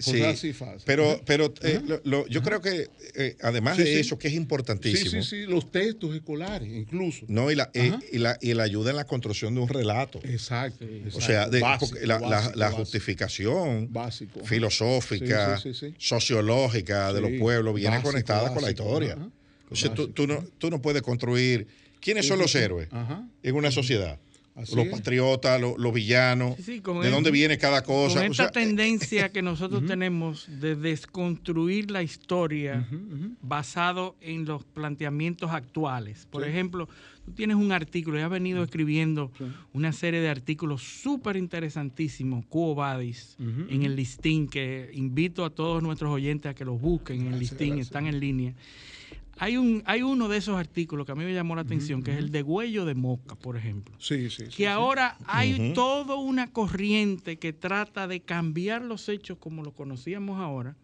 Sí, 0.00 0.22
así 0.22 0.54
pero, 0.84 1.20
pero 1.26 1.52
eh, 1.62 1.80
lo- 1.86 2.00
lo- 2.04 2.26
yo 2.28 2.42
creo 2.42 2.60
que 2.60 2.88
eh, 3.14 3.36
además 3.42 3.76
Sí, 3.76 3.82
de 3.84 3.94
sí. 3.94 3.98
eso, 4.00 4.18
que 4.18 4.28
es 4.28 4.32
Sí, 4.32 4.38
importantísimo, 4.38 5.22
sí, 5.22 5.28
sí, 5.28 5.42
los 5.46 5.70
textos 5.70 6.14
escolares, 6.14 6.68
incluso. 6.68 7.26
¿no? 7.28 7.50
Y 7.50 7.54
la, 7.54 7.70
eh, 7.74 7.92
y, 8.12 8.18
la, 8.18 8.38
y 8.40 8.54
la 8.54 8.62
ayuda 8.64 8.90
en 8.90 8.96
la 8.96 9.04
construcción 9.04 9.54
de 9.54 9.60
un 9.60 9.68
relato. 9.68 10.20
Exacto. 10.24 10.84
O 11.14 11.20
sea, 11.20 11.48
de- 11.48 11.60
Básico, 11.60 11.98
la, 12.02 12.18
básico, 12.18 12.70
justificación 12.76 13.92
Básico. 13.92 14.44
filosófica, 14.44 15.56
Sí, 15.58 15.72
sí, 15.72 15.78
sí, 15.78 15.86
sí. 15.90 15.94
sociológica 15.98 17.12
de 17.12 17.20
Sí, 17.20 17.30
los 17.30 17.40
pueblos 17.40 17.74
viene 17.74 18.00
conectada 18.02 18.52
con 18.52 18.62
la 18.62 18.70
historia. 18.70 19.12
ajá. 19.14 19.30
Entonces 19.62 19.94
tú, 19.94 20.02
Básico. 20.02 20.14
tú 20.14 20.26
no, 20.26 20.44
tú 20.58 20.70
no 20.70 20.80
puedes 20.82 21.02
construir 21.02 21.66
quiénes 22.00 22.24
Sí, 22.24 22.28
son 22.28 22.38
sí, 22.38 22.42
los 22.42 22.52
sí. 22.52 22.58
héroes 22.58 22.88
Ajá. 22.90 23.28
en 23.42 23.54
una 23.54 23.70
sociedad. 23.70 24.18
Así 24.60 24.76
los 24.76 24.86
es. 24.86 24.92
patriotas, 24.92 25.60
los, 25.60 25.78
los 25.78 25.92
villanos, 25.92 26.56
Sí, 26.56 26.62
sí, 26.62 26.80
con 26.80 27.00
de 27.00 27.06
el- 27.08 27.12
dónde 27.12 27.30
viene 27.30 27.58
cada 27.58 27.82
cosa. 27.82 28.20
Con 28.20 28.28
O 28.28 28.30
esta 28.32 28.42
sea, 28.44 28.52
tendencia 28.52 29.30
que 29.30 29.42
nosotros 29.42 29.86
tenemos 29.86 30.46
de 30.60 30.76
desconstruir 30.76 31.90
la 31.90 32.02
historia 32.02 32.86
basado 33.42 34.16
en 34.20 34.44
los 34.44 34.64
planteamientos 34.64 35.50
actuales. 35.50 36.26
Por 36.30 36.44
Sí. 36.44 36.50
ejemplo, 36.50 36.88
tú 37.30 37.36
tienes 37.36 37.56
un 37.56 37.72
artículo, 37.72 38.18
y 38.18 38.22
has 38.22 38.30
venido 38.30 38.62
escribiendo 38.62 39.30
una 39.72 39.92
serie 39.92 40.20
de 40.20 40.28
artículos 40.28 40.82
súper 40.82 41.36
interesantísimos, 41.36 42.44
Quo 42.46 42.74
Vadis, 42.74 43.36
en 43.38 43.82
el 43.84 43.96
listín, 43.96 44.48
que 44.48 44.90
invito 44.94 45.44
a 45.44 45.50
todos 45.50 45.82
nuestros 45.82 46.10
oyentes 46.12 46.50
a 46.50 46.54
que 46.54 46.64
los 46.64 46.80
busquen 46.80 47.22
en 47.26 47.32
el 47.34 47.38
listín, 47.38 47.78
están 47.78 48.06
en 48.06 48.20
línea. 48.20 48.54
Hay, 49.38 49.56
un, 49.56 49.82
hay 49.86 50.02
uno 50.02 50.28
de 50.28 50.36
esos 50.36 50.58
artículos 50.58 51.06
que 51.06 51.12
a 51.12 51.14
mí 51.14 51.24
me 51.24 51.32
llamó 51.32 51.54
la 51.54 51.62
atención, 51.62 52.02
que 52.02 52.10
es 52.10 52.18
el 52.18 52.30
de 52.30 52.42
Huello 52.42 52.84
de 52.84 52.94
Moca, 52.94 53.36
por 53.36 53.56
ejemplo 53.56 53.94
Sí, 53.98 54.28
sí. 54.28 54.44
sí, 54.44 54.44
que 54.44 54.50
sí. 54.50 54.64
ahora 54.66 55.16
hay 55.24 55.72
toda 55.72 56.16
una 56.16 56.52
corriente 56.52 57.38
que 57.38 57.54
trata 57.54 58.06
de 58.06 58.20
cambiar 58.20 58.82
los 58.82 59.08
hechos 59.08 59.38
como 59.38 59.62
los 59.62 59.72
conocíamos 59.72 60.40
ahora. 60.40 60.76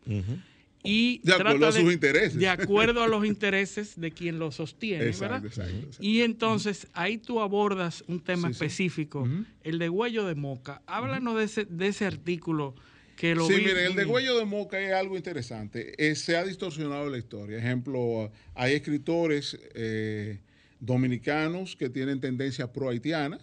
Y 0.87 1.21
De 1.25 1.33
acuerdo 1.35 1.59
trata 1.59 1.69
a 1.69 1.81
sus 1.83 1.93
intereses. 1.93 2.39
de 2.39 2.49
acuerdo 2.49 3.03
a 3.03 3.09
los 3.09 3.25
intereses 3.27 3.99
de 4.01 4.11
quien 4.13 4.39
lo 4.39 4.51
sostiene, 4.53 5.05
Exacto, 5.07 5.35
¿verdad? 5.35 5.47
exacto, 5.47 5.77
exacto. 5.79 5.97
Y 6.01 6.21
entonces 6.23 6.87
ahí 6.93 7.19
tú 7.19 7.41
abordas 7.41 8.05
un 8.09 8.21
tema 8.21 8.49
Sí, 8.49 8.55
sí. 8.55 8.65
específico, 8.65 9.29
el 9.65 9.79
de 9.79 9.89
Huello 9.89 10.25
de 10.27 10.35
Moca. 10.35 10.83
Háblanos 10.87 11.37
de, 11.39 11.45
ese, 11.45 11.65
de 11.65 11.89
ese 11.89 12.05
artículo 12.07 12.75
que 13.17 13.35
lo 13.35 13.47
Sí, 13.47 13.55
vi 13.55 13.65
mire, 13.65 13.87
el 13.87 13.97
de 13.97 14.05
Huello 14.05 14.39
de 14.39 14.45
Moca 14.45 14.79
es 14.79 14.93
algo 14.93 15.17
interesante. 15.17 15.95
Eh, 15.97 16.15
se 16.15 16.37
ha 16.37 16.45
distorsionado 16.45 17.09
la 17.09 17.17
historia. 17.17 17.57
Ejemplo, 17.59 18.31
hay 18.55 18.75
escritores 18.75 19.59
eh, 19.75 20.39
dominicanos 20.81 21.77
que 21.77 21.89
tienen 21.89 22.21
tendencia 22.21 22.73
pro-haitiana. 22.73 23.39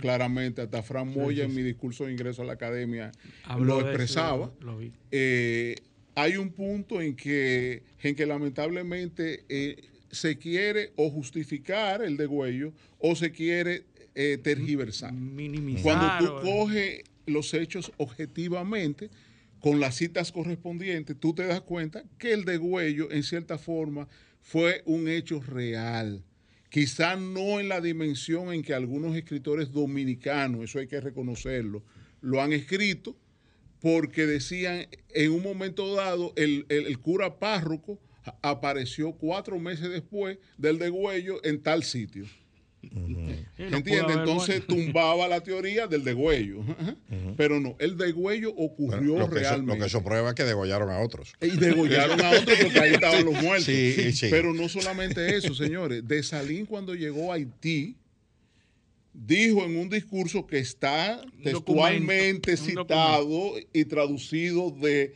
Claramente, 0.00 0.60
hasta 0.60 0.82
Fran 0.82 1.08
Moya 1.08 1.44
en 1.44 1.54
mi 1.54 1.62
discurso 1.62 2.04
de 2.06 2.12
ingreso 2.12 2.42
a 2.42 2.44
la 2.44 2.52
academia 2.54 3.12
Habló 3.44 3.64
lo 3.64 3.74
de 3.76 3.80
eso, 3.82 3.88
expresaba. 3.90 4.50
lo 4.60 4.76
vi. 4.78 4.92
Eh, 5.12 5.76
hay 6.14 6.36
un 6.36 6.50
punto 6.50 7.00
en 7.00 7.16
que, 7.16 7.82
en 8.02 8.14
que 8.14 8.26
lamentablemente 8.26 9.44
eh, 9.48 9.76
se 10.10 10.36
quiere 10.36 10.92
o 10.96 11.10
justificar 11.10 12.02
el 12.02 12.16
degüello 12.16 12.72
o 12.98 13.16
se 13.16 13.32
quiere 13.32 13.84
eh, 14.14 14.38
tergiversar. 14.42 15.12
Minimizar 15.12 15.82
Cuando 15.82 16.40
tú 16.40 16.42
coges 16.42 17.02
los 17.26 17.54
hechos 17.54 17.92
objetivamente, 17.96 19.10
con 19.62 19.78
las 19.78 19.94
citas 19.94 20.32
correspondientes, 20.32 21.16
tú 21.18 21.34
te 21.34 21.46
das 21.46 21.60
cuenta 21.60 22.02
que 22.18 22.32
el 22.32 22.44
degüello, 22.44 23.12
en 23.12 23.22
cierta 23.22 23.58
forma, 23.58 24.08
fue 24.42 24.82
un 24.86 25.08
hecho 25.08 25.40
real. 25.40 26.24
Quizá 26.68 27.16
no 27.16 27.60
en 27.60 27.68
la 27.68 27.80
dimensión 27.80 28.52
en 28.52 28.62
que 28.62 28.74
algunos 28.74 29.14
escritores 29.14 29.70
dominicanos, 29.70 30.64
eso 30.64 30.80
hay 30.80 30.88
que 30.88 31.00
reconocerlo, 31.00 31.84
lo 32.20 32.42
han 32.42 32.52
escrito, 32.52 33.16
porque 33.82 34.26
decían 34.26 34.86
en 35.12 35.32
un 35.32 35.42
momento 35.42 35.94
dado 35.94 36.32
el, 36.36 36.64
el- 36.70 36.86
el 36.86 36.98
cura 37.00 37.38
párroco 37.38 37.98
apareció 38.40 39.12
cuatro 39.12 39.58
meses 39.58 39.90
después 39.90 40.38
del 40.56 40.78
degüello 40.78 41.44
en 41.44 41.60
tal 41.62 41.82
sitio. 41.82 42.24
Pudo 42.82 43.18
¿Entiendes? 43.58 44.16
Entonces 44.16 44.66
tumbaba 44.66 45.28
la 45.28 45.40
teoría 45.40 45.86
del 45.86 46.02
degüello. 46.02 46.64
Pero 47.36 47.60
no, 47.60 47.76
el 47.78 47.96
degüello 47.96 48.50
ocurrió 48.56 49.12
Bueno, 49.12 49.26
lo, 49.26 49.30
que 49.30 49.40
eso, 49.40 49.50
realmente. 49.50 49.74
lo 49.74 49.80
que 49.80 49.86
eso 49.86 50.02
prueba 50.04 50.28
es 50.30 50.34
que 50.34 50.44
degollaron 50.44 50.90
a 50.90 50.98
otros. 51.00 51.32
Y 51.40 51.50
degollaron 51.50 52.20
a 52.20 52.30
otros 52.30 52.58
porque 52.62 52.80
ahí 52.80 52.92
estaban 52.94 53.24
los 53.24 53.34
muertos. 53.40 53.66
Sí, 53.66 54.12
sí. 54.12 54.26
Pero 54.30 54.52
no 54.52 54.68
solamente 54.68 55.36
eso, 55.36 55.54
señores. 55.54 56.06
De 56.08 56.22
Salín 56.24 56.66
cuando 56.66 56.94
llegó 56.96 57.30
a 57.32 57.36
Haití, 57.36 57.96
dijo 59.12 59.64
en 59.64 59.76
un 59.76 59.88
discurso 59.88 60.46
que 60.46 60.58
está 60.58 61.20
textualmente 61.42 62.56
citado 62.56 63.54
y 63.72 63.84
traducido 63.84 64.70
de, 64.70 65.14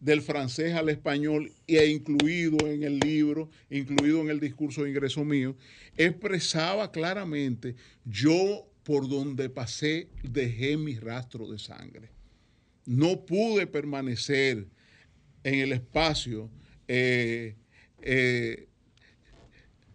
del 0.00 0.22
francés 0.22 0.74
al 0.74 0.88
español 0.88 1.52
e 1.66 1.86
incluido 1.86 2.66
en 2.66 2.82
el 2.82 3.00
libro, 3.00 3.50
incluido 3.70 4.20
en 4.20 4.30
el 4.30 4.40
discurso 4.40 4.82
de 4.82 4.90
ingreso 4.90 5.24
mío, 5.24 5.56
expresaba 5.96 6.92
claramente, 6.92 7.74
yo 8.04 8.68
por 8.82 9.08
donde 9.08 9.50
pasé 9.50 10.08
dejé 10.22 10.76
mi 10.76 10.96
rastro 10.96 11.50
de 11.50 11.58
sangre. 11.58 12.10
No 12.86 13.26
pude 13.26 13.66
permanecer 13.66 14.66
en 15.44 15.54
el 15.54 15.72
espacio 15.72 16.50
eh, 16.86 17.56
eh, 18.00 18.68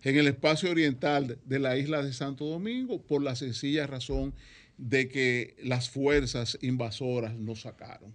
en 0.03 0.17
el 0.17 0.27
espacio 0.27 0.69
oriental 0.69 1.39
de 1.45 1.59
la 1.59 1.77
isla 1.77 2.03
de 2.03 2.13
Santo 2.13 2.45
Domingo 2.45 3.01
por 3.01 3.23
la 3.23 3.35
sencilla 3.35 3.87
razón 3.87 4.33
de 4.77 5.07
que 5.07 5.55
las 5.63 5.89
fuerzas 5.89 6.57
invasoras 6.61 7.35
nos 7.35 7.61
sacaron. 7.61 8.13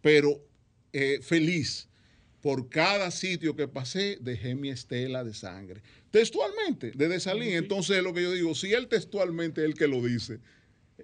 Pero 0.00 0.42
eh, 0.92 1.20
feliz 1.22 1.88
por 2.40 2.68
cada 2.68 3.10
sitio 3.10 3.56
que 3.56 3.68
pasé, 3.68 4.16
dejé 4.20 4.54
mi 4.54 4.70
estela 4.70 5.24
de 5.24 5.34
sangre. 5.34 5.82
Textualmente, 6.10 6.92
desde 6.94 7.20
Salín. 7.20 7.52
Entonces, 7.54 8.02
lo 8.02 8.14
que 8.14 8.22
yo 8.22 8.32
digo, 8.32 8.54
si 8.54 8.72
él 8.72 8.88
textualmente 8.88 9.60
es 9.60 9.66
el 9.66 9.74
que 9.74 9.88
lo 9.88 10.00
dice, 10.00 10.38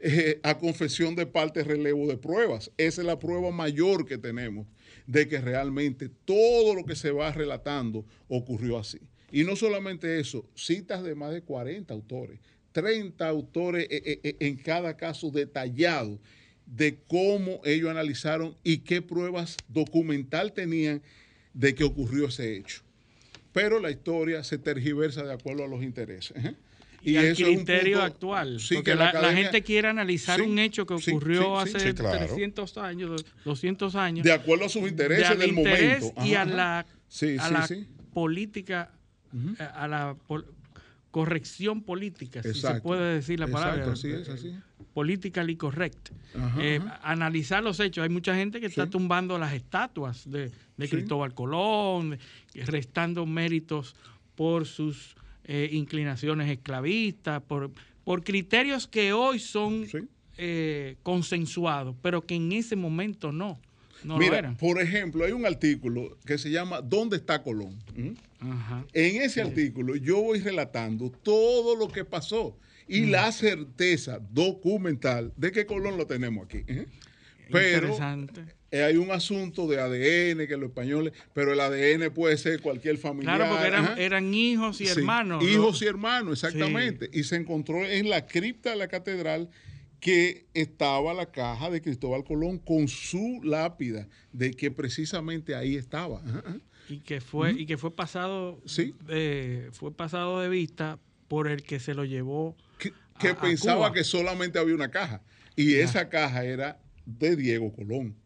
eh, 0.01 0.41
a 0.43 0.59
confesión 0.59 1.15
de 1.15 1.27
parte 1.27 1.63
relevo 1.63 2.09
de 2.09 2.17
pruebas. 2.17 2.71
Esa 2.77 3.01
es 3.01 3.07
la 3.07 3.19
prueba 3.19 3.51
mayor 3.53 4.07
que 4.07 4.19
tenemos 4.19 4.67
de 5.07 5.29
que 5.29 5.41
realmente 5.41 6.09
todo 6.09 6.75
lo 6.75 6.85
que 6.85 6.97
se 6.97 7.11
va 7.11 7.31
relatando 7.31 8.05
ocurrió 8.29 8.79
así. 8.79 8.99
Y 9.35 9.43
no 9.43 9.56
solamente 9.56 10.20
eso, 10.20 10.48
citas 10.55 11.02
de 11.02 11.16
más 11.16 11.32
de 11.32 11.43
40 11.43 11.93
autores, 11.93 12.39
30 12.70 13.27
autores 13.27 13.89
eh, 13.90 14.01
eh, 14.06 14.20
eh, 14.23 14.36
en 14.39 14.55
cada 14.56 14.97
caso 14.97 15.32
detallado 15.32 16.20
de 16.66 16.98
cómo 17.09 17.61
ellos 17.65 17.90
analizaron 17.90 18.56
y 18.62 18.78
qué 18.78 19.02
pruebas 19.02 19.56
documental 19.66 20.52
tenían 20.52 21.02
de 21.52 21.74
que 21.74 21.82
ocurrió 21.82 22.28
ese 22.28 22.56
hecho. 22.56 22.82
Pero 23.52 23.81
la 23.81 23.90
historia 23.90 24.44
se 24.44 24.56
tergiversa 24.56 25.24
de 25.24 25.32
acuerdo 25.32 25.65
a 25.65 25.66
los 25.69 25.82
intereses. 25.82 26.36
y, 27.02 27.16
al 27.16 27.35
criterio 27.35 27.98
punto- 27.98 28.02
actual. 28.02 28.61
Sí, 28.61 28.77
porque 28.77 28.93
que 28.93 28.97
la, 28.97 29.06
la 29.06 29.12
la 29.15 29.19
academia- 29.19 29.43
gente 29.43 29.62
quiere 29.62 29.89
analizar 29.89 30.39
Sí, 30.39 30.47
un 30.47 30.61
hecho 30.61 30.86
que 30.86 30.94
ocurrió 30.94 31.61
sí, 31.66 31.74
hace 31.77 31.93
claro. 31.94 32.19
300 32.27 32.78
años, 32.78 33.24
200 33.44 33.97
años. 33.97 34.24
De 34.24 34.32
acuerdo 34.32 34.66
a 34.66 34.69
sus 34.69 34.89
intereses 34.89 35.27
al 35.28 35.39
del 35.40 35.48
interés 35.59 36.01
momento. 36.02 36.24
Y 36.24 36.35
a 36.35 36.44
la, 36.44 36.86
Sí, 37.09 37.36
a 37.39 37.48
sí, 37.48 37.52
la 37.52 37.66
sí. 37.66 37.86
Política, 39.35 39.65
a- 39.74 39.85
a 39.85 39.89
la 39.89 40.15
pol- 40.27 40.47
corrección 41.11 41.82
política, 41.82 42.43
si 42.43 42.55
se 42.55 42.81
puede 42.81 43.15
decir 43.15 43.39
la 43.39 43.47
palabra. 43.47 43.85
Exacto, 43.86 43.93
así 43.93 44.11
es, 44.11 44.28
así. 44.28 44.55
Politically 44.94 45.56
correct. 45.56 46.11
Ajá, 46.36 46.61
Eh, 46.62 46.81
ajá. 46.85 47.01
Analizar 47.05 47.62
los 47.62 47.78
hechos. 47.81 48.02
Hay 48.02 48.09
mucha 48.09 48.35
gente 48.35 48.61
que 48.61 48.66
está 48.66 48.89
tumbando 48.90 49.39
las 49.39 49.52
estatuas 49.52 50.28
de, 50.31 50.51
de 50.77 50.86
Sí. 50.86 50.89
Cristóbal 50.97 51.35
Colón, 51.35 52.19
restando 52.66 53.27
méritos 53.27 53.94
por 54.35 54.66
sus 54.66 55.15
eh, 55.44 55.69
inclinaciones 55.73 56.51
esclavistas, 56.51 57.43
por, 57.43 57.70
por 58.02 58.24
criterios 58.24 58.86
que 58.89 59.12
hoy 59.12 59.39
son 59.39 59.86
Sí. 59.86 59.98
eh, 60.39 60.97
consensuados, 61.02 61.94
pero 62.02 62.23
que 62.23 62.35
en 62.35 62.51
ese 62.52 62.74
momento 62.77 63.31
no. 63.31 63.61
No 64.05 64.15
lo 64.15 64.19
Mira, 64.20 64.39
eran. 64.39 64.56
por 64.56 64.81
ejemplo, 64.81 65.24
hay 65.24 65.32
un 65.32 65.47
artículo 65.47 66.19
que 66.27 66.36
se 66.39 66.51
llama 66.51 66.81
¿Dónde 66.82 67.16
está 67.16 67.43
Colón? 67.43 67.78
¿Mm? 67.97 68.11
Ajá. 68.53 68.87
En 68.93 69.23
ese 69.23 69.43
artículo 69.43 69.97
yo 69.97 70.21
voy 70.23 70.41
relatando 70.41 71.11
todo 71.11 71.77
lo 71.77 71.89
que 71.89 72.05
pasó 72.05 72.59
y 72.87 73.03
Mm. 73.03 73.11
la 73.11 73.33
certeza 73.33 74.21
documental 74.31 75.33
de 75.37 75.53
que 75.53 75.66
Colón 75.66 75.97
lo 75.97 76.07
tenemos 76.07 76.45
aquí. 76.47 76.62
¿eh? 76.66 76.87
Pero 77.51 77.97
eh, 78.71 78.83
hay 78.83 78.97
un 78.97 79.11
asunto 79.11 79.66
de 79.69 79.79
ADN 79.81 80.47
que 80.49 80.57
los 80.57 80.71
españoles, 80.71 81.12
pero 81.33 81.53
el 81.53 81.61
ADN 81.61 82.11
puede 82.12 82.37
ser 82.37 82.61
cualquier 82.61 82.99
familiar. 82.99 83.37
Claro, 83.37 83.55
porque 83.55 84.05
eran, 84.05 84.35
hijos 84.35 84.81
y 84.81 84.87
Sí, 84.87 84.93
hermanos. 84.99 85.43
¿no? 85.43 85.49
Hijos 85.49 85.81
y 85.83 85.87
hermanos, 85.87 86.43
exactamente. 86.43 87.09
Y 87.12 87.25
se 87.25 87.37
encontró 87.37 87.85
en 87.85 88.11
la 88.11 88.27
cripta 88.27 88.71
de 88.71 88.77
la 88.77 88.89
catedral 88.89 89.49
que 90.01 90.47
estaba 90.55 91.15
la 91.15 91.31
caja 91.31 91.71
de 91.71 91.81
Cristóbal 91.81 92.25
Colón 92.25 92.59
con 92.59 92.89
su 92.89 93.41
lápida, 93.43 94.09
de 94.33 94.51
que 94.51 94.71
precisamente 94.71 95.55
ahí 95.55 95.77
estaba. 95.77 96.21
Ajá. 96.21 96.57
Y 96.89 96.98
que 96.98 97.20
fue 97.20 97.52
y 97.52 97.66
que 97.66 97.77
fue 97.78 97.94
pasado 97.94 98.61
de, 99.06 99.69
fue 99.73 99.93
pasado 99.93 100.40
de 100.40 100.48
vista 100.48 100.98
por 101.28 101.48
el 101.48 101.62
que 101.62 101.81
se 101.81 101.94
lo 101.94 102.05
llevó 102.05 102.56
que 102.78 103.28
a 103.28 103.39
pensaba 103.40 103.77
Cuba. 103.89 103.93
que 103.93 104.05
solamente 104.05 104.59
había 104.59 104.74
una 104.74 104.90
caja. 104.90 105.23
Y 105.56 105.74
esa 105.77 106.09
caja 106.09 106.44
era 106.44 106.81
de 107.06 107.36
Diego 107.36 107.73
Colón. 107.73 108.16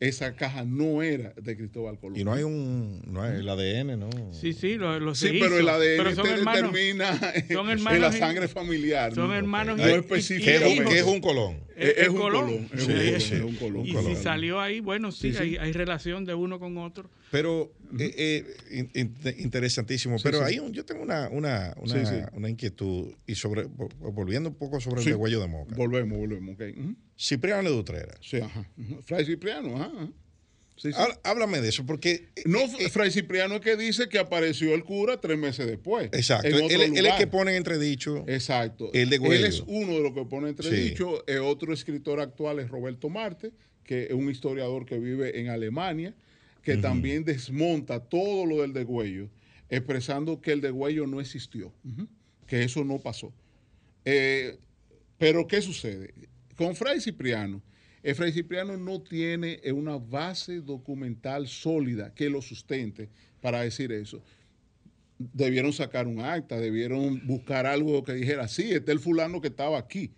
Esa 0.00 0.36
caja 0.36 0.64
no 0.64 1.02
era 1.02 1.32
de 1.42 1.56
Cristóbal 1.56 1.98
Colón. 1.98 2.16
Y 2.20 2.22
no 2.22 2.32
hay 2.32 2.44
un. 2.44 3.02
No 3.08 3.20
hay 3.20 3.38
el 3.40 3.48
ADN, 3.48 3.98
¿no? 3.98 4.08
Sí, 4.32 4.52
sí, 4.52 4.76
lo, 4.76 5.00
lo 5.00 5.12
Sí, 5.16 5.38
pero 5.40 5.58
el 5.58 5.68
ADN 5.68 5.96
Pero 5.96 6.14
son 6.14 6.24
te 6.24 6.30
hermanos- 6.34 6.72
determina 6.72 7.18
son 7.52 7.70
en 7.94 8.00
la 8.00 8.12
sangre 8.12 8.46
familiar. 8.46 9.12
son 9.12 9.26
¿no? 9.26 9.34
hermanos 9.34 9.76
no 9.76 9.88
y- 9.88 9.92
específicamente. 9.94 10.68
y- 10.68 10.78
y- 10.78 10.84
¿Qué 10.84 10.98
es 11.00 11.04
un 11.04 11.20
colón? 11.20 11.64
Es, 11.76 11.94
es 11.98 12.08
un 12.10 12.16
Colón. 12.16 12.44
colón. 12.44 12.68
Es 12.74 12.84
Sí, 12.84 12.92
un 12.92 12.94
colón. 12.94 13.20
sí. 13.20 13.34
es 13.34 13.42
un 13.42 13.56
colón. 13.56 13.86
Y 13.86 14.14
si 14.14 14.22
salió 14.22 14.60
ahí, 14.60 14.78
bueno, 14.78 15.10
sí, 15.10 15.32
Sí, 15.32 15.36
sí. 15.36 15.42
Hay, 15.42 15.56
hay 15.56 15.72
relación 15.72 16.24
de 16.24 16.34
uno 16.34 16.60
con 16.60 16.78
otro. 16.78 17.10
Pero 17.32 17.72
eh, 17.98 18.14
eh, 18.16 18.56
in- 18.70 18.90
in- 18.94 19.34
interesantísimo. 19.38 20.18
Sí, 20.18 20.24
pero 20.24 20.38
sí. 20.38 20.44
hay 20.44 20.58
un, 20.58 20.72
yo 20.72 20.84
tengo 20.84 21.02
una, 21.02 21.28
una, 21.28 21.74
una, 21.80 21.94
Sí, 21.94 22.06
sí. 22.06 22.22
una 22.32 22.48
inquietud 22.48 23.12
y 23.26 23.34
sobre 23.34 23.66
vo- 23.66 23.90
volviendo 24.12 24.48
un 24.50 24.56
poco 24.56 24.80
sobre 24.80 25.02
Sí. 25.02 25.08
el 25.08 25.14
degüello 25.14 25.40
de 25.40 25.48
Moca. 25.48 25.74
Volvemos, 25.76 26.18
volvemos. 26.18 26.54
ok. 26.54 26.62
Ujú. 26.78 26.94
Cipriano 27.18 27.70
de 27.70 27.76
Utrera. 27.76 28.14
Sí, 28.20 28.38
ajá. 28.38 28.68
Fray 29.04 29.24
Cipriano, 29.24 29.76
ajá. 29.76 29.86
ajá. 29.86 30.08
Sí, 30.76 30.92
sí. 30.92 30.96
Há- 30.96 31.18
Háblame 31.30 31.60
de 31.60 31.70
eso, 31.70 31.84
porque. 31.84 32.28
No, 32.44 32.60
Fray 32.90 33.10
Cipriano 33.10 33.56
es 33.56 33.60
que 33.62 33.76
dice 33.76 34.08
que 34.08 34.18
apareció 34.20 34.74
el 34.74 34.84
cura 34.84 35.20
tres 35.20 35.36
meses 35.36 35.66
después. 35.66 36.08
Exacto. 36.12 36.46
Él, 36.46 36.54
él 36.70 36.82
es 36.82 37.04
el 37.04 37.16
que 37.16 37.26
pone 37.26 37.50
en 37.50 37.56
entredicho. 37.56 38.24
Exacto. 38.28 38.90
El 38.94 39.10
de 39.10 39.16
Él 39.16 39.44
es 39.44 39.64
uno 39.66 39.94
de 39.94 40.00
los 40.02 40.12
que 40.14 40.24
pone 40.24 40.50
entredicho. 40.50 41.24
Eh, 41.26 41.38
otro 41.40 41.72
escritor 41.72 42.20
actual 42.20 42.60
es 42.60 42.68
Roberto 42.68 43.08
Marte, 43.08 43.50
que 43.82 44.04
es 44.04 44.12
un 44.12 44.30
historiador 44.30 44.86
que 44.86 45.00
vive 45.00 45.40
en 45.40 45.48
Alemania, 45.48 46.14
que 46.62 46.76
también 46.76 47.24
desmonta 47.24 48.00
todo 48.00 48.46
lo 48.46 48.62
del 48.62 48.72
degüello, 48.72 49.30
expresando 49.68 50.40
que 50.40 50.52
el 50.52 50.60
degüello 50.60 51.06
no 51.06 51.20
existió, 51.20 51.72
que 52.46 52.62
eso 52.62 52.84
no 52.84 52.98
pasó. 52.98 53.32
Eh, 54.04 54.58
pero, 55.18 55.46
¿qué 55.46 55.60
sucede? 55.60 56.14
Con 56.56 56.74
Fray 56.74 57.00
Cipriano, 57.00 57.62
el 58.02 58.14
Fray 58.14 58.32
Cipriano 58.32 58.76
no 58.76 59.02
tiene 59.02 59.60
eh, 59.62 59.72
una 59.72 59.96
base 59.96 60.60
documental 60.60 61.48
sólida 61.48 62.14
que 62.14 62.30
lo 62.30 62.40
sustente 62.40 63.08
para 63.40 63.62
decir 63.62 63.92
eso 63.92 64.22
debieron 65.18 65.72
sacar 65.72 66.06
un 66.06 66.20
acta, 66.20 66.58
debieron 66.58 67.26
buscar 67.26 67.66
algo 67.66 68.04
que 68.04 68.14
dijera, 68.14 68.48
sí, 68.48 68.70
está 68.72 68.92
el 68.92 69.00
fulano 69.00 69.40
que 69.40 69.48
estaba 69.48 69.78
aquí. 69.78 70.12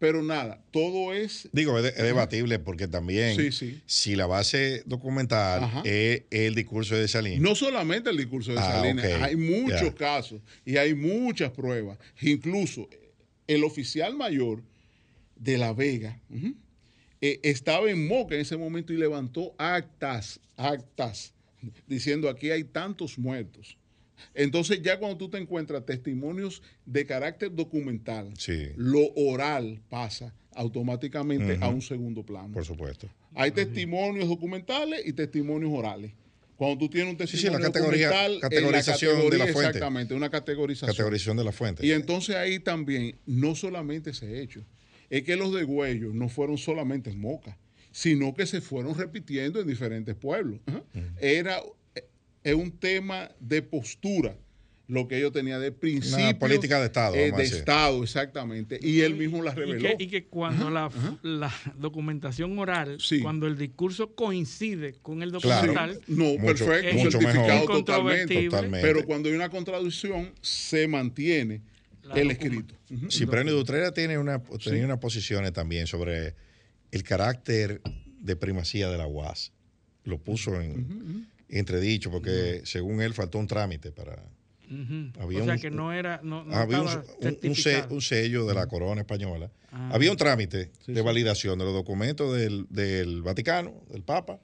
Pero 0.00 0.22
nada, 0.22 0.60
todo 0.72 1.12
es... 1.12 1.48
Digo, 1.52 1.76
es, 1.76 1.84
de- 1.84 1.90
es 1.90 2.02
debatible 2.02 2.58
porque 2.58 2.88
también, 2.88 3.36
Sí, 3.36 3.52
sí. 3.52 3.80
si 3.86 4.16
la 4.16 4.26
base 4.26 4.82
documental 4.86 5.62
Ajá. 5.62 5.82
es 5.84 6.22
el 6.30 6.54
discurso 6.54 6.96
de 6.96 7.06
Salinas. 7.06 7.40
No 7.42 7.54
solamente 7.54 8.08
el 8.10 8.16
discurso 8.16 8.52
de 8.52 8.58
Ah, 8.58 8.72
Salinas, 8.80 9.04
hay 9.22 9.36
muchos 9.36 9.94
casos 9.94 10.40
y 10.64 10.78
hay 10.78 10.94
muchas 10.94 11.50
pruebas. 11.52 11.98
Incluso 12.22 12.88
el 13.46 13.62
oficial 13.62 14.16
mayor 14.16 14.62
de 15.36 15.58
La 15.58 15.74
Vega 15.74 16.18
eh, 17.20 17.38
estaba 17.42 17.90
en 17.90 18.08
Moca 18.08 18.34
en 18.34 18.40
ese 18.40 18.56
momento 18.56 18.94
y 18.94 18.96
levantó 18.96 19.54
actas, 19.58 20.40
actas, 20.56 21.34
diciendo 21.86 22.30
aquí 22.30 22.50
hay 22.50 22.64
tantos 22.64 23.18
muertos. 23.18 23.76
Entonces 24.34 24.80
ya 24.82 24.98
cuando 24.98 25.16
tú 25.16 25.28
te 25.28 25.38
encuentras 25.38 25.84
testimonios 25.86 26.62
de 26.86 27.06
carácter 27.06 27.54
documental, 27.54 28.32
Sí, 28.38 28.68
lo 28.76 29.12
oral 29.14 29.80
pasa 29.88 30.34
automáticamente 30.54 31.58
a 31.60 31.68
un 31.68 31.82
segundo 31.82 32.24
plano. 32.24 32.52
por 32.52 32.64
supuesto. 32.64 33.08
Hay 33.34 33.50
testimonios 33.52 34.28
documentales 34.28 35.02
y 35.06 35.12
testimonios 35.12 35.70
orales. 35.72 36.12
Cuando 36.56 36.76
tú 36.78 36.88
tienes 36.90 37.12
un 37.14 37.18
Sí, 37.26 37.26
sí, 37.26 37.32
testimonio 37.44 37.58
la 37.60 37.72
categoría- 37.72 38.08
documental, 38.08 38.34
en 38.34 38.40
categorización 38.40 39.30
de 39.30 39.38
la 39.38 39.46
fuente. 39.46 39.68
Exactamente, 39.68 40.14
una 40.14 40.28
categorización. 40.30 40.90
Categorización 40.90 41.36
de 41.38 41.44
la 41.44 41.52
fuente. 41.52 41.86
Y 41.86 41.92
entonces 41.92 42.36
ahí 42.36 42.58
también, 42.58 43.16
no 43.24 43.54
solamente 43.54 44.10
ese 44.10 44.42
hecho, 44.42 44.64
es 45.08 45.22
que 45.22 45.36
los 45.36 45.54
degüellos 45.54 46.12
no 46.14 46.28
fueron 46.28 46.58
solamente 46.58 47.10
en 47.10 47.18
Moca, 47.20 47.56
sino 47.92 48.34
que 48.34 48.44
se 48.46 48.60
fueron 48.60 48.94
repitiendo 48.96 49.58
en 49.60 49.66
diferentes 49.68 50.14
pueblos. 50.14 50.60
Era 51.20 51.60
es 52.44 52.54
un 52.54 52.70
tema 52.72 53.30
de 53.40 53.62
postura, 53.62 54.36
lo 54.88 55.06
que 55.06 55.18
ellos 55.18 55.32
tenían 55.32 55.60
de 55.60 55.70
principios. 55.70 56.34
política 56.34 56.80
de 56.80 56.86
Estado, 56.86 57.14
eh, 57.14 57.30
de. 57.30 57.42
Estado, 57.44 58.02
exactamente. 58.02 58.78
Y 58.82 59.02
él 59.02 59.14
mismo 59.14 59.40
la 59.42 59.52
Y 59.52 59.54
reveló. 59.54 59.96
que, 59.96 60.04
y 60.04 60.08
que 60.08 60.24
cuando 60.26 60.68
la, 60.68 60.90
la 61.22 61.52
documentación 61.76 62.58
oral, 62.58 62.98
cuando 63.22 63.46
el 63.46 63.56
discurso 63.56 64.14
coincide 64.16 64.94
con 65.00 65.22
el 65.22 65.30
Claro. 65.30 65.68
documental, 65.68 66.00
No, 66.08 66.24
Mucho- 66.38 66.66
perfecto, 66.66 66.96
mucho 66.96 67.10
certificado 67.12 67.60
mejor. 67.60 67.84
totalmente. 67.84 68.48
Pero 68.82 69.04
cuando 69.04 69.28
hay 69.28 69.34
una 69.36 69.48
contradicción, 69.48 70.32
se 70.40 70.88
mantiene 70.88 71.62
el 72.16 72.32
escrito. 72.32 72.74
Cipriano 73.10 73.52
de 73.52 73.56
Utrera 73.60 73.92
tiene 73.92 74.18
una, 74.18 74.42
tenía 74.64 74.84
unas 74.86 74.98
posiciones 74.98 75.52
también 75.52 75.86
sobre 75.86 76.34
el 76.90 77.02
carácter 77.04 77.80
de 78.18 78.34
primacía 78.34 78.88
de 78.90 78.98
la 78.98 79.06
UAS. 79.06 79.52
Lo 80.04 80.18
puso 80.18 80.60
en 80.60 81.26
entredicho 81.48 82.10
porque 82.10 82.62
según 82.64 83.00
él 83.02 83.12
faltó 83.14 83.38
un 83.38 83.46
trámite 83.46 83.92
para... 83.92 84.22
Había 85.18 85.40
o 85.40 85.44
sea 85.44 85.54
un- 85.54 85.60
que 85.60 85.70
no 85.70 85.92
era, 85.92 86.20
no, 86.22 86.44
no 86.44 86.54
había 86.54 86.80
un, 86.80 88.00
sello 88.00 88.46
de 88.46 88.54
la 88.54 88.68
corona 88.68 89.00
española. 89.00 89.50
Ah. 89.72 89.90
Había 89.92 90.12
un 90.12 90.16
trámite 90.16 90.70
Sí, 90.86 90.92
de 90.92 91.00
sí. 91.00 91.04
validación 91.04 91.58
de 91.58 91.64
los 91.64 91.74
documentos 91.74 92.36
del, 92.36 92.66
del 92.70 93.20
Vaticano, 93.22 93.82
del 93.90 94.02
Papa. 94.04 94.38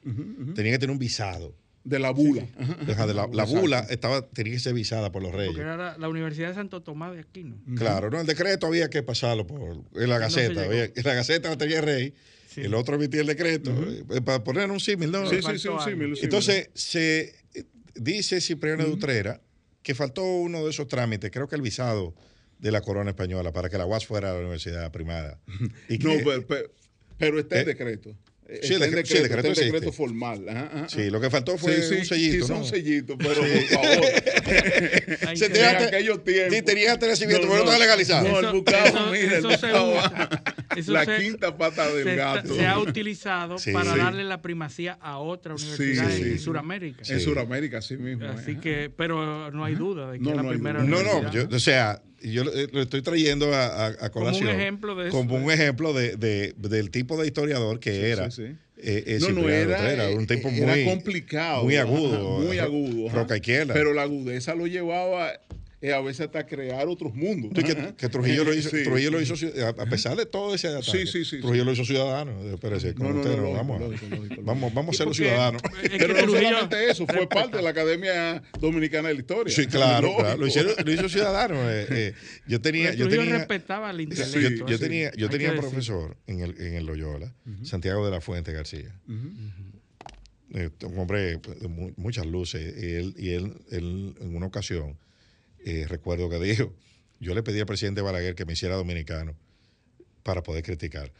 Tenía 0.57 0.73
que 0.73 0.79
tener 0.81 0.91
un 0.91 0.99
visado. 0.99 1.55
De 1.85 2.01
la 2.01 2.11
bula. 2.11 2.45
De 2.85 3.15
la, 3.15 3.45
bula 3.45 3.87
estaba, 3.89 4.27
tenía 4.27 4.55
que 4.55 4.59
ser 4.59 4.75
visada 4.75 5.13
por 5.13 5.23
los 5.23 5.31
Porque 5.31 5.47
reyes. 5.47 5.59
era 5.61 5.77
la, 5.77 5.97
la 5.97 6.09
Universidad 6.09 6.49
de 6.49 6.55
Santo 6.55 6.83
Tomás 6.83 7.13
de 7.15 7.21
Aquino. 7.21 7.57
Claro, 7.77 8.11
no, 8.11 8.21
el 8.21 8.27
decreto 8.27 8.67
había 8.67 8.91
que 8.91 9.05
pasarlo 9.05 9.47
por 9.47 9.85
en 9.95 10.09
la 10.09 10.19
Gaceta. 10.19 10.65
había- 10.65 10.87
en 10.87 10.93
la 11.05 11.15
Gaceta 11.15 11.51
la 11.51 11.57
tenía 11.57 11.79
el 11.79 11.85
rey, 11.85 12.15
Sí. 12.57 12.63
el 12.63 12.75
otro 12.75 12.97
emitía 12.97 13.21
el 13.21 13.27
decreto, 13.27 13.71
eh, 14.11 14.21
para 14.23 14.43
poner 14.43 14.71
un 14.71 14.81
símil, 14.81 15.11
¿no? 15.13 15.29
Sí, 15.29 15.37
sí, 15.43 15.59
sí, 15.59 15.69
un 15.69 15.81
símil. 15.81 16.19
Entonces, 16.23 16.71
se 16.75 17.35
eh, 17.55 17.65
dice 17.95 18.41
Cipriano 18.41 18.85
de 18.85 18.91
Utrera 18.91 19.41
que 19.83 19.95
faltó 19.95 20.25
uno 20.25 20.65
de 20.65 20.71
esos 20.71 20.89
trámites, 20.89 21.31
creo 21.31 21.47
que 21.49 21.55
el 21.55 21.63
visado 21.63 22.15
de 22.59 22.73
la 22.73 22.81
corona 22.81 23.11
española 23.11 23.53
para 23.53 23.69
que 23.69 23.77
la 23.79 23.85
UAS 23.87 24.07
fuera 24.07 24.31
a 24.31 24.33
la 24.35 24.41
universidad 24.41 24.91
primada. 24.91 25.39
Y 25.89 25.99
No, 25.99 26.13
pero, 26.25 26.47
pero- 26.47 26.71
pero 27.19 27.39
está 27.41 27.57
Eh, 27.57 27.61
el 27.61 27.67
decreto. 27.67 28.17
Sí, 28.63 28.75
el 28.75 28.83
Está 28.83 28.85
en 28.87 28.93
decre- 28.93 29.07
sí, 29.07 29.17
el 29.17 29.23
decreto 29.25 29.49
está 29.49 29.49
existe. 29.49 29.65
decreto 29.73 29.93
formal. 29.93 30.49
Ajá, 30.49 30.71
ajá, 30.73 30.89
Sí, 30.89 31.01
ajá. 31.03 31.11
lo 31.11 31.21
que 31.21 31.31
faltó 31.31 31.59
fue 31.59 31.77
Sí, 31.77 31.83
sí, 31.89 31.95
un 31.97 32.05
sellito, 32.05 32.47
sí, 32.47 32.53
¿no? 32.53 32.59
un 32.59 32.65
sellito, 32.65 33.19
pero 33.19 33.35
Sí. 33.35 33.41
por 33.41 33.83
favor. 33.83 34.05
Se 35.37 35.47
en 35.47 35.53
tenía 35.53 35.79
que- 35.79 35.85
aquellos 35.85 36.25
tiempos. 36.25 36.55
sí, 36.57 36.63
tenía 36.63 36.93
este 36.93 37.07
recibimiento, 37.07 37.47
pero 37.49 37.59
no 37.59 37.65
estaba 37.65 37.79
legalizado. 37.79 38.29
No, 38.29 38.41
el 38.41 38.55
buscaba, 38.55 38.85
eso- 38.87 39.07
mira, 39.13 39.39
eso 39.39 39.51
el 39.51 39.59
se. 39.59 40.81
Eso 40.81 40.93
la 40.93 41.05
se- 41.07 41.19
quinta 41.23 41.57
pata 41.57 41.89
del 41.89 42.05
se, 42.05 42.11
está- 42.11 42.35
gato. 42.35 42.55
se 42.55 42.67
ha 42.67 42.79
utilizado 42.79 43.59
Sí. 43.59 43.73
para 43.73 43.93
Sí. 43.95 43.99
darle 43.99 44.25
la 44.25 44.43
primacía 44.43 44.99
a 45.01 45.19
otra 45.19 45.55
universidad 45.55 46.11
sí, 46.11 46.23
en 46.23 46.33
sí. 46.33 46.39
Sudamérica. 46.39 47.03
En 47.09 47.21
Sudamérica, 47.21 47.81
sí 47.83 47.97
mismo. 47.97 48.27
Así 48.27 48.53
eh. 48.53 48.59
que, 48.61 48.91
pero 48.95 49.51
no 49.53 49.65
hay 49.65 49.75
duda 49.75 50.11
de 50.11 50.19
que 50.19 50.25
No, 50.25 50.31
es 50.31 50.37
la 50.37 50.43
no 50.43 50.49
primera. 50.51 50.83
No, 50.83 51.03
no, 51.03 51.33
yo- 51.33 51.49
o 51.51 51.59
sea, 51.59 52.03
yo 52.33 52.45
lo, 52.45 52.53
eh, 52.55 52.69
lo 52.73 52.83
estoy 52.83 53.03
trayendo 53.03 53.53
a, 53.55 53.67
a- 53.67 53.87
a 53.87 54.11
Como 54.11 54.27
un 54.27 54.33
colación. 54.33 54.49
ejemplo 54.61 54.95
de 54.95 55.09
eso. 55.09 55.17
Como 55.17 55.37
un 55.37 55.51
ejemplo 55.51 55.93
de, 55.93 56.17
de- 56.17 56.55
del 56.57 56.91
tipo 56.91 57.21
de 57.21 57.27
historiador 57.27 57.81
que 57.81 57.93
Sí, 57.93 58.01
era. 58.05 58.31
sí, 58.31 58.47
sí. 58.49 58.53
eh, 58.79 59.05
eh, 59.07 59.19
No, 59.21 59.31
no, 59.31 59.49
era, 59.49 59.79
Utrera, 59.79 60.09
un 60.11 60.27
tipo 60.27 60.49
era 60.49 60.67
muy 60.75 60.85
complicado. 60.85 61.65
Muy 61.65 61.77
ajá, 61.77 61.89
agudo. 61.89 62.41
muy 62.41 62.59
agudo. 62.59 63.09
ajá. 63.09 63.17
Roca 63.19 63.37
izquierda. 63.37 63.75
Pero 63.75 63.93
la 63.95 64.03
agudeza 64.03 64.55
lo 64.55 64.67
llevaba 64.67 65.33
eh, 65.89 65.93
a 65.93 66.01
veces 66.01 66.23
hasta 66.27 66.45
crear 66.47 66.89
otros 66.89 67.15
mundos. 67.15 67.53
Sí, 67.55 67.63
que, 67.63 67.95
que 67.97 68.09
Trujillo 68.09 68.45
lo 68.45 68.53
hizo, 68.55 68.71
Sí. 68.71 68.83
Trujillo 68.85 69.11
lo 69.13 69.21
hizo 69.21 69.35
a 69.65 69.69
a 69.83 69.87
pesar 69.87 70.17
de 70.17 70.27
todo 70.27 70.55
ese 70.55 70.69
ataque. 70.69 70.85
Sí, 70.85 71.07
sí, 71.07 71.25
sí, 71.25 71.41
Trujillo 71.41 71.63
sí. 71.63 71.67
lo 71.67 71.73
hizo 71.73 71.85
ciudadano. 71.85 72.41
Espérese, 72.53 72.95
con 72.95 73.07
No, 73.09 73.13
no, 73.15 73.21
usted 73.21 73.37
no, 73.37 73.37
no, 73.37 73.43
lógico, 73.43 73.57
vamos, 73.59 73.77
a- 73.81 73.85
lógico, 73.85 74.17
lógico, 74.17 74.43
vamos, 74.43 74.75
vamos 74.75 74.95
a 74.95 74.99
ser 74.99 75.07
los 75.07 75.17
ciudadanos. 75.17 75.63
Es 75.83 75.91
que 75.91 75.99
Pero 75.99 76.15
no 76.15 76.21
Trujillo- 76.23 76.49
solamente 76.49 76.91
eso, 76.91 77.07
fue 77.07 77.29
parte 77.29 77.57
de 77.59 77.63
la 77.63 77.71
Academia 77.71 78.43
Dominicana 78.61 79.09
de 79.09 79.15
la 79.15 79.21
Historia. 79.21 79.55
Sí, 79.55 79.67
claro, 79.67 80.03
Lógico. 80.09 80.23
claro, 80.23 80.41
Lo, 80.41 80.47
hicieron, 80.47 80.73
lo 80.85 80.93
hizo 80.93 81.09
ciudadano. 81.09 81.71
eh, 81.71 81.87
eh. 81.91 82.15
Yo 82.49 82.61
tenía, 82.61 82.93
yo 82.95 83.09
tenía, 83.09 83.39
respetaba 83.39 83.91
el 83.91 83.97
yo, 83.99 84.03
intelecto. 84.03 84.67
yo 84.67 84.77
sí. 84.79 84.83
tenía, 84.83 85.13
yo 85.17 85.29
tenía 85.31 85.53
un 85.53 85.59
profesor 85.59 86.17
en 86.27 86.41
el, 86.41 86.61
en 86.61 86.75
el 86.75 86.87
Loyola, 86.87 87.33
Santiago 87.63 88.05
de 88.05 88.11
la 88.11 88.21
Fuente 88.21 88.53
García. 88.53 88.93
Eh, 90.55 90.71
un 90.85 90.99
hombre 90.99 91.39
de 91.61 91.69
mu- 91.69 91.93
muchas 91.97 92.25
luces. 92.27 92.75
Y 92.83 92.93
él, 92.95 93.15
y 93.19 93.31
él, 93.31 93.53
él 93.71 94.15
en 94.21 94.37
una 94.37 94.47
ocasión, 94.47 94.97
eh, 95.67 95.87
recuerdo 95.89 96.31
que 96.31 96.39
dijo, 96.39 96.73
yo 97.21 97.35
le 97.35 97.43
pedí 97.43 97.61
al 97.61 97.67
presidente 97.67 98.01
Balaguer 98.01 98.35
que 98.35 98.45
me 98.47 98.55
hiciera 98.55 98.77
dominicano 98.77 99.35
para 100.23 100.43
poder 100.43 100.65
criticar. 100.65 101.13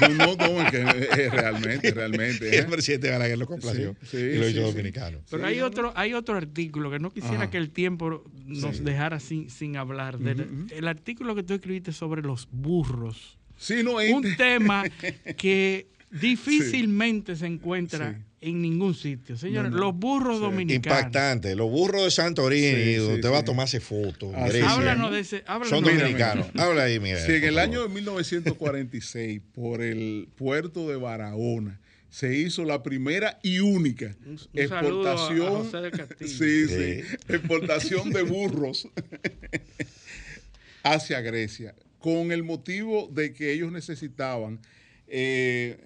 Yo 0.00 0.08
no, 0.10 0.36
no, 0.36 0.62
es 0.62 0.70
que 0.70 0.80
eh, 0.82 1.30
realmente, 1.30 1.90
realmente. 1.92 2.46
Y 2.50 2.54
¿eh? 2.56 2.58
el 2.58 2.66
presidente 2.66 3.10
Balaguer 3.10 3.38
lo 3.38 3.46
complació 3.46 3.96
Sí, 4.02 4.08
sí, 4.10 4.16
y 4.18 4.36
lo 4.36 4.48
hizo 4.48 4.60
sí. 4.66 4.72
dominicano. 4.72 5.20
Pero 5.30 5.46
hay 5.46 5.60
otro, 5.60 5.92
hay 5.96 6.12
otro 6.12 6.36
artículo 6.36 6.90
que 6.90 6.98
no 6.98 7.10
quisiera 7.10 7.36
Ajá. 7.44 7.50
que 7.50 7.56
el 7.56 7.70
tiempo 7.70 8.22
nos 8.46 8.76
Sí. 8.78 8.82
dejara 8.84 9.18
sin, 9.20 9.48
sin 9.48 9.76
hablar. 9.78 10.18
del-. 10.18 10.66
El 10.70 10.88
artículo 10.88 11.34
que 11.34 11.42
tú 11.42 11.54
escribiste 11.54 11.92
sobre 11.92 12.20
los 12.20 12.46
burros. 12.50 13.38
Sí, 13.56 13.82
no, 13.82 13.92
Un 13.96 14.36
tema 14.36 14.84
que 15.38 15.86
difícilmente 16.10 17.36
se 17.36 17.46
encuentra 17.46 18.20
en 18.48 18.60
ningún 18.62 18.94
sitio. 18.94 19.36
Señores, 19.36 19.70
No, 19.70 19.78
no. 19.78 19.84
los 19.84 19.94
burros 19.96 20.40
dominicanos. 20.40 20.98
Impactante. 20.98 21.56
Los 21.56 21.70
burros 21.70 22.04
de 22.04 22.10
Santorini, 22.10 22.66
Sí, 22.84 22.94
donde 22.96 23.12
sí, 23.14 23.14
usted 23.20 23.30
va 23.32 23.38
a 23.38 23.44
tomarse 23.44 23.80
fotos. 23.80 24.34
Así 24.34 24.50
Grecia. 24.50 24.66
es. 24.66 24.72
Háblanos 24.72 25.12
de 25.12 25.20
ese- 25.20 25.44
háblanos 25.46 25.68
Son 25.70 25.84
dominicanos. 25.84 26.46
Habla 26.56 26.84
ahí, 26.84 27.00
Miguel. 27.00 27.18
Sí, 27.24 27.32
en 27.32 27.44
el 27.44 27.54
favor. 27.54 27.60
año 27.60 27.82
de 27.84 27.88
1946, 27.88 29.40
por 29.54 29.80
el 29.82 30.28
puerto 30.36 30.88
de 30.88 30.96
Barahona, 30.96 31.80
se 32.10 32.36
hizo 32.36 32.64
la 32.64 32.82
primera 32.82 33.40
y 33.42 33.58
única 33.58 34.14
un 34.24 34.38
a 34.38 34.60
exportación. 34.60 35.64
José 35.64 35.76
del 35.78 35.90
Castillo. 35.90 36.30
Sí, 36.30 36.68
Sí. 36.68 37.02
sí, 37.02 37.16
exportación 37.28 38.10
de 38.10 38.22
burros 38.22 38.88
hacia 40.82 41.20
Grecia, 41.22 41.74
con 41.98 42.30
el 42.32 42.42
motivo 42.44 43.08
de 43.12 43.32
que 43.32 43.52
ellos 43.52 43.72
necesitaban 43.72 44.60
eh, 45.06 45.78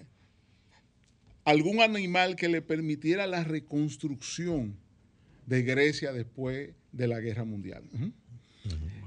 algún 1.49 1.81
animal 1.81 2.35
que 2.35 2.47
le 2.47 2.61
permitiera 2.61 3.25
la 3.25 3.43
reconstrucción 3.43 4.75
de 5.47 5.63
Grecia 5.63 6.13
después 6.13 6.71
de 6.91 7.07
la 7.07 7.19
guerra 7.19 7.43
mundial. 7.43 7.83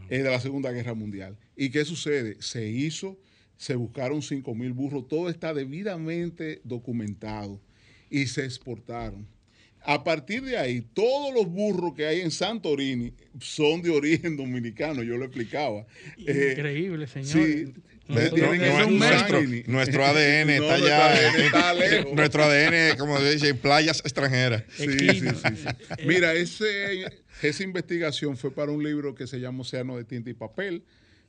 Eh, 0.09 0.19
de 0.19 0.31
la 0.31 0.41
Segunda 0.41 0.73
Guerra 0.73 0.95
Mundial. 0.95 1.39
¿Y 1.57 1.71
qué 1.71 1.85
sucede? 1.85 2.37
Se 2.41 2.69
hizo, 2.69 3.19
se 3.57 3.77
buscaron 3.77 4.23
5 4.23 4.55
mil 4.55 4.73
burros, 4.73 5.07
todo 5.07 5.31
está 5.31 5.55
debidamente 5.55 6.61
documentado 6.65 7.61
y 8.11 8.27
se 8.27 8.45
exportaron. 8.45 9.27
A 9.85 10.05
partir 10.05 10.43
de 10.43 10.59
ahí, 10.59 10.81
todos 10.81 11.33
los 11.35 11.47
burros 11.47 11.95
que 11.95 12.07
hay 12.07 12.21
en 12.21 12.31
Santorini 12.31 13.13
son 13.41 13.83
de 13.83 13.91
origen 13.91 14.37
dominicano, 14.43 15.03
yo 15.03 15.17
lo 15.17 15.25
explicaba. 15.25 15.87
Eh, 16.19 16.55
Increíble, 16.57 17.07
señor. 17.07 17.29
sí, 17.29 17.73
No- 18.09 18.21
no- 18.21 18.91
nuestro, 19.67 20.05
ADN 20.05 20.51
está 20.51 20.79
ya. 20.79 21.07
ADN 21.13 21.41
está 21.47 21.73
lejos. 21.75 22.13
nuestro 22.15 22.45
ADN, 22.45 22.97
como 22.99 23.19
se 23.19 23.33
dice, 23.33 23.49
en 23.49 23.59
playas 23.59 24.01
extranjeras. 24.01 24.65
Sí, 24.77 24.87
sí, 24.91 25.21
sí, 25.21 25.57
sí. 25.57 26.05
Mira, 26.07 26.35
ese, 26.35 27.07
esa 27.43 27.63
investigación 27.63 28.37
fue 28.37 28.53
para 28.53 28.73
un 28.73 28.83
libro 28.83 29.15
que 29.15 29.27
se 29.27 29.39
llama 29.41 29.63
Océano 29.63 29.97
de 29.97 30.05
Tinta 30.05 30.31
y 30.31 30.35
Papel, 30.35 30.83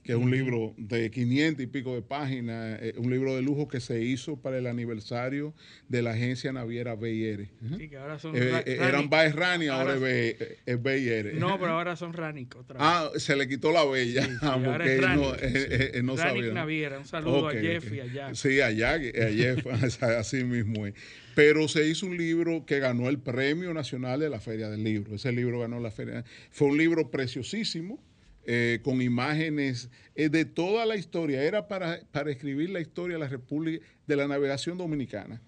que 0.04 0.12
es 0.12 0.18
un 0.18 0.30
libro 0.32 0.74
de 0.78 1.10
500 1.10 1.64
y 1.64 1.68
pico 1.68 1.96
de 1.96 2.02
páginas, 2.02 2.78
eh, 2.82 2.94
un 2.98 3.10
libro 3.10 3.36
de 3.36 3.42
lujo 3.42 3.68
que 3.68 3.80
se 3.80 4.02
hizo 4.02 4.36
para 4.42 4.58
el 4.58 4.68
aniversario 4.68 5.54
de 5.88 6.02
la 6.02 6.12
agencia 6.12 6.52
naviera 6.52 6.96
BIR. 6.96 7.50
Sí, 7.78 7.88
que 7.90 7.98
ahora 7.98 8.20
son 8.20 8.36
Eh, 8.36 8.40
eh, 8.66 8.76
Rani. 8.80 8.90
eran 8.90 9.10
Baez 9.10 9.36
Rani, 9.36 9.68
ahora, 9.68 9.94
Ahora- 9.94 9.96
es 9.96 10.38
B- 10.38 10.58
es 10.66 10.84
BIR. 10.84 11.36
No, 11.36 11.58
pero 11.60 11.72
ahora 11.72 11.96
son 11.96 12.14
Ranic 12.14 12.56
otra 12.56 12.80
vez. 12.80 12.88
Ah, 12.88 13.10
se 13.18 13.36
le 13.36 13.48
quitó 13.48 13.72
la 13.72 13.86
bella. 13.86 14.24
Sí, 14.26 14.32
sí, 14.32 14.38
ahora 14.42 14.78
porque 14.78 14.98
no, 15.02 15.34
eh, 15.40 16.02
no 16.04 16.18
sabía. 16.18 16.54
Naviera. 16.54 17.00
Un 17.00 17.06
saludo 17.06 17.48
a 17.48 17.54
Jeff 17.54 17.92
y 17.94 18.00
a 18.02 18.06
Jack. 18.06 18.34
Sí, 18.36 18.60
a 18.62 18.72
Jack, 18.72 19.18
a 19.18 19.30
Jeff, 19.30 19.66
así 20.04 20.44
mismo 20.44 20.86
es. 20.86 20.94
Pero 21.36 21.68
se 21.68 21.88
hizo 21.88 22.06
un 22.06 22.18
libro 22.18 22.66
que 22.66 22.80
ganó 22.80 23.10
el 23.10 23.20
Premio 23.20 23.74
Nacional 23.74 24.20
de 24.20 24.30
la 24.30 24.40
Feria 24.40 24.70
del 24.70 24.84
Libro. 24.84 25.16
Ese 25.16 25.32
libro 25.32 25.62
ganó 25.62 25.80
la 25.80 25.90
Feria. 25.92 26.24
Fue 26.52 26.68
un 26.68 26.78
libro 26.78 27.10
preciosísimo, 27.10 28.04
eh, 28.46 28.80
con 28.84 29.02
imágenes 29.02 29.90
eh, 30.16 30.30
de 30.30 30.46
toda 30.46 30.86
la 30.86 30.96
historia. 30.96 31.44
Era 31.44 31.68
para, 31.68 32.00
para 32.12 32.32
escribir 32.32 32.70
la 32.70 32.80
historia 32.80 33.16
de 33.18 33.24
la 33.24 33.30
República, 33.30 33.86
de 34.08 34.16
la 34.16 34.28
navegación 34.28 34.78
dominicana. 34.78 35.42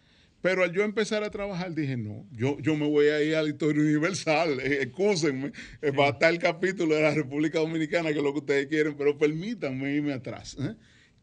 Pero 0.45 0.63
al 0.63 0.72
yo 0.72 0.84
empezar 0.84 1.23
a 1.23 1.31
trabajar 1.31 1.73
dije, 1.73 1.97
no, 1.97 2.23
yo, 2.31 2.59
yo 2.59 2.76
me 2.76 2.88
voy 2.88 3.07
a 3.07 3.19
ir 3.19 3.35
a 3.35 3.41
la 3.41 3.49
historia 3.49 3.81
universal, 3.81 4.59
eh, 4.59 4.77
excúsenme, 4.84 5.51
eh, 5.81 5.89
va 5.89 6.05
a 6.05 6.09
estar 6.09 6.31
el 6.31 6.38
capítulo 6.38 6.93
de 6.93 7.01
la 7.01 7.15
República 7.15 7.57
Dominicana, 7.57 8.11
que 8.11 8.19
es 8.19 8.23
lo 8.23 8.31
que 8.31 8.41
ustedes 8.41 8.67
quieren, 8.67 8.95
pero 8.95 9.17
permítanme 9.17 9.91
irme 9.91 10.13
atrás. 10.13 10.55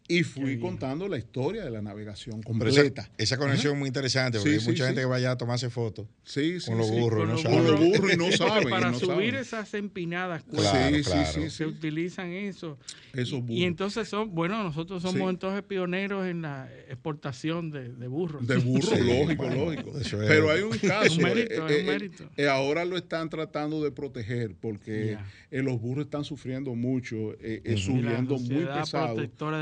¿Eh? 0.08 0.14
Y 0.18 0.22
fui 0.24 0.58
contando 0.58 1.08
la 1.08 1.16
historia 1.18 1.64
de 1.64 1.70
la 1.70 1.80
navegación 1.80 2.40
Pero 2.42 2.68
esa, 2.68 2.82
completa. 2.82 3.10
esa 3.18 3.38
conexión 3.38 3.74
es 3.74 3.78
muy 3.78 3.86
interesante 3.86 4.38
porque 4.38 4.50
Sí, 4.50 4.54
hay 4.56 4.60
sí, 4.60 4.68
mucha 4.70 4.82
sí. 4.84 4.86
gente 4.88 5.00
que 5.02 5.06
vaya 5.06 5.30
a 5.30 5.36
tomarse 5.36 5.70
fotos 5.70 6.06
Sí, 6.24 6.60
sí, 6.60 6.66
con 6.66 6.78
los 6.78 6.88
sí, 6.88 6.98
burros, 6.98 7.26
no 7.26 7.32
los 7.34 7.42
saben. 7.42 7.58
burros. 7.58 7.72
Con 7.72 7.80
los 7.80 7.98
burros 7.98 8.12
y 8.12 8.16
no 8.16 8.32
saben, 8.36 8.70
Para 8.70 8.90
no 8.90 8.98
subir 8.98 9.10
saben. 9.30 9.34
esas 9.36 9.74
empinadas 9.74 10.42
Claro, 10.44 10.56
cuestas, 10.56 10.88
Sí, 10.88 10.96
sí, 10.96 11.10
claro. 11.10 11.32
sí, 11.32 11.50
se 11.50 11.66
utilizan 11.66 12.32
eso. 12.32 12.78
Esos 13.12 13.38
Y 13.38 13.40
burros. 13.42 13.58
entonces 13.62 14.08
son, 14.08 14.34
bueno, 14.34 14.62
nosotros 14.62 15.02
somos 15.02 15.16
Sí. 15.22 15.28
entonces 15.28 15.62
pioneros 15.62 16.26
en 16.26 16.42
la 16.42 16.68
exportación 16.88 17.70
de, 17.70 17.88
de 17.92 18.06
burros. 18.08 18.46
De 18.46 18.56
burro, 18.56 18.82
Sí, 18.96 19.00
lógico, 19.02 19.44
bueno, 19.44 19.64
lógico. 19.64 19.98
es- 19.98 20.10
Pero 20.10 20.50
hay 20.50 20.62
un 20.62 20.78
caso. 20.78 21.14
Un 21.16 21.22
mérito, 21.22 21.52
eh, 21.52 21.56
es 21.56 21.60
un 21.60 21.70
eh, 21.70 21.82
mérito. 21.84 22.24
eh, 22.36 22.48
ahora 22.48 22.84
lo 22.84 22.96
están 22.96 23.28
tratando 23.28 23.82
de 23.82 23.90
proteger 23.92 24.54
porque 24.60 25.18
eh, 25.50 25.62
los 25.62 25.80
burros 25.80 26.04
están 26.06 26.24
sufriendo 26.24 26.74
mucho, 26.74 27.32
eh, 27.40 27.60
eh, 27.64 27.76
subiendo 27.76 28.36
Y 28.36 28.48
muy 28.50 28.64
pesado 28.64 29.16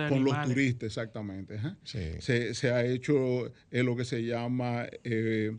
con 0.09 0.25
los 0.25 0.35
Animales. 0.43 0.55
turistas, 0.55 0.87
exactamente. 0.87 1.59
Sí. 1.85 2.11
Se, 2.19 2.55
se 2.55 2.71
ha 2.71 2.85
hecho 2.85 3.53
eh, 3.71 3.83
lo 3.83 3.97
que 3.97 4.05
se 4.05 4.25
llama 4.25 4.87
eh, 5.05 5.53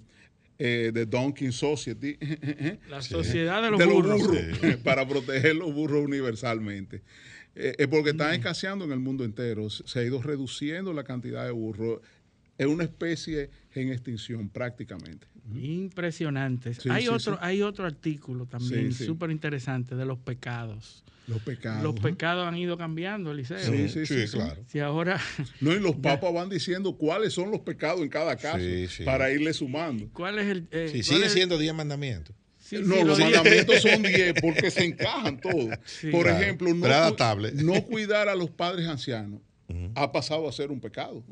eh, 0.63 0.91
The 0.93 1.07
Donkey 1.07 1.51
Society. 1.51 2.17
La 2.89 3.01
sociedad 3.01 3.63
de 3.63 3.71
los 3.71 3.83
burros. 3.83 4.21
Sí. 4.61 4.77
para 4.83 5.07
proteger 5.07 5.55
los 5.55 5.73
burros 5.73 6.05
universalmente. 6.05 7.01
Eh, 7.55 7.75
eh, 7.79 7.87
porque 7.87 8.11
están 8.11 8.35
escaseando 8.35 8.85
en 8.85 8.91
el 8.91 8.99
mundo 8.99 9.25
entero. 9.25 9.71
Se 9.71 9.99
ha 9.99 10.03
ido 10.03 10.21
reduciendo 10.21 10.93
la 10.93 11.03
cantidad 11.03 11.45
de 11.45 11.51
burros. 11.51 12.01
Es 12.59 12.67
una 12.67 12.83
especie 12.83 13.49
en 13.73 13.91
extinción 13.91 14.49
prácticamente. 14.49 15.25
Impresionantes. 15.55 16.77
Sí, 16.77 16.89
hay, 16.89 17.07
otro, 17.07 17.39
hay 17.41 17.63
otro 17.63 17.85
artículo 17.85 18.45
también 18.45 18.93
súper 18.93 19.31
interesante 19.31 19.95
de 19.95 20.05
los 20.05 20.19
pecados. 20.19 21.03
Los 21.27 21.41
pecados. 21.43 21.83
Los 21.83 21.99
pecados 21.99 22.47
han 22.47 22.57
ido 22.57 22.77
cambiando, 22.77 23.31
Eliseo. 23.31 23.59
Sí, 23.59 23.87
sí, 23.89 24.05
sí, 24.05 24.27
sí. 24.27 24.37
claro. 24.37 24.63
Si 24.67 24.79
ahora, 24.79 25.19
No, 25.61 25.71
y 25.73 25.79
los 25.79 25.95
papas 26.01 26.33
van 26.33 26.49
diciendo 26.49 26.97
cuáles 26.97 27.33
son 27.33 27.51
los 27.51 27.61
pecados 27.61 28.01
en 28.01 28.09
cada 28.09 28.35
caso 28.35 28.59
Sí, 28.59 28.87
sí. 28.87 29.03
para 29.03 29.31
irle 29.31 29.53
sumando. 29.53 30.09
¿cuál 30.13 30.39
es 30.39 30.47
el...? 30.47 30.67
eh, 30.71 30.89
Sí, 30.91 30.99
es- 31.23 31.31
siendo 31.31 31.57
10 31.57 31.73
mandamientos. 31.73 32.35
sí, 32.59 32.77
no, 32.83 32.95
sí, 32.95 33.03
los 33.03 33.19
lo 33.19 33.25
mandamientos 33.25 33.81
son 33.81 34.01
10 34.03 34.33
porque 34.41 34.71
se 34.71 34.83
encajan 34.85 35.39
todos. 35.39 35.77
Sí. 35.85 36.09
Por 36.09 36.23
Claro, 36.25 36.41
ejemplo, 36.41 36.73
no, 36.73 36.81
cu- 37.73 37.85
cuidar 37.89 38.27
a 38.27 38.35
los 38.35 38.49
padres 38.49 38.87
ancianos 38.87 39.39
ha 39.95 40.11
pasado 40.11 40.49
a 40.49 40.51
ser 40.51 40.69
un 40.69 40.81
pecado. 40.81 41.23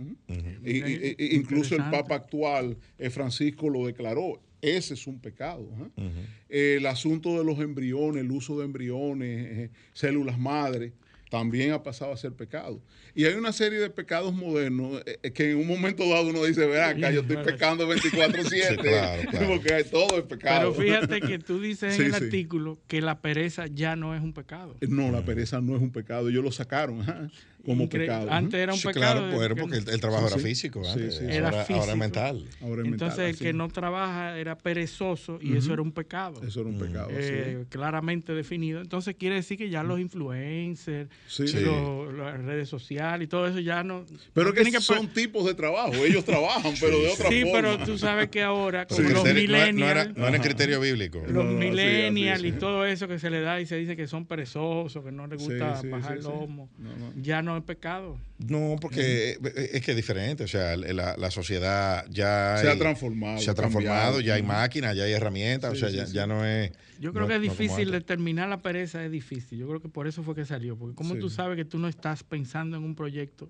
Y- 0.64 0.72
y- 0.78 0.82
Ok, 0.82 1.16
y- 1.20 1.36
incluso 1.36 1.76
el. 1.76 1.82
Papa 1.92 2.16
actual, 2.16 2.78
eh, 2.98 3.10
Francisco, 3.10 3.70
lo 3.70 3.86
declaró. 3.86 4.42
Ese 4.62 4.94
es 4.94 5.08
un 5.08 5.20
pecado. 5.20 5.62
Ujú. 5.62 6.10
El 6.50 6.86
asunto 6.86 7.38
de 7.38 7.44
los 7.46 7.60
embriones, 7.60 8.24
el 8.24 8.32
uso 8.32 8.58
de 8.60 8.66
embriones, 8.66 9.48
eh, 9.58 9.70
células 9.94 10.38
madre, 10.38 10.94
también 11.30 11.72
ha 11.74 11.84
pasado 11.84 12.12
a 12.12 12.18
ser 12.18 12.34
pecado. 12.34 12.82
Y 13.14 13.26
hay 13.26 13.36
una 13.36 13.54
serie 13.54 13.78
de 13.78 13.92
pecados 13.92 14.34
modernos 14.34 15.04
eh, 15.06 15.20
eh, 15.22 15.32
que 15.32 15.52
en 15.52 15.58
un 15.58 15.68
momento 15.68 16.10
dado 16.10 16.28
uno 16.30 16.44
dice, 16.44 16.66
ven 16.66 16.82
acá, 16.82 17.12
yo 17.12 17.22
estoy 17.22 17.38
pecando 17.38 17.88
24/7, 17.88 18.50
Sí, 18.50 18.78
claro, 18.78 19.22
claro. 19.30 19.48
porque 19.48 19.74
hay- 19.76 19.84
todo 19.84 20.18
es 20.18 20.24
pecado. 20.24 20.74
Pero 20.76 20.88
fíjate 20.88 21.22
que 21.22 21.38
tú 21.38 21.62
dices 21.62 21.94
Sí, 21.96 22.02
en 22.02 22.08
el 22.08 22.16
sí. 22.16 22.24
artículo 22.26 22.80
que 22.88 23.02
la 23.02 23.22
pereza 23.22 23.68
ya 23.68 23.96
no 23.96 24.16
es 24.16 24.22
un 24.24 24.34
pecado. 24.34 24.76
No, 24.82 25.12
la 25.12 25.24
pereza 25.24 25.62
no 25.62 25.76
es 25.76 25.82
un 25.84 25.92
pecado. 25.92 26.30
Ellos 26.30 26.44
lo 26.44 26.52
sacaron 26.52 27.02
ajá, 27.02 27.30
como 27.66 27.84
Incre- 27.86 27.90
pecado. 28.00 28.32
Antes 28.32 28.60
era 28.60 28.74
un 28.74 28.80
Sí, 28.80 28.88
pecado. 28.88 29.30
claro, 29.30 29.56
que- 29.56 29.62
porque 29.62 29.78
el, 29.78 29.90
el 29.90 30.00
trabajo 30.00 30.28
Sí, 30.28 30.34
era 30.34 30.42
sí. 30.42 30.48
físico 30.50 30.84
Sí, 30.84 30.90
antes, 30.92 31.16
sí. 31.16 31.22
ahora, 31.24 31.36
Era 31.36 31.50
ahora 31.50 31.66
físico. 31.66 31.86
es 31.92 31.98
mental. 31.98 32.46
Ahora 32.62 32.82
es 32.82 32.88
Entonces 32.88 33.18
mental, 33.18 33.26
el 33.26 33.38
que 33.38 33.54
no 33.54 33.68
trabaja 33.70 34.38
era 34.38 34.58
perezoso 34.58 35.40
y 35.42 35.56
eso 35.58 35.74
era 35.74 35.82
un 35.82 35.92
pecado. 35.92 36.42
Eso 36.46 36.62
era 36.62 36.70
un 36.70 36.80
pecado. 36.80 37.10
así 37.10 37.18
eh, 37.22 37.66
claramente 37.70 38.34
definido. 38.34 38.82
Entonces 38.82 39.16
quiere 39.20 39.36
decir 39.36 39.58
que 39.58 39.70
ya 39.70 39.84
los 39.84 40.00
influencers, 40.00 41.10
Sí. 41.28 41.44
los- 41.64 42.14
las 42.14 42.42
redes 42.44 42.70
sociales 42.70 43.26
y 43.26 43.28
todo 43.28 43.48
eso 43.48 43.60
ya 43.60 43.84
no. 43.84 44.06
Pero 44.34 44.50
no 44.50 44.54
que 44.54 44.62
tienen 44.62 44.82
son 44.82 45.08
tipos 45.10 45.46
de 45.46 45.54
trabajo. 45.54 45.94
Ellos 45.94 46.24
trabajan, 46.26 46.74
pero 46.80 46.98
de 47.00 47.10
otra 47.10 47.30
Sí, 47.30 47.42
forma. 47.42 47.54
pero 47.76 47.86
tú 47.86 47.98
sabes 47.98 48.30
que 48.30 48.42
ahora, 48.44 48.86
como 48.88 49.02
los 49.02 49.24
criterio- 49.24 49.50
no, 49.50 49.56
era- 49.58 49.72
no 49.72 49.86
era, 49.86 49.94
millennials, 50.06 50.18
no 50.18 50.28
era 50.28 50.36
el 50.38 50.42
criterio 50.42 50.80
bíblico. 50.80 51.20
los 51.20 51.32
No, 51.32 51.42
sí, 51.52 51.56
millennials 51.58 52.44
y 52.44 52.52
sí. 52.52 52.58
todo 52.58 52.86
eso 52.86 53.08
que 53.08 53.20
se 53.20 53.30
le 53.30 53.42
da 53.42 53.60
y 53.62 53.66
se 53.66 53.76
dice 53.76 53.96
que 53.96 54.08
son 54.08 54.26
perezosos, 54.26 55.04
que 55.04 55.12
no 55.12 55.28
les 55.28 55.40
gusta 55.40 55.76
Sí, 55.76 55.82
sí, 55.84 55.88
bajar 55.90 56.12
sí, 56.12 56.18
el 56.18 56.22
sí. 56.24 56.28
lomo, 56.30 56.70
No, 56.78 56.90
no. 56.98 57.14
No 57.50 57.58
es 57.58 57.64
pecado. 57.64 58.18
No, 58.38 58.78
porque 58.80 59.38
es 59.74 59.82
que 59.82 59.92
es 59.92 59.96
diferente. 59.98 60.44
O 60.44 60.48
sea, 60.48 60.78
la, 60.78 61.16
la 61.18 61.32
sociedad 61.32 62.06
ya 62.10 62.58
Se 62.58 62.70
ha 62.70 62.78
transformado, 62.78 63.40
Se 63.40 63.50
ha 63.52 63.54
transformado, 63.54 63.96
cambiado. 63.96 64.22
ya 64.22 64.36
hay 64.36 64.44
máquinas, 64.44 64.96
ya 64.96 65.04
hay 65.04 65.12
herramientas. 65.14 65.72
Sí, 65.72 65.78
o 65.78 65.80
sea, 65.80 65.90
sí, 65.90 65.96
ya, 65.98 66.06
sí. 66.08 66.14
ya 66.14 66.28
no 66.28 66.46
es. 66.46 66.72
Yo 67.00 67.12
creo 67.12 67.24
no- 67.24 67.28
que 67.30 67.36
es 67.36 67.42
difícil 67.42 67.92
determinar 67.92 68.48
la 68.50 68.62
pereza, 68.62 69.04
es 69.04 69.12
difícil. 69.12 69.60
Yo 69.60 69.68
creo 69.68 69.82
que 69.82 69.90
por 69.90 70.08
eso 70.08 70.24
fue 70.24 70.36
que 70.36 70.46
salió, 70.46 70.78
porque 70.78 70.96
como 70.96 71.16
Sí. 71.16 71.20
tú 71.20 71.30
sabes 71.30 71.56
que 71.58 71.66
tú 71.66 71.78
no 71.80 71.88
estás 71.88 72.24
pensando 72.24 72.78
en 72.78 72.84
un 72.84 72.96
proyecto 72.96 73.50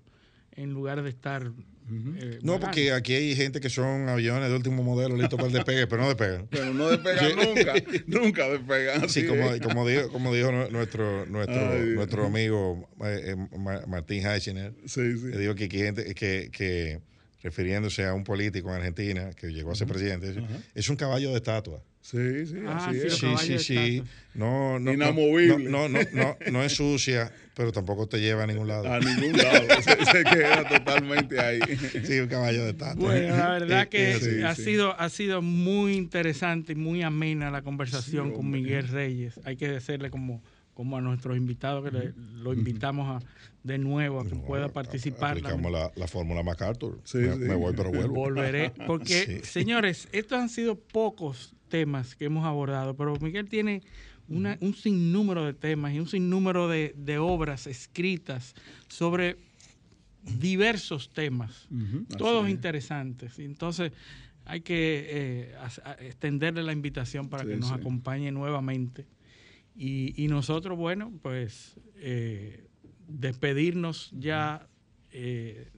en 0.56 0.70
lugar 0.72 1.02
de 1.02 1.10
estar... 1.10 1.52
eh, 2.18 2.38
No, 2.42 2.60
porque 2.60 2.92
aquí 2.92 3.14
hay 3.14 3.34
gente 3.36 3.60
que 3.60 3.68
son 3.70 4.08
aviones 4.08 4.48
de 4.48 4.54
último 4.54 4.82
modelo 4.82 5.16
listos 5.16 5.36
para 5.36 5.46
el 5.48 5.52
despegue, 5.52 5.86
pero 5.86 6.02
no 6.02 6.08
despegan. 6.08 6.46
Pero 6.50 6.72
no 6.74 6.88
despegan 6.90 7.36
nunca, 7.36 7.74
nunca 8.06 8.48
despegan. 8.48 9.08
Sí, 9.08 9.26
como, 9.26 9.50
como 9.62 9.86
dijo, 9.88 10.08
como 10.10 10.34
dijo 10.34 10.52
nu- 10.52 10.70
nuestro, 10.70 11.26
nuestro, 11.26 11.70
Ay, 11.72 11.80
nuestro 11.94 12.26
amigo 12.26 12.88
eh, 13.04 13.34
eh, 13.36 13.58
Ma- 13.58 13.84
Martín 13.86 14.26
Heichiner, 14.26 14.72
Sí, 14.86 15.16
sí. 15.16 15.30
que 15.32 15.38
dijo 15.38 15.54
que, 15.54 15.68
gente 15.68 16.14
que, 16.14 16.50
que, 16.52 17.00
refiriéndose 17.42 18.04
a 18.04 18.14
un 18.14 18.22
político 18.24 18.68
en 18.70 18.76
Argentina 18.76 19.30
que 19.30 19.48
llegó 19.48 19.72
a 19.72 19.74
ser 19.74 19.86
presidente, 19.88 20.34
es 20.74 20.88
un 20.88 20.96
caballo 20.96 21.30
de 21.30 21.36
estatua. 21.36 21.82
Sí, 22.02 22.46
sí, 22.46 22.54
Ah, 22.66 22.86
así 22.88 22.98
sí, 23.00 23.06
es. 23.06 23.14
Sí, 23.18 23.36
sí, 23.38 23.58
sí. 23.58 24.02
No, 24.34 24.78
no, 24.78 24.80
no, 24.80 24.92
Inamovible. 24.94 25.58
No, 25.70 25.88
no, 25.88 25.98
no, 25.98 25.98
no, 26.14 26.36
no 26.50 26.62
es 26.62 26.72
sucia, 26.72 27.30
pero 27.54 27.72
tampoco 27.72 28.08
te 28.08 28.18
lleva 28.20 28.44
a 28.44 28.46
ningún 28.46 28.68
lado. 28.68 28.90
A 28.90 28.98
ningún 28.98 29.36
lado. 29.36 29.66
se, 29.82 30.04
se 30.06 30.24
queda 30.24 30.66
totalmente 30.66 31.38
ahí. 31.38 31.60
Sí, 32.04 32.18
un 32.20 32.28
caballo 32.28 32.64
de 32.64 32.70
estatua. 32.70 33.06
Bueno, 33.06 33.36
la 33.36 33.48
verdad 33.58 33.82
Eh, 33.82 33.88
que 33.90 34.10
eh, 34.12 34.18
sí, 34.20 34.42
ha, 34.42 34.54
sí. 34.54 34.64
Sido, 34.64 34.98
ha 34.98 35.08
sido 35.10 35.42
muy 35.42 35.92
interesante 35.94 36.72
y 36.72 36.76
muy 36.76 37.02
amena 37.02 37.50
la 37.50 37.60
conversación 37.62 38.30
Sí, 38.30 38.34
con. 38.34 38.50
Miguel 38.50 38.88
Reyes. 38.88 39.38
Hay 39.44 39.56
que 39.56 39.68
decirle 39.68 40.10
como, 40.10 40.42
como 40.72 40.96
a 40.96 41.00
nuestros 41.02 41.36
invitados 41.36 41.84
que 41.84 41.90
le- 41.90 42.14
lo 42.16 42.54
invitamos 42.54 43.22
a, 43.22 43.26
de 43.62 43.76
nuevo 43.76 44.20
a 44.20 44.24
que 44.26 44.34
pueda 44.36 44.68
participar. 44.70 45.32
Aplicamos 45.32 45.70
la, 45.70 45.92
la 45.96 46.08
fórmula 46.08 46.42
MacArthur. 46.42 46.98
Sí, 47.04 47.18
me, 47.18 47.32
sí. 47.34 47.38
me 47.40 47.54
voy, 47.56 47.74
pero 47.76 47.90
vuelvo. 47.90 48.14
Volveré. 48.14 48.72
Porque, 48.86 49.24
Sí. 49.26 49.40
señores, 49.44 50.08
estos 50.12 50.38
han 50.38 50.48
sido 50.48 50.76
pocos 50.76 51.54
temas 51.70 52.14
que 52.14 52.26
hemos 52.26 52.44
abordado, 52.44 52.94
pero 52.94 53.16
Miguel 53.20 53.48
tiene 53.48 53.82
una- 54.28 54.58
un 54.60 54.74
sinnúmero 54.74 55.44
de 55.46 55.54
temas 55.54 55.94
y 55.94 55.98
un 56.00 56.06
sinnúmero 56.06 56.68
de, 56.68 56.94
de 56.98 57.16
obras 57.18 57.66
escritas 57.66 58.54
sobre 58.88 59.38
diversos 60.38 61.10
temas, 61.10 61.68
todos 62.18 62.44
es. 62.44 62.50
interesantes. 62.50 63.38
Entonces, 63.38 63.92
hay 64.44 64.60
que 64.60 65.06
eh, 65.08 65.54
extenderle 66.00 66.62
la 66.62 66.72
invitación 66.72 67.28
para 67.28 67.44
que 67.44 67.56
nos 67.56 67.68
sí. 67.70 67.74
acompañe 67.74 68.30
nuevamente. 68.32 69.06
Y, 69.74 70.12
y 70.22 70.28
nosotros, 70.28 70.76
bueno, 70.76 71.12
pues 71.22 71.76
eh, 71.96 72.66
despedirnos 73.08 74.10
ya 74.18 74.66
eh, 75.12 75.68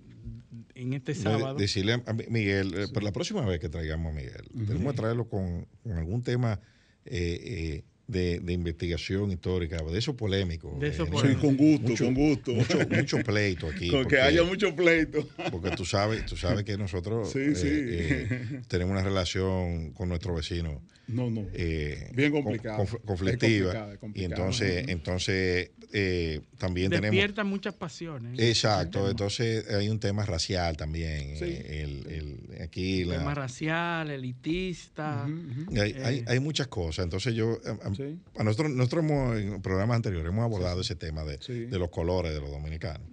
en 0.75 0.93
este 0.93 1.15
sábado. 1.15 1.55
decirle 1.57 2.03
a 2.07 2.13
Mi- 2.13 2.27
Miguel, 2.29 2.75
eh, 2.75 2.87
para 2.93 3.05
la 3.05 3.13
próxima 3.13 3.45
vez 3.47 3.61
que 3.61 3.69
traigamos 3.69 4.13
a 4.13 4.15
Miguel, 4.15 4.43
tenemos 4.67 4.93
que 4.93 4.97
traerlo 4.97 5.29
con, 5.29 5.67
con 5.83 5.93
algún 5.93 6.23
tema 6.23 6.61
eh, 7.05 7.41
eh, 7.43 7.85
de, 8.07 8.41
de 8.41 8.53
investigación 8.53 9.31
histórica, 9.31 9.83
de 9.83 9.99
eso 9.99 10.17
polémico. 10.17 10.77
De 10.81 10.89
eso 10.89 11.05
eh, 11.05 11.07
polémico. 11.11 11.41
Sí, 11.41 11.47
con 11.47 11.57
gusto, 11.57 11.89
mucho- 11.89 12.05
con 12.05 12.15
gusto. 12.15 12.53
Mucho, 12.55 12.79
mucho 12.89 13.19
pleito 13.23 13.67
aquí. 13.69 13.89
Con 13.89 14.03
porque- 14.03 14.17
que 14.17 14.23
haya 14.23 14.43
mucho 14.45 14.75
pleito. 14.75 15.27
Porque 15.51 15.71
tú 15.71 15.85
sabes, 15.85 16.27
tú 16.27 16.37
sabes 16.37 16.65
que 16.65 16.77
nosotros 16.77 17.31
Sí, 17.33 17.39
eh, 17.41 17.55
sí. 17.55 17.69
eh, 17.71 18.61
tenemos 18.69 18.93
una 18.93 19.03
relación 19.03 19.93
con 19.93 20.09
nuestro 20.09 20.35
vecino 20.35 20.83
No, 21.09 21.29
no. 21.31 21.47
eh, 21.53 22.11
Bien 22.15 22.31
complicada. 22.33 22.79
conf- 22.79 22.97
Es 22.99 23.05
conflictiva. 23.05 23.97
complicada, 23.99 24.23
y 24.23 24.25
entonces, 24.25 24.85
entonces 24.89 25.71
eh, 25.93 26.41
también 26.59 26.91
tenemos 26.91 27.11
Despierta 27.11 27.45
muchas 27.45 27.75
pasiones. 27.75 28.39
Exacto, 28.39 29.11
entonces 29.11 29.69
hay 29.69 29.89
un 29.89 29.99
tema 30.01 30.25
racial 30.25 30.77
también. 30.77 31.37
Sí. 31.37 31.45
eh, 31.45 31.83
el- 31.83 32.13
el- 32.13 32.63
aquí 32.63 33.05
la- 33.05 33.19
tema 33.19 33.35
racial, 33.35 34.11
elitista. 34.11 35.25
hay, 35.25 35.91
eh, 35.91 36.03
hay- 36.05 36.25
hay 36.27 36.41
muchas 36.41 36.69
cosas. 36.69 37.05
Entonces 37.05 37.35
yo, 37.35 37.59
a, 37.83 37.95
Sí. 37.95 38.19
a 38.37 38.45
nosotros, 38.45 38.71
nosotros 38.71 39.05
hemos, 39.05 39.37
en 39.39 39.61
programas 39.61 39.97
anteriores 39.97 40.29
hemos 40.31 40.45
abordado 40.45 40.81
ese 40.81 40.95
tema 40.95 41.25
de, 41.25 41.39
Sí. 41.43 41.67
de 41.67 41.79
los 41.79 41.91
colores 41.91 42.33
de 42.33 42.41
los 42.41 42.51
dominicanos. 42.51 43.07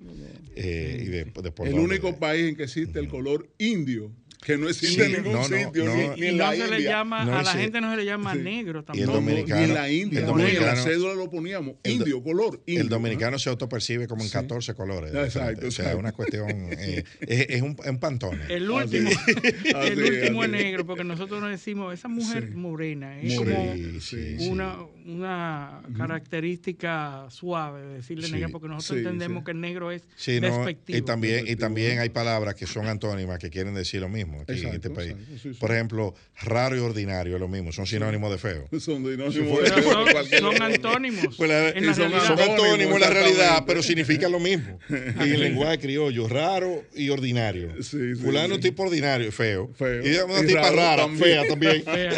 Eh, 0.55 1.01
y 1.01 1.05
de, 1.05 1.25
de 1.25 1.51
por 1.51 1.67
El 1.67 1.75
único 1.79 2.17
país 2.17 2.49
en 2.49 2.55
que 2.55 2.63
existe 2.63 2.99
el 2.99 3.07
color 3.09 3.49
indio, 3.57 4.11
que 4.41 4.57
no 4.57 4.69
existe 4.69 5.05
Sí, 5.05 5.13
en 5.13 5.23
ningún 5.23 5.33
no, 5.33 5.47
no, 5.49 5.57
sitio, 5.57 5.83
no. 5.85 5.95
ni, 5.95 6.01
y 6.03 6.21
ni 6.21 6.27
en 6.27 6.37
no 6.37 6.43
la 6.45 6.51
se 6.51 6.57
le 6.69 6.75
India. 6.77 6.89
llama, 6.91 7.25
No, 7.25 7.37
a 7.37 7.43
la 7.43 7.51
gente 7.53 7.81
no 7.81 7.91
se 7.91 7.97
le 7.97 8.05
llama 8.05 8.33
Sí. 8.33 8.39
negro 8.39 8.79
Y 8.79 8.79
el 8.79 8.85
tampoco. 8.85 9.05
No, 9.05 9.05
no, 9.07 9.13
dominicano- 9.27 9.57
ni 9.59 9.63
en 9.67 9.73
la 9.73 9.91
India, 9.91 10.19
el 10.21 10.25
no, 10.25 10.37
ni 10.37 10.43
en 10.43 10.47
la 10.47 10.59
dominicano- 10.75 10.83
cédula 10.83 11.13
lo 11.15 11.29
poníamos. 11.29 11.75
Indio, 11.83 12.23
color 12.23 12.61
indio. 12.65 12.81
el 12.83 12.89
dominicano 12.89 13.37
se 13.37 13.49
autopercibe 13.49 14.07
como 14.07 14.23
en 14.23 14.29
14 14.29 14.73
colores. 14.75 15.13
Exacto. 15.13 15.67
O 15.67 15.71
sea, 15.71 15.91
es 15.91 15.95
una 15.97 16.13
cuestión, 16.13 16.49
eh, 16.49 17.03
es, 17.19 17.45
es 17.49 17.61
un, 17.61 17.75
un 17.85 17.99
pantone. 17.99 18.39
El 18.49 18.69
último, 18.69 19.09
el 19.65 19.75
Así, 19.75 19.91
último 20.01 20.43
es 20.45 20.49
así. 20.53 20.63
negro, 20.63 20.85
porque 20.85 21.03
nosotros 21.03 21.41
nos 21.41 21.51
decimos, 21.51 21.93
esa 21.93 22.07
mujer 22.07 22.47
Sí. 22.49 22.55
morena, 22.55 23.19
es 23.19 23.35
Morena. 23.35 23.57
como 23.59 23.73
Sí, 23.75 23.99
sí, 24.01 24.39
sí. 24.39 24.47
una, 24.49 24.77
una 25.15 25.81
característica 25.97 27.25
suave 27.29 27.81
de 27.81 27.93
decirle 27.95 28.27
Sí. 28.27 28.33
negra, 28.33 28.49
porque 28.49 28.67
nosotros 28.67 28.99
Sí, 28.99 29.03
entendemos 29.05 29.39
sí. 29.41 29.45
que 29.45 29.51
el 29.51 29.61
negro 29.61 29.91
es 29.91 30.03
Sí, 30.15 30.39
no, 30.39 30.47
despectivo. 30.47 30.97
y 30.97 31.01
también, 31.01 31.33
y 31.33 31.35
Despectivo, 31.37 31.59
también 31.65 31.99
hay 31.99 32.09
palabras 32.09 32.55
que 32.55 32.65
son 32.67 32.87
antónimas 32.87 33.39
que 33.39 33.49
quieren 33.49 33.73
decir 33.73 34.01
lo 34.01 34.09
mismo 34.09 34.41
aquí 34.41 34.61
en 34.61 34.73
este 34.75 34.89
país. 34.89 35.11
exacto, 35.11 35.33
sí, 35.41 35.53
sí. 35.53 35.59
Por 35.59 35.71
ejemplo, 35.71 36.13
raro 36.41 36.75
y 36.75 36.79
ordinario 36.79 37.35
es 37.35 37.39
lo 37.39 37.47
mismo, 37.47 37.71
son 37.71 37.85
sinónimos 37.87 38.31
de 38.31 38.37
feo. 38.37 38.67
Son 38.79 39.03
sinónimos 39.03 40.59
de 40.59 40.65
antónimos. 40.65 41.35
Pues 41.37 41.49
la- 41.49 41.69
en 41.69 41.85
la 41.85 41.91
y 41.91 41.95
son 41.95 42.13
Antónimos, 42.39 42.95
en 42.95 43.01
la 43.01 43.09
realidad, 43.09 43.63
pero 43.67 43.81
significan 43.83 44.31
lo 44.31 44.39
mismo. 44.39 44.79
Y 45.19 45.33
en 45.33 45.39
lenguaje 45.39 45.79
criollo, 45.79 46.27
raro 46.27 46.83
y 46.95 47.09
ordinario. 47.09 47.81
Sí, 47.83 48.15
sí, 48.15 48.21
Fulano 48.21 48.55
sí. 48.55 48.61
tipo 48.61 48.83
ordinario, 48.83 49.31
feo. 49.31 49.69
Feo. 49.75 50.05
Y 50.05 50.15
una 50.17 50.41
tipa 50.45 50.61
raro 50.61 50.75
rara, 50.75 51.01
también. 51.03 51.23
fea 51.23 51.47
también. 51.47 51.83
Fea. 51.83 52.09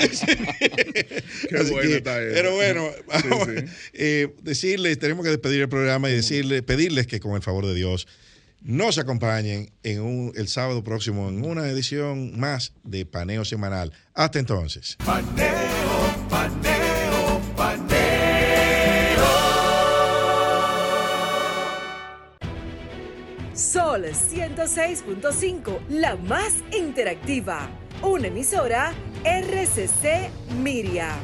Qué 1.50 1.64
bueno 1.70 1.82
que, 1.82 1.96
está 1.98 2.22
eso. 2.22 2.34
Pero 2.34 2.56
bueno, 2.56 2.81
vamos, 3.08 3.48
sí. 3.48 3.66
eh, 3.94 4.36
decirles, 4.42 5.00
tenemos 5.00 5.24
que 5.24 5.32
despedir 5.32 5.62
el 5.62 5.70
programa 5.70 6.10
y 6.10 6.14
decirle, 6.14 6.64
pedirles 6.64 7.08
que 7.08 7.20
con 7.20 7.36
el 7.36 7.42
favor 7.42 7.66
de 7.66 7.76
Dios 7.76 8.08
nos 8.62 8.98
acompañen 9.00 9.72
en 9.84 10.02
un, 10.02 10.34
el 10.36 10.48
sábado 10.48 10.84
próximo 10.84 11.30
en 11.30 11.44
una 11.44 11.68
edición 11.68 12.40
más 12.40 12.74
de 12.84 13.06
Paneo 13.06 13.44
Semanal. 13.44 13.92
Hasta 14.14 14.40
entonces. 14.40 14.98
Paneo, 15.04 15.48
paneo, 16.30 17.42
paneo. 17.56 18.02
Sol 23.54 24.06
106.5, 24.06 25.88
la 25.90 26.16
más 26.16 26.54
interactiva. 26.72 27.70
Una 28.04 28.28
emisora 28.28 28.94
RCC 29.24 30.30
Miria. 30.62 31.16